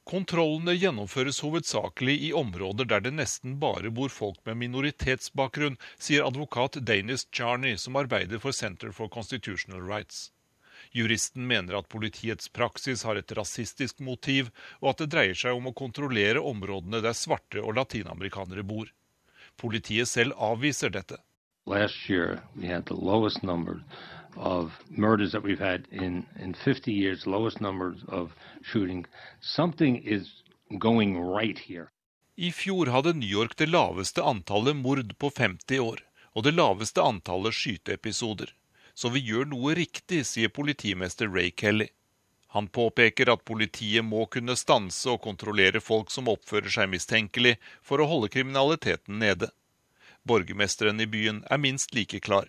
Kontrollene 0.05 0.75
gjennomføres 0.77 1.39
hovedsakelig 1.41 2.13
i 2.27 2.33
områder 2.33 2.85
der 2.85 3.01
det 3.01 3.13
nesten 3.17 3.55
bare 3.59 3.89
bor 3.89 4.11
folk 4.13 4.37
med 4.45 4.59
minoritetsbakgrunn, 4.61 5.79
sier 5.97 6.27
advokat 6.27 6.77
Danis 6.85 7.25
Charney, 7.31 7.73
som 7.77 7.97
arbeider 7.97 8.37
for 8.39 8.53
Center 8.53 8.91
for 8.93 9.09
Constitutional 9.09 9.81
Rights. 9.81 10.29
Juristen 10.91 11.47
mener 11.47 11.79
at 11.79 11.89
politiets 11.89 12.49
praksis 12.53 13.03
har 13.03 13.17
et 13.17 13.33
rasistisk 13.33 13.99
motiv, 13.99 14.51
og 14.81 14.91
at 14.91 15.01
det 15.01 15.09
dreier 15.15 15.41
seg 15.41 15.57
om 15.57 15.71
å 15.71 15.73
kontrollere 15.73 16.43
områdene 16.53 17.01
der 17.01 17.17
svarte 17.17 17.65
og 17.65 17.73
latinamerikanere 17.79 18.63
bor. 18.63 18.93
Politiet 19.57 20.07
selv 20.07 20.33
avviser 20.37 20.89
dette. 20.89 21.17
Last 21.65 22.09
year 22.09 22.41
we 22.55 22.67
had 22.67 22.85
the 22.85 22.93
lowest 22.93 23.43
number 23.43 23.81
of 24.37 24.71
murders 24.89 25.31
that 25.31 25.43
we've 25.43 25.59
had 25.59 25.87
in, 25.91 26.25
in 26.39 26.53
50 26.53 26.91
years, 26.91 27.25
lowest 27.25 27.61
numbers 27.61 28.03
of 28.07 28.35
shooting. 28.61 29.05
Something 29.41 29.97
is 30.03 30.43
going 30.79 31.17
right 31.19 31.57
here. 31.57 31.89
I 32.37 32.51
fjor 32.51 32.91
hadde 32.91 33.13
New 33.13 33.29
York 33.29 33.55
det 33.55 33.69
laveste 33.69 34.23
antallet 34.23 34.75
mord 34.75 35.17
på 35.17 35.29
50 35.29 35.79
år, 35.79 36.01
og 36.35 36.43
det 36.43 36.51
laveste 36.53 37.01
antallet 37.01 37.55
skyteepisoder. 37.55 38.51
Så 38.93 39.09
vi 39.09 39.21
gjør 39.23 39.47
noe 39.47 39.75
riktig, 39.75 40.25
sier 40.27 40.51
politimester 40.51 41.31
Ray 41.31 41.51
Kelly. 41.51 41.87
Han 42.55 42.67
påpeker 42.71 43.27
at 43.33 43.43
politiet 43.43 44.05
må 44.07 44.21
kunne 44.31 44.55
stanse 44.55 45.09
og 45.11 45.19
kontrollere 45.25 45.81
folk 45.83 46.07
som 46.13 46.29
oppfører 46.31 46.71
seg 46.71 46.87
mistenkelig, 46.87 47.57
for 47.83 47.99
å 47.99 48.07
holde 48.07 48.29
kriminaliteten 48.31 49.19
nede. 49.19 49.49
Borgermesteren 50.23 51.03
i 51.03 51.05
byen 51.05 51.43
er 51.51 51.59
minst 51.59 51.91
like 51.91 52.21
klar. 52.23 52.47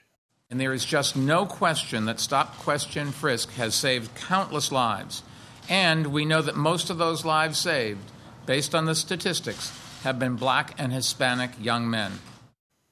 And 0.48 0.60
there 0.60 0.72
is 0.72 0.86
just 0.86 1.16
no 1.16 1.44
question 1.44 2.06
that 2.06 2.20
stop, 2.20 2.56
question, 2.62 3.10
frisk 3.10 3.50
has 3.58 3.74
saved 3.74 4.14
countless 4.14 4.70
lives. 4.70 5.24
And 5.68 6.06
we 6.12 6.24
know 6.24 6.40
that 6.40 6.54
most 6.54 6.88
of 6.88 6.98
those 6.98 7.24
lives 7.24 7.58
saved, 7.58 8.12
based 8.46 8.76
on 8.76 8.86
the 8.86 8.94
statistics, 8.94 9.72
have 10.04 10.20
been 10.20 10.36
black 10.36 10.78
and 10.78 10.92
Hispanic. 10.92 11.50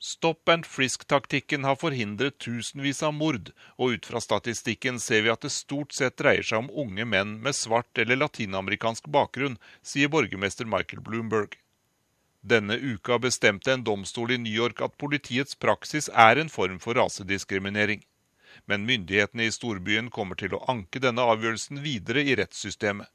Stop 0.04 0.48
and 0.48 0.66
frisk-taktikken 0.66 1.64
har 1.64 1.76
forhindret 1.80 2.34
tusenvis 2.38 2.98
av 3.02 3.14
mord, 3.16 3.46
og 3.80 3.94
ut 3.94 4.06
fra 4.10 4.20
statistikken 4.20 4.98
ser 5.00 5.22
vi 5.24 5.30
at 5.32 5.46
det 5.46 5.50
stort 5.54 5.94
sett 5.96 6.18
dreier 6.20 6.44
seg 6.44 6.58
om 6.58 6.82
unge 6.82 7.06
menn 7.08 7.30
med 7.46 7.56
svart 7.56 8.00
eller 8.02 8.20
latinamerikansk 8.20 9.08
bakgrunn, 9.14 9.56
sier 9.80 10.10
borgermester 10.12 10.68
Michael 10.68 11.00
Bloomberg. 11.06 11.56
Denne 12.52 12.76
uka 12.76 13.16
bestemte 13.26 13.72
en 13.72 13.86
domstol 13.86 14.34
i 14.36 14.38
New 14.42 14.52
York 14.52 14.82
at 14.84 14.98
politiets 15.00 15.56
praksis 15.66 16.10
er 16.26 16.42
en 16.42 16.52
form 16.52 16.76
for 16.84 17.00
rasediskriminering. 17.00 18.04
Men 18.68 18.84
myndighetene 18.84 19.48
i 19.48 19.56
storbyen 19.56 20.12
kommer 20.18 20.36
til 20.36 20.52
å 20.52 20.62
anke 20.74 21.00
denne 21.00 21.24
avgjørelsen 21.32 21.80
videre 21.86 22.26
i 22.28 22.36
rettssystemet. 22.42 23.08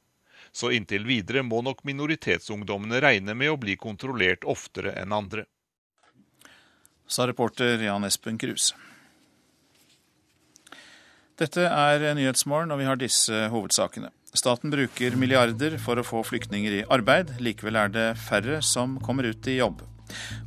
Så 0.52 0.74
inntil 0.74 1.06
videre 1.06 1.46
må 1.46 1.62
nok 1.62 1.86
minoritetsungdommene 1.86 3.06
regne 3.06 3.38
med 3.38 3.54
å 3.54 3.62
bli 3.62 3.78
kontrollert 3.78 4.50
oftere 4.58 4.98
enn 4.98 5.14
andre 5.14 5.46
sa 7.10 7.26
reporter 7.28 7.82
Jan 7.84 8.05
Espen 8.07 8.38
Kruse. 8.39 8.78
Dette 11.39 11.66
er 11.66 12.03
Nyhetsmorgen, 12.16 12.72
og 12.72 12.82
vi 12.82 12.88
har 12.88 12.99
disse 12.99 13.45
hovedsakene. 13.51 14.12
Staten 14.36 14.70
bruker 14.70 15.16
milliarder 15.18 15.78
for 15.82 15.97
å 15.97 16.05
få 16.05 16.22
flyktninger 16.28 16.82
i 16.82 16.84
arbeid. 16.91 17.38
Likevel 17.41 17.80
er 17.80 17.93
det 17.93 18.10
færre 18.22 18.60
som 18.62 18.99
kommer 19.01 19.26
ut 19.32 19.47
i 19.47 19.57
jobb. 19.57 19.82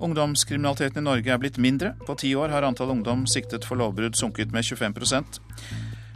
Ungdomskriminaliteten 0.02 1.02
i 1.02 1.06
Norge 1.06 1.32
er 1.32 1.40
blitt 1.42 1.58
mindre. 1.58 1.94
På 2.06 2.14
ti 2.18 2.34
år 2.38 2.52
har 2.54 2.66
antall 2.66 2.92
ungdom 2.94 3.24
siktet 3.30 3.66
for 3.66 3.80
lovbrudd 3.80 4.18
sunket 4.18 4.54
med 4.54 4.66
25% 4.68 5.40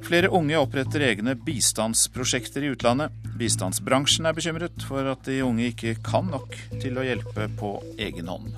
Flere 0.06 0.28
unge 0.30 0.58
oppretter 0.60 1.02
egne 1.02 1.32
bistandsprosjekter 1.34 2.62
i 2.62 2.68
utlandet. 2.76 3.14
Bistandsbransjen 3.40 4.28
er 4.28 4.36
bekymret 4.36 4.84
for 4.86 5.08
at 5.10 5.24
de 5.26 5.40
unge 5.42 5.72
ikke 5.72 5.96
kan 6.06 6.28
nok 6.30 6.54
til 6.78 7.00
å 7.00 7.06
hjelpe 7.06 7.48
på 7.58 7.72
egen 7.98 8.30
hånd. 8.30 8.52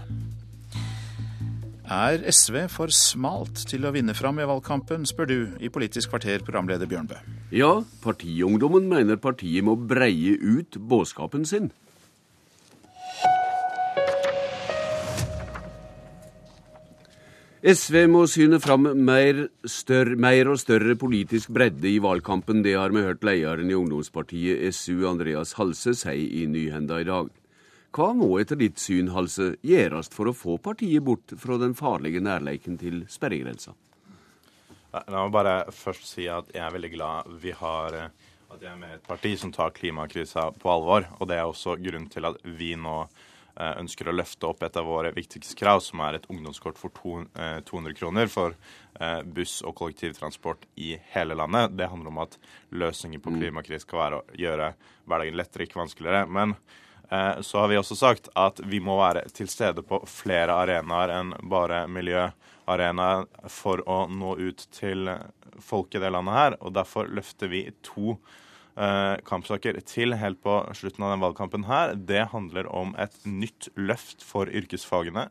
Er 1.88 2.20
SV 2.20 2.66
for 2.68 2.92
smalt 2.92 3.62
til 3.70 3.86
å 3.88 3.90
vinne 3.94 4.12
fram 4.12 4.36
i 4.36 4.44
valgkampen, 4.44 5.06
spør 5.08 5.28
du 5.30 5.38
i 5.56 5.70
Politisk 5.72 6.12
kvarter, 6.12 6.42
programleder 6.44 6.84
Bjørnbø. 6.84 7.16
Ja, 7.48 7.78
partiungdommen 8.04 8.90
mener 8.90 9.16
partiet 9.16 9.64
må 9.64 9.72
breie 9.72 10.34
ut 10.36 10.76
budskapen 10.76 11.48
sin. 11.48 11.70
SV 17.64 18.04
må 18.12 18.26
syne 18.28 18.60
fram 18.60 18.84
mer, 19.08 19.46
større, 19.64 20.20
mer, 20.20 20.52
og 20.52 20.60
større 20.60 20.92
politisk 21.00 21.48
bredde 21.56 21.88
i 21.88 21.98
valgkampen. 22.04 22.60
Det 22.68 22.76
har 22.76 22.92
vi 22.92 23.08
hørt 23.08 23.24
lederen 23.24 23.72
i 23.72 23.80
ungdomspartiet 23.80 24.76
SU, 24.76 25.08
Andreas 25.08 25.56
Halse, 25.56 25.96
si 25.96 26.28
i 26.44 26.46
Nyhenda 26.52 27.00
i 27.00 27.08
dag. 27.08 27.32
Hva 27.98 28.12
må 28.14 28.28
etter 28.38 28.54
ditt 28.54 28.78
syn, 28.78 29.08
Halse, 29.10 29.56
gjøres 29.66 30.06
for 30.14 30.30
å 30.30 30.32
få 30.36 30.54
partiet 30.62 31.02
bort 31.02 31.32
fra 31.42 31.56
den 31.58 31.72
farlige 31.74 32.20
nærleiken 32.22 32.76
til 32.78 33.00
sperregrensa? 33.10 33.72
La 34.94 35.24
meg 35.24 35.32
bare 35.34 35.54
først 35.74 36.06
si 36.06 36.28
at 36.30 36.52
jeg 36.54 36.62
er 36.62 36.76
veldig 36.76 36.92
glad 36.92 37.32
vi 37.42 37.50
har 37.58 37.96
eh, 37.98 38.14
at 38.54 38.62
jeg 38.62 38.70
er 38.70 38.78
med 38.78 38.94
i 38.94 39.00
et 39.00 39.10
parti 39.10 39.34
som 39.40 39.50
tar 39.50 39.74
klimakrisa 39.74 40.46
på 40.62 40.70
alvor. 40.70 41.10
Og 41.18 41.26
det 41.26 41.40
er 41.40 41.50
også 41.50 41.74
grunnen 41.82 42.06
til 42.12 42.30
at 42.30 42.38
vi 42.46 42.70
nå 42.78 42.96
eh, 43.02 43.74
ønsker 43.82 44.12
å 44.12 44.14
løfte 44.14 44.46
opp 44.46 44.62
et 44.62 44.78
av 44.78 44.86
våre 44.86 45.10
viktigste 45.18 45.58
krav, 45.58 45.82
som 45.82 46.06
er 46.06 46.20
et 46.20 46.30
ungdomskort 46.30 46.78
for 46.78 46.94
200 46.94 47.66
eh, 47.66 47.94
kroner 47.98 48.30
for 48.30 48.54
buss 49.26 49.60
og 49.66 49.74
kollektivtransport 49.78 50.70
i 50.86 50.94
hele 51.16 51.34
landet. 51.38 51.74
Det 51.74 51.90
handler 51.90 52.14
om 52.14 52.22
at 52.22 52.38
løsningen 52.70 53.26
på 53.26 53.34
klimakrisen 53.40 53.90
skal 53.90 54.06
være 54.06 54.18
å 54.22 54.38
gjøre 54.38 54.76
hverdagen 55.02 55.38
lettere, 55.42 55.66
ikke 55.66 55.82
vanskeligere. 55.82 56.26
Men 56.30 56.54
så 57.08 57.62
har 57.62 57.70
vi 57.70 57.78
også 57.80 57.96
sagt 57.96 58.26
at 58.36 58.60
vi 58.68 58.82
må 58.84 58.98
være 58.98 59.22
til 59.32 59.48
stede 59.48 59.80
på 59.86 60.02
flere 60.10 60.52
arenaer 60.52 61.12
enn 61.16 61.30
bare 61.48 61.86
miljøarenaer 61.88 63.24
for 63.48 63.80
å 63.88 64.02
nå 64.12 64.34
ut 64.36 64.66
til 64.76 65.08
folk 65.60 65.94
i 65.94 66.02
det 66.02 66.10
landet 66.12 66.36
her. 66.36 66.56
Og 66.60 66.74
derfor 66.76 67.08
løfter 67.10 67.50
vi 67.52 67.64
to 67.86 68.16
eh, 68.78 69.16
kampsaker 69.28 69.80
til 69.86 70.16
helt 70.18 70.40
på 70.44 70.60
slutten 70.76 71.06
av 71.06 71.14
den 71.14 71.24
valgkampen 71.24 71.66
her. 71.68 71.94
Det 71.96 72.28
handler 72.32 72.70
om 72.70 72.94
et 73.00 73.16
nytt 73.26 73.70
løft 73.76 74.24
for 74.26 74.50
yrkesfagene. 74.50 75.28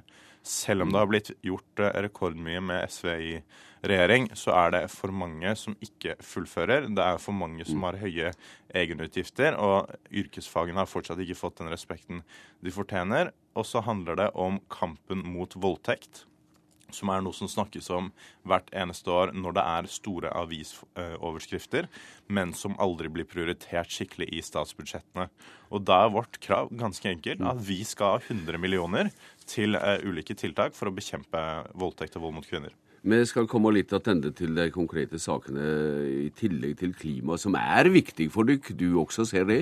Selv 0.47 0.85
om 0.85 0.93
det 0.93 1.01
har 1.01 1.11
blitt 1.11 1.31
gjort 1.45 1.83
eh, 1.83 1.93
rekordmye 2.07 2.63
med 2.63 2.91
SV 2.91 3.13
i 3.17 3.33
regjering, 3.81 4.29
så 4.37 4.53
er 4.57 4.73
det 4.75 4.83
for 4.93 5.13
mange 5.13 5.53
som 5.59 5.75
ikke 5.83 6.15
fullfører. 6.23 6.87
Det 6.89 7.03
er 7.03 7.19
for 7.21 7.35
mange 7.37 7.65
som 7.67 7.83
har 7.87 7.99
høye 8.01 8.31
egenutgifter, 8.75 9.57
og 9.59 9.91
yrkesfagene 10.11 10.81
har 10.81 10.89
fortsatt 10.89 11.21
ikke 11.23 11.39
fått 11.39 11.61
den 11.61 11.73
respekten 11.73 12.23
de 12.63 12.73
fortjener. 12.73 13.33
Og 13.57 13.65
så 13.65 13.81
handler 13.85 14.19
det 14.19 14.31
om 14.37 14.61
kampen 14.73 15.25
mot 15.25 15.53
voldtekt 15.57 16.27
som 16.93 17.11
er 17.11 17.23
noe 17.23 17.35
som 17.35 17.49
snakkes 17.51 17.89
om 17.93 18.09
hvert 18.47 18.69
eneste 18.75 19.11
år 19.11 19.33
når 19.35 19.57
det 19.57 19.65
er 19.73 19.89
store 19.91 20.31
avisoverskrifter, 20.39 21.87
men 22.31 22.53
som 22.55 22.77
aldri 22.83 23.11
blir 23.11 23.27
prioritert 23.29 23.91
skikkelig 23.93 24.29
i 24.31 24.43
statsbudsjettene. 24.45 25.27
Og 25.71 25.83
da 25.87 26.03
er 26.05 26.13
vårt 26.15 26.39
krav 26.43 26.71
ganske 26.71 27.09
enkelt 27.11 27.43
at 27.43 27.63
vi 27.67 27.81
skal 27.87 28.17
ha 28.17 28.23
100 28.23 28.59
millioner 28.61 29.11
til 29.47 29.75
uh, 29.75 29.97
ulike 30.03 30.37
tiltak 30.37 30.75
for 30.77 30.89
å 30.89 30.95
bekjempe 30.95 31.43
voldtekt 31.77 32.17
og 32.19 32.27
vold 32.27 32.39
mot 32.39 32.47
kvinner. 32.47 32.75
Vi 33.07 33.21
skal 33.23 33.45
komme 33.47 33.71
litt 33.71 33.88
tilbake 33.88 34.34
til 34.35 34.51
de 34.57 34.65
konkrete 34.75 35.15
sakene 35.15 35.63
i 36.11 36.25
tillegg 36.35 36.73
til 36.81 36.91
klima, 36.91 37.38
som 37.39 37.55
er 37.55 37.88
viktig 37.88 38.25
for 38.34 38.43
dere. 38.43 38.75
Du 38.75 38.99
også 38.99 39.23
ser 39.29 39.45
det? 39.47 39.61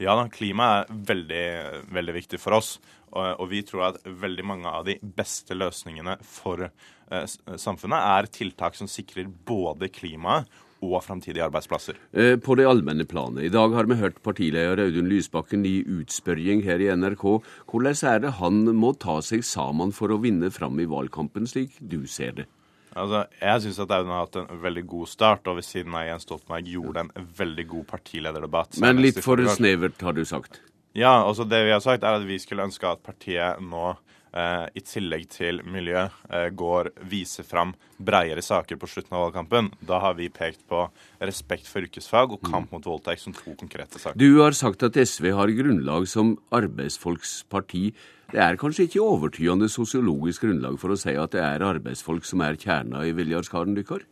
Ja 0.00 0.14
da, 0.16 0.24
klima 0.32 0.68
er 0.78 0.94
veldig, 1.10 1.44
veldig 1.92 2.14
viktig 2.16 2.40
for 2.40 2.56
oss. 2.56 2.78
Og, 3.12 3.26
og, 3.26 3.44
vi 3.50 3.60
tror 3.68 3.90
at 3.90 3.98
veldig 4.08 4.46
mange 4.48 4.72
av 4.72 4.86
de 4.88 4.94
beste 5.04 5.52
løsningene 5.52 6.16
for 6.24 6.64
eh, 6.64 7.26
samfunnet 7.60 7.98
er 7.98 8.30
tiltak 8.32 8.78
som 8.78 8.88
sikrer 8.88 9.28
både 9.28 9.90
klimaet 9.92 10.48
og 10.80 10.96
framtidige 11.04 11.44
arbeidsplasser. 11.44 12.00
Eh, 12.16 12.38
på 12.40 12.56
det 12.56 12.64
allmenne 12.70 13.04
planet. 13.04 13.44
I 13.44 13.52
dag 13.52 13.76
har 13.76 13.90
vi 13.90 14.00
hørt 14.00 14.22
partileder 14.24 14.80
Audun 14.86 15.12
Lysbakken 15.12 15.68
i 15.68 15.82
utspørring 16.00 16.64
her 16.64 16.80
i 16.80 16.88
NRK. 16.96 17.28
Hvordan 17.68 18.02
er 18.14 18.24
det 18.24 18.34
han 18.40 18.64
må 18.80 18.96
ta 18.96 19.20
seg 19.20 19.44
sammen 19.44 19.92
for 19.92 20.08
å 20.08 20.20
vinne 20.24 20.48
fram 20.56 20.80
i 20.80 20.88
valgkampen, 20.88 21.44
slik 21.52 21.76
du 21.84 22.00
ser 22.08 22.40
det? 22.40 22.48
Altså, 22.92 23.22
jeg 23.40 23.62
syns 23.64 23.78
at 23.80 23.94
Audun 23.96 24.12
har 24.12 24.26
hatt 24.26 24.36
en 24.42 24.60
veldig 24.62 24.82
god 24.90 25.08
start, 25.08 25.48
og 25.48 25.56
ved 25.58 25.66
siden 25.66 25.94
av 25.96 26.04
Jens 26.04 26.26
Stoltenberg 26.26 26.68
gjorde 26.74 27.06
en 27.06 27.30
veldig 27.38 27.66
god 27.70 27.86
partilederdebatt. 27.94 28.78
Men 28.84 29.00
litt 29.00 29.20
for 29.24 29.40
snevert, 29.56 30.02
har 30.04 30.16
du 30.16 30.24
sagt? 30.28 30.60
Ja, 30.98 31.14
altså 31.22 31.46
det 31.48 31.62
vi 31.64 31.72
har 31.72 31.80
sagt, 31.80 32.04
er 32.04 32.18
at 32.20 32.26
vi 32.28 32.36
skulle 32.40 32.66
ønske 32.68 32.88
at 32.88 33.00
partiet 33.04 33.62
nå 33.64 33.94
i 34.32 34.80
tillegg 34.80 35.26
til 35.28 35.60
miljø, 35.68 36.06
eh, 36.30 36.48
går 36.56 36.88
viser 37.04 37.44
fram 37.44 37.74
bredere 38.00 38.40
saker 38.42 38.78
på 38.80 38.88
slutten 38.88 39.12
av 39.12 39.26
valgkampen. 39.26 39.68
Da 39.84 39.98
har 40.00 40.14
vi 40.16 40.30
pekt 40.32 40.64
på 40.68 40.86
respekt 41.20 41.68
for 41.68 41.84
yrkesfag 41.84 42.32
og 42.32 42.40
kamp 42.48 42.72
mot 42.72 42.88
voldtekt 42.88 43.20
som 43.20 43.36
to 43.36 43.54
konkrete 43.60 44.00
saker. 44.00 44.16
Du 44.16 44.40
har 44.40 44.56
sagt 44.56 44.82
at 44.82 44.96
SV 44.96 45.32
har 45.36 45.52
grunnlag 45.52 46.08
som 46.08 46.38
arbeidsfolksparti. 46.50 47.92
Det 48.32 48.40
er 48.40 48.56
kanskje 48.56 48.88
ikke 48.88 49.04
overtydende 49.04 49.68
sosiologisk 49.68 50.46
grunnlag 50.46 50.78
for 50.80 50.94
å 50.94 50.96
si 50.96 51.12
at 51.12 51.36
det 51.36 51.44
er 51.44 51.66
arbeidsfolk 51.68 52.24
som 52.24 52.40
er 52.40 52.56
kjerna 52.56 53.04
i 53.04 53.12
velgerskaren 53.12 53.76
deres? 53.76 54.08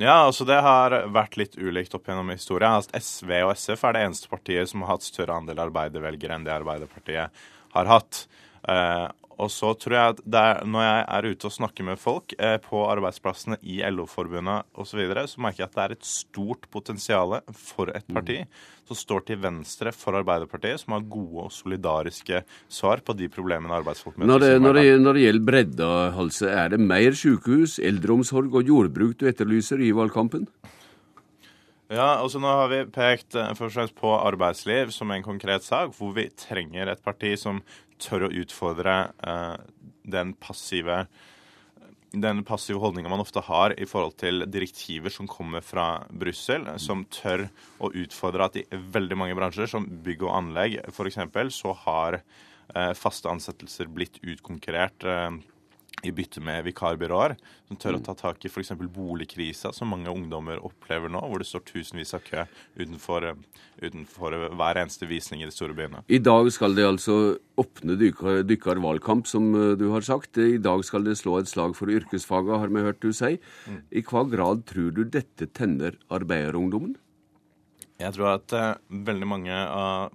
Ja, 0.00 0.26
altså 0.26 0.44
det 0.48 0.60
har 0.64 0.94
vært 1.12 1.36
litt 1.36 1.56
ulikt 1.56 1.94
opp 1.96 2.06
gjennom 2.08 2.30
historien. 2.32 2.78
Altså 2.78 3.00
SV 3.00 3.32
og 3.46 3.54
SF 3.56 3.82
er 3.88 3.96
det 3.96 4.04
eneste 4.06 4.28
partiet 4.28 4.70
som 4.70 4.84
har 4.84 4.94
hatt 4.94 5.04
større 5.04 5.36
andel 5.36 5.60
arbeidervelgere 5.66 6.36
enn 6.36 6.46
det 6.46 6.54
Arbeiderpartiet 6.54 7.44
har 7.72 7.90
hatt. 7.90 8.22
Eh, 9.32 9.42
og 9.42 9.50
så 9.50 9.72
tror 9.78 9.96
jeg 9.96 10.14
at 10.14 10.20
er, 10.42 10.62
når 10.66 10.84
jeg 10.84 11.04
er 11.06 11.28
ute 11.32 11.48
og 11.48 11.54
snakker 11.56 11.86
med 11.86 12.00
folk 12.00 12.34
eh, 12.38 12.58
på 12.62 12.84
arbeidsplassene 12.88 13.58
i 13.62 13.80
LO-forbundet 13.90 14.68
osv., 14.74 14.92
så, 14.92 15.00
videre, 15.00 15.26
så 15.28 15.40
merker 15.40 15.64
jeg 15.64 15.70
at 15.70 15.76
det 15.76 15.84
er 15.84 15.94
et 15.96 16.06
stort 16.06 16.68
potensial 16.70 17.38
for 17.56 17.88
et 17.94 18.04
mm. 18.08 18.14
parti 18.14 18.38
mm. 18.42 18.60
som 18.90 18.98
står 18.98 19.24
til 19.30 19.40
venstre 19.40 19.92
for 19.96 20.18
Arbeiderpartiet, 20.20 20.82
som 20.82 20.96
har 20.96 21.06
gode 21.08 21.46
og 21.46 21.54
solidariske 21.54 22.42
svar 22.68 23.00
på 23.00 23.16
de 23.16 23.30
problemene 23.32 23.78
arbeidsfolk 23.80 24.18
møter. 24.18 24.28
Når 24.28 24.44
det, 24.44 24.52
når 24.60 24.78
det, 24.78 24.84
når 25.00 25.18
det 25.18 25.24
gjelder 25.24 25.48
bredda, 25.48 25.90
Halse, 26.18 26.52
er 26.52 26.74
det 26.74 26.82
mer 26.84 27.16
sykehus, 27.16 27.78
eldreomsorg 27.80 28.60
og 28.60 28.68
jordbruk 28.68 29.16
du 29.20 29.26
etterlyser 29.30 29.80
i 29.80 29.94
valgkampen? 29.96 30.46
Ja, 31.92 32.22
altså 32.22 32.40
Nå 32.40 32.48
har 32.48 32.70
vi 32.72 32.84
pekt 32.88 33.34
først 33.34 33.62
og 33.66 33.72
fremst 33.74 33.96
på 33.98 34.12
arbeidsliv 34.16 34.92
som 34.94 35.10
en 35.12 35.24
konkret 35.24 35.64
sak, 35.66 35.90
hvor 35.98 36.14
vi 36.16 36.30
trenger 36.32 36.88
et 36.88 37.02
parti 37.04 37.34
som 37.36 37.60
tør 38.02 38.28
å 38.28 38.32
utfordre 38.42 38.96
uh, 39.22 39.56
den 40.02 40.34
passive 40.42 41.04
den 42.12 42.42
passive 42.44 42.80
holdninga 42.82 43.08
man 43.08 43.22
ofte 43.22 43.40
har 43.46 43.72
i 43.80 43.86
forhold 43.88 44.18
til 44.20 44.44
direktiver 44.52 45.12
som 45.12 45.28
kommer 45.30 45.64
fra 45.64 46.04
Brussel, 46.10 46.66
som 46.76 47.06
tør 47.08 47.46
å 47.80 47.88
utfordre 48.02 48.48
at 48.48 48.58
i 48.60 48.66
veldig 48.68 49.16
mange 49.16 49.36
bransjer, 49.38 49.70
som 49.70 49.86
bygg 50.04 50.26
og 50.26 50.34
anlegg 50.36 50.76
f.eks., 50.90 51.22
så 51.56 51.72
har 51.86 52.18
eh, 52.20 52.92
faste 52.98 53.32
ansettelser 53.32 53.88
blitt 53.88 54.20
utkonkurrert 54.20 55.08
eh, 55.08 55.30
i 56.02 56.12
bytte 56.14 56.42
med 56.42 56.64
vikarbyråer, 56.66 57.36
som 57.68 57.78
tør 57.78 57.96
å 57.96 58.00
mm. 58.00 58.06
ta 58.08 58.14
tak 58.18 58.42
i 58.42 58.50
f.eks. 58.50 58.72
boligkrisa, 58.94 59.70
som 59.74 59.92
mange 59.92 60.10
ungdommer 60.10 60.62
opplever 60.66 61.12
nå, 61.12 61.20
hvor 61.30 61.42
det 61.42 61.46
står 61.48 61.62
tusenvis 61.68 62.14
av 62.18 62.24
kø 62.26 62.42
utenfor, 62.80 63.28
utenfor, 63.82 64.36
hver 64.58 64.80
eneste 64.82 65.06
visning 65.10 65.44
i 65.44 65.48
de 65.48 65.54
store 65.54 65.76
byene. 65.78 66.02
I 66.10 66.18
dag 66.22 66.50
skal 66.54 66.74
det 66.78 66.88
altså 66.88 67.18
åpne 67.60 67.98
dykkervalgkamp, 68.00 69.30
som 69.30 69.52
eh, 69.54 69.68
du 69.78 69.88
har 69.92 70.06
sagt. 70.06 70.40
I 70.42 70.58
dag 70.62 70.82
skal 70.88 71.06
det 71.06 71.18
slå 71.20 71.38
et 71.38 71.50
slag 71.50 71.76
for 71.78 71.92
yrkesfaga, 71.92 72.58
har 72.64 72.74
vi 72.74 72.86
hørt 72.88 73.02
du 73.04 73.12
si. 73.14 73.36
Mm. 73.70 73.80
I 73.94 74.04
hva 74.08 74.26
grad 74.32 74.66
tror 74.70 74.90
du 74.96 75.04
dette 75.06 75.50
tenner 75.54 76.00
arbeiderungdommen? 76.10 76.96
Jeg 78.02 78.16
tror 78.16 78.32
at 78.32 78.54
uh, 78.56 78.74
veldig 78.90 79.28
mange 79.28 79.54
av 79.54 80.10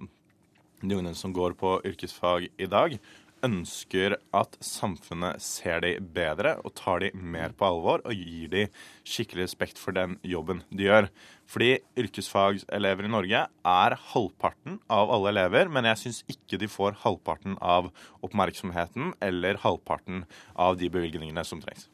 de 0.82 0.92
ungdommene 0.94 1.16
som 1.18 1.32
går 1.34 1.56
på 1.58 1.78
yrkesfag 1.88 2.50
i 2.60 2.68
dag, 2.70 2.98
ønsker 3.46 4.16
at 4.36 4.56
samfunnet 4.64 5.42
ser 5.42 5.82
de 5.84 5.94
bedre 6.00 6.56
og 6.64 6.74
tar 6.78 7.02
de 7.04 7.10
mer 7.14 7.54
på 7.56 7.66
alvor 7.68 8.04
og 8.04 8.14
gir 8.14 8.50
de 8.52 8.64
skikkelig 9.08 9.48
respekt 9.48 9.80
for 9.80 9.96
den 9.96 10.16
jobben 10.26 10.64
de 10.70 10.88
gjør. 10.88 11.10
Fordi 11.48 11.78
yrkesfagelever 11.96 13.06
i 13.08 13.10
Norge 13.12 13.44
er 13.48 13.94
halvparten 14.10 14.76
av 14.92 15.08
alle 15.14 15.30
elever, 15.32 15.70
men 15.72 15.88
jeg 15.88 16.00
syns 16.02 16.18
ikke 16.28 16.58
de 16.60 16.68
får 16.68 16.98
halvparten 17.06 17.56
av 17.64 17.88
oppmerksomheten 18.26 19.14
eller 19.24 19.60
halvparten 19.62 20.26
av 20.60 20.76
de 20.80 20.90
bevilgningene 20.92 21.44
som 21.48 21.62
trengs. 21.64 21.86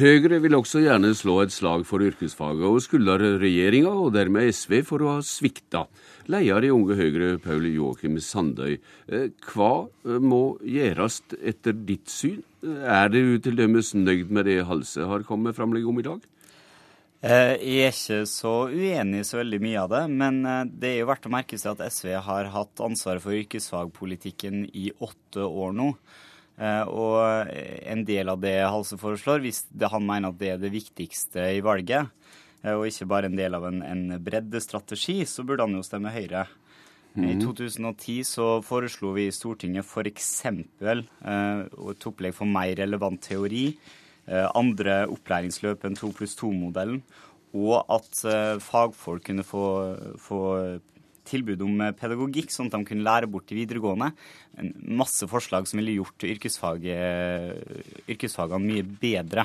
Høyre 0.00 0.40
vil 0.40 0.56
også 0.56 0.80
gjerne 0.86 1.12
slå 1.18 1.42
et 1.44 1.52
slag 1.52 1.84
for 1.88 2.04
yrkesfaget, 2.04 2.64
og 2.64 2.80
skylder 2.86 3.26
regjeringa, 3.42 3.92
og 3.92 4.14
dermed 4.16 4.48
SV, 4.48 4.80
for 4.88 5.04
å 5.04 5.18
ha 5.18 5.20
svikta. 5.26 5.84
Leder 6.30 6.66
i 6.66 6.70
Unge 6.70 6.96
Høyre, 6.98 7.36
Paul 7.42 7.66
Joakim 7.70 8.18
Sandøy. 8.22 8.76
Eh, 9.08 9.30
hva 9.50 9.72
eh, 10.06 10.18
må 10.22 10.58
gjøres 10.62 11.22
etter 11.40 11.74
ditt 11.74 12.12
syn? 12.12 12.42
Er 12.62 13.08
du 13.10 13.38
til 13.42 13.58
dømes 13.58 13.90
nøyd 13.98 14.30
med 14.30 14.46
det 14.46 14.60
Halse 14.68 15.08
har 15.10 15.24
kommet 15.26 15.50
med 15.50 15.58
framlegg 15.58 15.88
om 15.88 15.98
i 15.98 16.06
dag? 16.06 16.28
Eh, 17.22 17.54
jeg 17.62 17.86
er 17.86 17.92
ikke 17.94 18.24
så 18.26 18.52
uenig 18.66 19.20
i 19.22 19.26
så 19.26 19.38
veldig 19.38 19.60
mye 19.62 19.82
av 19.84 19.92
det, 19.92 20.02
men 20.10 20.40
eh, 20.42 20.64
det 20.66 20.88
er 20.88 20.96
jo 21.04 21.08
verdt 21.12 21.28
å 21.28 21.30
merke 21.30 21.58
seg 21.60 21.76
at 21.76 21.94
SV 21.94 22.16
har 22.26 22.50
hatt 22.50 22.82
ansvaret 22.82 23.22
for 23.22 23.36
yrkesfagpolitikken 23.38 24.64
i 24.74 24.88
åtte 24.98 25.46
år 25.46 25.76
nå. 25.78 25.92
Eh, 26.58 26.82
og 26.90 27.52
en 27.94 28.02
del 28.08 28.32
av 28.32 28.42
det 28.42 28.56
Halse 28.66 28.98
foreslår, 28.98 29.38
hvis 29.44 29.64
han 29.86 30.06
mener 30.08 30.34
at 30.34 30.40
det 30.40 30.50
er 30.50 30.58
det 30.64 30.72
viktigste 30.74 31.46
i 31.54 31.62
valget, 31.62 32.10
og 32.62 32.84
ikke 32.86 33.08
bare 33.10 33.26
en 33.26 33.38
del 33.38 33.56
av 33.58 33.64
en, 33.66 33.80
en 33.82 34.18
breddestrategi, 34.22 35.22
så 35.26 35.42
burde 35.46 35.66
han 35.66 35.74
jo 35.74 35.86
stemme 35.86 36.12
Høyre. 36.14 36.44
Mm. 37.16 37.24
I 37.28 37.32
2010 37.40 38.22
så 38.24 38.46
foreslo 38.64 39.10
vi 39.16 39.26
i 39.28 39.34
Stortinget 39.34 39.84
f.eks. 39.84 40.28
et 40.46 42.06
opplegg 42.08 42.36
for 42.36 42.48
mer 42.48 42.72
relevant 42.78 43.20
teori 43.20 43.66
Eh, 44.22 44.46
andre 44.54 45.00
opplæringsløp 45.10 45.82
enn 45.88 45.96
2 45.98 46.12
pluss 46.14 46.36
2-modellen, 46.38 47.00
og 47.58 47.82
at 47.90 48.20
eh, 48.30 48.54
fagfolk 48.62 49.24
kunne 49.26 49.42
få, 49.42 49.98
få 50.22 50.38
tilbud 51.26 51.58
om 51.66 51.82
eh, 51.82 51.90
pedagogikk, 51.98 52.46
sånn 52.54 52.70
at 52.70 52.76
de 52.76 52.86
kunne 52.86 53.08
lære 53.08 53.26
bort 53.32 53.50
i 53.50 53.58
videregående. 53.58 54.12
En 54.62 54.70
masse 55.02 55.26
forslag 55.26 55.66
som 55.66 55.82
ville 55.82 55.98
gjort 55.98 56.22
yrkesfagene 56.28 58.62
mye 58.62 58.84
bedre. 59.02 59.42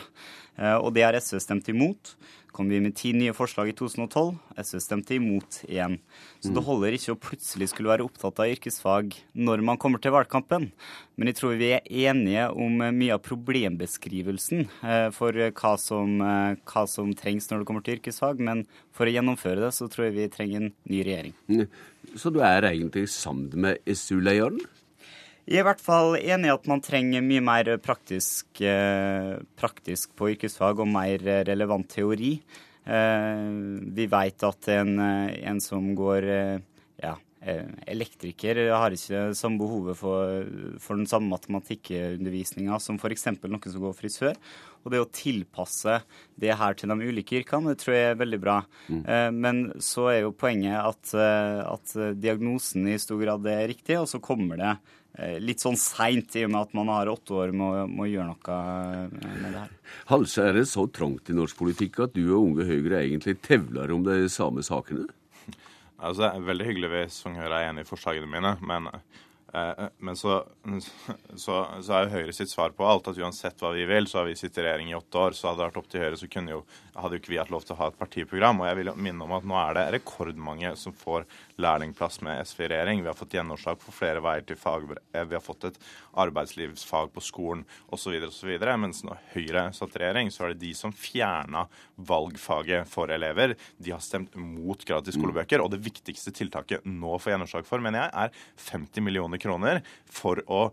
Og 0.57 0.89
det 0.95 1.03
har 1.05 1.17
SV 1.21 1.37
stemt 1.43 1.67
imot 1.69 2.15
kom 2.57 2.71
vi 2.73 2.79
med 2.81 2.95
ti 2.97 3.11
nye 3.13 3.35
forslag 3.37 3.69
i 3.69 3.73
2012. 3.77 4.31
SV 4.57 4.79
stemte 4.81 5.13
imot 5.17 5.59
igjen. 5.67 5.99
Så 6.41 6.49
det 6.49 6.63
mm. 6.63 6.65
holder 6.65 6.95
ikke 6.97 7.13
å 7.13 7.19
plutselig 7.27 7.67
skulle 7.69 7.91
være 7.91 8.05
opptatt 8.07 8.41
av 8.41 8.49
yrkesfag 8.49 9.13
når 9.37 9.61
man 9.67 9.77
kommer 9.81 10.01
til 10.01 10.15
valgkampen. 10.15 10.71
Men 11.17 11.29
jeg 11.29 11.37
tror 11.37 11.53
vi 11.59 11.69
er 11.75 11.91
enige 12.07 12.47
om 12.49 12.81
mye 12.81 13.13
av 13.13 13.21
problembeskrivelsen 13.27 14.65
eh, 14.65 15.09
for 15.13 15.37
hva 15.37 15.75
som, 15.81 16.17
eh, 16.25 16.57
hva 16.71 16.85
som 16.89 17.13
trengs 17.19 17.51
når 17.51 17.61
det 17.61 17.69
kommer 17.69 17.85
til 17.85 17.99
yrkesfag. 17.99 18.41
Men 18.49 18.65
for 18.95 19.05
å 19.05 19.13
gjennomføre 19.13 19.67
det, 19.67 19.71
så 19.77 19.89
tror 19.93 20.07
jeg 20.07 20.17
vi 20.17 20.27
trenger 20.33 20.63
en 20.63 20.73
ny 20.89 21.03
regjering. 21.05 21.37
Så 22.17 22.33
du 22.33 22.41
er 22.41 22.71
egentlig 22.71 23.05
sammen 23.13 23.53
med 23.67 23.85
SU-lederen? 23.85 24.63
I 25.47 25.61
hvert 25.63 25.79
fall 25.79 26.17
enig 26.19 26.49
i 26.49 26.51
at 26.51 26.65
man 26.67 26.81
trenger 26.83 27.23
mye 27.23 27.43
mer 27.43 27.69
praktisk, 27.79 28.49
eh, 28.59 29.37
praktisk 29.55 30.11
på 30.19 30.33
yrkesfag 30.33 30.81
og 30.83 30.89
mer 30.91 31.23
relevant 31.47 31.87
teori. 31.87 32.33
Eh, 32.83 33.45
vi 33.95 34.07
vet 34.11 34.43
at 34.43 34.67
en, 34.75 34.99
eh, 34.99 35.47
en 35.47 35.61
som 35.63 35.95
går 35.95 36.27
ja, 36.99 37.15
elektriker, 37.87 38.59
har 38.75 38.91
ikke 38.91 39.33
samme 39.37 39.61
behovet 39.61 39.95
for, 39.95 40.43
for 40.83 40.97
den 40.97 41.07
samme 41.07 41.29
matematikkundervisninga 41.31 42.79
som 42.81 42.97
f.eks. 42.99 43.27
noen 43.45 43.71
som 43.71 43.85
går 43.85 43.95
frisør. 43.95 44.35
Og 44.83 44.91
det 44.91 44.99
å 44.99 45.07
tilpasse 45.07 46.01
det 46.35 46.57
her 46.57 46.73
til 46.75 46.89
de 46.89 47.07
ulike 47.07 47.39
yrkene, 47.39 47.71
det 47.71 47.79
tror 47.79 47.95
jeg 47.95 48.11
er 48.11 48.19
veldig 48.19 48.39
bra. 48.41 48.59
Mm. 48.89 49.03
Men 49.37 49.63
så 49.79 50.09
er 50.11 50.21
jo 50.25 50.35
poenget 50.35 50.79
at, 50.79 51.13
at 51.15 51.95
diagnosen 52.19 52.87
i 52.87 52.99
stor 52.99 53.19
grad 53.21 53.47
er 53.47 53.67
riktig, 53.67 53.99
og 53.99 54.07
så 54.11 54.19
kommer 54.23 54.59
det 54.59 54.75
Eh, 55.06 55.06
litt 55.41 55.63
sånn 55.63 55.77
seint, 55.79 56.35
i 56.37 56.45
og 56.45 56.53
med 56.53 56.61
at 56.67 56.73
man 56.77 56.91
har 56.93 57.11
åtte 57.11 57.35
år 57.37 57.53
med, 57.55 57.93
med 57.93 58.05
å 58.05 58.09
gjøre 58.11 58.27
noe 58.29 58.57
eh, 58.57 59.29
med 59.41 59.47
det 59.49 59.61
her. 59.63 59.75
Halse, 60.11 60.45
er 60.45 60.59
det 60.59 60.65
så 60.69 60.87
trangt 60.93 61.31
i 61.31 61.37
norsk 61.37 61.57
politikk 61.59 62.01
at 62.05 62.17
du 62.17 62.23
og 62.27 62.51
Unge 62.51 62.67
Høyre 62.67 63.03
egentlig 63.03 63.37
tevler 63.45 63.93
om 63.95 64.03
de 64.05 64.25
samme 64.31 64.65
sakene? 64.65 65.07
Altså, 65.97 66.21
det 66.21 66.29
er 66.29 66.49
veldig 66.51 66.67
hyggelig 66.67 66.91
hvis 66.93 67.21
Unge 67.29 67.41
Høyre 67.41 67.61
er 67.61 67.71
enig 67.71 67.87
i 67.87 67.89
forslagene 67.89 68.29
mine, 68.29 68.57
men 68.61 68.91
Eh, 69.53 69.85
men 69.97 70.15
så, 70.15 70.43
så, 71.35 71.67
så, 71.81 71.93
er 71.93 72.05
jo 72.05 72.13
Høyre 72.17 72.35
sitt 72.35 72.51
svar 72.51 72.73
på 72.75 72.85
alt 72.87 73.07
at 73.07 73.19
uansett 73.19 73.61
hva 73.63 73.71
vi 73.75 73.85
vil, 73.87 74.07
så 74.09 74.21
har 74.21 74.27
vi 74.27 74.35
sittet 74.35 74.61
i 74.61 74.65
regjering 74.67 74.91
i 74.91 74.97
åtte 74.97 75.21
år. 75.21 75.37
Så 75.37 75.49
hadde 75.49 75.61
det 75.61 75.69
vært 75.69 75.79
opp 75.81 75.89
til 75.91 76.03
Høyre, 76.03 76.19
så 76.19 76.29
kunne 76.31 76.55
jo, 76.55 76.63
hadde 76.97 77.17
jo 77.17 77.21
ikke 77.21 77.31
vi 77.33 77.39
hatt 77.39 77.51
lov 77.53 77.65
til 77.65 77.75
å 77.75 77.79
ha 77.81 77.89
et 77.91 77.99
partiprogram. 77.99 78.61
Og 78.61 78.69
jeg 78.69 78.79
vil 78.79 78.91
minne 78.99 79.25
om 79.25 79.35
at 79.37 79.45
nå 79.47 79.57
er 79.59 79.77
det 79.77 79.85
rekordmange 79.97 80.73
som 80.79 80.95
får 80.95 81.27
lærlingplass 81.61 82.19
med 82.25 82.41
SV 82.47 82.63
i 82.65 82.69
regjering. 82.73 83.03
Vi 83.03 83.11
har 83.11 83.17
fått 83.17 83.35
gjennomslag 83.37 83.79
for 83.83 83.95
flere 83.95 84.23
veier 84.23 84.45
til 84.47 84.59
fagbrev, 84.59 85.27
vi 85.27 85.37
har 85.37 85.43
fått 85.43 85.69
et 85.69 85.79
arbeidslivsfag 86.17 87.11
på 87.13 87.23
skolen 87.23 87.63
osv. 87.93 88.17
osv. 88.29 88.53
Mens 88.81 89.03
når 89.05 89.21
Høyre 89.35 89.67
satt 89.77 89.95
i 89.97 90.03
regjering, 90.03 90.33
så 90.33 90.47
er 90.47 90.55
det 90.55 90.63
de 90.65 90.73
som 90.77 90.95
fjerna 90.95 91.67
valgfaget 92.09 92.89
for 92.89 93.13
elever. 93.13 93.55
De 93.77 93.93
har 93.93 94.03
stemt 94.03 94.35
mot 94.37 94.85
gratis 94.87 95.17
skolebøker. 95.17 95.63
Og 95.63 95.71
det 95.73 95.83
viktigste 95.85 96.33
tiltaket 96.35 96.85
nå 96.87 97.17
får 97.21 97.35
gjennomslag 97.35 97.69
for, 97.69 97.83
mener 97.83 98.05
jeg, 98.07 98.27
er 98.27 98.69
50 98.71 99.05
millioner 99.05 99.41
kroner 99.41 99.83
for 100.09 100.41
å 100.47 100.67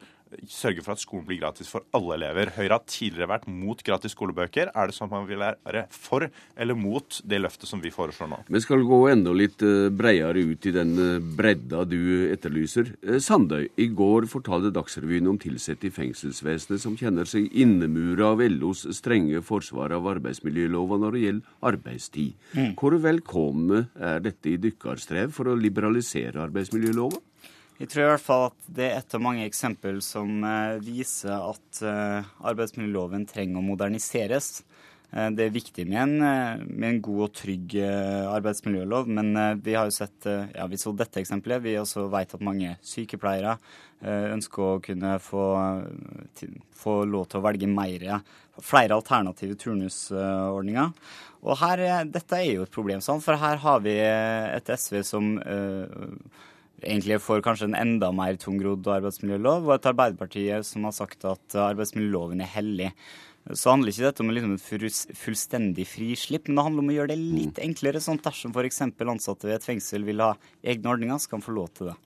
sørge 0.48 0.84
for 0.84 0.94
at 0.96 1.02
skolen 1.02 1.26
blir 1.28 1.40
gratis 1.42 1.70
for 1.70 1.86
alle 1.96 2.18
elever. 2.18 2.52
Høyre 2.56 2.78
har 2.78 2.84
tidligere 2.88 3.30
vært 3.34 3.48
mot 3.50 3.82
gratis 3.86 4.16
skolebøker. 4.16 4.72
Er 4.74 4.90
det 4.90 4.96
sånn 4.96 5.10
at 5.10 5.16
man 5.16 5.28
vil 5.28 5.42
være 5.42 5.86
for 5.94 6.26
eller 6.56 6.78
mot 6.78 7.20
det 7.24 7.42
løftet 7.42 7.70
som 7.70 7.82
vi 7.84 7.92
foreslår 7.94 8.30
nå? 8.30 8.40
Vi 8.48 8.64
skal 8.64 8.84
gå 8.86 9.00
enda 9.12 9.34
litt 9.36 9.62
eh, 9.64 9.90
bredere 9.94 10.44
ut 10.44 10.66
i 10.66 10.74
den 10.74 10.96
eh, 10.98 11.22
bredda 11.38 11.84
du 11.88 12.00
etterlyser. 12.32 12.94
Eh, 13.04 13.20
Sandøy, 13.22 13.68
i 13.80 13.88
går 13.92 14.28
fortalte 14.30 14.72
Dagsrevyen 14.74 15.28
om 15.30 15.38
ansatte 15.44 15.88
i 15.88 15.92
fengselsvesenet 15.92 16.80
som 16.82 16.96
kjenner 16.96 17.24
seg 17.28 17.50
innemura 17.52 18.32
av 18.32 18.42
LOs 18.42 18.86
strenge 18.96 19.42
forsvar 19.42 19.92
av 19.92 20.06
arbeidsmiljølova 20.06 20.98
når 20.98 21.12
det 21.12 21.22
gjelder 21.24 21.68
arbeidstid. 21.70 22.34
Mm. 22.54 22.74
Hvor 22.78 22.98
velkomne 22.98 23.86
er 23.98 24.20
dette 24.24 24.50
i 24.50 24.58
dykkerstrev 24.58 25.32
for 25.32 25.48
å 25.48 25.58
liberalisere 25.58 26.42
arbeidsmiljølova? 26.44 27.20
Jeg 27.74 27.90
tror 27.90 28.04
i 28.04 28.10
hvert 28.12 28.22
fall 28.22 28.44
at 28.52 28.66
det 28.70 28.84
er 28.86 29.00
et 29.00 29.14
av 29.16 29.22
mange 29.22 29.44
eksempel 29.48 29.96
som 30.04 30.44
eh, 30.46 30.76
viser 30.84 31.34
at 31.34 31.80
eh, 31.82 32.28
arbeidsmiljøloven 32.46 33.24
trenger 33.26 33.58
å 33.58 33.64
moderniseres. 33.66 34.60
Eh, 35.10 35.32
det 35.34 35.48
er 35.48 35.56
viktig 35.56 35.86
med 35.90 35.98
en, 36.04 36.14
med 36.68 36.86
en, 36.86 37.00
god 37.02 37.24
og 37.26 37.32
trygg 37.40 37.74
arbeidsmiljølov, 38.30 39.10
men 39.18 39.58
vi 39.66 39.74
har 39.74 39.90
jo 39.90 39.96
sett 39.96 40.28
ja, 40.28 40.68
vi 40.70 40.78
så 40.78 40.94
dette 40.94 41.18
eksempelet. 41.24 41.64
Vi 41.66 41.74
også 41.80 42.06
vet 42.14 42.38
at 42.38 42.46
mange 42.46 42.76
sykepleiere 42.86 43.56
ønsker 44.04 44.64
å 44.68 44.80
kunne 44.84 45.18
få, 45.22 45.44
få 46.78 46.96
lov 47.10 47.26
til 47.32 47.40
å 47.40 47.46
velge 47.48 47.74
mer, 47.74 48.08
flere 48.62 48.94
alternative 48.94 49.58
turnusordninger. 49.58 50.94
Og 51.42 51.58
her, 51.58 51.86
dette 52.06 52.38
er 52.38 52.50
jo 52.52 52.66
et 52.68 52.74
problem, 52.74 53.02
for 53.02 53.40
her 53.40 53.62
har 53.64 53.82
vi 53.82 53.98
et 53.98 54.76
SV 54.78 55.00
som 55.08 55.38
egentlig 56.84 57.20
for 57.24 57.42
kanskje 57.44 57.70
en 57.70 57.78
enda 57.78 58.10
mer 58.14 58.38
tungrodd 58.40 58.86
arbeidsmiljølov, 58.96 59.68
og 59.68 59.76
et 59.76 59.88
Arbeiderparti 59.90 60.46
som 60.66 60.86
har 60.88 60.96
sagt 60.96 61.26
at 61.28 61.58
arbeidsmiljøloven 61.66 62.44
er 62.44 62.52
hellig. 62.54 62.90
Så 63.52 63.68
handler 63.68 63.92
ikke 63.92 64.06
dette 64.06 64.24
om 64.24 64.30
liksom 64.32 64.54
et 64.56 65.16
fullstendig 65.20 65.84
frislipp, 65.84 66.46
men 66.48 66.56
det 66.56 66.62
handler 66.64 66.84
om 66.84 66.92
å 66.92 66.94
gjøre 66.94 67.10
det 67.12 67.18
litt 67.20 67.58
enklere. 67.60 68.00
sånn 68.00 68.22
Dersom 68.24 68.54
f.eks. 68.56 68.80
ansatte 68.80 69.50
ved 69.50 69.58
et 69.58 69.66
fengsel 69.66 70.06
vil 70.06 70.22
ha 70.24 70.30
egne 70.64 70.88
ordninger, 70.94 71.20
så 71.20 71.34
kan 71.34 71.42
de 71.42 71.48
få 71.50 71.56
lov 71.58 71.68
til 71.76 71.90
det. 71.90 71.96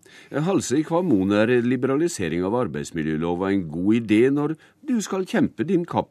Halse, 0.49 0.81
i 0.81 0.87
hva 0.89 0.99
mon 1.07 1.31
er 1.37 1.53
liberalisering 1.63 2.43
av 2.49 2.57
arbeidsmiljølova 2.65 3.53
en 3.53 3.69
god 3.71 4.01
idé 4.01 4.23
når 4.35 4.57
du 4.89 4.97
skal 5.05 5.29
kjempe 5.29 5.67
din 5.69 5.85
kamp 5.87 6.11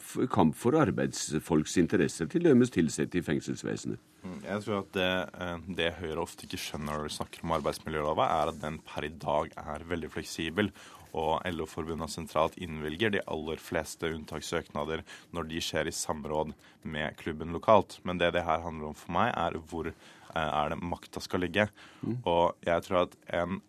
for 0.56 0.80
arbeidsfolks 0.80 1.76
interesser, 1.82 2.30
til 2.32 2.48
dømes 2.48 2.72
tilsatte 2.72 3.20
i 3.20 3.26
fengselsvesenet? 3.26 4.00
Mm, 4.24 4.40
jeg 4.46 4.64
tror 4.64 4.80
at 4.80 4.92
det, 4.96 5.12
eh, 5.44 5.58
det 5.76 5.94
Høyre 6.00 6.24
ofte 6.24 6.48
ikke 6.48 6.62
skjønner 6.62 7.02
når 7.02 7.10
de 7.10 7.18
snakker 7.18 7.44
om 7.44 7.56
arbeidsmiljølova, 7.58 8.30
er 8.32 8.54
at 8.54 8.62
den 8.64 8.80
per 8.86 9.08
i 9.08 9.12
dag 9.12 9.52
er 9.60 9.88
veldig 9.92 10.14
fleksibel 10.14 10.72
og 11.14 11.46
LO-forbundene 11.48 12.10
sentralt 12.12 12.58
innvilger 12.62 13.14
de 13.14 13.24
aller 13.30 13.62
fleste 13.62 14.10
unntakssøknader 14.14 15.04
når 15.36 15.50
de 15.52 15.64
skjer 15.64 15.90
i 15.90 15.96
samråd 15.96 16.54
med 16.88 17.18
klubben 17.22 17.56
lokalt. 17.56 18.00
Men 18.04 18.20
det 18.22 18.34
det 18.36 18.46
her 18.48 18.64
handler 18.66 18.92
om 18.92 18.98
for 18.98 19.14
meg, 19.16 19.32
er 19.36 19.58
hvor 19.70 19.90
eh, 19.92 19.96
er 20.36 20.74
det 20.74 20.82
makta 20.82 21.24
skal 21.24 21.46
ligge. 21.46 21.68
Mm. 22.02 22.20
Og 22.26 22.56
jeg 22.68 22.86
tror 22.88 23.06
at 23.06 23.18
en 23.40 23.62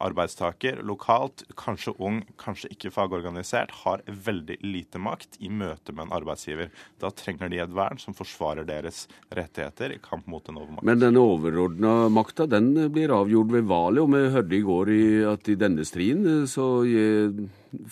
arbeidstaker 0.00 0.80
lokalt, 0.86 1.42
kanskje 1.58 1.92
ung, 2.00 2.22
kanskje 2.40 2.70
ikke 2.72 2.92
fagorganisert, 2.94 3.72
har 3.84 4.02
veldig 4.06 4.58
lite 4.64 5.00
makt 5.02 5.38
i 5.44 5.50
møte 5.52 5.92
med 5.92 6.06
en 6.06 6.14
arbeidsgiver. 6.18 6.70
Da 7.02 7.10
trenger 7.14 7.52
de 7.52 7.60
et 7.62 7.74
vern 7.74 8.00
som 8.00 8.16
forsvarer 8.16 8.66
deres 8.68 9.06
rettigheter 9.34 9.94
i 9.94 10.00
kamp 10.02 10.28
mot 10.30 10.48
en 10.48 10.60
overmakt. 10.62 10.86
Men 10.88 11.02
den 11.02 11.20
overordna 11.20 12.08
makta 12.12 12.48
den 12.48 12.72
blir 12.94 13.12
avgjort 13.14 13.52
ved 13.52 13.68
valget, 13.68 14.04
og 14.04 14.14
vi 14.14 14.34
hørte 14.36 14.58
i 14.58 14.64
går 14.68 14.94
at 15.34 15.52
i 15.52 15.58
denne 15.60 15.84
striden 15.88 16.46
så 16.48 16.68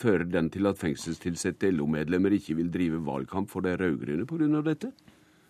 fører 0.00 0.24
den 0.30 0.48
til 0.52 0.68
at 0.70 0.80
fengselstilsatte 0.80 1.70
LO-medlemmer 1.74 2.34
ikke 2.36 2.56
vil 2.58 2.72
drive 2.72 3.02
valgkamp 3.04 3.52
for 3.52 3.66
de 3.66 3.76
rød-grønne 3.76 4.26
pga. 4.28 4.62
dette? 4.64 4.92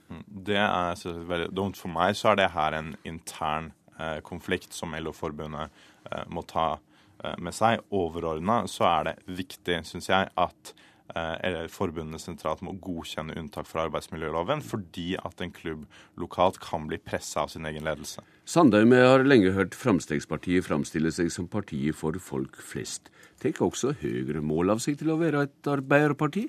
Mm, 0.08 0.22
det 0.46 0.58
er 0.58 1.26
veldig 1.28 1.50
dumt. 1.54 1.78
For 1.78 1.90
meg 1.90 2.16
så 2.18 2.32
er 2.32 2.40
det 2.40 2.52
her 2.54 2.76
en 2.78 2.94
intern 3.04 3.72
eh, 3.98 4.20
konflikt 4.26 4.74
som 4.74 4.94
LO-forbundet 4.94 5.66
eh, 5.66 5.84
må 6.32 6.44
ta 6.48 6.76
eh, 6.76 7.36
med 7.38 7.54
seg. 7.56 7.84
Overordna 7.94 8.64
så 8.70 8.88
er 8.90 9.08
det 9.10 9.16
viktig, 9.38 9.80
syns 9.88 10.10
jeg, 10.10 10.30
at 10.36 10.72
eh, 11.14 11.64
forbundet 11.72 12.22
sentralt 12.22 12.64
må 12.66 12.76
godkjenne 12.82 13.36
unntak 13.38 13.68
fra 13.70 13.86
arbeidsmiljøloven, 13.86 14.62
fordi 14.64 15.14
at 15.20 15.42
en 15.44 15.54
klubb 15.54 15.86
lokalt 16.20 16.60
kan 16.64 16.88
bli 16.90 16.98
pressa 17.02 17.44
av 17.44 17.52
sin 17.54 17.68
egen 17.68 17.86
ledelse. 17.86 18.24
Sandheim 18.46 18.94
har 18.94 19.26
lenge 19.26 19.54
hørt 19.56 19.76
Fremskrittspartiet 19.78 20.66
framstille 20.66 21.12
seg 21.14 21.32
som 21.34 21.48
partiet 21.50 21.98
for 21.98 22.18
folk 22.22 22.60
flest. 22.62 23.10
Tar 23.42 23.58
også 23.64 23.96
Høyre 24.00 24.40
mål 24.44 24.76
av 24.76 24.84
seg 24.84 25.00
til 25.00 25.12
å 25.12 25.20
være 25.20 25.48
et 25.48 25.68
arbeiderparti? 25.70 26.46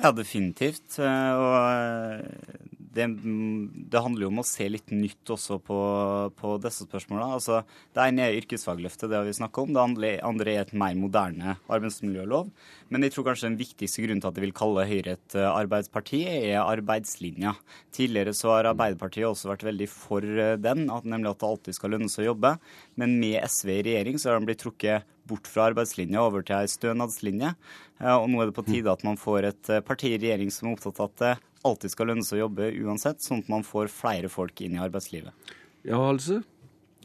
Ja, 0.00 0.10
definitivt. 0.14 0.96
Eh, 0.98 1.32
og 1.38 1.56
eh, 1.70 2.80
det, 2.94 3.06
det, 3.90 4.00
handler 4.00 4.26
jo 4.26 4.30
om 4.30 4.40
å 4.42 4.46
se 4.46 4.66
litt 4.70 4.92
nytt 4.94 5.32
også 5.34 5.58
på, 5.64 5.78
på 6.38 6.54
disse 6.62 6.86
spørsmålene. 6.86 7.38
Altså, 7.38 7.60
det 7.94 8.06
ene 8.06 8.28
er 8.28 8.38
yrkesfagløftet, 8.40 9.08
det 9.10 9.18
har 9.18 9.26
vi 9.26 9.34
snakka 9.36 9.64
om. 9.64 9.74
Det 9.74 10.14
andre 10.24 10.54
er 10.54 10.62
et 10.62 10.74
mer 10.78 10.96
moderne 10.98 11.56
arbeidsmiljølov. 11.66 12.50
Men 12.94 13.06
jeg 13.06 13.14
tror 13.14 13.28
kanskje 13.30 13.50
den 13.50 13.60
viktigste 13.60 14.04
grunnen 14.04 14.22
til 14.22 14.30
at 14.30 14.38
de 14.38 14.44
vil 14.44 14.54
kalle 14.56 14.86
Høyre 14.88 15.16
et 15.16 15.38
eh, 15.38 15.48
arbeidsparti, 15.48 16.22
er 16.50 16.60
arbeidslinja. 16.62 17.54
Tidligere 17.94 18.34
så 18.36 18.54
har 18.54 18.70
Arbeiderpartiet 18.70 19.26
også 19.28 19.50
vært 19.50 19.66
veldig 19.66 19.88
for 19.90 20.24
den, 20.60 20.86
at 20.92 21.08
nemlig 21.08 21.32
at 21.32 21.42
det 21.42 21.50
alltid 21.50 21.78
skal 21.78 21.94
lønne 21.96 22.10
seg 22.12 22.26
å 22.26 22.30
jobbe. 22.32 22.54
Men 23.00 23.18
med 23.22 23.40
SV 23.42 23.78
i 23.78 23.82
regjering 23.90 24.20
så 24.20 24.30
har 24.30 24.40
de 24.40 24.50
blitt 24.50 24.62
trukket 24.62 25.10
bort 25.28 25.48
fra 25.48 25.70
arbeidslinja 25.70 26.20
over 26.20 26.44
til 26.44 26.58
ei 26.58 26.68
stønadslinje. 26.70 27.54
Og 28.12 28.28
nå 28.30 28.42
er 28.42 28.50
det 28.50 28.56
på 28.56 28.66
tide 28.66 28.92
at 28.92 29.04
man 29.06 29.18
får 29.20 29.50
et 29.50 29.72
eh, 29.72 29.84
parti 29.84 30.12
i 30.12 30.20
regjering 30.20 30.52
som 30.52 30.68
er 30.68 30.76
opptatt 30.76 31.00
av 31.00 31.10
at 31.10 31.44
alltid 31.64 31.92
skal 31.94 32.10
lønne 32.12 32.26
seg 32.26 32.38
å 32.38 32.44
jobbe 32.46 32.70
uansett, 32.84 33.22
sånn 33.24 33.42
at 33.44 33.50
man 33.52 33.64
får 33.66 33.92
flere 33.92 34.30
folk 34.32 34.60
inn 34.64 34.76
i 34.76 34.82
arbeidslivet. 34.82 35.54
Ja, 35.84 36.00
altså? 36.00 36.40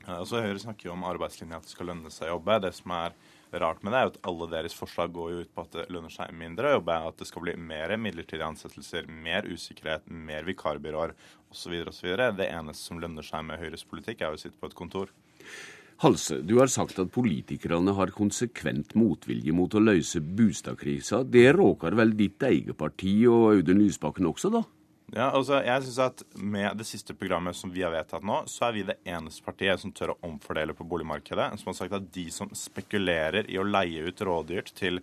Ja, 0.06 0.20
altså 0.20 0.42
Høyre 0.42 0.60
snakker 0.62 0.90
jo 0.90 0.96
om 0.96 1.06
arbeidslinja, 1.08 1.60
at 1.60 1.68
det 1.68 1.74
skal 1.74 1.92
lønne 1.92 2.12
seg 2.14 2.30
å 2.30 2.38
jobbe. 2.38 2.60
Det 2.64 2.72
som 2.78 2.94
er 2.96 3.18
rart 3.62 3.82
med 3.84 3.94
det, 3.94 4.00
er 4.00 4.12
at 4.12 4.20
alle 4.30 4.48
deres 4.52 4.76
forslag 4.78 5.12
går 5.14 5.32
jo 5.32 5.42
ut 5.44 5.52
på 5.56 5.66
at 5.66 5.76
det 5.76 5.88
lønner 5.94 6.14
seg 6.14 6.34
mindre 6.38 6.70
å 6.70 6.78
jobbe, 6.78 7.00
at 7.10 7.20
det 7.22 7.28
skal 7.30 7.46
bli 7.46 7.56
mer 7.72 7.96
midlertidige 7.98 8.48
ansettelser, 8.48 9.10
mer 9.10 9.48
usikkerhet, 9.50 10.08
mer 10.10 10.48
vikarbyråer 10.50 11.16
osv. 11.50 11.76
osv. 11.90 12.10
Det 12.38 12.50
eneste 12.50 12.84
som 12.84 13.02
lønner 13.02 13.26
seg 13.26 13.46
med 13.48 13.62
Høyres 13.62 13.86
politikk, 13.90 14.24
er 14.24 14.36
å 14.36 14.42
sitte 14.42 14.58
på 14.60 14.70
et 14.70 14.78
kontor. 14.78 15.14
Halse, 16.00 16.38
du 16.48 16.54
har 16.62 16.70
sagt 16.72 17.00
at 17.02 17.10
politikerne 17.12 17.92
har 17.98 18.14
konsekvent 18.16 18.94
motvilje 18.96 19.52
mot 19.52 19.74
å 19.76 19.82
løse 19.84 20.22
bostadkrisa. 20.24 21.26
Det 21.28 21.50
råker 21.58 21.98
vel 22.00 22.14
ditt 22.16 22.40
eget 22.48 22.78
parti 22.80 23.18
og 23.28 23.50
Audun 23.58 23.82
Lysbakken 23.84 24.30
også, 24.30 24.52
da? 24.54 24.62
Ja, 25.10 25.32
altså 25.34 25.58
jeg 25.66 25.82
synes 25.88 25.98
at 26.04 26.22
Med 26.38 26.78
det 26.78 26.86
siste 26.86 27.16
programmet 27.18 27.58
som 27.58 27.72
vi 27.74 27.82
har 27.82 27.92
vedtatt 27.92 28.24
nå, 28.24 28.44
så 28.48 28.68
er 28.68 28.76
vi 28.78 28.86
det 28.88 29.00
eneste 29.10 29.44
partiet 29.44 29.82
som 29.82 29.92
tør 29.92 30.14
å 30.14 30.20
omfordele 30.30 30.76
på 30.78 30.88
boligmarkedet. 30.88 31.50
Som 31.60 31.74
har 31.74 31.80
sagt 31.82 31.98
at 31.98 32.08
de 32.16 32.30
som 32.32 32.52
spekulerer 32.56 33.50
i 33.52 33.60
å 33.60 33.68
leie 33.68 34.06
ut 34.08 34.24
rådyrt 34.24 34.72
til 34.80 35.02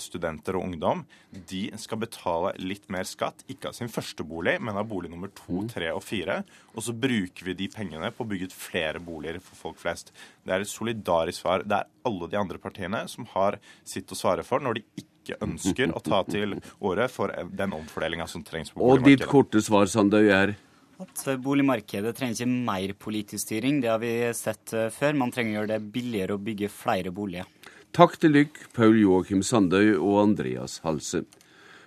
studenter 0.00 0.56
og 0.58 0.66
ungdom, 0.68 1.04
de 1.48 1.62
skal 1.80 2.00
betale 2.02 2.52
litt 2.60 2.88
mer 2.92 3.06
skatt. 3.08 3.44
Ikke 3.52 3.70
av 3.70 3.76
sin 3.76 3.90
første 3.92 4.24
bolig, 4.26 4.58
men 4.60 4.76
av 4.78 4.88
bolig 4.90 5.10
nummer 5.12 5.30
to, 5.36 5.62
mm. 5.62 5.70
tre 5.72 5.92
og 5.94 6.02
fire. 6.04 6.42
Og 6.74 6.86
så 6.86 6.94
bruker 6.96 7.48
vi 7.48 7.56
de 7.62 7.68
pengene 7.72 8.10
på 8.12 8.24
å 8.24 8.28
bygge 8.28 8.50
ut 8.50 8.56
flere 8.56 9.00
boliger 9.02 9.40
for 9.42 9.60
folk 9.68 9.80
flest. 9.82 10.12
Det 10.44 10.54
er 10.54 10.64
et 10.64 10.72
solidarisk 10.72 11.42
svar. 11.44 11.64
Det 11.64 11.78
er 11.78 11.90
alle 12.08 12.28
de 12.32 12.40
andre 12.40 12.60
partiene 12.62 13.04
som 13.10 13.28
har 13.36 13.60
sitt 13.84 14.12
å 14.12 14.18
svare 14.18 14.44
for 14.46 14.64
når 14.64 14.80
de 14.80 14.84
ikke 15.04 15.38
ønsker 15.44 15.94
å 15.94 16.02
ta 16.02 16.24
til 16.26 16.58
året 16.82 17.12
for 17.12 17.32
den 17.54 17.74
omfordelinga 17.76 18.26
som 18.30 18.42
trengs 18.44 18.74
på 18.74 18.82
boligmarkedet. 18.82 19.06
Og 19.06 19.24
ditt 19.24 19.30
korte 19.30 19.62
svar, 19.64 19.88
Sandøy, 19.90 20.26
er? 20.34 20.56
At 21.02 21.22
boligmarkedet 21.42 22.12
trenger 22.14 22.36
ikke 22.36 22.64
mer 22.68 22.94
politisk 23.00 23.46
styring. 23.46 23.80
Det 23.82 23.90
har 23.90 24.02
vi 24.02 24.12
sett 24.36 24.74
eh, 24.76 24.90
før. 24.94 25.16
Man 25.18 25.32
trenger 25.34 25.54
å 25.54 25.60
gjøre 25.60 25.72
det 25.74 25.92
billigere 25.94 26.36
å 26.36 26.42
bygge 26.42 26.70
flere 26.72 27.14
boliger. 27.14 27.48
Takk 27.92 28.14
til 28.16 28.32
dykk, 28.32 28.58
Paul 28.72 28.94
Joakim 28.96 29.42
Sandøy 29.44 29.90
og 29.98 30.14
Andreas 30.22 30.78
Halse. 30.80 31.26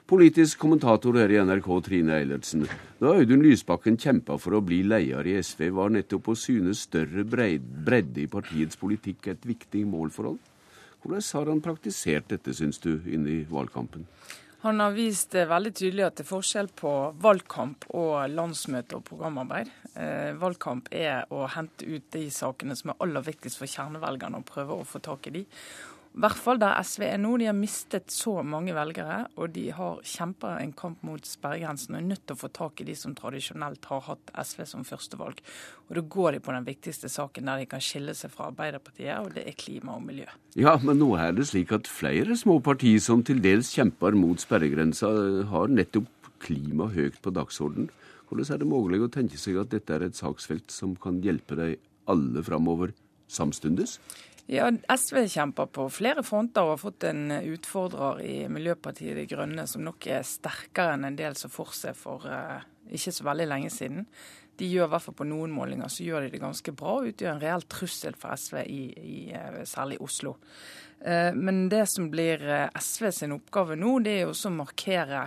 Politisk 0.06 0.60
kommentator 0.62 1.18
her 1.18 1.32
i 1.34 1.40
NRK, 1.42 1.70
Trine 1.88 2.20
Eilertsen. 2.20 2.68
Da 3.00 3.16
Audun 3.16 3.42
Lysbakken 3.42 3.98
kjempa 3.98 4.38
for 4.38 4.54
å 4.54 4.62
bli 4.62 4.84
leder 4.86 5.26
i 5.26 5.34
SV, 5.42 5.72
var 5.74 5.90
nettopp 5.96 6.30
å 6.30 6.36
synes 6.38 6.84
større 6.86 7.26
bredde 7.26 8.22
i 8.22 8.28
partiets 8.30 8.78
politikk 8.78 9.32
et 9.34 9.48
viktig 9.50 9.82
mål 9.90 10.14
for 10.14 10.30
ham? 10.30 10.38
Hvordan 11.02 11.26
har 11.40 11.52
han 11.56 11.64
praktisert 11.66 12.30
dette, 12.30 12.54
syns 12.54 12.78
du, 12.86 13.00
inn 13.10 13.26
i 13.26 13.40
valgkampen? 13.50 14.06
Han 14.62 14.82
har 14.82 14.94
vist 14.94 15.34
veldig 15.34 15.74
tydelig 15.74 16.06
at 16.06 16.16
det 16.18 16.24
er 16.24 16.30
forskjell 16.30 16.70
på 16.78 16.94
valgkamp 17.22 17.90
og 17.98 18.30
landsmøte 18.34 18.98
og 18.98 19.04
programarbeid. 19.10 19.74
Eh, 19.98 20.38
valgkamp 20.42 20.94
er 20.94 21.26
å 21.34 21.44
hente 21.54 21.86
ut 21.86 22.08
de 22.14 22.24
sakene 22.34 22.78
som 22.78 22.94
er 22.94 23.02
aller 23.06 23.26
viktigst 23.26 23.62
for 23.62 23.70
kjernevelgerne, 23.70 24.42
og 24.42 24.50
prøve 24.50 24.80
å 24.80 24.88
få 24.90 25.02
tak 25.06 25.30
i 25.30 25.36
de. 25.40 25.46
I 26.16 26.22
hvert 26.24 26.40
fall 26.40 26.60
der 26.62 26.78
SV 26.80 27.04
er 27.10 27.18
nå. 27.20 27.34
De 27.42 27.48
har 27.50 27.56
mistet 27.58 28.14
så 28.14 28.38
mange 28.48 28.72
velgere, 28.72 29.26
og 29.36 29.50
de 29.52 29.66
har 29.76 29.98
kjempa 30.08 30.54
en 30.62 30.72
kamp 30.72 31.02
mot 31.04 31.28
sperregrensen 31.28 31.98
og 31.98 32.00
er 32.00 32.06
nødt 32.08 32.22
til 32.24 32.38
å 32.38 32.40
få 32.40 32.50
tak 32.56 32.80
i 32.80 32.86
de 32.88 32.94
som 32.96 33.12
tradisjonelt 33.18 33.84
har 33.90 34.06
hatt 34.06 34.32
SV 34.32 34.62
som 34.70 34.86
førstevalg. 34.88 35.42
Og 35.90 35.98
da 35.98 36.04
går 36.16 36.38
de 36.38 36.40
på 36.46 36.54
den 36.56 36.68
viktigste 36.70 37.12
saken 37.12 37.52
der 37.52 37.60
de 37.60 37.68
kan 37.68 37.84
skille 37.84 38.16
seg 38.16 38.32
fra 38.32 38.48
Arbeiderpartiet, 38.48 39.12
og 39.20 39.36
det 39.36 39.44
er 39.44 39.58
klima 39.60 39.98
og 39.98 40.06
miljø. 40.08 40.30
Ja, 40.56 40.78
men 40.80 41.02
nå 41.04 41.10
er 41.20 41.36
det 41.36 41.50
slik 41.50 41.74
at 41.76 41.92
flere 41.92 42.38
små 42.40 42.62
partier 42.64 43.04
som 43.04 43.26
til 43.28 43.42
dels 43.44 43.74
kjemper 43.76 44.16
mot 44.16 44.40
sperregrensa, 44.40 45.12
har 45.52 45.74
nettopp 45.74 46.32
klima 46.46 46.88
høyt 46.96 47.20
på 47.20 47.34
dagsordenen. 47.36 47.90
Hvordan 48.30 48.56
er 48.56 48.62
det 48.64 48.70
mulig 48.70 49.02
å 49.04 49.12
tenke 49.12 49.36
seg 49.42 49.60
at 49.60 49.74
dette 49.76 49.92
er 49.92 50.08
et 50.08 50.16
saksfelt 50.16 50.72
som 50.72 50.96
kan 50.96 51.20
hjelpe 51.26 51.60
deg 51.60 51.76
alle 52.08 52.40
framover 52.48 52.96
samstundes? 53.28 53.98
Ja, 54.46 54.68
SV 54.70 55.24
kjemper 55.26 55.66
på 55.74 55.88
flere 55.90 56.22
fronter 56.24 56.68
og 56.68 56.76
har 56.76 56.82
fått 56.84 57.08
en 57.10 57.32
utfordrer 57.34 58.20
i 58.22 58.36
Miljøpartiet 58.52 59.18
De 59.18 59.24
Grønne 59.26 59.66
som 59.66 59.82
nok 59.82 60.06
er 60.06 60.22
sterkere 60.28 60.94
enn 60.94 61.08
en 61.08 61.18
del 61.18 61.38
som 61.40 61.50
for 61.50 61.74
seg 61.74 61.98
for 61.98 62.28
uh, 62.30 62.62
ikke 62.94 63.14
så 63.16 63.26
veldig 63.26 63.48
lenge 63.50 63.72
siden. 63.74 64.06
De 64.56 64.70
gjør 64.70 64.86
i 64.86 64.92
hvert 64.94 65.06
fall 65.08 65.18
på 65.18 65.26
noen 65.26 65.54
målinger 65.56 65.90
så 65.90 66.06
gjør 66.06 66.28
de 66.28 66.36
det 66.36 66.44
ganske 66.44 66.76
bra 66.78 67.00
og 67.00 67.10
utgjør 67.10 67.32
en 67.34 67.42
reell 67.42 67.66
trussel 67.74 68.14
for 68.22 68.38
SV 68.38 68.62
i, 68.70 68.84
i 68.94 69.66
særlig 69.66 69.98
i 69.98 70.06
Oslo. 70.06 70.36
Uh, 71.02 71.34
men 71.34 71.66
det 71.74 71.88
som 71.90 72.12
blir 72.14 72.46
SV 72.78 73.10
sin 73.18 73.34
oppgave 73.40 73.80
nå, 73.82 73.98
det 74.06 74.14
er 74.14 74.28
jo 74.28 74.36
også 74.36 74.54
å 74.54 74.60
markere 74.62 75.26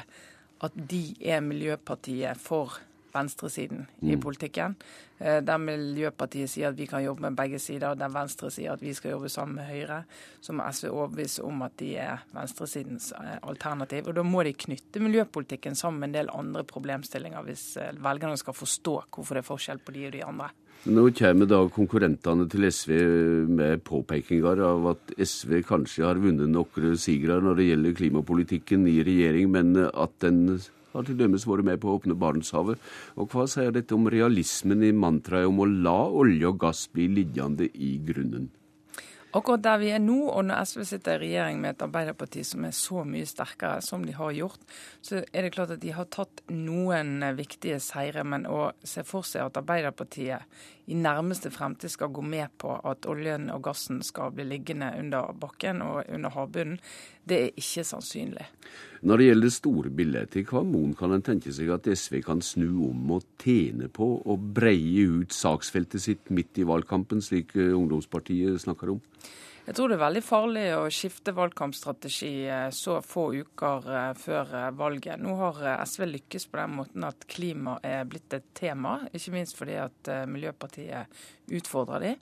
at 0.63 0.79
de 0.95 1.03
er 1.27 1.43
Miljøpartiet 1.43 2.39
for 2.39 2.79
venstresiden 3.19 3.87
i 4.01 4.15
mm. 4.15 4.23
politikken. 4.23 4.77
Eh, 5.19 5.41
der 5.43 5.59
Miljøpartiet 5.59 6.51
sier 6.51 6.71
at 6.71 6.79
vi 6.79 6.87
kan 6.87 7.03
jobbe 7.03 7.27
med 7.27 7.39
begge 7.39 7.59
sider, 7.63 7.97
der 7.99 8.13
Venstre 8.15 8.53
sier 8.55 8.77
at 8.77 8.83
vi 8.83 8.95
skal 8.95 9.17
jobbe 9.17 9.31
sammen 9.33 9.59
med 9.59 9.67
Høyre, 9.67 10.05
så 10.41 10.55
må 10.55 10.69
SV 10.71 10.93
overbevise 10.93 11.43
om 11.47 11.65
at 11.67 11.75
de 11.81 11.91
er 11.99 12.23
venstresidens 12.37 13.11
eh, 13.19 13.35
alternativ. 13.43 14.09
Og 14.09 14.15
Da 14.19 14.23
må 14.23 14.47
de 14.47 14.55
knytte 14.55 15.03
miljøpolitikken 15.03 15.75
sammen 15.79 16.01
med 16.01 16.13
en 16.13 16.21
del 16.21 16.33
andre 16.35 16.65
problemstillinger, 16.65 17.43
hvis 17.49 17.67
eh, 17.83 17.93
velgerne 17.99 18.39
skal 18.39 18.57
forstå 18.57 18.97
hvorfor 19.11 19.35
det 19.35 19.45
er 19.45 19.51
forskjell 19.51 19.83
på 19.83 19.97
de 19.97 20.09
og 20.09 20.17
de 20.17 20.25
andre. 20.25 20.51
Nå 20.87 21.09
kommer 21.19 21.49
da 21.51 21.59
konkurrentene 21.75 22.45
til 22.49 22.69
SV 22.71 22.93
med 23.51 23.81
påpekinger 23.83 24.61
av 24.63 24.87
at 24.93 25.11
SV 25.19 25.59
kanskje 25.67 26.07
har 26.07 26.21
vunnet 26.23 26.47
noen 26.53 26.95
sigre 27.01 27.41
når 27.43 27.59
det 27.59 27.67
gjelder 27.67 27.97
klimapolitikken 27.99 28.87
i 28.87 29.01
regjering, 29.03 29.51
men 29.51 29.75
at 29.89 30.15
den 30.23 30.61
har 30.93 31.07
til 31.07 31.19
dømes 31.19 31.47
vært 31.49 31.67
med 31.69 31.81
på 31.83 31.91
å 31.91 31.99
åpne 31.99 32.17
Barentshavet. 32.19 32.79
Og 33.19 33.33
hva 33.33 33.49
sier 33.51 33.75
dette 33.75 33.97
om 33.97 34.09
realismen 34.11 34.85
i 34.87 34.95
mantraet 34.95 35.51
om 35.51 35.61
å 35.65 35.69
la 35.69 36.01
olje 36.09 36.49
og 36.49 36.63
gass 36.65 36.87
bli 36.93 37.09
liggende 37.13 37.69
i 37.75 37.97
grunnen? 38.05 38.49
Akkurat 39.37 39.61
der 39.61 39.77
vi 39.83 39.91
er 39.93 40.01
nå, 40.01 40.17
og 40.33 40.47
når 40.49 40.65
SV 40.71 40.85
sitter 40.89 41.19
i 41.19 41.27
regjering 41.27 41.59
med 41.61 41.75
et 41.75 41.83
Arbeiderparti 41.85 42.41
som 42.49 42.65
er 42.65 42.73
så 42.73 43.03
mye 43.05 43.29
sterkere 43.29 43.83
som 43.85 44.07
de 44.07 44.15
har 44.17 44.33
gjort, 44.33 44.63
så 45.05 45.21
er 45.21 45.45
det 45.45 45.53
klart 45.53 45.75
at 45.75 45.83
de 45.83 45.93
har 45.93 46.09
tatt 46.09 46.41
noen 46.49 47.21
viktige 47.37 47.77
seire. 47.85 48.25
Men 48.25 48.49
å 48.49 48.71
se 48.81 49.05
for 49.05 49.29
seg 49.29 49.45
at 49.45 49.61
Arbeiderpartiet 49.61 50.65
i 50.89 50.97
nærmeste 50.97 51.51
fremtid 51.53 51.93
skal 51.93 52.13
gå 52.15 52.23
med 52.25 52.49
på 52.61 52.73
at 52.89 53.07
oljen 53.11 53.51
og 53.53 53.63
gassen 53.67 54.01
skal 54.05 54.33
bli 54.35 54.47
liggende 54.49 54.89
under 54.99 55.35
bakken 55.37 55.83
og 55.85 56.09
under 56.09 56.33
havbunnen, 56.33 56.79
det 57.29 57.39
er 57.39 57.61
ikke 57.61 57.85
sannsynlig. 57.85 58.47
Når 59.05 59.21
det 59.21 59.27
gjelder 59.27 59.47
det 59.47 59.55
store 59.55 59.91
bildet, 59.95 60.39
i 60.41 60.45
hva 60.49 60.63
mon 60.65 60.95
kan 60.97 61.13
en 61.15 61.25
tenke 61.25 61.53
seg 61.55 61.71
at 61.75 61.91
SV 61.93 62.23
kan 62.25 62.41
snu 62.43 62.71
om 62.89 63.13
og 63.19 63.27
tjene 63.43 63.91
på 63.93 64.09
å 64.25 64.39
breie 64.39 65.05
ut 65.21 65.37
saksfeltet 65.37 66.03
sitt 66.03 66.33
midt 66.35 66.59
i 66.59 66.67
valgkampen, 66.69 67.21
slik 67.23 67.53
ungdomspartiet 67.59 68.65
snakker 68.65 68.97
om? 68.97 69.05
Jeg 69.69 69.77
tror 69.77 69.91
det 69.91 69.99
er 69.99 70.01
veldig 70.01 70.21
farlig 70.25 70.61
å 70.73 70.85
skifte 70.89 71.35
valgkampstrategi 71.37 72.31
eh, 72.49 72.71
så 72.73 73.03
få 73.05 73.27
uker 73.37 73.89
eh, 73.93 74.13
før 74.17 74.55
eh, 74.57 74.69
valget. 74.73 75.21
Nå 75.21 75.35
har 75.37 75.59
SV 75.85 76.07
lykkes 76.09 76.47
på 76.49 76.57
den 76.57 76.73
måten 76.79 77.05
at 77.05 77.27
klima 77.29 77.75
er 77.85 78.07
blitt 78.09 78.33
et 78.33 78.47
tema, 78.57 78.95
ikke 79.13 79.35
minst 79.35 79.59
fordi 79.59 79.77
at 79.77 80.09
Miljøpartiet 80.33 81.21
utfordrer 81.59 82.07
de. 82.07 82.15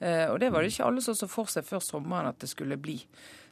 Og 0.00 0.36
det 0.40 0.48
var 0.48 0.64
det 0.64 0.70
ikke 0.72 0.86
alle 0.88 1.02
som 1.04 1.16
så 1.16 1.26
for 1.28 1.48
seg 1.52 1.64
før 1.68 1.82
sommeren 1.84 2.30
at 2.30 2.38
det 2.40 2.48
skulle 2.48 2.78
bli. 2.80 2.94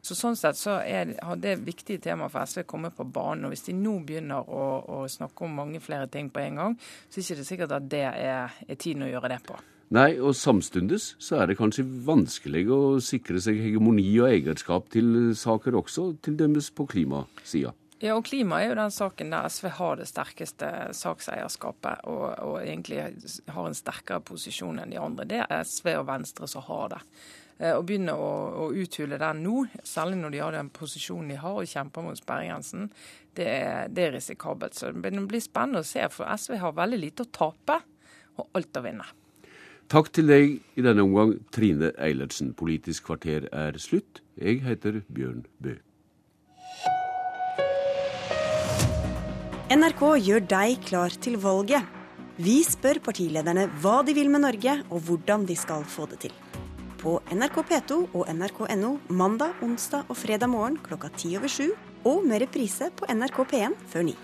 Så 0.00 0.16
Sånn 0.16 0.36
sett 0.36 0.56
så 0.56 0.78
er, 0.80 1.14
har 1.20 1.40
det 1.40 1.58
viktige 1.60 2.00
temaet 2.04 2.32
for 2.32 2.48
SV 2.48 2.64
kommet 2.68 2.96
på 2.96 3.04
banen. 3.04 3.48
og 3.48 3.52
Hvis 3.52 3.66
de 3.68 3.76
nå 3.76 3.98
begynner 4.08 4.44
å, 4.48 4.68
å, 4.80 5.00
snakke 5.12 5.44
om 5.44 5.56
mange 5.60 5.80
flere 5.84 6.08
ting 6.12 6.32
på 6.32 6.44
en 6.44 6.62
gang, 6.62 6.78
så 7.08 7.20
er 7.20 7.24
det 7.24 7.26
ikke 7.36 7.50
sikkert 7.52 7.76
at 7.80 7.90
det 7.92 8.04
er, 8.12 8.56
er 8.64 8.80
tiden 8.80 9.08
å 9.08 9.12
gjøre 9.12 9.32
det 9.36 9.42
på. 9.48 9.60
Nei, 9.94 10.18
og 10.20 10.34
samstundes 10.36 11.14
så 11.22 11.38
er 11.40 11.48
det 11.48 11.56
kanskje 11.56 11.86
vanskelig 12.04 12.66
å 12.68 12.80
sikre 13.00 13.40
seg 13.40 13.56
hegemoni 13.64 14.04
og 14.20 14.28
eierskap 14.28 14.90
til 14.92 15.30
saker 15.38 15.78
også, 15.80 16.10
til 16.20 16.36
dømmes 16.36 16.68
på 16.76 16.84
klimasida. 16.90 17.72
Ja, 17.98 18.14
og 18.14 18.28
klima 18.28 18.60
er 18.60 18.68
jo 18.68 18.76
den 18.78 18.92
saken 18.94 19.32
der 19.32 19.48
SV 19.50 19.70
har 19.74 19.96
det 19.98 20.06
sterkeste 20.06 20.68
sakseierskapet 20.94 22.04
og, 22.06 22.26
og, 22.44 22.58
egentlig 22.60 23.00
har 23.50 23.66
en 23.66 23.74
sterkere 23.74 24.20
posisjon 24.22 24.78
enn 24.78 24.92
de 24.92 25.00
andre. 25.02 25.26
Det 25.26 25.40
er 25.42 25.64
SV 25.66 25.94
og 25.96 26.06
Venstre 26.12 26.46
som 26.52 26.62
har 26.68 26.92
det. 26.92 27.00
Eh, 27.58 27.74
å 27.74 27.82
begynne 27.82 28.14
å, 28.14 28.30
å, 28.54 28.68
uthule 28.70 29.18
den 29.18 29.42
nå, 29.42 29.64
særlig 29.82 30.20
når 30.20 30.36
de 30.36 30.42
har 30.44 30.54
den 30.54 30.70
posisjonen 30.70 31.32
de 31.32 31.40
har 31.42 31.58
og 31.58 31.72
kjemper 31.72 32.06
mot 32.06 32.20
sperregrensen, 32.20 32.86
det 33.40 33.48
det 33.96 34.04
er 34.04 34.14
risikabelt. 34.14 34.78
Så 34.78 34.92
det 34.92 35.14
blir 35.16 35.42
spennende 35.42 35.82
å 35.82 35.88
se, 35.88 36.04
for 36.12 36.28
SV 36.28 36.60
har 36.62 36.76
veldig 36.78 37.00
lite 37.02 37.26
å 37.26 37.32
tape 37.40 37.80
og 38.38 38.52
alt 38.52 38.78
å 38.78 38.84
vinne. 38.84 39.08
Takk 39.88 40.10
til 40.12 40.28
deg 40.28 40.58
i 40.76 40.82
denne 40.84 41.00
omgang, 41.00 41.30
Trine 41.48 41.94
Eilertsen. 41.96 42.50
Politisk 42.52 43.06
kvarter 43.08 43.46
er 43.48 43.76
slutt. 43.80 44.20
Jeg 44.36 44.60
heter 44.60 44.98
Bjørn 45.08 45.46
Bø. 45.64 45.78
NRK 49.72 50.02
gjør 50.26 50.44
deg 50.50 50.82
klar 50.84 51.16
til 51.24 51.38
valget. 51.40 51.88
Vi 52.36 52.58
spør 52.68 53.00
partilederne 53.08 53.64
hva 53.80 54.02
de 54.04 54.12
vil 54.16 54.28
med 54.28 54.44
Norge, 54.44 54.76
og 54.92 55.00
hvordan 55.08 55.48
de 55.48 55.56
skal 55.56 55.88
få 55.88 56.04
det 56.12 56.20
til. 56.26 56.36
På 57.00 57.22
NRK 57.32 57.56
P2 57.70 57.98
og 58.12 58.28
nrk.no 58.28 58.92
mandag, 59.08 59.56
onsdag 59.64 60.04
og 60.12 60.20
fredag 60.20 60.52
morgen 60.52 60.76
klokka 60.84 61.08
ti 61.16 61.32
over 61.40 61.48
sju, 61.48 61.72
og 62.04 62.28
med 62.28 62.44
reprise 62.44 62.92
på 62.92 63.08
NRK 63.08 63.40
P1 63.48 63.80
før 63.88 64.10
ni. 64.10 64.18